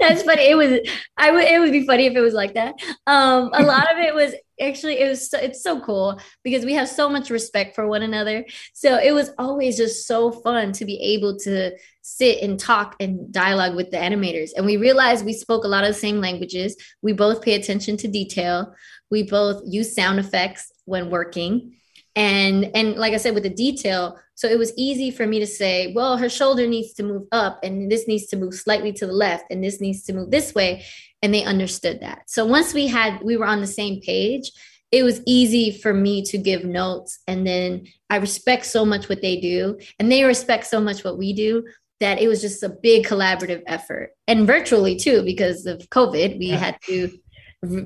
That's 0.00 0.22
funny. 0.22 0.42
It 0.42 0.56
was. 0.56 0.80
I 1.16 1.30
would. 1.30 1.44
It 1.44 1.58
would 1.58 1.72
be 1.72 1.86
funny 1.86 2.06
if 2.06 2.14
it 2.14 2.20
was 2.20 2.34
like 2.34 2.54
that. 2.54 2.74
Um, 3.06 3.50
a 3.54 3.62
lot 3.62 3.90
of 3.92 3.98
it 3.98 4.14
was 4.14 4.34
actually. 4.60 5.00
It 5.00 5.08
was. 5.08 5.30
So, 5.30 5.38
it's 5.38 5.62
so 5.62 5.80
cool 5.80 6.20
because 6.44 6.64
we 6.64 6.74
have 6.74 6.88
so 6.88 7.08
much 7.08 7.30
respect 7.30 7.74
for 7.74 7.86
one 7.86 8.02
another. 8.02 8.44
So 8.74 8.98
it 8.98 9.12
was 9.12 9.30
always 9.38 9.76
just 9.76 10.06
so 10.06 10.30
fun 10.30 10.72
to 10.72 10.84
be 10.84 10.96
able 11.14 11.38
to 11.40 11.72
sit 12.02 12.42
and 12.42 12.58
talk 12.58 12.96
and 13.00 13.32
dialogue 13.32 13.74
with 13.74 13.90
the 13.90 13.96
animators. 13.96 14.50
And 14.56 14.66
we 14.66 14.76
realized 14.76 15.24
we 15.24 15.32
spoke 15.32 15.64
a 15.64 15.68
lot 15.68 15.84
of 15.84 15.88
the 15.88 16.00
same 16.00 16.20
languages. 16.20 16.76
We 17.02 17.12
both 17.12 17.42
pay 17.42 17.54
attention 17.54 17.96
to 17.98 18.08
detail. 18.08 18.74
We 19.10 19.22
both 19.22 19.62
use 19.66 19.94
sound 19.94 20.18
effects 20.18 20.72
when 20.84 21.10
working 21.10 21.76
and 22.16 22.70
and 22.74 22.96
like 22.96 23.12
i 23.12 23.18
said 23.18 23.34
with 23.34 23.42
the 23.42 23.50
detail 23.50 24.18
so 24.34 24.48
it 24.48 24.58
was 24.58 24.72
easy 24.76 25.10
for 25.10 25.26
me 25.26 25.38
to 25.38 25.46
say 25.46 25.92
well 25.94 26.16
her 26.16 26.28
shoulder 26.28 26.66
needs 26.66 26.92
to 26.94 27.02
move 27.02 27.26
up 27.30 27.60
and 27.62 27.90
this 27.90 28.08
needs 28.08 28.26
to 28.26 28.36
move 28.36 28.54
slightly 28.54 28.92
to 28.92 29.06
the 29.06 29.12
left 29.12 29.44
and 29.50 29.62
this 29.62 29.80
needs 29.80 30.02
to 30.04 30.12
move 30.12 30.30
this 30.30 30.54
way. 30.54 30.82
And 31.22 31.32
they 31.32 31.44
understood 31.44 32.00
that. 32.00 32.28
So 32.28 32.44
once 32.44 32.74
we 32.74 32.86
had 32.86 33.22
we 33.22 33.36
were 33.36 33.46
on 33.46 33.60
the 33.60 33.66
same 33.66 34.00
page 34.00 34.50
it 34.92 35.02
was 35.02 35.20
easy 35.26 35.72
for 35.72 35.92
me 35.92 36.22
to 36.22 36.38
give 36.38 36.64
notes. 36.64 37.18
And 37.26 37.46
then 37.46 37.86
i 38.10 38.16
respect 38.16 38.66
so 38.66 38.84
much 38.84 39.08
what 39.08 39.20
they 39.22 39.40
do. 39.40 39.78
And 39.98 40.10
they 40.10 40.24
respect 40.24 40.66
so 40.66 40.80
much 40.80 41.04
what 41.04 41.18
we 41.18 41.32
do 41.32 41.64
that 42.00 42.20
it 42.20 42.28
was 42.28 42.40
just 42.40 42.62
a 42.62 42.68
big 42.68 43.06
collaborative 43.06 43.62
effort. 43.66 44.10
And 44.28 44.46
virtually 44.46 44.96
too 44.96 45.22
because 45.24 45.66
of 45.66 45.78
covid 45.90 46.38
we 46.38 46.46
Yeah. 46.46 46.56
had 46.58 46.76
to 46.82 47.10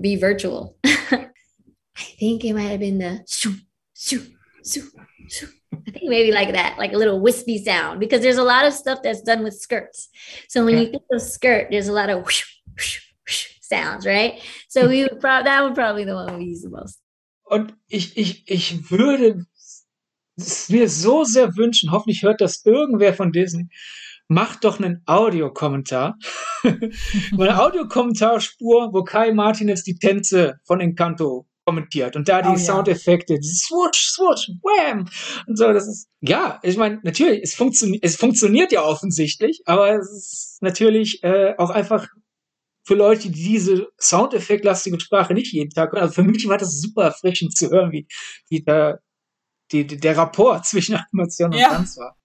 be 0.01 0.17
virtual. 0.17 0.77
I 0.85 2.03
think 2.19 2.45
it 2.45 2.55
might 2.55 2.73
have 2.75 2.81
been 2.81 2.99
the 2.99 3.25
shoo, 4.01 4.23
shoo, 4.65 4.91
shoo. 5.29 5.49
I 5.73 5.91
think 5.91 6.09
maybe 6.09 6.33
like 6.33 6.53
that, 6.53 6.79
like 6.79 6.93
a 6.93 6.97
little 6.97 7.21
wispy 7.21 7.63
sound, 7.63 8.01
because 8.01 8.23
there's 8.23 8.39
a 8.39 8.43
lot 8.43 8.65
of 8.65 8.73
stuff 8.73 9.01
that's 9.03 9.23
done 9.23 9.45
with 9.45 9.55
skirts. 9.55 10.09
So 10.49 10.65
when 10.65 10.79
you 10.79 10.91
think 10.91 11.03
of 11.13 11.23
skirt, 11.23 11.69
there's 11.71 11.89
a 11.89 11.93
lot 11.93 12.11
of 12.11 12.25
whoosh, 12.25 12.45
whoosh, 12.77 13.01
whoosh 13.27 13.47
sounds, 13.61 14.07
right? 14.07 14.41
So 14.69 14.89
we 14.89 15.03
would 15.03 15.21
probably 15.21 15.45
that 15.45 15.63
would 15.65 15.75
probably 15.75 16.05
be 16.05 16.11
the 16.11 16.17
one 16.17 16.39
we 16.39 16.45
use 16.45 16.63
the 16.63 16.71
most. 16.71 16.99
Und 17.45 17.75
ich, 17.89 18.17
ich, 18.17 18.45
ich 18.47 18.91
würde 18.91 19.45
es 20.37 20.69
mir 20.69 20.89
so 20.89 21.25
sehr 21.25 21.57
wünschen, 21.57 21.91
hoffentlich 21.91 22.23
hört 22.23 22.41
das 22.41 22.65
irgendwer 22.65 23.13
von 23.13 23.33
Disney, 23.33 23.69
macht 24.29 24.65
doch 24.65 24.79
einen 24.79 25.03
Audiokommentar. 25.07 26.17
Eine 26.63 27.59
Audiokommentarspur, 27.61 28.93
wo 28.93 29.03
Kai 29.03 29.33
Martin 29.33 29.69
jetzt 29.69 29.87
die 29.89 29.99
Tänze 29.99 30.61
von 30.65 30.81
Encanto 30.81 31.50
kommentiert 31.71 32.17
und 32.17 32.29
da 32.29 32.43
die 32.43 32.49
Oh 32.49 32.53
ja. 32.53 32.59
Soundeffekte, 32.59 33.39
dieses 33.39 33.61
swoosh, 33.61 34.09
swoosh, 34.11 34.51
wham 34.63 35.09
und 35.47 35.57
so, 35.57 35.73
das 35.73 35.87
ist, 35.87 36.09
ja, 36.21 36.59
ich 36.63 36.77
meine, 36.77 37.01
natürlich, 37.05 37.41
es, 37.43 37.55
funktioniert, 37.55 38.05
es 38.05 38.17
funktioniert 38.17 38.73
ja 38.73 38.83
offensichtlich, 38.83 39.63
aber 39.67 39.95
es 39.99 40.11
ist 40.11 40.59
natürlich 40.63 41.23
äh, 41.23 41.55
auch 41.59 41.71
einfach 41.71 42.09
für 42.85 42.95
Leute, 42.97 43.31
die 43.31 43.43
diese 43.45 43.87
Soundeffektlastige 44.01 44.99
Sprache 44.99 45.33
nicht 45.33 45.53
jeden 45.53 45.71
Tag 45.71 45.93
hören. 45.93 46.03
Also 46.03 46.15
für 46.15 46.25
mich 46.25 46.49
war 46.49 46.59
das 46.59 46.81
super 46.81 47.05
erfrischend 47.05 47.57
zu 47.57 47.71
hören, 47.71 47.93
wie, 47.93 48.09
wie 48.49 48.63
der, 48.63 49.01
die, 49.71 49.87
der 49.87 50.17
Rapport 50.17 50.67
zwischen 50.67 50.97
Animation 50.97 51.53
und 51.53 51.61
Ja. 51.61 51.69
Tanz 51.69 51.97
war. 51.99 52.17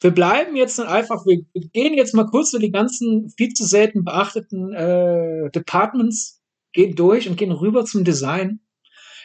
Wir 0.00 0.12
bleiben 0.12 0.56
jetzt 0.56 0.78
dann 0.78 0.88
einfach, 0.88 1.26
wir 1.26 1.42
gehen 1.54 1.94
jetzt 1.94 2.14
mal 2.14 2.26
kurz 2.26 2.50
so 2.50 2.58
die 2.58 2.72
ganzen 2.72 3.32
viel 3.36 3.52
zu 3.52 3.64
selten 3.64 4.04
beachteten 4.04 4.72
äh, 4.72 5.50
Departments, 5.50 6.40
gehen 6.72 6.96
durch 6.96 7.28
und 7.28 7.36
gehen 7.36 7.52
rüber 7.52 7.84
zum 7.84 8.04
Design. 8.04 8.60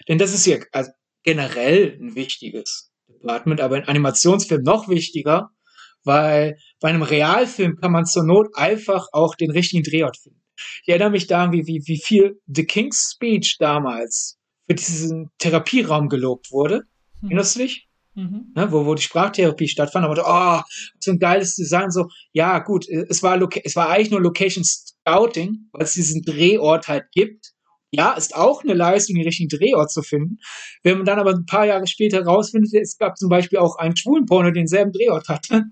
Denn 0.08 0.18
das 0.18 0.34
ist 0.34 0.46
hier 0.46 0.66
also 0.72 0.92
generell 1.24 1.98
ein 2.00 2.16
wichtiges 2.16 2.92
Department, 3.08 3.62
aber 3.62 3.78
in 3.78 3.84
Animationsfilmen 3.84 4.64
noch 4.64 4.88
wichtiger, 4.88 5.50
weil 6.04 6.58
bei 6.80 6.90
einem 6.90 7.02
Realfilm 7.02 7.76
kann 7.76 7.92
man 7.92 8.06
zur 8.06 8.24
Not 8.24 8.50
einfach 8.56 9.08
auch 9.12 9.36
den 9.36 9.52
richtigen 9.52 9.84
Drehort 9.84 10.18
finden. 10.18 10.42
Ich 10.84 10.90
erinnere 10.90 11.12
mich 11.12 11.28
daran, 11.28 11.52
wie, 11.52 11.68
wie, 11.68 11.82
wie 11.86 12.02
viel 12.02 12.40
The 12.48 12.66
King's 12.66 13.12
Speech 13.14 13.58
damals 13.60 14.38
für 14.68 14.76
diesen 14.76 15.30
Therapieraum 15.38 16.10
gelobt 16.10 16.52
wurde. 16.52 16.84
Hm. 17.22 17.30
Erinnerst 17.30 17.56
du 17.56 17.60
dich? 17.60 17.88
Mhm. 18.16 18.52
Ne, 18.56 18.72
wo, 18.72 18.86
wo 18.88 18.96
die 18.96 19.04
Sprachtherapie 19.04 19.68
stattfand, 19.68 20.04
aber 20.04 20.24
oh, 20.26 20.64
so 21.00 21.12
ein 21.12 21.20
geiles 21.20 21.56
Design, 21.56 21.92
so, 21.92 22.08
ja, 22.32 22.58
gut, 22.58 22.90
es 22.90 23.22
war, 23.22 23.40
es 23.64 23.76
war 23.76 23.90
eigentlich 23.90 24.10
nur 24.10 24.22
Location 24.22 24.64
Scouting, 24.64 25.70
weil 25.72 25.84
es 25.84 25.94
diesen 25.94 26.24
Drehort 26.24 26.88
halt 26.88 27.12
gibt. 27.12 27.54
Ja, 27.92 28.14
ist 28.14 28.36
auch 28.36 28.64
eine 28.64 28.74
Leistung, 28.74 29.16
den 29.16 29.24
richtigen 29.24 29.48
Drehort 29.48 29.90
zu 29.92 30.02
finden. 30.02 30.40
Wenn 30.84 30.98
man 30.98 31.06
dann 31.06 31.20
aber 31.20 31.32
ein 31.32 31.46
paar 31.46 31.66
Jahre 31.66 31.88
später 31.88 32.22
rausfindet, 32.24 32.74
es 32.74 32.98
gab 32.98 33.18
zum 33.18 33.30
Beispiel 33.30 33.60
auch 33.60 33.78
einen 33.78 33.96
schwulen 33.96 34.26
Porno, 34.26 34.46
der 34.52 34.54
denselben 34.62 34.92
Drehort 34.92 35.30
hatte, 35.30 35.64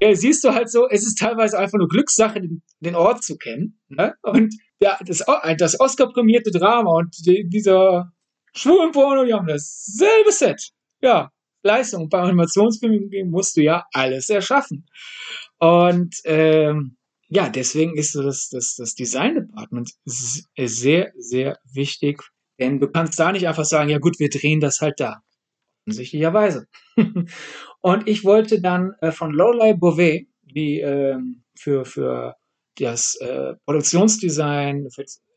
ja, 0.00 0.14
siehst 0.16 0.42
du 0.42 0.50
halt 0.52 0.68
so, 0.68 0.88
es 0.88 1.06
ist 1.06 1.16
teilweise 1.18 1.56
einfach 1.58 1.78
nur 1.78 1.86
Glückssache, 1.88 2.40
den, 2.40 2.62
den 2.80 2.96
Ort 2.96 3.22
zu 3.22 3.36
kennen. 3.36 3.78
Ne? 3.88 4.14
Und 4.22 4.52
ja, 4.80 4.98
das, 5.06 5.26
O- 5.28 5.54
das 5.56 5.78
Oscar-prämierte 5.78 6.50
Drama 6.50 6.90
und 6.90 7.14
die, 7.24 7.48
dieser 7.48 8.12
schwulen 8.56 8.90
Porno, 8.90 9.24
die 9.24 9.32
haben 9.32 9.46
dasselbe 9.46 10.32
Set. 10.32 10.70
Ja, 11.00 11.30
Leistung. 11.62 12.02
Und 12.04 12.08
Bei 12.10 12.18
Animationsfilmen 12.20 13.30
musst 13.30 13.56
du 13.56 13.62
ja 13.62 13.84
alles 13.92 14.28
erschaffen. 14.28 14.86
Und 15.58 16.16
ähm, 16.24 16.96
ja, 17.28 17.48
deswegen 17.48 17.96
ist 17.96 18.12
so 18.12 18.22
das, 18.22 18.48
das, 18.50 18.74
das 18.76 18.94
Design 18.94 19.34
Department 19.34 19.90
s- 20.06 20.44
sehr, 20.56 21.12
sehr 21.18 21.58
wichtig. 21.72 22.22
Denn 22.58 22.80
du 22.80 22.88
kannst 22.88 23.18
da 23.18 23.32
nicht 23.32 23.46
einfach 23.46 23.64
sagen, 23.64 23.90
ja 23.90 23.98
gut, 23.98 24.18
wir 24.18 24.30
drehen 24.30 24.60
das 24.60 24.80
halt 24.80 24.98
da. 25.00 25.20
Offensichtlicherweise. 25.86 26.66
Und 27.80 28.08
ich 28.08 28.24
wollte 28.24 28.60
dann 28.60 28.92
äh, 29.00 29.12
von 29.12 29.32
Lorelei 29.32 29.74
Beauvais, 29.74 30.26
die 30.42 30.80
ähm, 30.80 31.44
für, 31.56 31.84
für 31.84 32.34
das 32.76 33.16
äh, 33.20 33.54
Produktionsdesign 33.64 34.88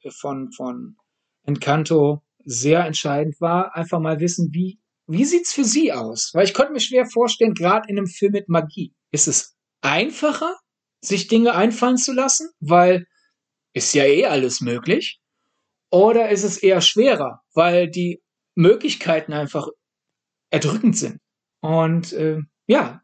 von, 0.10 0.52
von 0.52 0.96
Encanto 1.44 2.22
sehr 2.44 2.86
entscheidend 2.86 3.40
war. 3.40 3.76
Einfach 3.76 4.00
mal 4.00 4.20
wissen, 4.20 4.50
wie, 4.52 4.80
wie 5.08 5.26
sieht's 5.26 5.54
für 5.54 5.64
Sie 5.64 5.92
aus? 5.94 6.32
Weil 6.34 6.46
ich 6.46 6.54
konnte 6.54 6.74
mir 6.74 6.80
schwer 6.80 7.06
vorstellen, 7.06 7.54
gerade 7.54 7.88
in 7.90 7.98
einem 7.98 8.08
Film 8.08 8.34
mit 8.34 8.50
Magie, 8.50 8.94
ist 9.12 9.28
es 9.28 9.56
einfacher, 9.82 10.56
sich 11.02 11.28
Dinge 11.28 11.56
einfallen 11.56 11.98
zu 11.98 12.14
lassen, 12.14 12.50
weil 12.60 13.06
ist 13.74 13.94
ja 13.94 14.06
eh 14.06 14.26
alles 14.26 14.62
möglich. 14.62 15.20
Oder 15.90 16.30
ist 16.30 16.44
es 16.44 16.58
eher 16.58 16.82
schwerer, 16.82 17.42
weil 17.54 17.90
die 17.90 18.22
Möglichkeiten 18.56 19.34
einfach 19.34 19.68
erdrückend 20.50 20.98
sind. 20.98 21.20
Und 21.62 22.14
äh, 22.14 22.40
ja, 22.68 23.02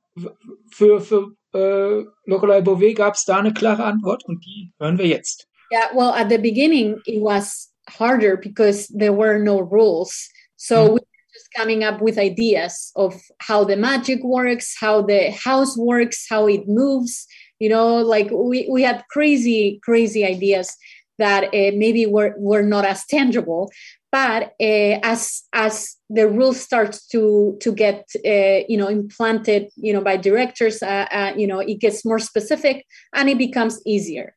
für, 0.72 1.02
für 1.02 1.36
äh, 1.54 2.06
Lorelei 2.26 2.62
Beauvais 2.62 2.96
gab 2.96 3.16
es 3.16 3.26
da 3.26 3.38
eine 3.38 3.54
klare 3.54 3.84
Antwort 3.84 4.24
und 4.26 4.44
die 4.46 4.74
hören 4.80 4.98
wir 4.98 5.08
jetzt. 5.08 5.48
Yeah, 5.72 5.90
well, 5.94 6.14
at 6.14 6.30
the 6.30 6.38
beginning 6.38 7.02
it 7.06 7.22
was 7.22 7.74
harder 7.90 8.38
because 8.38 8.88
there 8.88 9.14
were 9.14 9.40
no 9.40 9.60
rules. 9.60 10.30
So 10.56 10.76
mm. 10.76 10.88
we 10.88 10.94
were 10.94 11.34
just 11.34 11.54
coming 11.56 11.84
up 11.84 12.02
with 12.02 12.18
ideas 12.18 12.92
of 12.96 13.16
how 13.40 13.66
the 13.66 13.76
magic 13.76 14.24
works, 14.24 14.76
how 14.80 15.02
the 15.02 15.32
house 15.32 15.78
works, 15.78 16.26
how 16.30 16.48
it 16.48 16.68
moves. 16.68 17.28
You 17.60 17.70
know, 17.70 17.98
like 17.98 18.30
we, 18.32 18.68
we 18.70 18.84
had 18.84 19.04
crazy, 19.10 19.80
crazy 19.84 20.26
ideas 20.26 20.76
that 21.18 21.46
uh, 21.46 21.72
maybe 21.76 22.06
were, 22.06 22.36
were 22.38 22.62
not 22.62 22.86
as 22.86 23.06
tangible 23.06 23.72
but 24.12 24.54
uh, 24.62 25.00
as 25.04 25.44
as 25.54 25.96
the 26.10 26.28
rule 26.28 26.54
starts 26.54 27.06
to 27.08 27.58
to 27.60 27.72
get 27.74 28.06
uh, 28.26 28.64
you 28.68 28.78
know 28.78 28.88
implanted 28.88 29.70
you 29.76 29.94
know 29.94 30.02
by 30.02 30.16
directors 30.18 30.82
uh, 30.82 31.08
uh, 31.12 31.34
you 31.36 31.48
know 31.48 31.60
it 31.60 31.80
gets 31.80 32.06
more 32.06 32.20
specific 32.20 32.86
and 33.14 33.30
it 33.30 33.38
becomes 33.38 33.82
easier. 33.86 34.36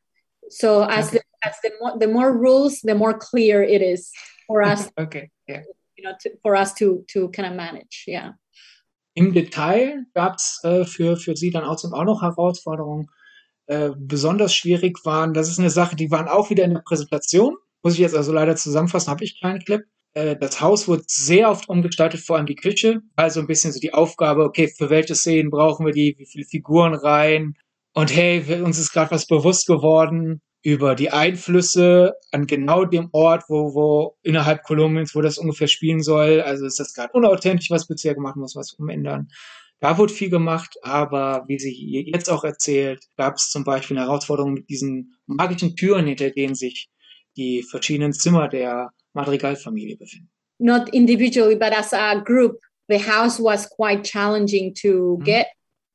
So 0.49 0.83
as 0.83 1.07
okay. 1.07 1.17
the 1.17 1.47
as 1.47 1.55
the 1.63 1.71
more 1.79 1.99
the 1.99 2.07
more 2.07 2.37
rules 2.37 2.81
the 2.81 2.95
more 2.95 3.17
clear 3.17 3.63
it 3.63 3.81
is 3.81 4.11
for 4.47 4.61
us 4.61 4.89
okay 4.99 5.29
yeah. 5.47 5.63
You 5.97 6.03
know 6.05 6.13
to, 6.21 6.31
for 6.43 6.55
us 6.55 6.73
to 6.75 7.05
to 7.09 7.29
kind 7.29 7.47
of 7.47 7.55
manage 7.55 8.03
yeah 8.07 8.31
im 9.13 9.33
Detail 9.33 10.05
gab 10.13 10.35
es 10.35 10.59
äh, 10.63 10.85
für 10.85 11.17
für 11.17 11.35
Sie 11.35 11.51
dann 11.51 11.63
auch, 11.63 11.83
auch 11.83 12.03
noch 12.05 12.21
Herausforderungen 12.21 13.07
äh, 13.67 13.91
besonders 13.97 14.53
schwierig 14.53 15.05
waren 15.05 15.33
das 15.33 15.49
ist 15.49 15.59
eine 15.59 15.69
Sache 15.69 15.95
die 15.95 16.11
waren 16.11 16.27
auch 16.27 16.49
wieder 16.49 16.63
in 16.63 16.73
der 16.73 16.81
Präsentation 16.81 17.55
muss 17.83 17.93
ich 17.93 17.99
jetzt 17.99 18.15
also 18.15 18.31
leider 18.31 18.55
zusammenfassen, 18.55 19.09
habe 19.09 19.23
ich 19.23 19.39
keinen 19.39 19.59
Clip. 19.59 19.83
Äh, 20.13 20.35
das 20.35 20.61
Haus 20.61 20.87
wurde 20.87 21.03
sehr 21.07 21.49
oft 21.49 21.69
umgestaltet, 21.69 22.21
vor 22.21 22.37
allem 22.37 22.45
die 22.45 22.55
Küche. 22.55 23.01
Also 23.15 23.39
ein 23.39 23.47
bisschen 23.47 23.71
so 23.71 23.79
die 23.79 23.93
Aufgabe, 23.93 24.43
okay, 24.43 24.67
für 24.67 24.89
welche 24.89 25.15
Szenen 25.15 25.49
brauchen 25.49 25.85
wir 25.85 25.93
die, 25.93 26.15
wie 26.17 26.25
viele 26.25 26.45
Figuren 26.45 26.93
rein? 26.93 27.55
Und 27.93 28.15
hey, 28.15 28.61
uns 28.61 28.79
ist 28.79 28.91
gerade 28.91 29.11
was 29.11 29.27
bewusst 29.27 29.67
geworden 29.67 30.41
über 30.63 30.95
die 30.95 31.09
Einflüsse 31.09 32.13
an 32.31 32.45
genau 32.45 32.85
dem 32.85 33.09
Ort, 33.11 33.43
wo, 33.47 33.73
wo 33.73 34.17
innerhalb 34.21 34.63
Kolumbiens, 34.63 35.15
wo 35.15 35.21
das 35.21 35.37
ungefähr 35.37 35.67
spielen 35.67 36.01
soll. 36.01 36.41
Also 36.41 36.65
ist 36.65 36.79
das 36.79 36.93
gerade 36.93 37.13
unauthentisch, 37.13 37.71
was 37.71 37.87
bisher 37.87 38.13
gemacht 38.13 38.35
muss, 38.35 38.55
was 38.55 38.73
umändern. 38.73 39.29
Da 39.79 39.97
wurde 39.97 40.13
viel 40.13 40.29
gemacht, 40.29 40.77
aber 40.83 41.45
wie 41.47 41.57
sie 41.57 42.05
jetzt 42.13 42.29
auch 42.29 42.43
erzählt, 42.43 43.03
gab 43.17 43.37
es 43.37 43.49
zum 43.49 43.63
Beispiel 43.63 43.97
eine 43.97 44.05
Herausforderung 44.05 44.53
mit 44.53 44.69
diesen 44.69 45.15
magischen 45.25 45.75
Türen, 45.75 46.05
hinter 46.05 46.29
denen 46.29 46.53
sich 46.53 46.89
die 47.35 47.63
verschiedenen 47.63 48.13
Zimmer 48.13 48.47
der 48.47 48.91
Madrigal-Familie 49.13 49.97
befinden. 49.97 50.29
Not 50.59 50.89
individually, 50.93 51.55
but 51.55 51.71
as 51.75 51.91
a 51.93 52.13
group, 52.19 52.59
the 52.87 52.99
house 52.99 53.39
was 53.39 53.67
quite 53.67 54.03
challenging 54.03 54.75
to 54.75 55.15
mm-hmm. 55.17 55.23
get. 55.23 55.47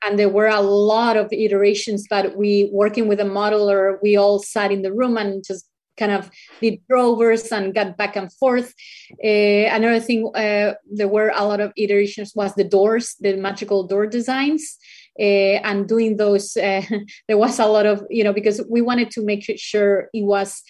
And 0.04 0.18
there 0.18 0.28
were 0.28 0.48
a 0.48 0.60
lot 0.60 1.16
of 1.16 1.32
iterations, 1.32 2.06
but 2.08 2.36
we, 2.36 2.68
working 2.72 3.08
with 3.08 3.20
a 3.20 3.24
modeler, 3.24 3.98
we 4.02 4.16
all 4.16 4.38
sat 4.38 4.70
in 4.70 4.82
the 4.82 4.92
room 4.92 5.16
and 5.16 5.44
just 5.44 5.66
kind 5.96 6.12
of 6.12 6.30
did 6.60 6.80
drovers 6.88 7.50
and 7.50 7.74
got 7.74 7.96
back 7.96 8.16
and 8.16 8.32
forth. 8.32 8.74
Uh, 9.24 9.66
another 9.72 10.00
thing, 10.00 10.30
uh, 10.34 10.74
there 10.90 11.08
were 11.08 11.32
a 11.34 11.44
lot 11.44 11.60
of 11.60 11.72
iterations 11.76 12.32
was 12.34 12.54
the 12.54 12.64
doors, 12.64 13.16
the 13.20 13.36
magical 13.36 13.86
door 13.86 14.06
designs. 14.06 14.78
Uh, 15.18 15.56
and 15.64 15.88
doing 15.88 16.18
those, 16.18 16.58
uh, 16.58 16.82
there 17.28 17.38
was 17.38 17.58
a 17.58 17.64
lot 17.64 17.86
of, 17.86 18.04
you 18.10 18.22
know, 18.22 18.34
because 18.34 18.62
we 18.68 18.82
wanted 18.82 19.10
to 19.10 19.24
make 19.24 19.42
sure 19.56 20.10
it 20.12 20.24
was 20.24 20.62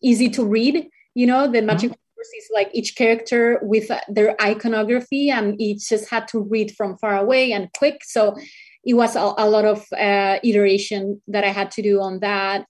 easy 0.00 0.28
to 0.28 0.44
read. 0.44 0.88
You 1.14 1.26
know, 1.26 1.50
the 1.50 1.60
magic 1.60 1.92
is 2.36 2.48
like 2.52 2.70
each 2.72 2.96
character 2.96 3.58
with 3.62 3.90
their 4.08 4.40
iconography, 4.40 5.30
and 5.30 5.60
each 5.60 5.88
just 5.88 6.10
had 6.10 6.28
to 6.28 6.40
read 6.40 6.74
from 6.76 6.96
far 6.98 7.16
away 7.16 7.52
and 7.52 7.72
quick. 7.76 8.02
So 8.04 8.36
it 8.84 8.94
was 8.94 9.16
a, 9.16 9.34
a 9.38 9.48
lot 9.48 9.64
of 9.64 9.86
uh, 9.92 10.38
iteration 10.42 11.20
that 11.28 11.44
I 11.44 11.48
had 11.48 11.70
to 11.72 11.82
do 11.82 12.00
on 12.00 12.20
that. 12.20 12.66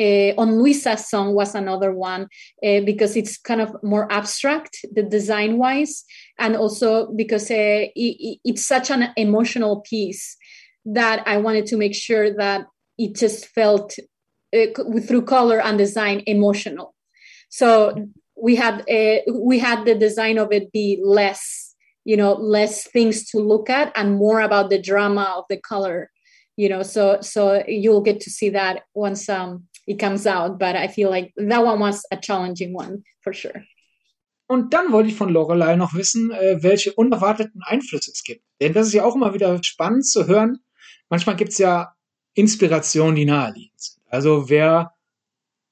Uh, 0.00 0.32
on 0.38 0.60
Luisa's 0.60 1.08
song 1.08 1.34
was 1.34 1.56
another 1.56 1.92
one 1.92 2.28
uh, 2.64 2.80
because 2.86 3.16
it's 3.16 3.36
kind 3.36 3.60
of 3.60 3.74
more 3.82 4.10
abstract, 4.12 4.78
the 4.92 5.02
design 5.02 5.58
wise, 5.58 6.04
and 6.38 6.54
also 6.54 7.10
because 7.12 7.50
uh, 7.50 7.90
it, 7.96 8.38
it's 8.44 8.64
such 8.64 8.90
an 8.90 9.08
emotional 9.16 9.80
piece 9.80 10.36
that 10.84 11.26
I 11.26 11.38
wanted 11.38 11.66
to 11.66 11.76
make 11.76 11.96
sure 11.96 12.32
that 12.36 12.66
it 12.96 13.16
just 13.16 13.46
felt 13.46 13.96
uh, 14.54 14.66
through 15.06 15.22
color 15.22 15.60
and 15.60 15.76
design 15.76 16.22
emotional 16.26 16.94
so 17.48 18.08
we 18.40 18.56
had 18.56 18.84
uh, 18.88 19.20
we 19.32 19.58
had 19.58 19.84
the 19.84 19.94
design 19.94 20.38
of 20.38 20.52
it 20.52 20.72
be 20.72 21.00
less 21.02 21.74
you 22.04 22.16
know 22.16 22.34
less 22.34 22.88
things 22.88 23.28
to 23.30 23.38
look 23.38 23.68
at 23.68 23.92
and 23.96 24.16
more 24.16 24.40
about 24.40 24.70
the 24.70 24.80
drama 24.80 25.34
of 25.36 25.44
the 25.48 25.56
color 25.56 26.10
you 26.56 26.68
know 26.68 26.82
so 26.82 27.18
so 27.20 27.62
you'll 27.66 28.00
get 28.00 28.20
to 28.20 28.30
see 28.30 28.50
that 28.50 28.82
once 28.94 29.28
um 29.28 29.64
it 29.86 29.98
comes 29.98 30.26
out 30.26 30.58
but 30.58 30.76
i 30.76 30.88
feel 30.88 31.10
like 31.10 31.32
that 31.36 31.64
one 31.64 31.80
was 31.80 32.04
a 32.10 32.16
challenging 32.16 32.72
one 32.72 33.02
for 33.22 33.32
sure 33.32 33.62
Und 34.50 34.72
dann 34.72 34.92
wollte 34.92 35.10
ich 35.10 35.14
von 35.14 35.28
Lorelei 35.28 35.76
noch 35.76 35.92
wissen, 35.92 36.30
äh, 36.30 36.62
welche 36.62 36.94
unerwarteten 36.94 37.60
Einflüsse 37.62 38.10
es 38.10 38.22
gibt. 38.24 38.42
Denn 38.62 38.72
das 38.72 38.86
ist 38.86 38.94
ja 38.94 39.04
auch 39.04 39.14
immer 39.14 39.34
wieder 39.34 39.62
spannend 39.62 40.06
zu 40.06 40.26
hören. 40.26 40.60
Manchmal 41.10 41.36
gibt 41.36 41.52
es 41.52 41.58
ja 41.58 41.94
Inspirationen, 42.32 43.14
die 43.14 43.26
naheliegend 43.26 43.78
sind. 43.78 44.02
Also 44.08 44.48
wer 44.48 44.94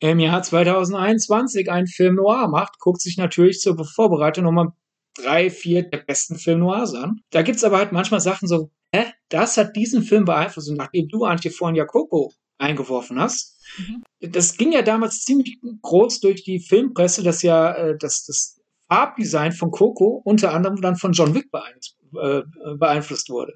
im 0.01 0.19
Jahr 0.19 0.43
2021 0.43 1.71
einen 1.71 1.87
Film 1.87 2.17
noir 2.17 2.49
macht, 2.49 2.79
guckt 2.79 3.01
sich 3.01 3.17
natürlich 3.17 3.61
zur 3.61 3.83
Vorbereitung 3.85 4.45
nochmal 4.45 4.73
drei, 5.15 5.51
vier 5.51 5.83
der 5.83 5.99
besten 5.99 6.37
Film 6.37 6.61
noirs 6.61 6.95
an. 6.95 7.21
Da 7.31 7.43
gibt's 7.43 7.65
aber 7.65 7.79
halt 7.79 7.93
manchmal 7.93 8.21
Sachen 8.21 8.49
so, 8.49 8.71
hä, 8.95 9.07
das 9.29 9.57
hat 9.57 9.77
diesen 9.77 10.03
Film 10.03 10.25
beeinflusst. 10.25 10.69
Und 10.69 10.77
nachdem 10.77 11.09
du 11.09 11.25
Antje 11.25 11.51
vorhin 11.51 11.77
ja 11.77 11.85
Coco 11.85 12.33
eingeworfen 12.59 13.19
hast, 13.19 13.59
mhm. 13.79 14.03
das 14.21 14.57
ging 14.57 14.73
ja 14.73 14.83
damals 14.83 15.25
ziemlich 15.25 15.59
groß 15.83 16.21
durch 16.21 16.45
die 16.45 16.61
Filmpresse, 16.61 17.23
dass 17.23 17.43
ja 17.43 17.73
äh, 17.73 17.97
das, 17.99 18.25
das 18.27 18.61
Farbdesign 18.89 19.53
von 19.53 19.71
Coco 19.71 20.21
unter 20.25 20.53
anderem 20.53 20.81
dann 20.81 20.97
von 20.97 21.13
John 21.13 21.35
Wick 21.35 21.49
äh, 21.53 22.43
beeinflusst 22.77 23.31
wurde. 23.31 23.55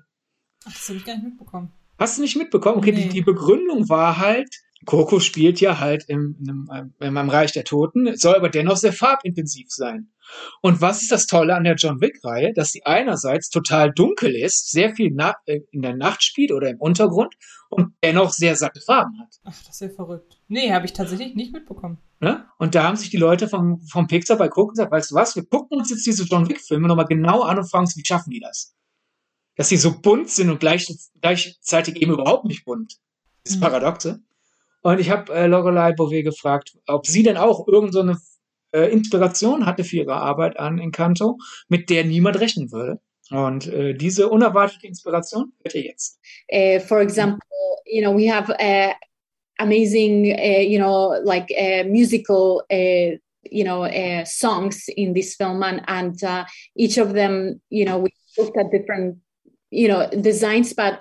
Ach, 0.64 0.72
das 0.72 0.88
habe 0.88 0.98
ich 0.98 1.04
gar 1.04 1.14
nicht 1.14 1.24
mitbekommen. 1.24 1.72
Hast 1.98 2.18
du 2.18 2.22
nicht 2.22 2.36
mitbekommen? 2.36 2.78
Okay, 2.78 2.92
nee. 2.92 3.04
die, 3.04 3.08
die 3.10 3.22
Begründung 3.22 3.88
war 3.88 4.18
halt, 4.18 4.48
Coco 4.86 5.20
spielt 5.20 5.60
ja 5.60 5.78
halt 5.78 6.04
im, 6.08 6.36
im, 6.46 6.70
im, 7.00 7.16
im 7.16 7.28
Reich 7.28 7.52
der 7.52 7.64
Toten, 7.64 8.16
soll 8.16 8.34
aber 8.34 8.48
dennoch 8.48 8.76
sehr 8.76 8.92
farbintensiv 8.92 9.66
sein. 9.70 10.10
Und 10.62 10.80
was 10.80 11.02
ist 11.02 11.12
das 11.12 11.26
Tolle 11.26 11.54
an 11.54 11.64
der 11.64 11.74
John 11.74 12.00
Wick-Reihe? 12.00 12.52
Dass 12.54 12.72
sie 12.72 12.84
einerseits 12.84 13.50
total 13.50 13.92
dunkel 13.92 14.34
ist, 14.34 14.70
sehr 14.70 14.94
viel 14.94 15.14
äh, 15.46 15.60
in 15.70 15.82
der 15.82 15.96
Nacht 15.96 16.24
spielt 16.24 16.52
oder 16.52 16.70
im 16.70 16.78
Untergrund 16.78 17.34
und 17.68 17.94
dennoch 18.02 18.30
sehr 18.30 18.56
satte 18.56 18.80
Farben 18.80 19.18
hat. 19.20 19.28
Ach, 19.44 19.62
das 19.66 19.74
ist 19.74 19.80
ja 19.80 19.88
verrückt. 19.90 20.40
Nee, 20.48 20.72
habe 20.72 20.86
ich 20.86 20.92
tatsächlich 20.92 21.34
nicht 21.34 21.52
mitbekommen. 21.52 21.98
Ne? 22.20 22.46
Und 22.58 22.74
da 22.74 22.84
haben 22.84 22.96
sich 22.96 23.10
die 23.10 23.16
Leute 23.16 23.48
vom, 23.48 23.80
vom 23.80 24.06
Pixar 24.06 24.36
bei 24.36 24.48
Coco 24.48 24.68
gesagt, 24.68 24.92
weißt 24.92 25.10
du 25.10 25.14
was, 25.14 25.36
wir 25.36 25.44
gucken 25.44 25.78
uns 25.78 25.90
jetzt 25.90 26.06
diese 26.06 26.24
John 26.24 26.48
Wick-Filme 26.48 26.88
nochmal 26.88 27.06
genau 27.06 27.42
an 27.42 27.58
und 27.58 27.70
fragen 27.70 27.84
uns, 27.84 27.96
wie 27.96 28.04
schaffen 28.04 28.30
die 28.30 28.40
das? 28.40 28.74
Dass 29.56 29.68
sie 29.68 29.76
so 29.76 30.00
bunt 30.00 30.30
sind 30.30 30.50
und 30.50 30.60
gleich, 30.60 30.86
gleichzeitig 31.20 31.96
eben 31.96 32.12
überhaupt 32.12 32.44
nicht 32.44 32.64
bunt. 32.64 32.98
Das 33.44 33.54
ist 33.54 33.58
mhm. 33.58 33.64
Paradoxe. 33.64 34.22
Und 34.82 35.00
ich 35.00 35.10
habe 35.10 35.32
äh, 35.32 35.46
Lorelei 35.46 35.92
Beauvais 35.92 36.24
gefragt, 36.24 36.76
ob 36.86 37.06
sie 37.06 37.22
denn 37.22 37.36
auch 37.36 37.66
irgendeine 37.68 38.14
so 38.14 38.20
äh, 38.72 38.90
Inspiration 38.90 39.66
hatte 39.66 39.84
für 39.84 39.98
ihre 39.98 40.14
Arbeit 40.14 40.58
an 40.58 40.78
Encanto, 40.78 41.38
mit 41.68 41.90
der 41.90 42.04
niemand 42.04 42.40
rechnen 42.40 42.72
würde. 42.72 43.00
Und 43.30 43.66
äh, 43.68 43.94
diese 43.94 44.28
unerwartete 44.28 44.86
Inspiration 44.86 45.52
hört 45.62 45.74
ihr 45.74 45.82
jetzt. 45.82 46.18
Uh, 46.52 46.80
for 46.80 47.00
example, 47.00 47.38
you 47.84 48.02
know, 48.02 48.16
we 48.16 48.32
have 48.32 48.50
uh, 48.50 48.92
amazing, 49.58 50.32
uh, 50.32 50.60
you 50.60 50.78
know, 50.78 51.14
like 51.22 51.48
musical, 51.86 52.62
you 52.70 53.64
know, 53.64 53.86
songs 54.24 54.88
in 54.88 55.14
this 55.14 55.36
film, 55.36 55.62
and, 55.62 55.82
and 55.86 56.22
uh, 56.24 56.44
each 56.76 56.98
of 56.98 57.12
them, 57.12 57.60
you 57.70 57.84
know, 57.84 57.98
we 57.98 58.12
looked 58.36 58.56
at 58.56 58.70
different, 58.70 59.16
you 59.70 59.88
know, 59.88 60.08
designs, 60.08 60.74
but 60.74 61.00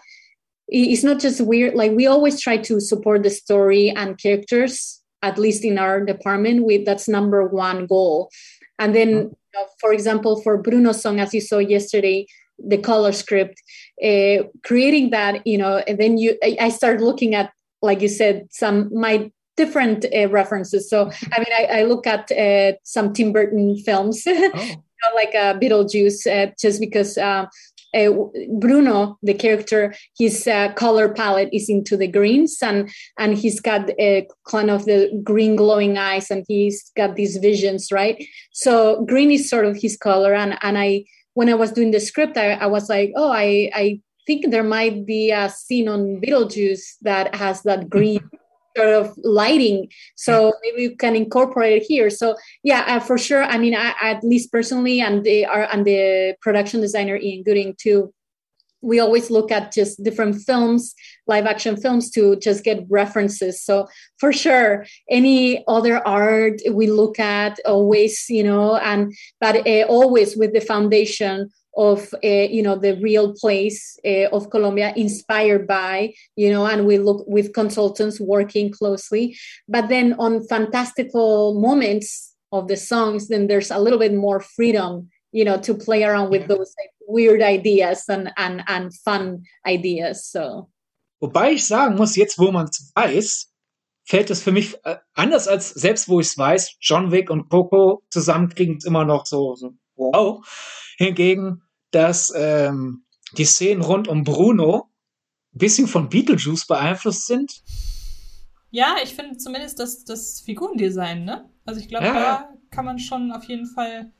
it's 0.72 1.04
not 1.04 1.20
just 1.20 1.41
weird 1.41 1.76
like 1.76 1.91
we 1.91 2.08
always 2.08 2.41
try 2.41 2.58
to 2.58 2.80
support 2.80 3.24
the 3.24 3.30
story 3.30 3.90
and 3.90 4.18
characters 4.18 5.02
at 5.22 5.38
least 5.38 5.66
in 5.66 5.78
our 5.78 6.04
department 6.04 6.64
with 6.64 6.86
that's 6.86 7.08
number 7.08 7.48
one 7.48 7.86
goal 7.86 8.30
and 8.78 8.96
then 8.96 9.10
mm-hmm. 9.10 9.28
you 9.28 9.54
know, 9.56 9.66
for 9.80 9.91
example 9.91 10.41
for 10.41 10.58
bruno's 10.58 11.02
song 11.02 11.20
as 11.20 11.34
you 11.34 11.41
saw 11.41 11.58
yesterday 11.58 12.26
the 12.58 12.78
color 12.78 13.12
script 13.12 13.62
uh, 14.04 14.44
creating 14.64 15.10
that 15.10 15.46
you 15.48 15.58
know 15.58 15.78
and 15.88 15.98
then 15.98 16.18
you 16.18 16.38
i, 16.44 16.58
I 16.60 16.70
start 16.70 17.02
looking 17.02 17.36
at 17.36 17.52
like 17.82 18.02
you 18.02 18.08
said, 18.08 18.48
some 18.52 18.90
my 18.94 19.32
different 19.58 20.06
uh, 20.16 20.30
references. 20.30 20.90
So 20.90 21.12
I 21.34 21.40
mean, 21.40 21.54
I, 21.58 21.80
I 21.80 21.84
look 21.84 22.08
at 22.08 22.32
uh, 22.32 22.78
some 22.84 23.14
Tim 23.14 23.34
Burton 23.34 23.78
films, 23.78 24.24
oh. 24.28 24.76
like 25.16 25.36
uh, 25.36 25.58
Beetlejuice, 25.60 26.28
uh, 26.28 26.52
just 26.60 26.80
because. 26.80 27.18
Uh, 27.18 27.46
uh, 27.95 28.11
Bruno, 28.60 29.18
the 29.24 29.34
character, 29.34 29.94
his 30.18 30.48
uh, 30.48 30.72
color 30.74 31.14
palette 31.14 31.49
is 31.52 31.70
into 31.70 31.98
the 31.98 32.07
greens, 32.07 32.57
and 32.61 32.90
and 33.18 33.38
he's 33.38 33.60
got 33.60 33.90
a 33.99 34.28
kind 34.48 34.70
of 34.70 34.86
the 34.86 35.10
green 35.24 35.56
glowing 35.56 35.98
eyes, 35.98 36.30
and 36.30 36.45
he's 36.48 36.91
got 36.95 37.16
these 37.16 37.38
visions, 37.38 37.91
right? 37.91 38.24
So 38.52 39.06
green 39.06 39.32
is 39.32 39.49
sort 39.49 39.66
of 39.66 39.78
his 39.78 39.98
color, 39.98 40.34
and 40.34 40.57
and 40.61 40.78
I 40.78 41.06
when 41.34 41.49
I 41.49 41.56
was 41.56 41.72
doing 41.72 41.91
the 41.91 41.99
script, 41.99 42.38
I, 42.38 42.52
I 42.53 42.68
was 42.68 42.90
like, 42.90 43.11
oh, 43.16 43.32
I 43.32 43.72
I 43.74 44.02
think 44.28 44.52
there 44.52 44.64
might 44.64 45.06
be 45.06 45.32
a 45.32 45.49
scene 45.49 45.88
on 45.88 46.22
Beetlejuice 46.22 46.98
that 47.02 47.34
has 47.36 47.64
that 47.64 47.90
green 47.90 48.22
sort 48.80 48.93
of 49.01 49.06
lighting. 49.23 49.89
So 50.15 50.53
maybe 50.64 50.81
you 50.84 50.95
can 50.95 51.15
incorporate 51.15 51.81
it 51.81 51.85
here. 51.91 52.10
So 52.10 52.35
yeah 52.64 52.84
uh, 52.88 52.99
for 52.99 53.18
sure 53.18 53.43
i 53.43 53.57
mean 53.57 53.76
I, 53.76 53.93
at 54.01 54.23
least 54.23 54.51
personally 54.51 55.01
and 55.01 55.23
the 55.23 55.45
are 55.45 55.68
and 55.72 55.85
the 55.85 56.35
production 56.41 56.81
designer 56.81 57.18
ian 57.18 57.43
gooding 57.43 57.76
too. 57.77 58.14
We 58.81 59.01
always 59.01 59.30
look 59.30 59.51
at 59.51 59.73
just 59.73 60.01
different 60.03 60.35
films 60.47 60.95
live 61.27 61.45
action 61.45 61.76
films 61.76 62.10
to 62.11 62.38
just 62.38 62.64
get 62.64 62.85
references. 62.89 63.61
So 63.61 63.88
for 64.22 64.31
sure 64.31 64.85
any 65.10 65.64
other 65.68 65.95
art 66.07 66.61
we 66.72 66.88
look 66.88 67.19
at 67.19 67.60
always 67.65 68.26
you 68.30 68.43
know 68.43 68.77
and 68.77 69.14
but 69.41 69.68
uh, 69.68 69.84
always 69.97 70.38
with 70.38 70.53
the 70.53 70.61
foundation 70.61 71.49
of 71.80 72.14
uh, 72.23 72.47
you 72.51 72.61
know 72.61 72.76
the 72.76 72.99
real 73.01 73.34
place 73.34 73.97
uh, 74.06 74.27
of 74.35 74.51
Colombia, 74.51 74.93
inspired 74.95 75.65
by 75.65 76.14
you 76.35 76.51
know, 76.51 76.65
and 76.68 76.85
we 76.85 76.99
look 76.99 77.23
with 77.26 77.53
consultants 77.53 78.19
working 78.19 78.69
closely. 78.69 79.38
But 79.68 79.88
then 79.88 80.14
on 80.19 80.45
fantastical 80.45 81.60
moments 81.60 82.35
of 82.51 82.68
the 82.68 82.76
songs, 82.76 83.30
then 83.30 83.47
there's 83.47 83.72
a 83.72 83.80
little 83.80 83.99
bit 83.99 84.14
more 84.14 84.41
freedom, 84.41 85.10
you 85.31 85.45
know, 85.45 85.57
to 85.61 85.73
play 85.73 86.03
around 86.03 86.30
with 86.30 86.41
yeah. 86.41 86.47
those 86.47 86.76
like, 86.77 86.91
weird 87.07 87.41
ideas 87.41 88.03
and 88.10 88.30
and 88.38 88.61
and 88.68 88.93
fun 88.93 89.43
ideas. 89.65 90.30
So. 90.30 90.69
Wobei 91.22 91.53
ich 91.53 91.65
sagen 91.65 91.95
muss, 91.95 92.15
jetzt 92.15 92.38
wo 92.39 92.51
man 92.51 92.68
es 92.68 92.91
weiß, 92.95 93.47
fällt 94.06 94.30
es 94.30 94.41
für 94.41 94.51
mich 94.51 94.76
äh, 94.84 94.97
anders 95.14 95.47
als 95.47 95.69
selbst 95.69 96.10
wo 96.10 96.19
ich 96.19 96.27
es 96.27 96.38
weiß, 96.38 96.76
John 96.81 97.11
Wick 97.11 97.30
und 97.30 97.49
Coco 97.49 98.03
zusammen 98.10 98.49
kriegen 98.49 98.77
es 98.77 98.85
immer 98.85 99.06
noch 99.06 99.26
so, 99.26 99.56
so 99.56 99.73
wow. 99.95 100.45
Hingegen, 100.97 101.61
dass 101.91 102.34
ähm, 102.36 103.06
die 103.38 103.45
Szenen 103.45 103.82
rund 103.82 104.07
um 104.07 104.24
Bruno 104.24 104.90
ein 105.53 105.57
bisschen 105.57 105.88
von 105.88 106.10
Beetlejuice 106.10 106.68
beeinflusst 106.68 107.28
sind. 107.28 107.52
Ja, 108.72 108.98
ich 109.03 109.16
finde 109.16 109.38
zumindest 109.38 109.80
das, 109.80 110.03
das 110.03 110.41
Figurendesign, 110.41 111.26
ne? 111.26 111.49
Also 111.66 111.80
ich 111.80 111.88
glaube, 111.88 112.06
ja. 112.06 112.14
da 112.14 112.49
kann 112.70 112.86
man 112.86 112.99
schon 112.99 113.32
auf 113.32 113.44
jeden 113.45 113.66
Fall 113.66 114.11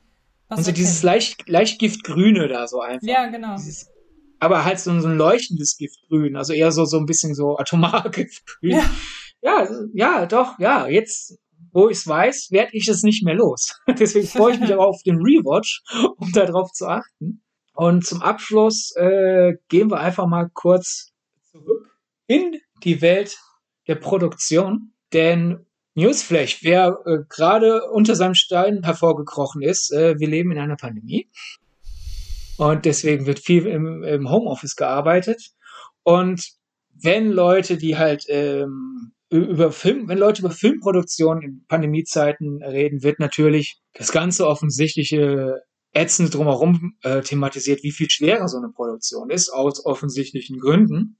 was 0.48 0.58
Und 0.58 0.64
so 0.64 0.72
dieses 0.72 1.02
leicht, 1.04 1.48
leicht 1.48 1.78
Giftgrüne 1.78 2.48
da 2.48 2.66
so 2.66 2.80
einfach. 2.80 3.06
Ja, 3.06 3.26
genau. 3.26 3.54
Dieses, 3.54 3.88
aber 4.40 4.64
halt 4.64 4.80
so, 4.80 4.98
so 5.00 5.06
ein 5.06 5.16
leuchtendes 5.16 5.76
Giftgrün, 5.76 6.36
also 6.36 6.52
eher 6.52 6.72
so, 6.72 6.84
so 6.84 6.98
ein 6.98 7.06
bisschen 7.06 7.34
so 7.34 7.56
atomar 7.56 8.10
Giftgrün. 8.10 8.70
Ja. 8.70 8.90
ja, 9.42 9.68
ja, 9.94 10.26
doch, 10.26 10.58
ja, 10.58 10.88
jetzt 10.88 11.38
wo 11.72 11.88
ich 11.88 11.98
es 11.98 12.06
weiß, 12.06 12.48
werde 12.50 12.70
ich 12.72 12.88
es 12.88 13.02
nicht 13.02 13.24
mehr 13.24 13.34
los. 13.34 13.80
Deswegen 13.98 14.26
freue 14.26 14.54
ich 14.54 14.60
mich 14.60 14.74
auch 14.74 14.88
auf 14.88 15.02
den 15.04 15.16
Rewatch, 15.16 15.82
um 16.16 16.32
darauf 16.32 16.72
zu 16.72 16.86
achten. 16.86 17.42
Und 17.80 18.04
zum 18.04 18.20
Abschluss 18.20 18.94
äh, 18.96 19.54
gehen 19.68 19.90
wir 19.90 20.00
einfach 20.00 20.26
mal 20.26 20.50
kurz 20.52 21.14
zurück 21.50 21.96
in 22.26 22.60
die 22.84 23.00
Welt 23.00 23.38
der 23.88 23.94
Produktion. 23.94 24.92
Denn 25.14 25.64
Newsflash, 25.94 26.62
wer 26.62 26.98
äh, 27.06 27.20
gerade 27.30 27.90
unter 27.90 28.16
seinem 28.16 28.34
Stein 28.34 28.82
hervorgekrochen 28.84 29.62
ist, 29.62 29.92
äh, 29.92 30.20
wir 30.20 30.28
leben 30.28 30.52
in 30.52 30.58
einer 30.58 30.76
Pandemie. 30.76 31.30
Und 32.58 32.84
deswegen 32.84 33.24
wird 33.24 33.38
viel 33.38 33.66
im, 33.66 34.02
im 34.02 34.28
Homeoffice 34.28 34.76
gearbeitet. 34.76 35.52
Und 36.02 36.50
wenn 36.92 37.30
Leute, 37.30 37.78
die 37.78 37.96
halt 37.96 38.26
ähm, 38.28 39.12
über 39.30 39.72
Film, 39.72 40.06
wenn 40.06 40.18
Leute 40.18 40.42
über 40.42 40.50
Filmproduktion 40.50 41.40
in 41.40 41.64
Pandemiezeiten 41.66 42.62
reden, 42.62 43.02
wird 43.02 43.20
natürlich 43.20 43.80
das 43.94 44.12
ganze 44.12 44.46
offensichtliche 44.46 45.62
ätzend 45.92 46.34
drumherum 46.34 46.94
äh, 47.02 47.20
thematisiert, 47.22 47.82
wie 47.82 47.92
viel 47.92 48.10
schwerer 48.10 48.48
so 48.48 48.58
eine 48.58 48.68
Produktion 48.68 49.30
ist, 49.30 49.50
aus 49.50 49.84
offensichtlichen 49.84 50.58
Gründen. 50.58 51.18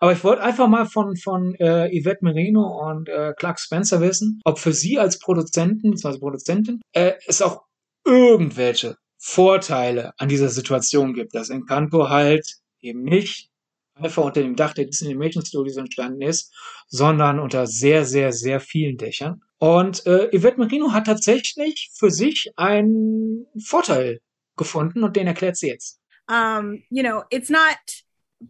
Aber 0.00 0.12
ich 0.12 0.24
wollte 0.24 0.42
einfach 0.42 0.68
mal 0.68 0.86
von, 0.86 1.16
von 1.16 1.54
äh, 1.56 1.88
Yvette 1.88 2.24
Merino 2.24 2.88
und 2.88 3.08
äh, 3.08 3.34
Clark 3.36 3.60
Spencer 3.60 4.00
wissen, 4.00 4.40
ob 4.44 4.58
für 4.58 4.72
Sie 4.72 4.98
als 4.98 5.18
Produzenten, 5.18 5.92
also 6.02 6.18
Produzentin, 6.18 6.80
äh, 6.92 7.12
es 7.26 7.40
auch 7.40 7.62
irgendwelche 8.04 8.96
Vorteile 9.18 10.12
an 10.18 10.28
dieser 10.28 10.48
Situation 10.48 11.14
gibt, 11.14 11.34
dass 11.34 11.50
Encanto 11.50 12.08
halt 12.08 12.56
eben 12.80 13.02
nicht 13.02 13.50
einfach 13.94 14.24
unter 14.24 14.42
dem 14.42 14.56
Dach 14.56 14.74
der 14.74 14.86
Disney 14.86 15.10
Animation 15.10 15.44
Studios 15.44 15.76
entstanden 15.76 16.22
ist, 16.22 16.52
sondern 16.88 17.38
unter 17.38 17.66
sehr, 17.66 18.04
sehr, 18.04 18.32
sehr 18.32 18.58
vielen 18.60 18.96
Dächern. 18.96 19.42
Und 19.62 20.04
äh, 20.06 20.28
Yvette 20.36 20.58
Merino 20.58 20.92
hat 20.92 21.06
tatsächlich 21.06 21.92
für 21.94 22.10
sich 22.10 22.50
einen 22.56 23.46
Vorteil 23.64 24.18
gefunden 24.56 25.04
und 25.04 25.14
den 25.14 25.28
erklärt 25.28 25.56
sie 25.56 25.68
jetzt. 25.68 26.00
Um, 26.28 26.82
you 26.90 27.04
know, 27.04 27.22
it's 27.30 27.48
not 27.48 27.76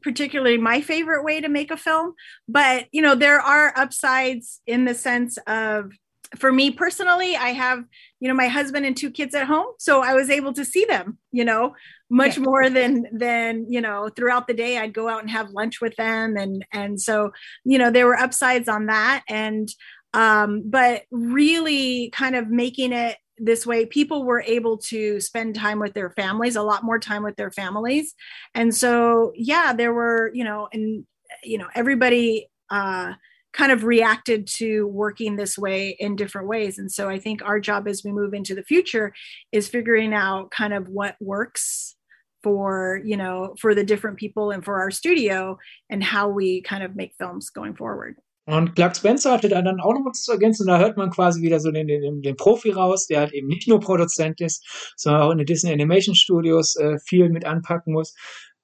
particularly 0.02 0.56
my 0.56 0.80
favorite 0.80 1.22
way 1.22 1.43
to 1.43 1.51
make 1.51 1.70
a 1.70 1.76
film, 1.76 2.14
but 2.48 2.86
you 2.93 3.02
know, 3.02 3.14
there 3.14 3.43
are 3.43 3.74
upsides 3.76 4.62
in 4.64 4.86
the 4.86 4.94
sense 4.94 5.39
of 5.47 5.93
for 6.39 6.51
me 6.51 6.70
personally, 6.70 7.36
I 7.36 7.52
have, 7.52 7.84
you 8.18 8.28
know, 8.28 8.34
my 8.34 8.48
husband 8.48 8.86
and 8.86 8.97
two 8.97 9.10
kids 9.10 9.34
at 9.34 9.47
home, 9.47 9.74
so 9.78 10.01
I 10.01 10.14
was 10.14 10.30
able 10.30 10.55
to 10.55 10.64
see 10.64 10.86
them, 10.86 11.18
you 11.30 11.44
know, 11.44 11.74
much 12.12 12.36
yeah. 12.36 12.43
more 12.43 12.68
than 12.68 13.06
than 13.10 13.64
you 13.70 13.80
know 13.80 14.10
throughout 14.14 14.47
the 14.47 14.52
day 14.52 14.76
i'd 14.76 14.93
go 14.93 15.09
out 15.09 15.22
and 15.22 15.30
have 15.30 15.48
lunch 15.51 15.80
with 15.80 15.97
them 15.97 16.36
and 16.36 16.62
and 16.70 17.01
so 17.01 17.32
you 17.64 17.78
know 17.78 17.90
there 17.90 18.06
were 18.06 18.18
upsides 18.18 18.68
on 18.68 18.84
that 18.86 19.22
and 19.30 19.70
um 20.14 20.62
but 20.66 21.02
really 21.10 22.10
kind 22.10 22.36
of 22.36 22.48
making 22.48 22.93
it 22.93 23.16
this 23.39 23.66
way 23.66 23.86
people 23.86 24.24
were 24.24 24.43
able 24.43 24.76
to 24.76 25.20
spend 25.20 25.55
time 25.55 25.78
with 25.78 25.94
their 25.94 26.10
families 26.10 26.56
a 26.56 26.62
lot 26.62 26.84
more 26.84 26.98
time 26.98 27.22
with 27.22 27.36
their 27.36 27.51
families 27.51 28.14
and 28.55 28.74
so 28.74 29.32
yeah 29.34 29.72
there 29.72 29.93
were 29.93 30.30
you 30.34 30.44
know 30.44 30.68
and 30.72 31.05
you 31.43 31.59
know 31.59 31.68
everybody 31.74 32.47
uh 32.70 33.12
kind 33.52 33.70
of 33.70 33.84
reacted 33.84 34.47
to 34.47 34.86
working 34.86 35.36
this 35.36 35.59
way 35.59 35.97
in 35.98 36.16
different 36.16 36.48
ways. 36.48 36.78
And 36.78 36.90
so 36.90 37.09
I 37.09 37.18
think 37.18 37.43
our 37.43 37.60
job 37.60 37.86
as 37.86 38.02
we 38.05 38.12
move 38.12 38.34
into 38.34 38.55
the 38.55 38.62
future 38.62 39.12
is 39.52 39.68
figuring 39.68 40.14
out 40.14 40.51
kind 40.51 40.72
of 40.72 40.89
what 40.89 41.16
works 41.20 41.94
for 42.43 43.01
you 43.05 43.16
know 43.16 43.55
for 43.60 43.72
the 43.72 43.84
different 43.84 44.16
people 44.16 44.51
and 44.51 44.64
for 44.64 44.80
our 44.80 44.90
studio 44.90 45.56
and 45.89 46.02
how 46.02 46.28
we 46.28 46.60
kind 46.62 46.82
of 46.82 46.97
make 46.97 47.14
films 47.18 47.51
going 47.51 47.74
forward. 47.74 48.16
Und 48.44 48.74
Clark 48.74 48.97
Spencer 48.97 49.32
hatte 49.32 49.48
da 49.48 49.62
dann 49.62 49.81
auch 49.81 49.93
noch 49.93 50.05
was 50.05 50.24
zu 50.24 50.32
ergänzen. 50.32 50.66
Da 50.66 50.78
hört 50.78 50.97
man 50.97 51.10
quasi 51.10 51.43
wieder 51.43 51.60
so 51.60 51.70
den, 51.70 51.86
den, 51.86 52.23
den 52.23 52.36
Profi 52.36 52.70
raus, 52.70 53.06
der 53.06 53.20
halt 53.20 53.32
eben 53.32 53.47
nicht 53.47 53.69
nur 53.69 53.78
Produzent 53.78 54.40
ist, 54.40 54.93
sondern 54.97 55.23
auch 55.23 55.31
in 55.31 55.39
den 55.39 55.47
Disney 55.47 55.73
Animation 55.73 56.16
Studios 56.16 56.74
äh, 56.77 56.98
viel 57.06 57.28
mit 57.31 57.44
anpacken 57.44 57.93
muss. 57.93 58.14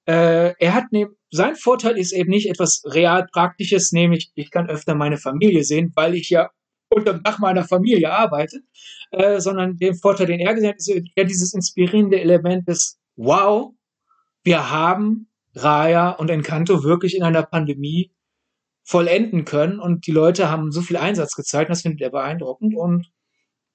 Äh, 0.05 0.53
er 0.59 0.73
hat 0.73 0.91
ne, 0.91 1.07
sein 1.31 1.55
Vorteil 1.55 1.97
ist 1.97 2.11
eben 2.11 2.29
nicht 2.29 2.49
etwas 2.49 2.81
real 2.85 3.27
Praktisches, 3.31 3.91
nämlich 3.91 4.31
ich 4.35 4.51
kann 4.51 4.69
öfter 4.69 4.95
meine 4.95 5.17
Familie 5.17 5.63
sehen, 5.63 5.91
weil 5.95 6.15
ich 6.15 6.29
ja 6.29 6.49
unter 6.89 7.13
dem 7.13 7.23
Dach 7.23 7.39
meiner 7.39 7.63
Familie 7.63 8.11
arbeite, 8.11 8.61
äh, 9.11 9.39
sondern 9.39 9.77
den 9.77 9.95
Vorteil, 9.95 10.25
den 10.25 10.39
er 10.39 10.55
gesehen 10.55 10.71
hat, 10.71 10.77
ist 10.77 10.91
ja 11.15 11.23
dieses 11.23 11.53
inspirierende 11.53 12.19
Element 12.19 12.67
des 12.67 12.99
wow, 13.15 13.71
wir 14.43 14.71
haben 14.71 15.29
Raya 15.55 16.11
und 16.11 16.29
Encanto 16.29 16.83
wirklich 16.83 17.15
in 17.15 17.23
einer 17.23 17.43
Pandemie 17.43 18.11
vollenden 18.89 19.45
können 19.45 19.79
und 19.79 20.07
die 20.07 20.11
Leute 20.11 20.49
haben 20.49 20.71
so 20.71 20.81
viel 20.81 20.97
Einsatz 20.97 21.35
gezeigt, 21.35 21.69
das 21.69 21.83
findet 21.83 22.01
er 22.01 22.09
beeindruckend 22.09 22.75
und 22.75 23.11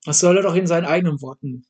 das 0.05 0.19
soll 0.19 0.39
er 0.39 0.43
doch 0.43 0.57
in 0.57 0.67
seinen 0.67 0.87
eigenen 0.87 1.23
Worten 1.23 1.67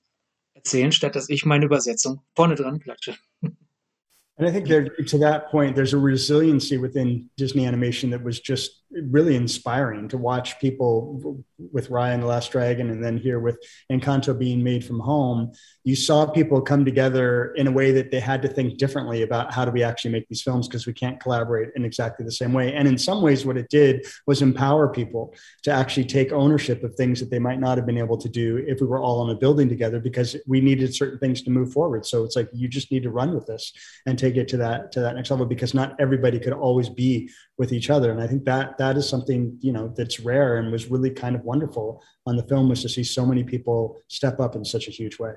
erzählen, 0.55 0.93
statt 0.93 1.15
dass 1.15 1.29
ich 1.29 1.45
meine 1.45 1.66
Übersetzung 1.66 2.23
vorne 2.35 2.55
dran 2.55 2.81
klatsche. 2.81 3.15
And 3.43 4.49
I 4.49 4.51
think 4.51 4.66
there, 4.66 4.89
to 4.89 5.19
that 5.19 5.51
point, 5.51 5.77
there's 5.77 5.93
a 5.93 5.99
resiliency 5.99 6.81
within 6.81 7.29
Disney 7.37 7.69
animation 7.69 8.11
that 8.12 8.25
was 8.25 8.41
just 8.43 8.84
really 9.03 9.37
inspiring 9.37 10.09
to 10.09 10.19
watch 10.19 10.59
people 10.61 11.45
with 11.73 11.91
Ryan 11.91 12.21
the 12.21 12.27
Last 12.27 12.53
Dragon 12.53 12.91
and 12.91 13.03
then 13.03 13.16
here 13.16 13.41
with 13.41 13.59
Encanto 13.91 14.37
being 14.39 14.62
made 14.62 14.85
from 14.85 15.01
home. 15.01 15.53
You 15.85 15.97
saw 15.97 16.27
people 16.27 16.61
come 16.61 16.85
together 16.85 17.53
in 17.55 17.66
a 17.66 17.73
way 17.73 17.93
that 17.93 18.11
they 18.11 18.21
had 18.21 18.43
to 18.43 18.49
think 18.49 18.79
differently 18.79 19.23
about 19.23 19.53
how 19.53 19.65
do 19.65 19.71
we 19.71 19.83
actually 19.83 20.12
make 20.12 20.29
these 20.29 20.43
films 20.43 20.69
because 20.69 20.87
we 20.87 20.93
can't 20.93 21.21
collaborate 21.21 21.71
in 21.77 21.85
exactly 21.85 22.25
the 22.25 22.33
same 22.33 22.53
way. 22.53 22.75
And 22.75 22.89
in 22.89 22.99
some 22.99 23.23
ways, 23.23 23.45
what 23.45 23.57
it 23.57 23.69
did 23.71 24.07
was 24.27 24.43
empower 24.43 24.89
people 24.89 25.35
to 25.62 25.71
actually 25.71 26.07
take 26.07 26.33
ownership 26.33 26.83
of 26.83 26.95
things 26.95 27.21
that 27.21 27.31
they 27.31 27.39
might 27.39 27.61
not 27.61 27.79
have 27.79 27.87
been 27.87 27.99
able 27.99 28.19
to 28.19 28.29
do 28.29 28.65
if 28.66 28.81
we 28.81 28.87
were 28.87 29.01
all 29.01 29.25
in 29.25 29.35
a 29.35 29.39
building 29.39 29.69
together 29.69 30.01
because 30.01 30.37
we 30.47 30.61
needed 30.61 30.95
certain 30.95 31.19
things 31.19 31.43
to 31.43 31.51
move 31.51 31.73
forward. 31.73 32.07
So 32.07 32.25
it's 32.25 32.37
like 32.37 32.49
you 32.53 32.69
just 32.69 32.91
need 32.91 33.03
to 33.05 33.11
run 33.11 33.35
with 33.35 33.47
this 33.47 33.73
and 34.07 34.19
take 34.19 34.37
it 34.37 34.49
to 34.49 34.57
that 34.59 34.93
to 34.93 35.01
that 35.01 35.15
next 35.15 35.31
level 35.31 35.47
because 35.47 35.75
not 35.75 35.97
everybody 35.99 36.39
could 36.39 36.53
always 36.53 36.89
be 36.89 37.31
with 37.59 37.73
each 37.73 37.91
other. 37.91 38.11
And 38.11 38.21
I 38.21 38.27
think 38.27 38.45
that 38.45 38.79
that 38.79 38.84
is 38.93 39.09
something 39.09 39.59
you 39.61 39.73
know 39.73 39.89
that's 39.89 40.24
rare 40.24 40.59
and 40.59 40.73
was 40.73 40.90
really 40.90 41.11
kind 41.11 41.36
of 41.36 41.44
wonderful 41.44 42.02
on 42.27 42.36
the 42.36 42.44
film 42.47 42.69
was 42.69 42.82
to 42.82 42.89
see 42.89 43.05
so 43.05 43.27
many 43.27 43.44
people 43.44 44.01
step 44.09 44.39
up 44.40 44.55
in 44.55 44.65
such 44.65 44.89
a 44.89 44.90
huge 44.90 45.19
way. 45.19 45.35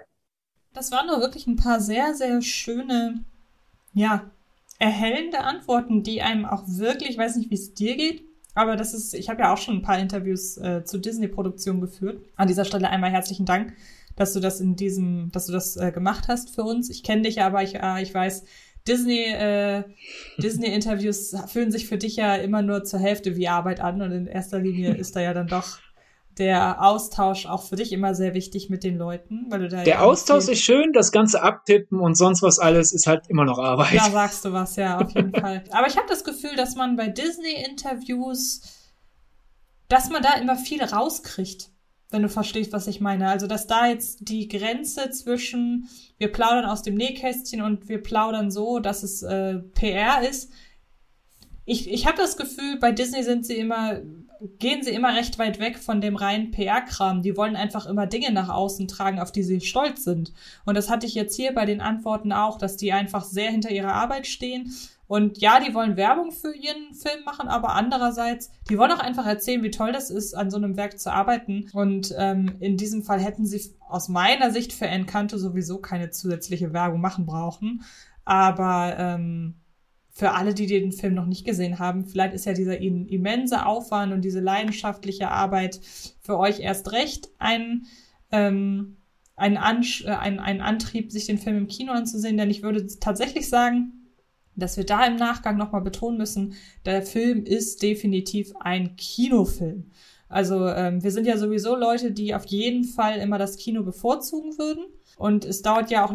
Das 0.73 0.91
waren 0.91 1.07
nur 1.07 1.21
wirklich 1.21 1.47
ein 1.47 1.55
paar 1.55 1.79
sehr, 1.79 2.13
sehr 2.13 2.41
schöne, 2.41 3.23
ja, 3.93 4.29
erhellende 4.77 5.39
Antworten, 5.39 6.03
die 6.03 6.21
einem 6.21 6.45
auch 6.45 6.63
wirklich, 6.67 7.11
ich 7.11 7.17
weiß 7.17 7.35
nicht, 7.37 7.49
wie 7.49 7.55
es 7.55 7.73
dir 7.73 7.95
geht, 7.95 8.23
aber 8.53 8.75
das 8.75 8.93
ist, 8.93 9.13
ich 9.13 9.29
habe 9.29 9.41
ja 9.41 9.53
auch 9.53 9.57
schon 9.57 9.77
ein 9.77 9.81
paar 9.81 9.99
Interviews 9.99 10.57
äh, 10.57 10.83
zu 10.83 10.99
Disney-Produktionen 10.99 11.81
geführt. 11.81 12.21
An 12.35 12.47
dieser 12.47 12.65
Stelle 12.65 12.89
einmal 12.89 13.11
herzlichen 13.11 13.45
Dank, 13.45 13.73
dass 14.15 14.33
du 14.33 14.39
das 14.39 14.59
in 14.59 14.75
diesem, 14.75 15.31
dass 15.31 15.45
du 15.45 15.51
das 15.51 15.77
äh, 15.77 15.91
gemacht 15.91 16.27
hast 16.27 16.53
für 16.53 16.63
uns. 16.63 16.89
Ich 16.89 17.03
kenne 17.03 17.23
dich 17.23 17.41
aber 17.41 17.63
ich, 17.63 17.75
äh, 17.75 18.01
ich 18.01 18.13
weiß, 18.13 18.43
Disney, 18.87 19.23
äh, 19.25 19.83
Disney-Interviews 20.37 21.35
fühlen 21.47 21.71
sich 21.71 21.87
für 21.87 21.97
dich 21.97 22.15
ja 22.15 22.35
immer 22.35 22.61
nur 22.61 22.83
zur 22.83 22.99
Hälfte 22.99 23.35
wie 23.35 23.47
Arbeit 23.47 23.79
an 23.79 24.01
und 24.01 24.11
in 24.11 24.27
erster 24.27 24.59
Linie 24.59 24.95
ist 24.95 25.15
da 25.15 25.21
ja 25.21 25.33
dann 25.33 25.47
doch 25.47 25.79
der 26.37 26.83
Austausch 26.83 27.45
auch 27.45 27.63
für 27.63 27.75
dich 27.75 27.91
immer 27.91 28.13
sehr 28.13 28.33
wichtig 28.33 28.69
mit 28.69 28.83
den 28.83 28.97
Leuten, 28.97 29.45
weil 29.49 29.61
du 29.61 29.69
da 29.69 29.83
Der 29.83 29.95
ja 29.95 29.99
Austausch 30.01 30.47
ist 30.47 30.61
schön, 30.61 30.93
das 30.93 31.11
ganze 31.11 31.41
Abtippen 31.41 31.99
und 31.99 32.15
sonst 32.15 32.41
was 32.41 32.59
alles 32.59 32.93
ist 32.93 33.07
halt 33.07 33.27
immer 33.27 33.45
noch 33.45 33.57
Arbeit. 33.57 33.95
Da 33.95 34.09
sagst 34.09 34.45
du 34.45 34.53
was, 34.53 34.75
ja, 34.75 34.99
auf 34.99 35.11
jeden 35.11 35.33
Fall. 35.33 35.63
Aber 35.71 35.87
ich 35.87 35.97
habe 35.97 36.07
das 36.07 36.23
Gefühl, 36.23 36.55
dass 36.55 36.75
man 36.75 36.95
bei 36.95 37.07
Disney-Interviews, 37.07 38.61
dass 39.87 40.09
man 40.09 40.21
da 40.21 40.33
immer 40.33 40.55
viel 40.55 40.83
rauskriegt, 40.83 41.69
wenn 42.09 42.21
du 42.21 42.29
verstehst, 42.29 42.71
was 42.71 42.87
ich 42.87 43.01
meine. 43.01 43.29
Also, 43.29 43.47
dass 43.47 43.67
da 43.67 43.87
jetzt 43.87 44.29
die 44.29 44.47
Grenze 44.47 45.09
zwischen 45.09 45.89
wir 46.17 46.31
plaudern 46.31 46.65
aus 46.65 46.81
dem 46.81 46.95
Nähkästchen 46.95 47.61
und 47.61 47.89
wir 47.89 48.01
plaudern 48.01 48.51
so, 48.51 48.79
dass 48.79 49.03
es 49.03 49.23
äh, 49.23 49.59
PR 49.73 50.27
ist. 50.27 50.51
Ich, 51.65 51.91
ich 51.91 52.05
habe 52.05 52.17
das 52.17 52.37
Gefühl, 52.37 52.77
bei 52.79 52.91
Disney 52.91 53.23
sind 53.23 53.45
sie 53.45 53.55
immer 53.55 54.01
gehen 54.59 54.83
sie 54.83 54.91
immer 54.91 55.15
recht 55.15 55.39
weit 55.39 55.59
weg 55.59 55.77
von 55.77 56.01
dem 56.01 56.15
reinen 56.15 56.51
PR-Kram. 56.51 57.21
Die 57.21 57.35
wollen 57.37 57.55
einfach 57.55 57.85
immer 57.85 58.05
Dinge 58.05 58.31
nach 58.31 58.49
außen 58.49 58.87
tragen, 58.87 59.19
auf 59.19 59.31
die 59.31 59.43
sie 59.43 59.61
stolz 59.61 60.03
sind. 60.03 60.33
Und 60.65 60.75
das 60.75 60.89
hatte 60.89 61.05
ich 61.05 61.15
jetzt 61.15 61.35
hier 61.35 61.53
bei 61.53 61.65
den 61.65 61.81
Antworten 61.81 62.31
auch, 62.31 62.57
dass 62.57 62.77
die 62.77 62.93
einfach 62.93 63.23
sehr 63.23 63.51
hinter 63.51 63.71
ihrer 63.71 63.93
Arbeit 63.93 64.27
stehen. 64.27 64.71
Und 65.07 65.37
ja, 65.37 65.59
die 65.61 65.73
wollen 65.73 65.95
Werbung 65.95 66.31
für 66.31 66.53
ihren 66.53 66.93
Film 66.93 67.23
machen, 67.23 67.47
aber 67.47 67.69
andererseits, 67.69 68.51
die 68.69 68.77
wollen 68.77 68.91
auch 68.91 68.99
einfach 68.99 69.25
erzählen, 69.25 69.63
wie 69.63 69.71
toll 69.71 69.93
das 69.93 70.09
ist, 70.09 70.33
an 70.33 70.51
so 70.51 70.57
einem 70.57 70.75
Werk 70.75 70.99
zu 70.99 71.11
arbeiten. 71.11 71.69
Und 71.73 72.13
ähm, 72.17 72.57
in 72.59 72.75
diesem 72.75 73.03
Fall 73.03 73.21
hätten 73.21 73.45
sie 73.45 73.73
aus 73.87 74.09
meiner 74.09 74.51
Sicht 74.51 74.73
für 74.73 74.87
Encanto 74.87 75.37
sowieso 75.37 75.77
keine 75.79 76.09
zusätzliche 76.09 76.73
Werbung 76.73 76.99
machen 76.99 77.25
brauchen. 77.25 77.83
Aber 78.25 78.95
ähm, 78.97 79.55
für 80.09 80.31
alle, 80.31 80.53
die 80.53 80.65
den 80.65 80.91
Film 80.91 81.13
noch 81.13 81.25
nicht 81.25 81.45
gesehen 81.45 81.79
haben, 81.79 82.05
vielleicht 82.05 82.33
ist 82.33 82.45
ja 82.45 82.53
dieser 82.53 82.79
immense 82.79 83.65
Aufwand 83.65 84.11
und 84.11 84.21
diese 84.25 84.41
leidenschaftliche 84.41 85.29
Arbeit 85.29 85.79
für 86.19 86.37
euch 86.37 86.59
erst 86.59 86.91
recht 86.91 87.29
ein, 87.37 87.85
ähm, 88.31 88.97
ein, 89.37 89.57
Ansch 89.57 90.03
äh, 90.03 90.09
ein, 90.09 90.41
ein 90.41 90.59
Antrieb, 90.59 91.13
sich 91.13 91.27
den 91.27 91.37
Film 91.37 91.55
im 91.55 91.67
Kino 91.67 91.93
anzusehen. 91.93 92.35
Denn 92.35 92.49
ich 92.49 92.61
würde 92.61 92.85
tatsächlich 92.99 93.47
sagen, 93.47 93.96
dass 94.57 94.77
wir 94.77 94.85
da 94.85 95.05
im 95.05 95.15
Nachgang 95.15 95.57
nochmal 95.57 95.81
betonen 95.81 96.17
müssen, 96.17 96.53
der 96.85 97.01
Film 97.01 97.43
ist 97.43 97.81
definitiv 97.81 98.53
ein 98.59 98.95
Kinofilm. 98.95 99.91
Also 100.29 100.67
ähm, 100.67 101.03
wir 101.03 101.11
sind 101.11 101.25
ja 101.25 101.37
sowieso 101.37 101.75
Leute, 101.75 102.11
die 102.11 102.35
auf 102.35 102.45
jeden 102.45 102.83
Fall 102.83 103.19
immer 103.19 103.37
das 103.37 103.57
Kino 103.57 103.83
bevorzugen 103.83 104.57
würden. 104.57 104.85
Und 105.17 105.45
es 105.45 105.61
dauert 105.61 105.89
ja 105.89 106.05
auch 106.05 106.13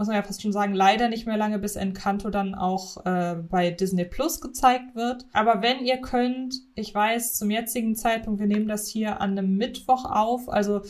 muss 0.00 0.08
man 0.08 0.16
ja 0.16 0.22
fast 0.22 0.40
schon 0.40 0.52
sagen, 0.52 0.72
leider 0.72 1.10
nicht 1.10 1.26
mehr 1.26 1.36
lange, 1.36 1.58
bis 1.58 1.76
Encanto 1.76 2.30
dann 2.30 2.54
auch 2.54 3.04
äh, 3.04 3.34
bei 3.34 3.70
Disney 3.70 4.06
Plus 4.06 4.40
gezeigt 4.40 4.94
wird. 4.94 5.26
Aber 5.34 5.60
wenn 5.60 5.84
ihr 5.84 5.98
könnt, 5.98 6.54
ich 6.74 6.94
weiß, 6.94 7.34
zum 7.34 7.50
jetzigen 7.50 7.94
Zeitpunkt, 7.94 8.40
wir 8.40 8.46
nehmen 8.46 8.66
das 8.66 8.88
hier 8.88 9.20
an 9.20 9.36
einem 9.36 9.58
Mittwoch 9.58 10.06
auf, 10.06 10.48
also 10.48 10.80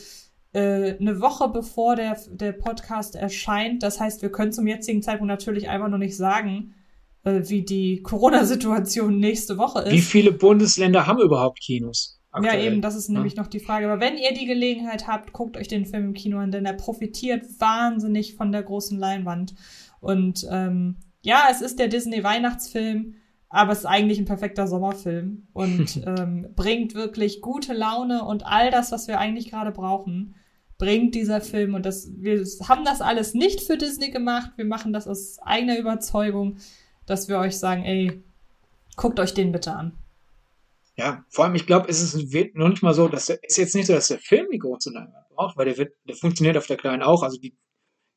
äh, 0.53 0.97
eine 0.97 1.19
Woche 1.19 1.49
bevor 1.49 1.97
der, 1.97 2.17
der 2.29 2.53
Podcast 2.53 3.15
erscheint. 3.15 3.83
Das 3.83 3.99
heißt, 3.99 4.21
wir 4.21 4.31
können 4.31 4.53
zum 4.53 4.65
jetzigen 4.65 5.01
Zeitpunkt 5.01 5.27
natürlich 5.27 5.67
einfach 5.67 5.89
noch 5.89 5.97
nicht 5.97 6.15
sagen, 6.15 6.73
äh, 7.23 7.41
wie 7.45 7.63
die 7.63 8.01
Corona-Situation 8.01 9.19
nächste 9.19 9.57
Woche 9.57 9.81
ist. 9.81 9.91
Wie 9.91 10.01
viele 10.01 10.31
Bundesländer 10.31 11.07
haben 11.07 11.19
überhaupt 11.19 11.59
Kinos? 11.59 12.19
Aktuell. 12.31 12.59
Ja, 12.59 12.65
eben, 12.65 12.81
das 12.81 12.95
ist 12.95 13.09
nämlich 13.09 13.33
ja. 13.33 13.41
noch 13.41 13.49
die 13.49 13.59
Frage. 13.59 13.91
Aber 13.91 13.99
wenn 13.99 14.17
ihr 14.17 14.33
die 14.33 14.45
Gelegenheit 14.45 15.07
habt, 15.07 15.33
guckt 15.33 15.57
euch 15.57 15.67
den 15.67 15.85
Film 15.85 16.05
im 16.05 16.13
Kino 16.13 16.37
an, 16.37 16.51
denn 16.51 16.65
er 16.65 16.73
profitiert 16.73 17.43
wahnsinnig 17.59 18.35
von 18.35 18.51
der 18.51 18.63
großen 18.63 18.97
Leinwand. 18.97 19.53
Und 19.99 20.47
ähm, 20.49 20.97
ja, 21.21 21.47
es 21.51 21.61
ist 21.61 21.77
der 21.77 21.89
Disney-Weihnachtsfilm, 21.89 23.15
aber 23.49 23.73
es 23.73 23.79
ist 23.79 23.85
eigentlich 23.85 24.17
ein 24.17 24.25
perfekter 24.25 24.65
Sommerfilm 24.65 25.47
und 25.51 26.01
ähm, 26.07 26.47
bringt 26.55 26.95
wirklich 26.95 27.41
gute 27.41 27.73
Laune 27.73 28.23
und 28.23 28.45
all 28.45 28.71
das, 28.71 28.93
was 28.93 29.09
wir 29.09 29.19
eigentlich 29.19 29.49
gerade 29.49 29.71
brauchen, 29.71 30.35
bringt 30.77 31.13
dieser 31.13 31.41
Film. 31.41 31.75
Und 31.75 31.85
das, 31.85 32.09
wir 32.17 32.45
haben 32.67 32.85
das 32.85 33.01
alles 33.01 33.33
nicht 33.33 33.61
für 33.61 33.77
Disney 33.77 34.09
gemacht. 34.09 34.53
Wir 34.55 34.65
machen 34.65 34.93
das 34.93 35.07
aus 35.07 35.37
eigener 35.39 35.77
Überzeugung, 35.77 36.57
dass 37.05 37.27
wir 37.27 37.39
euch 37.39 37.57
sagen, 37.57 37.83
ey, 37.83 38.23
guckt 38.95 39.19
euch 39.19 39.33
den 39.33 39.51
bitte 39.51 39.73
an. 39.73 39.97
Ja, 40.97 41.25
vor 41.29 41.45
allem, 41.45 41.55
ich 41.55 41.65
glaube, 41.65 41.89
es 41.89 42.01
ist 42.01 42.33
noch 42.53 42.69
nicht 42.69 42.83
mal 42.83 42.93
so, 42.93 43.07
dass 43.07 43.27
der, 43.27 43.43
ist 43.43 43.57
jetzt 43.57 43.75
nicht 43.75 43.87
so, 43.87 43.93
dass 43.93 44.09
der 44.09 44.19
Film 44.19 44.47
die 44.51 44.59
große 44.59 44.91
Leinwand 44.91 45.29
braucht, 45.29 45.57
weil 45.57 45.65
der, 45.65 45.77
wird, 45.77 45.93
der 46.07 46.15
funktioniert 46.15 46.57
auf 46.57 46.67
der 46.67 46.77
kleinen 46.77 47.01
auch. 47.01 47.23
Also 47.23 47.39
die 47.39 47.55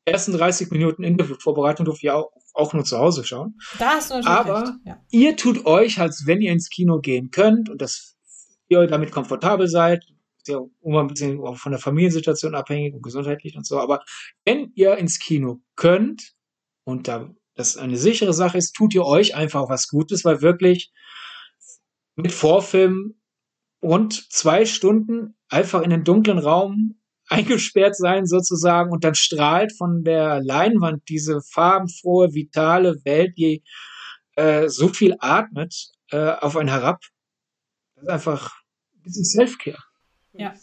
ersten 0.05 0.33
30 0.33 0.69
Minuten 0.71 1.03
Interviewvorbereitung 1.03 1.85
durfte 1.85 2.05
ich 2.05 2.11
auch, 2.11 2.31
auch 2.53 2.73
nur 2.73 2.83
zu 2.83 2.97
Hause 2.97 3.23
schauen. 3.23 3.57
Da 3.79 3.91
hast 3.95 4.11
du 4.11 4.15
Aber 4.25 4.61
recht. 4.61 4.73
Ja. 4.85 5.01
ihr 5.09 5.35
tut 5.35 5.65
euch, 5.65 5.99
als 5.99 6.23
wenn 6.25 6.41
ihr 6.41 6.51
ins 6.51 6.69
Kino 6.69 6.99
gehen 6.99 7.31
könnt 7.31 7.69
und 7.69 7.81
dass 7.81 8.15
ihr 8.67 8.85
damit 8.87 9.11
komfortabel 9.11 9.67
seid, 9.67 10.03
ist 10.37 10.47
ja 10.47 10.59
immer 10.83 10.99
ein 11.01 11.07
bisschen 11.07 11.39
auch 11.39 11.57
von 11.57 11.71
der 11.71 11.81
Familiensituation 11.81 12.55
abhängig 12.55 12.93
und 12.93 13.01
gesundheitlich 13.01 13.55
und 13.55 13.65
so. 13.65 13.79
Aber 13.79 14.03
wenn 14.45 14.71
ihr 14.75 14.97
ins 14.97 15.17
Kino 15.19 15.61
könnt 15.75 16.33
und 16.83 17.07
da 17.07 17.33
das 17.55 17.77
eine 17.77 17.97
sichere 17.97 18.33
Sache 18.33 18.57
ist, 18.57 18.73
tut 18.73 18.93
ihr 18.93 19.05
euch 19.05 19.35
einfach 19.35 19.69
was 19.69 19.87
Gutes, 19.87 20.25
weil 20.25 20.41
wirklich 20.41 20.91
mit 22.15 22.31
Vorfilm 22.31 23.15
rund 23.81 24.31
zwei 24.31 24.65
Stunden 24.65 25.35
einfach 25.49 25.81
in 25.81 25.89
den 25.89 26.03
dunklen 26.03 26.37
Raum 26.39 26.99
eingesperrt 27.27 27.95
sein 27.95 28.27
sozusagen 28.27 28.91
und 28.91 29.03
dann 29.03 29.15
strahlt 29.15 29.75
von 29.75 30.03
der 30.03 30.43
Leinwand 30.43 31.09
diese 31.09 31.41
farbenfrohe, 31.41 32.33
vitale 32.35 33.03
Welt, 33.03 33.35
die 33.37 33.63
äh, 34.35 34.69
so 34.69 34.89
viel 34.89 35.15
atmet, 35.19 35.91
äh, 36.11 36.33
auf 36.33 36.55
einen 36.55 36.69
herab. 36.69 37.01
Das 37.95 38.03
ist 38.03 38.09
einfach 38.09 38.55
ein 38.95 39.01
bisschen 39.01 39.25
Self-Care. 39.25 39.83
Ja, 40.33 40.53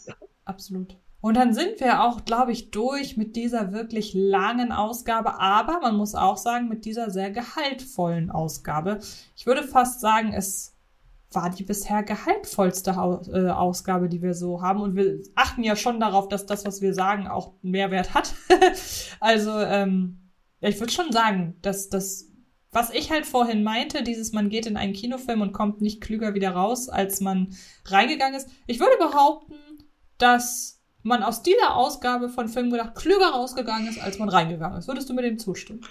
absolut. 0.45 0.95
Und 1.23 1.37
dann 1.37 1.53
sind 1.53 1.79
wir 1.79 2.03
auch, 2.03 2.25
glaube 2.25 2.51
ich, 2.51 2.69
durch 2.69 3.15
mit 3.15 3.37
dieser 3.37 3.71
wirklich 3.71 4.13
langen 4.13 4.73
Ausgabe, 4.73 5.39
aber 5.39 5.79
man 5.79 5.95
muss 5.95 6.15
auch 6.15 6.35
sagen, 6.35 6.67
mit 6.67 6.83
dieser 6.83 7.11
sehr 7.11 7.31
gehaltvollen 7.31 8.29
Ausgabe. 8.29 8.99
Ich 9.33 9.45
würde 9.45 9.63
fast 9.63 10.01
sagen, 10.01 10.33
es 10.33 10.75
war 11.31 11.49
die 11.49 11.63
bisher 11.63 12.03
gehaltvollste 12.03 12.91
äh, 13.31 13.51
Ausgabe, 13.51 14.09
die 14.09 14.21
wir 14.21 14.33
so 14.33 14.61
haben. 14.61 14.81
Und 14.81 14.97
wir 14.97 15.21
achten 15.33 15.63
ja 15.63 15.77
schon 15.77 16.01
darauf, 16.01 16.27
dass 16.27 16.45
das, 16.45 16.65
was 16.65 16.81
wir 16.81 16.93
sagen, 16.93 17.25
auch 17.29 17.53
Mehrwert 17.61 18.13
hat. 18.13 18.35
also, 19.21 19.57
ähm, 19.59 20.29
ich 20.59 20.77
würde 20.81 20.91
schon 20.91 21.13
sagen, 21.13 21.55
dass 21.61 21.87
das, 21.87 22.33
was 22.71 22.89
ich 22.89 23.11
halt 23.11 23.25
vorhin 23.25 23.63
meinte, 23.63 24.03
dieses, 24.03 24.33
man 24.33 24.49
geht 24.49 24.65
in 24.65 24.75
einen 24.75 24.91
Kinofilm 24.91 25.39
und 25.39 25.53
kommt 25.53 25.79
nicht 25.79 26.01
klüger 26.01 26.33
wieder 26.33 26.51
raus, 26.51 26.89
als 26.89 27.21
man 27.21 27.55
reingegangen 27.85 28.35
ist. 28.35 28.49
Ich 28.67 28.81
würde 28.81 28.97
behaupten, 28.97 29.55
dass 30.17 30.82
man 31.03 31.23
aus 31.23 31.43
dieser 31.43 31.75
Ausgabe 31.75 32.29
von 32.29 32.47
Film 32.47 32.71
gedacht 32.71 32.95
klüger 32.95 33.29
rausgegangen 33.29 33.87
ist, 33.87 33.99
als 33.99 34.19
man 34.19 34.29
reingegangen 34.29 34.77
ist. 34.77 34.87
Würdest 34.87 35.09
du 35.09 35.13
mir 35.13 35.21
dem 35.21 35.37
zustimmen? 35.37 35.81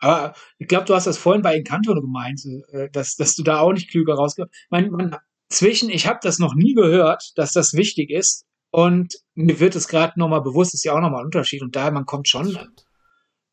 Aber 0.00 0.34
ich 0.58 0.68
glaube, 0.68 0.84
du 0.84 0.94
hast 0.94 1.06
das 1.06 1.18
vorhin 1.18 1.42
bei 1.42 1.56
Encanto 1.56 1.92
gemeint, 1.94 2.40
äh, 2.70 2.88
dass, 2.90 3.16
dass 3.16 3.34
du 3.34 3.42
da 3.42 3.60
auch 3.60 3.72
nicht 3.72 3.90
klüger 3.90 4.14
rausgehst. 4.14 4.48
Man, 4.70 4.90
man, 4.90 5.16
zwischen, 5.48 5.90
ich 5.90 6.06
habe 6.06 6.20
das 6.22 6.38
noch 6.38 6.54
nie 6.54 6.74
gehört, 6.74 7.32
dass 7.36 7.52
das 7.52 7.74
wichtig 7.74 8.10
ist. 8.10 8.44
Und 8.70 9.16
mir 9.34 9.60
wird 9.60 9.74
es 9.74 9.88
gerade 9.88 10.18
nochmal 10.18 10.42
bewusst, 10.42 10.74
ist 10.74 10.84
ja 10.84 10.92
auch 10.92 11.00
nochmal 11.00 11.22
ein 11.22 11.26
Unterschied. 11.26 11.62
Und 11.62 11.74
daher, 11.74 11.90
man 11.90 12.04
kommt 12.04 12.28
schon 12.28 12.56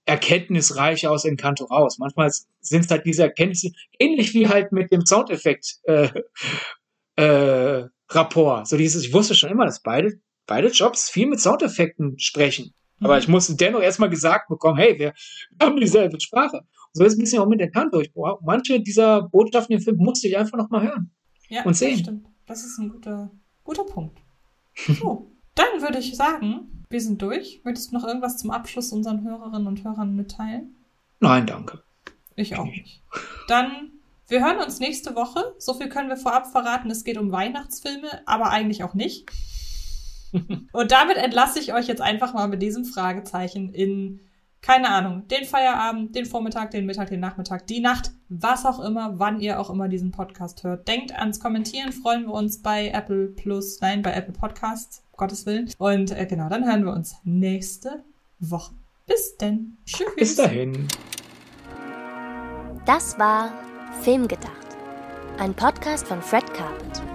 erkenntnisreich 0.06 1.08
aus 1.08 1.26
Encanto 1.26 1.66
raus. 1.66 1.98
Manchmal 1.98 2.30
sind 2.60 2.86
es 2.86 2.92
halt 2.92 3.06
diese 3.06 3.24
Erkenntnisse, 3.24 3.72
ähnlich 3.98 4.34
wie 4.34 4.48
halt 4.48 4.72
mit 4.72 4.92
dem 4.92 5.06
Soundeffekt 5.06 5.80
äh, 5.84 6.10
äh, 7.16 7.88
Rapport. 8.10 8.68
So 8.68 8.78
dieses, 8.78 9.06
ich 9.06 9.14
wusste 9.14 9.36
schon 9.36 9.50
immer, 9.50 9.66
dass 9.66 9.82
beide, 9.82 10.20
beide 10.48 10.70
Jobs 10.70 11.10
viel 11.10 11.28
mit 11.28 11.40
Soundeffekten 11.40 12.20
sprechen. 12.20 12.74
Aber 13.02 13.18
ich 13.18 13.28
musste 13.28 13.56
dennoch 13.56 13.82
erstmal 13.82 14.10
gesagt 14.10 14.48
bekommen, 14.48 14.78
hey, 14.78 14.98
wir 14.98 15.14
haben 15.62 15.78
dieselbe 15.78 16.20
Sprache. 16.22 16.60
Und 16.60 16.68
so 16.94 17.04
ist 17.04 17.14
es 17.14 17.20
ein 17.20 17.22
bisschen 17.22 17.40
auch 17.40 17.48
mit 17.48 17.60
der 17.60 17.70
Kante. 17.70 18.02
Manche 18.42 18.80
dieser 18.80 19.24
Botschaften 19.24 19.76
im 19.76 19.82
Film 19.82 19.98
musste 19.98 20.28
ich 20.28 20.38
einfach 20.38 20.58
nochmal 20.58 20.84
hören 20.84 21.12
ja, 21.50 21.64
und 21.64 21.74
sehen. 21.76 21.92
Das 21.92 22.00
stimmt. 22.00 22.28
Das 22.48 22.66
ist 22.66 22.78
ein 22.78 22.90
guter, 22.90 23.32
guter 23.64 23.84
Punkt. 23.84 24.20
So, 24.88 25.32
dann 25.56 25.82
würde 25.82 26.00
ich 26.00 26.16
sagen, 26.16 26.84
wir 26.90 27.02
sind 27.02 27.22
durch. 27.22 27.62
Möchtest 27.64 27.92
du 27.92 27.96
noch 27.96 28.06
irgendwas 28.06 28.38
zum 28.38 28.52
Abschluss 28.52 28.92
unseren 28.92 29.24
Hörerinnen 29.24 29.68
und 29.68 29.84
Hörern 29.84 30.16
mitteilen? 30.16 30.76
Nein, 31.20 31.46
danke. 31.48 31.84
Ich 32.36 32.58
auch 32.58 32.66
nicht. 32.66 33.02
Dann 33.48 33.92
Wir 34.28 34.44
hören 34.44 34.60
uns 34.60 34.80
nächste 34.80 35.16
Woche. 35.16 35.54
So 35.60 35.74
viel 35.74 35.90
können 35.90 36.10
wir 36.10 36.18
vorab 36.18 36.48
verraten. 36.48 36.90
Es 36.90 37.04
geht 37.04 37.18
um 37.18 37.32
Weihnachtsfilme, 37.32 38.22
aber 38.26 38.50
eigentlich 38.50 38.84
auch 38.84 38.94
nicht. 38.94 39.30
Und 40.72 40.92
damit 40.92 41.18
entlasse 41.18 41.60
ich 41.60 41.74
euch 41.74 41.88
jetzt 41.88 42.02
einfach 42.02 42.34
mal 42.34 42.48
mit 42.48 42.62
diesem 42.62 42.86
Fragezeichen 42.86 43.74
in, 43.74 44.20
keine 44.62 44.90
Ahnung, 44.90 45.28
den 45.28 45.46
Feierabend, 45.46 46.16
den 46.16 46.26
Vormittag, 46.26 46.72
den 46.72 46.86
Mittag, 46.86 47.10
den 47.10 47.20
Nachmittag, 47.20 47.68
die 47.68 47.80
Nacht, 47.80 48.12
was 48.30 48.66
auch 48.66 48.80
immer, 48.80 49.20
wann 49.20 49.40
ihr 49.40 49.60
auch 49.60 49.70
immer 49.70 49.88
diesen 49.88 50.12
Podcast 50.12 50.64
hört. 50.64 50.88
Denkt 50.88 51.14
ans 51.14 51.40
Kommentieren, 51.40 51.92
freuen 51.92 52.26
wir 52.26 52.34
uns 52.34 52.62
bei 52.62 52.90
Apple 52.90 53.28
Plus, 53.28 53.80
nein, 53.82 54.02
bei 54.02 54.14
Apple 54.14 54.34
Podcasts, 54.34 55.04
um 55.12 55.18
Gottes 55.18 55.46
Willen. 55.46 55.70
Und 55.78 56.12
äh, 56.12 56.26
genau, 56.26 56.50
dann 56.50 56.66
hören 56.66 56.86
wir 56.86 56.94
uns 56.94 57.16
nächste 57.24 58.04
Woche. 58.40 58.74
Bis 59.06 59.38
denn. 59.38 59.78
Tschüss. 59.86 60.16
Bis 60.16 60.36
dahin. 60.36 60.88
Das 62.86 63.18
war 63.18 63.52
Filmgedacht, 64.02 64.78
ein 65.40 65.54
Podcast 65.54 66.08
von 66.08 66.22
Fred 66.22 66.54
Carpet. 66.54 67.15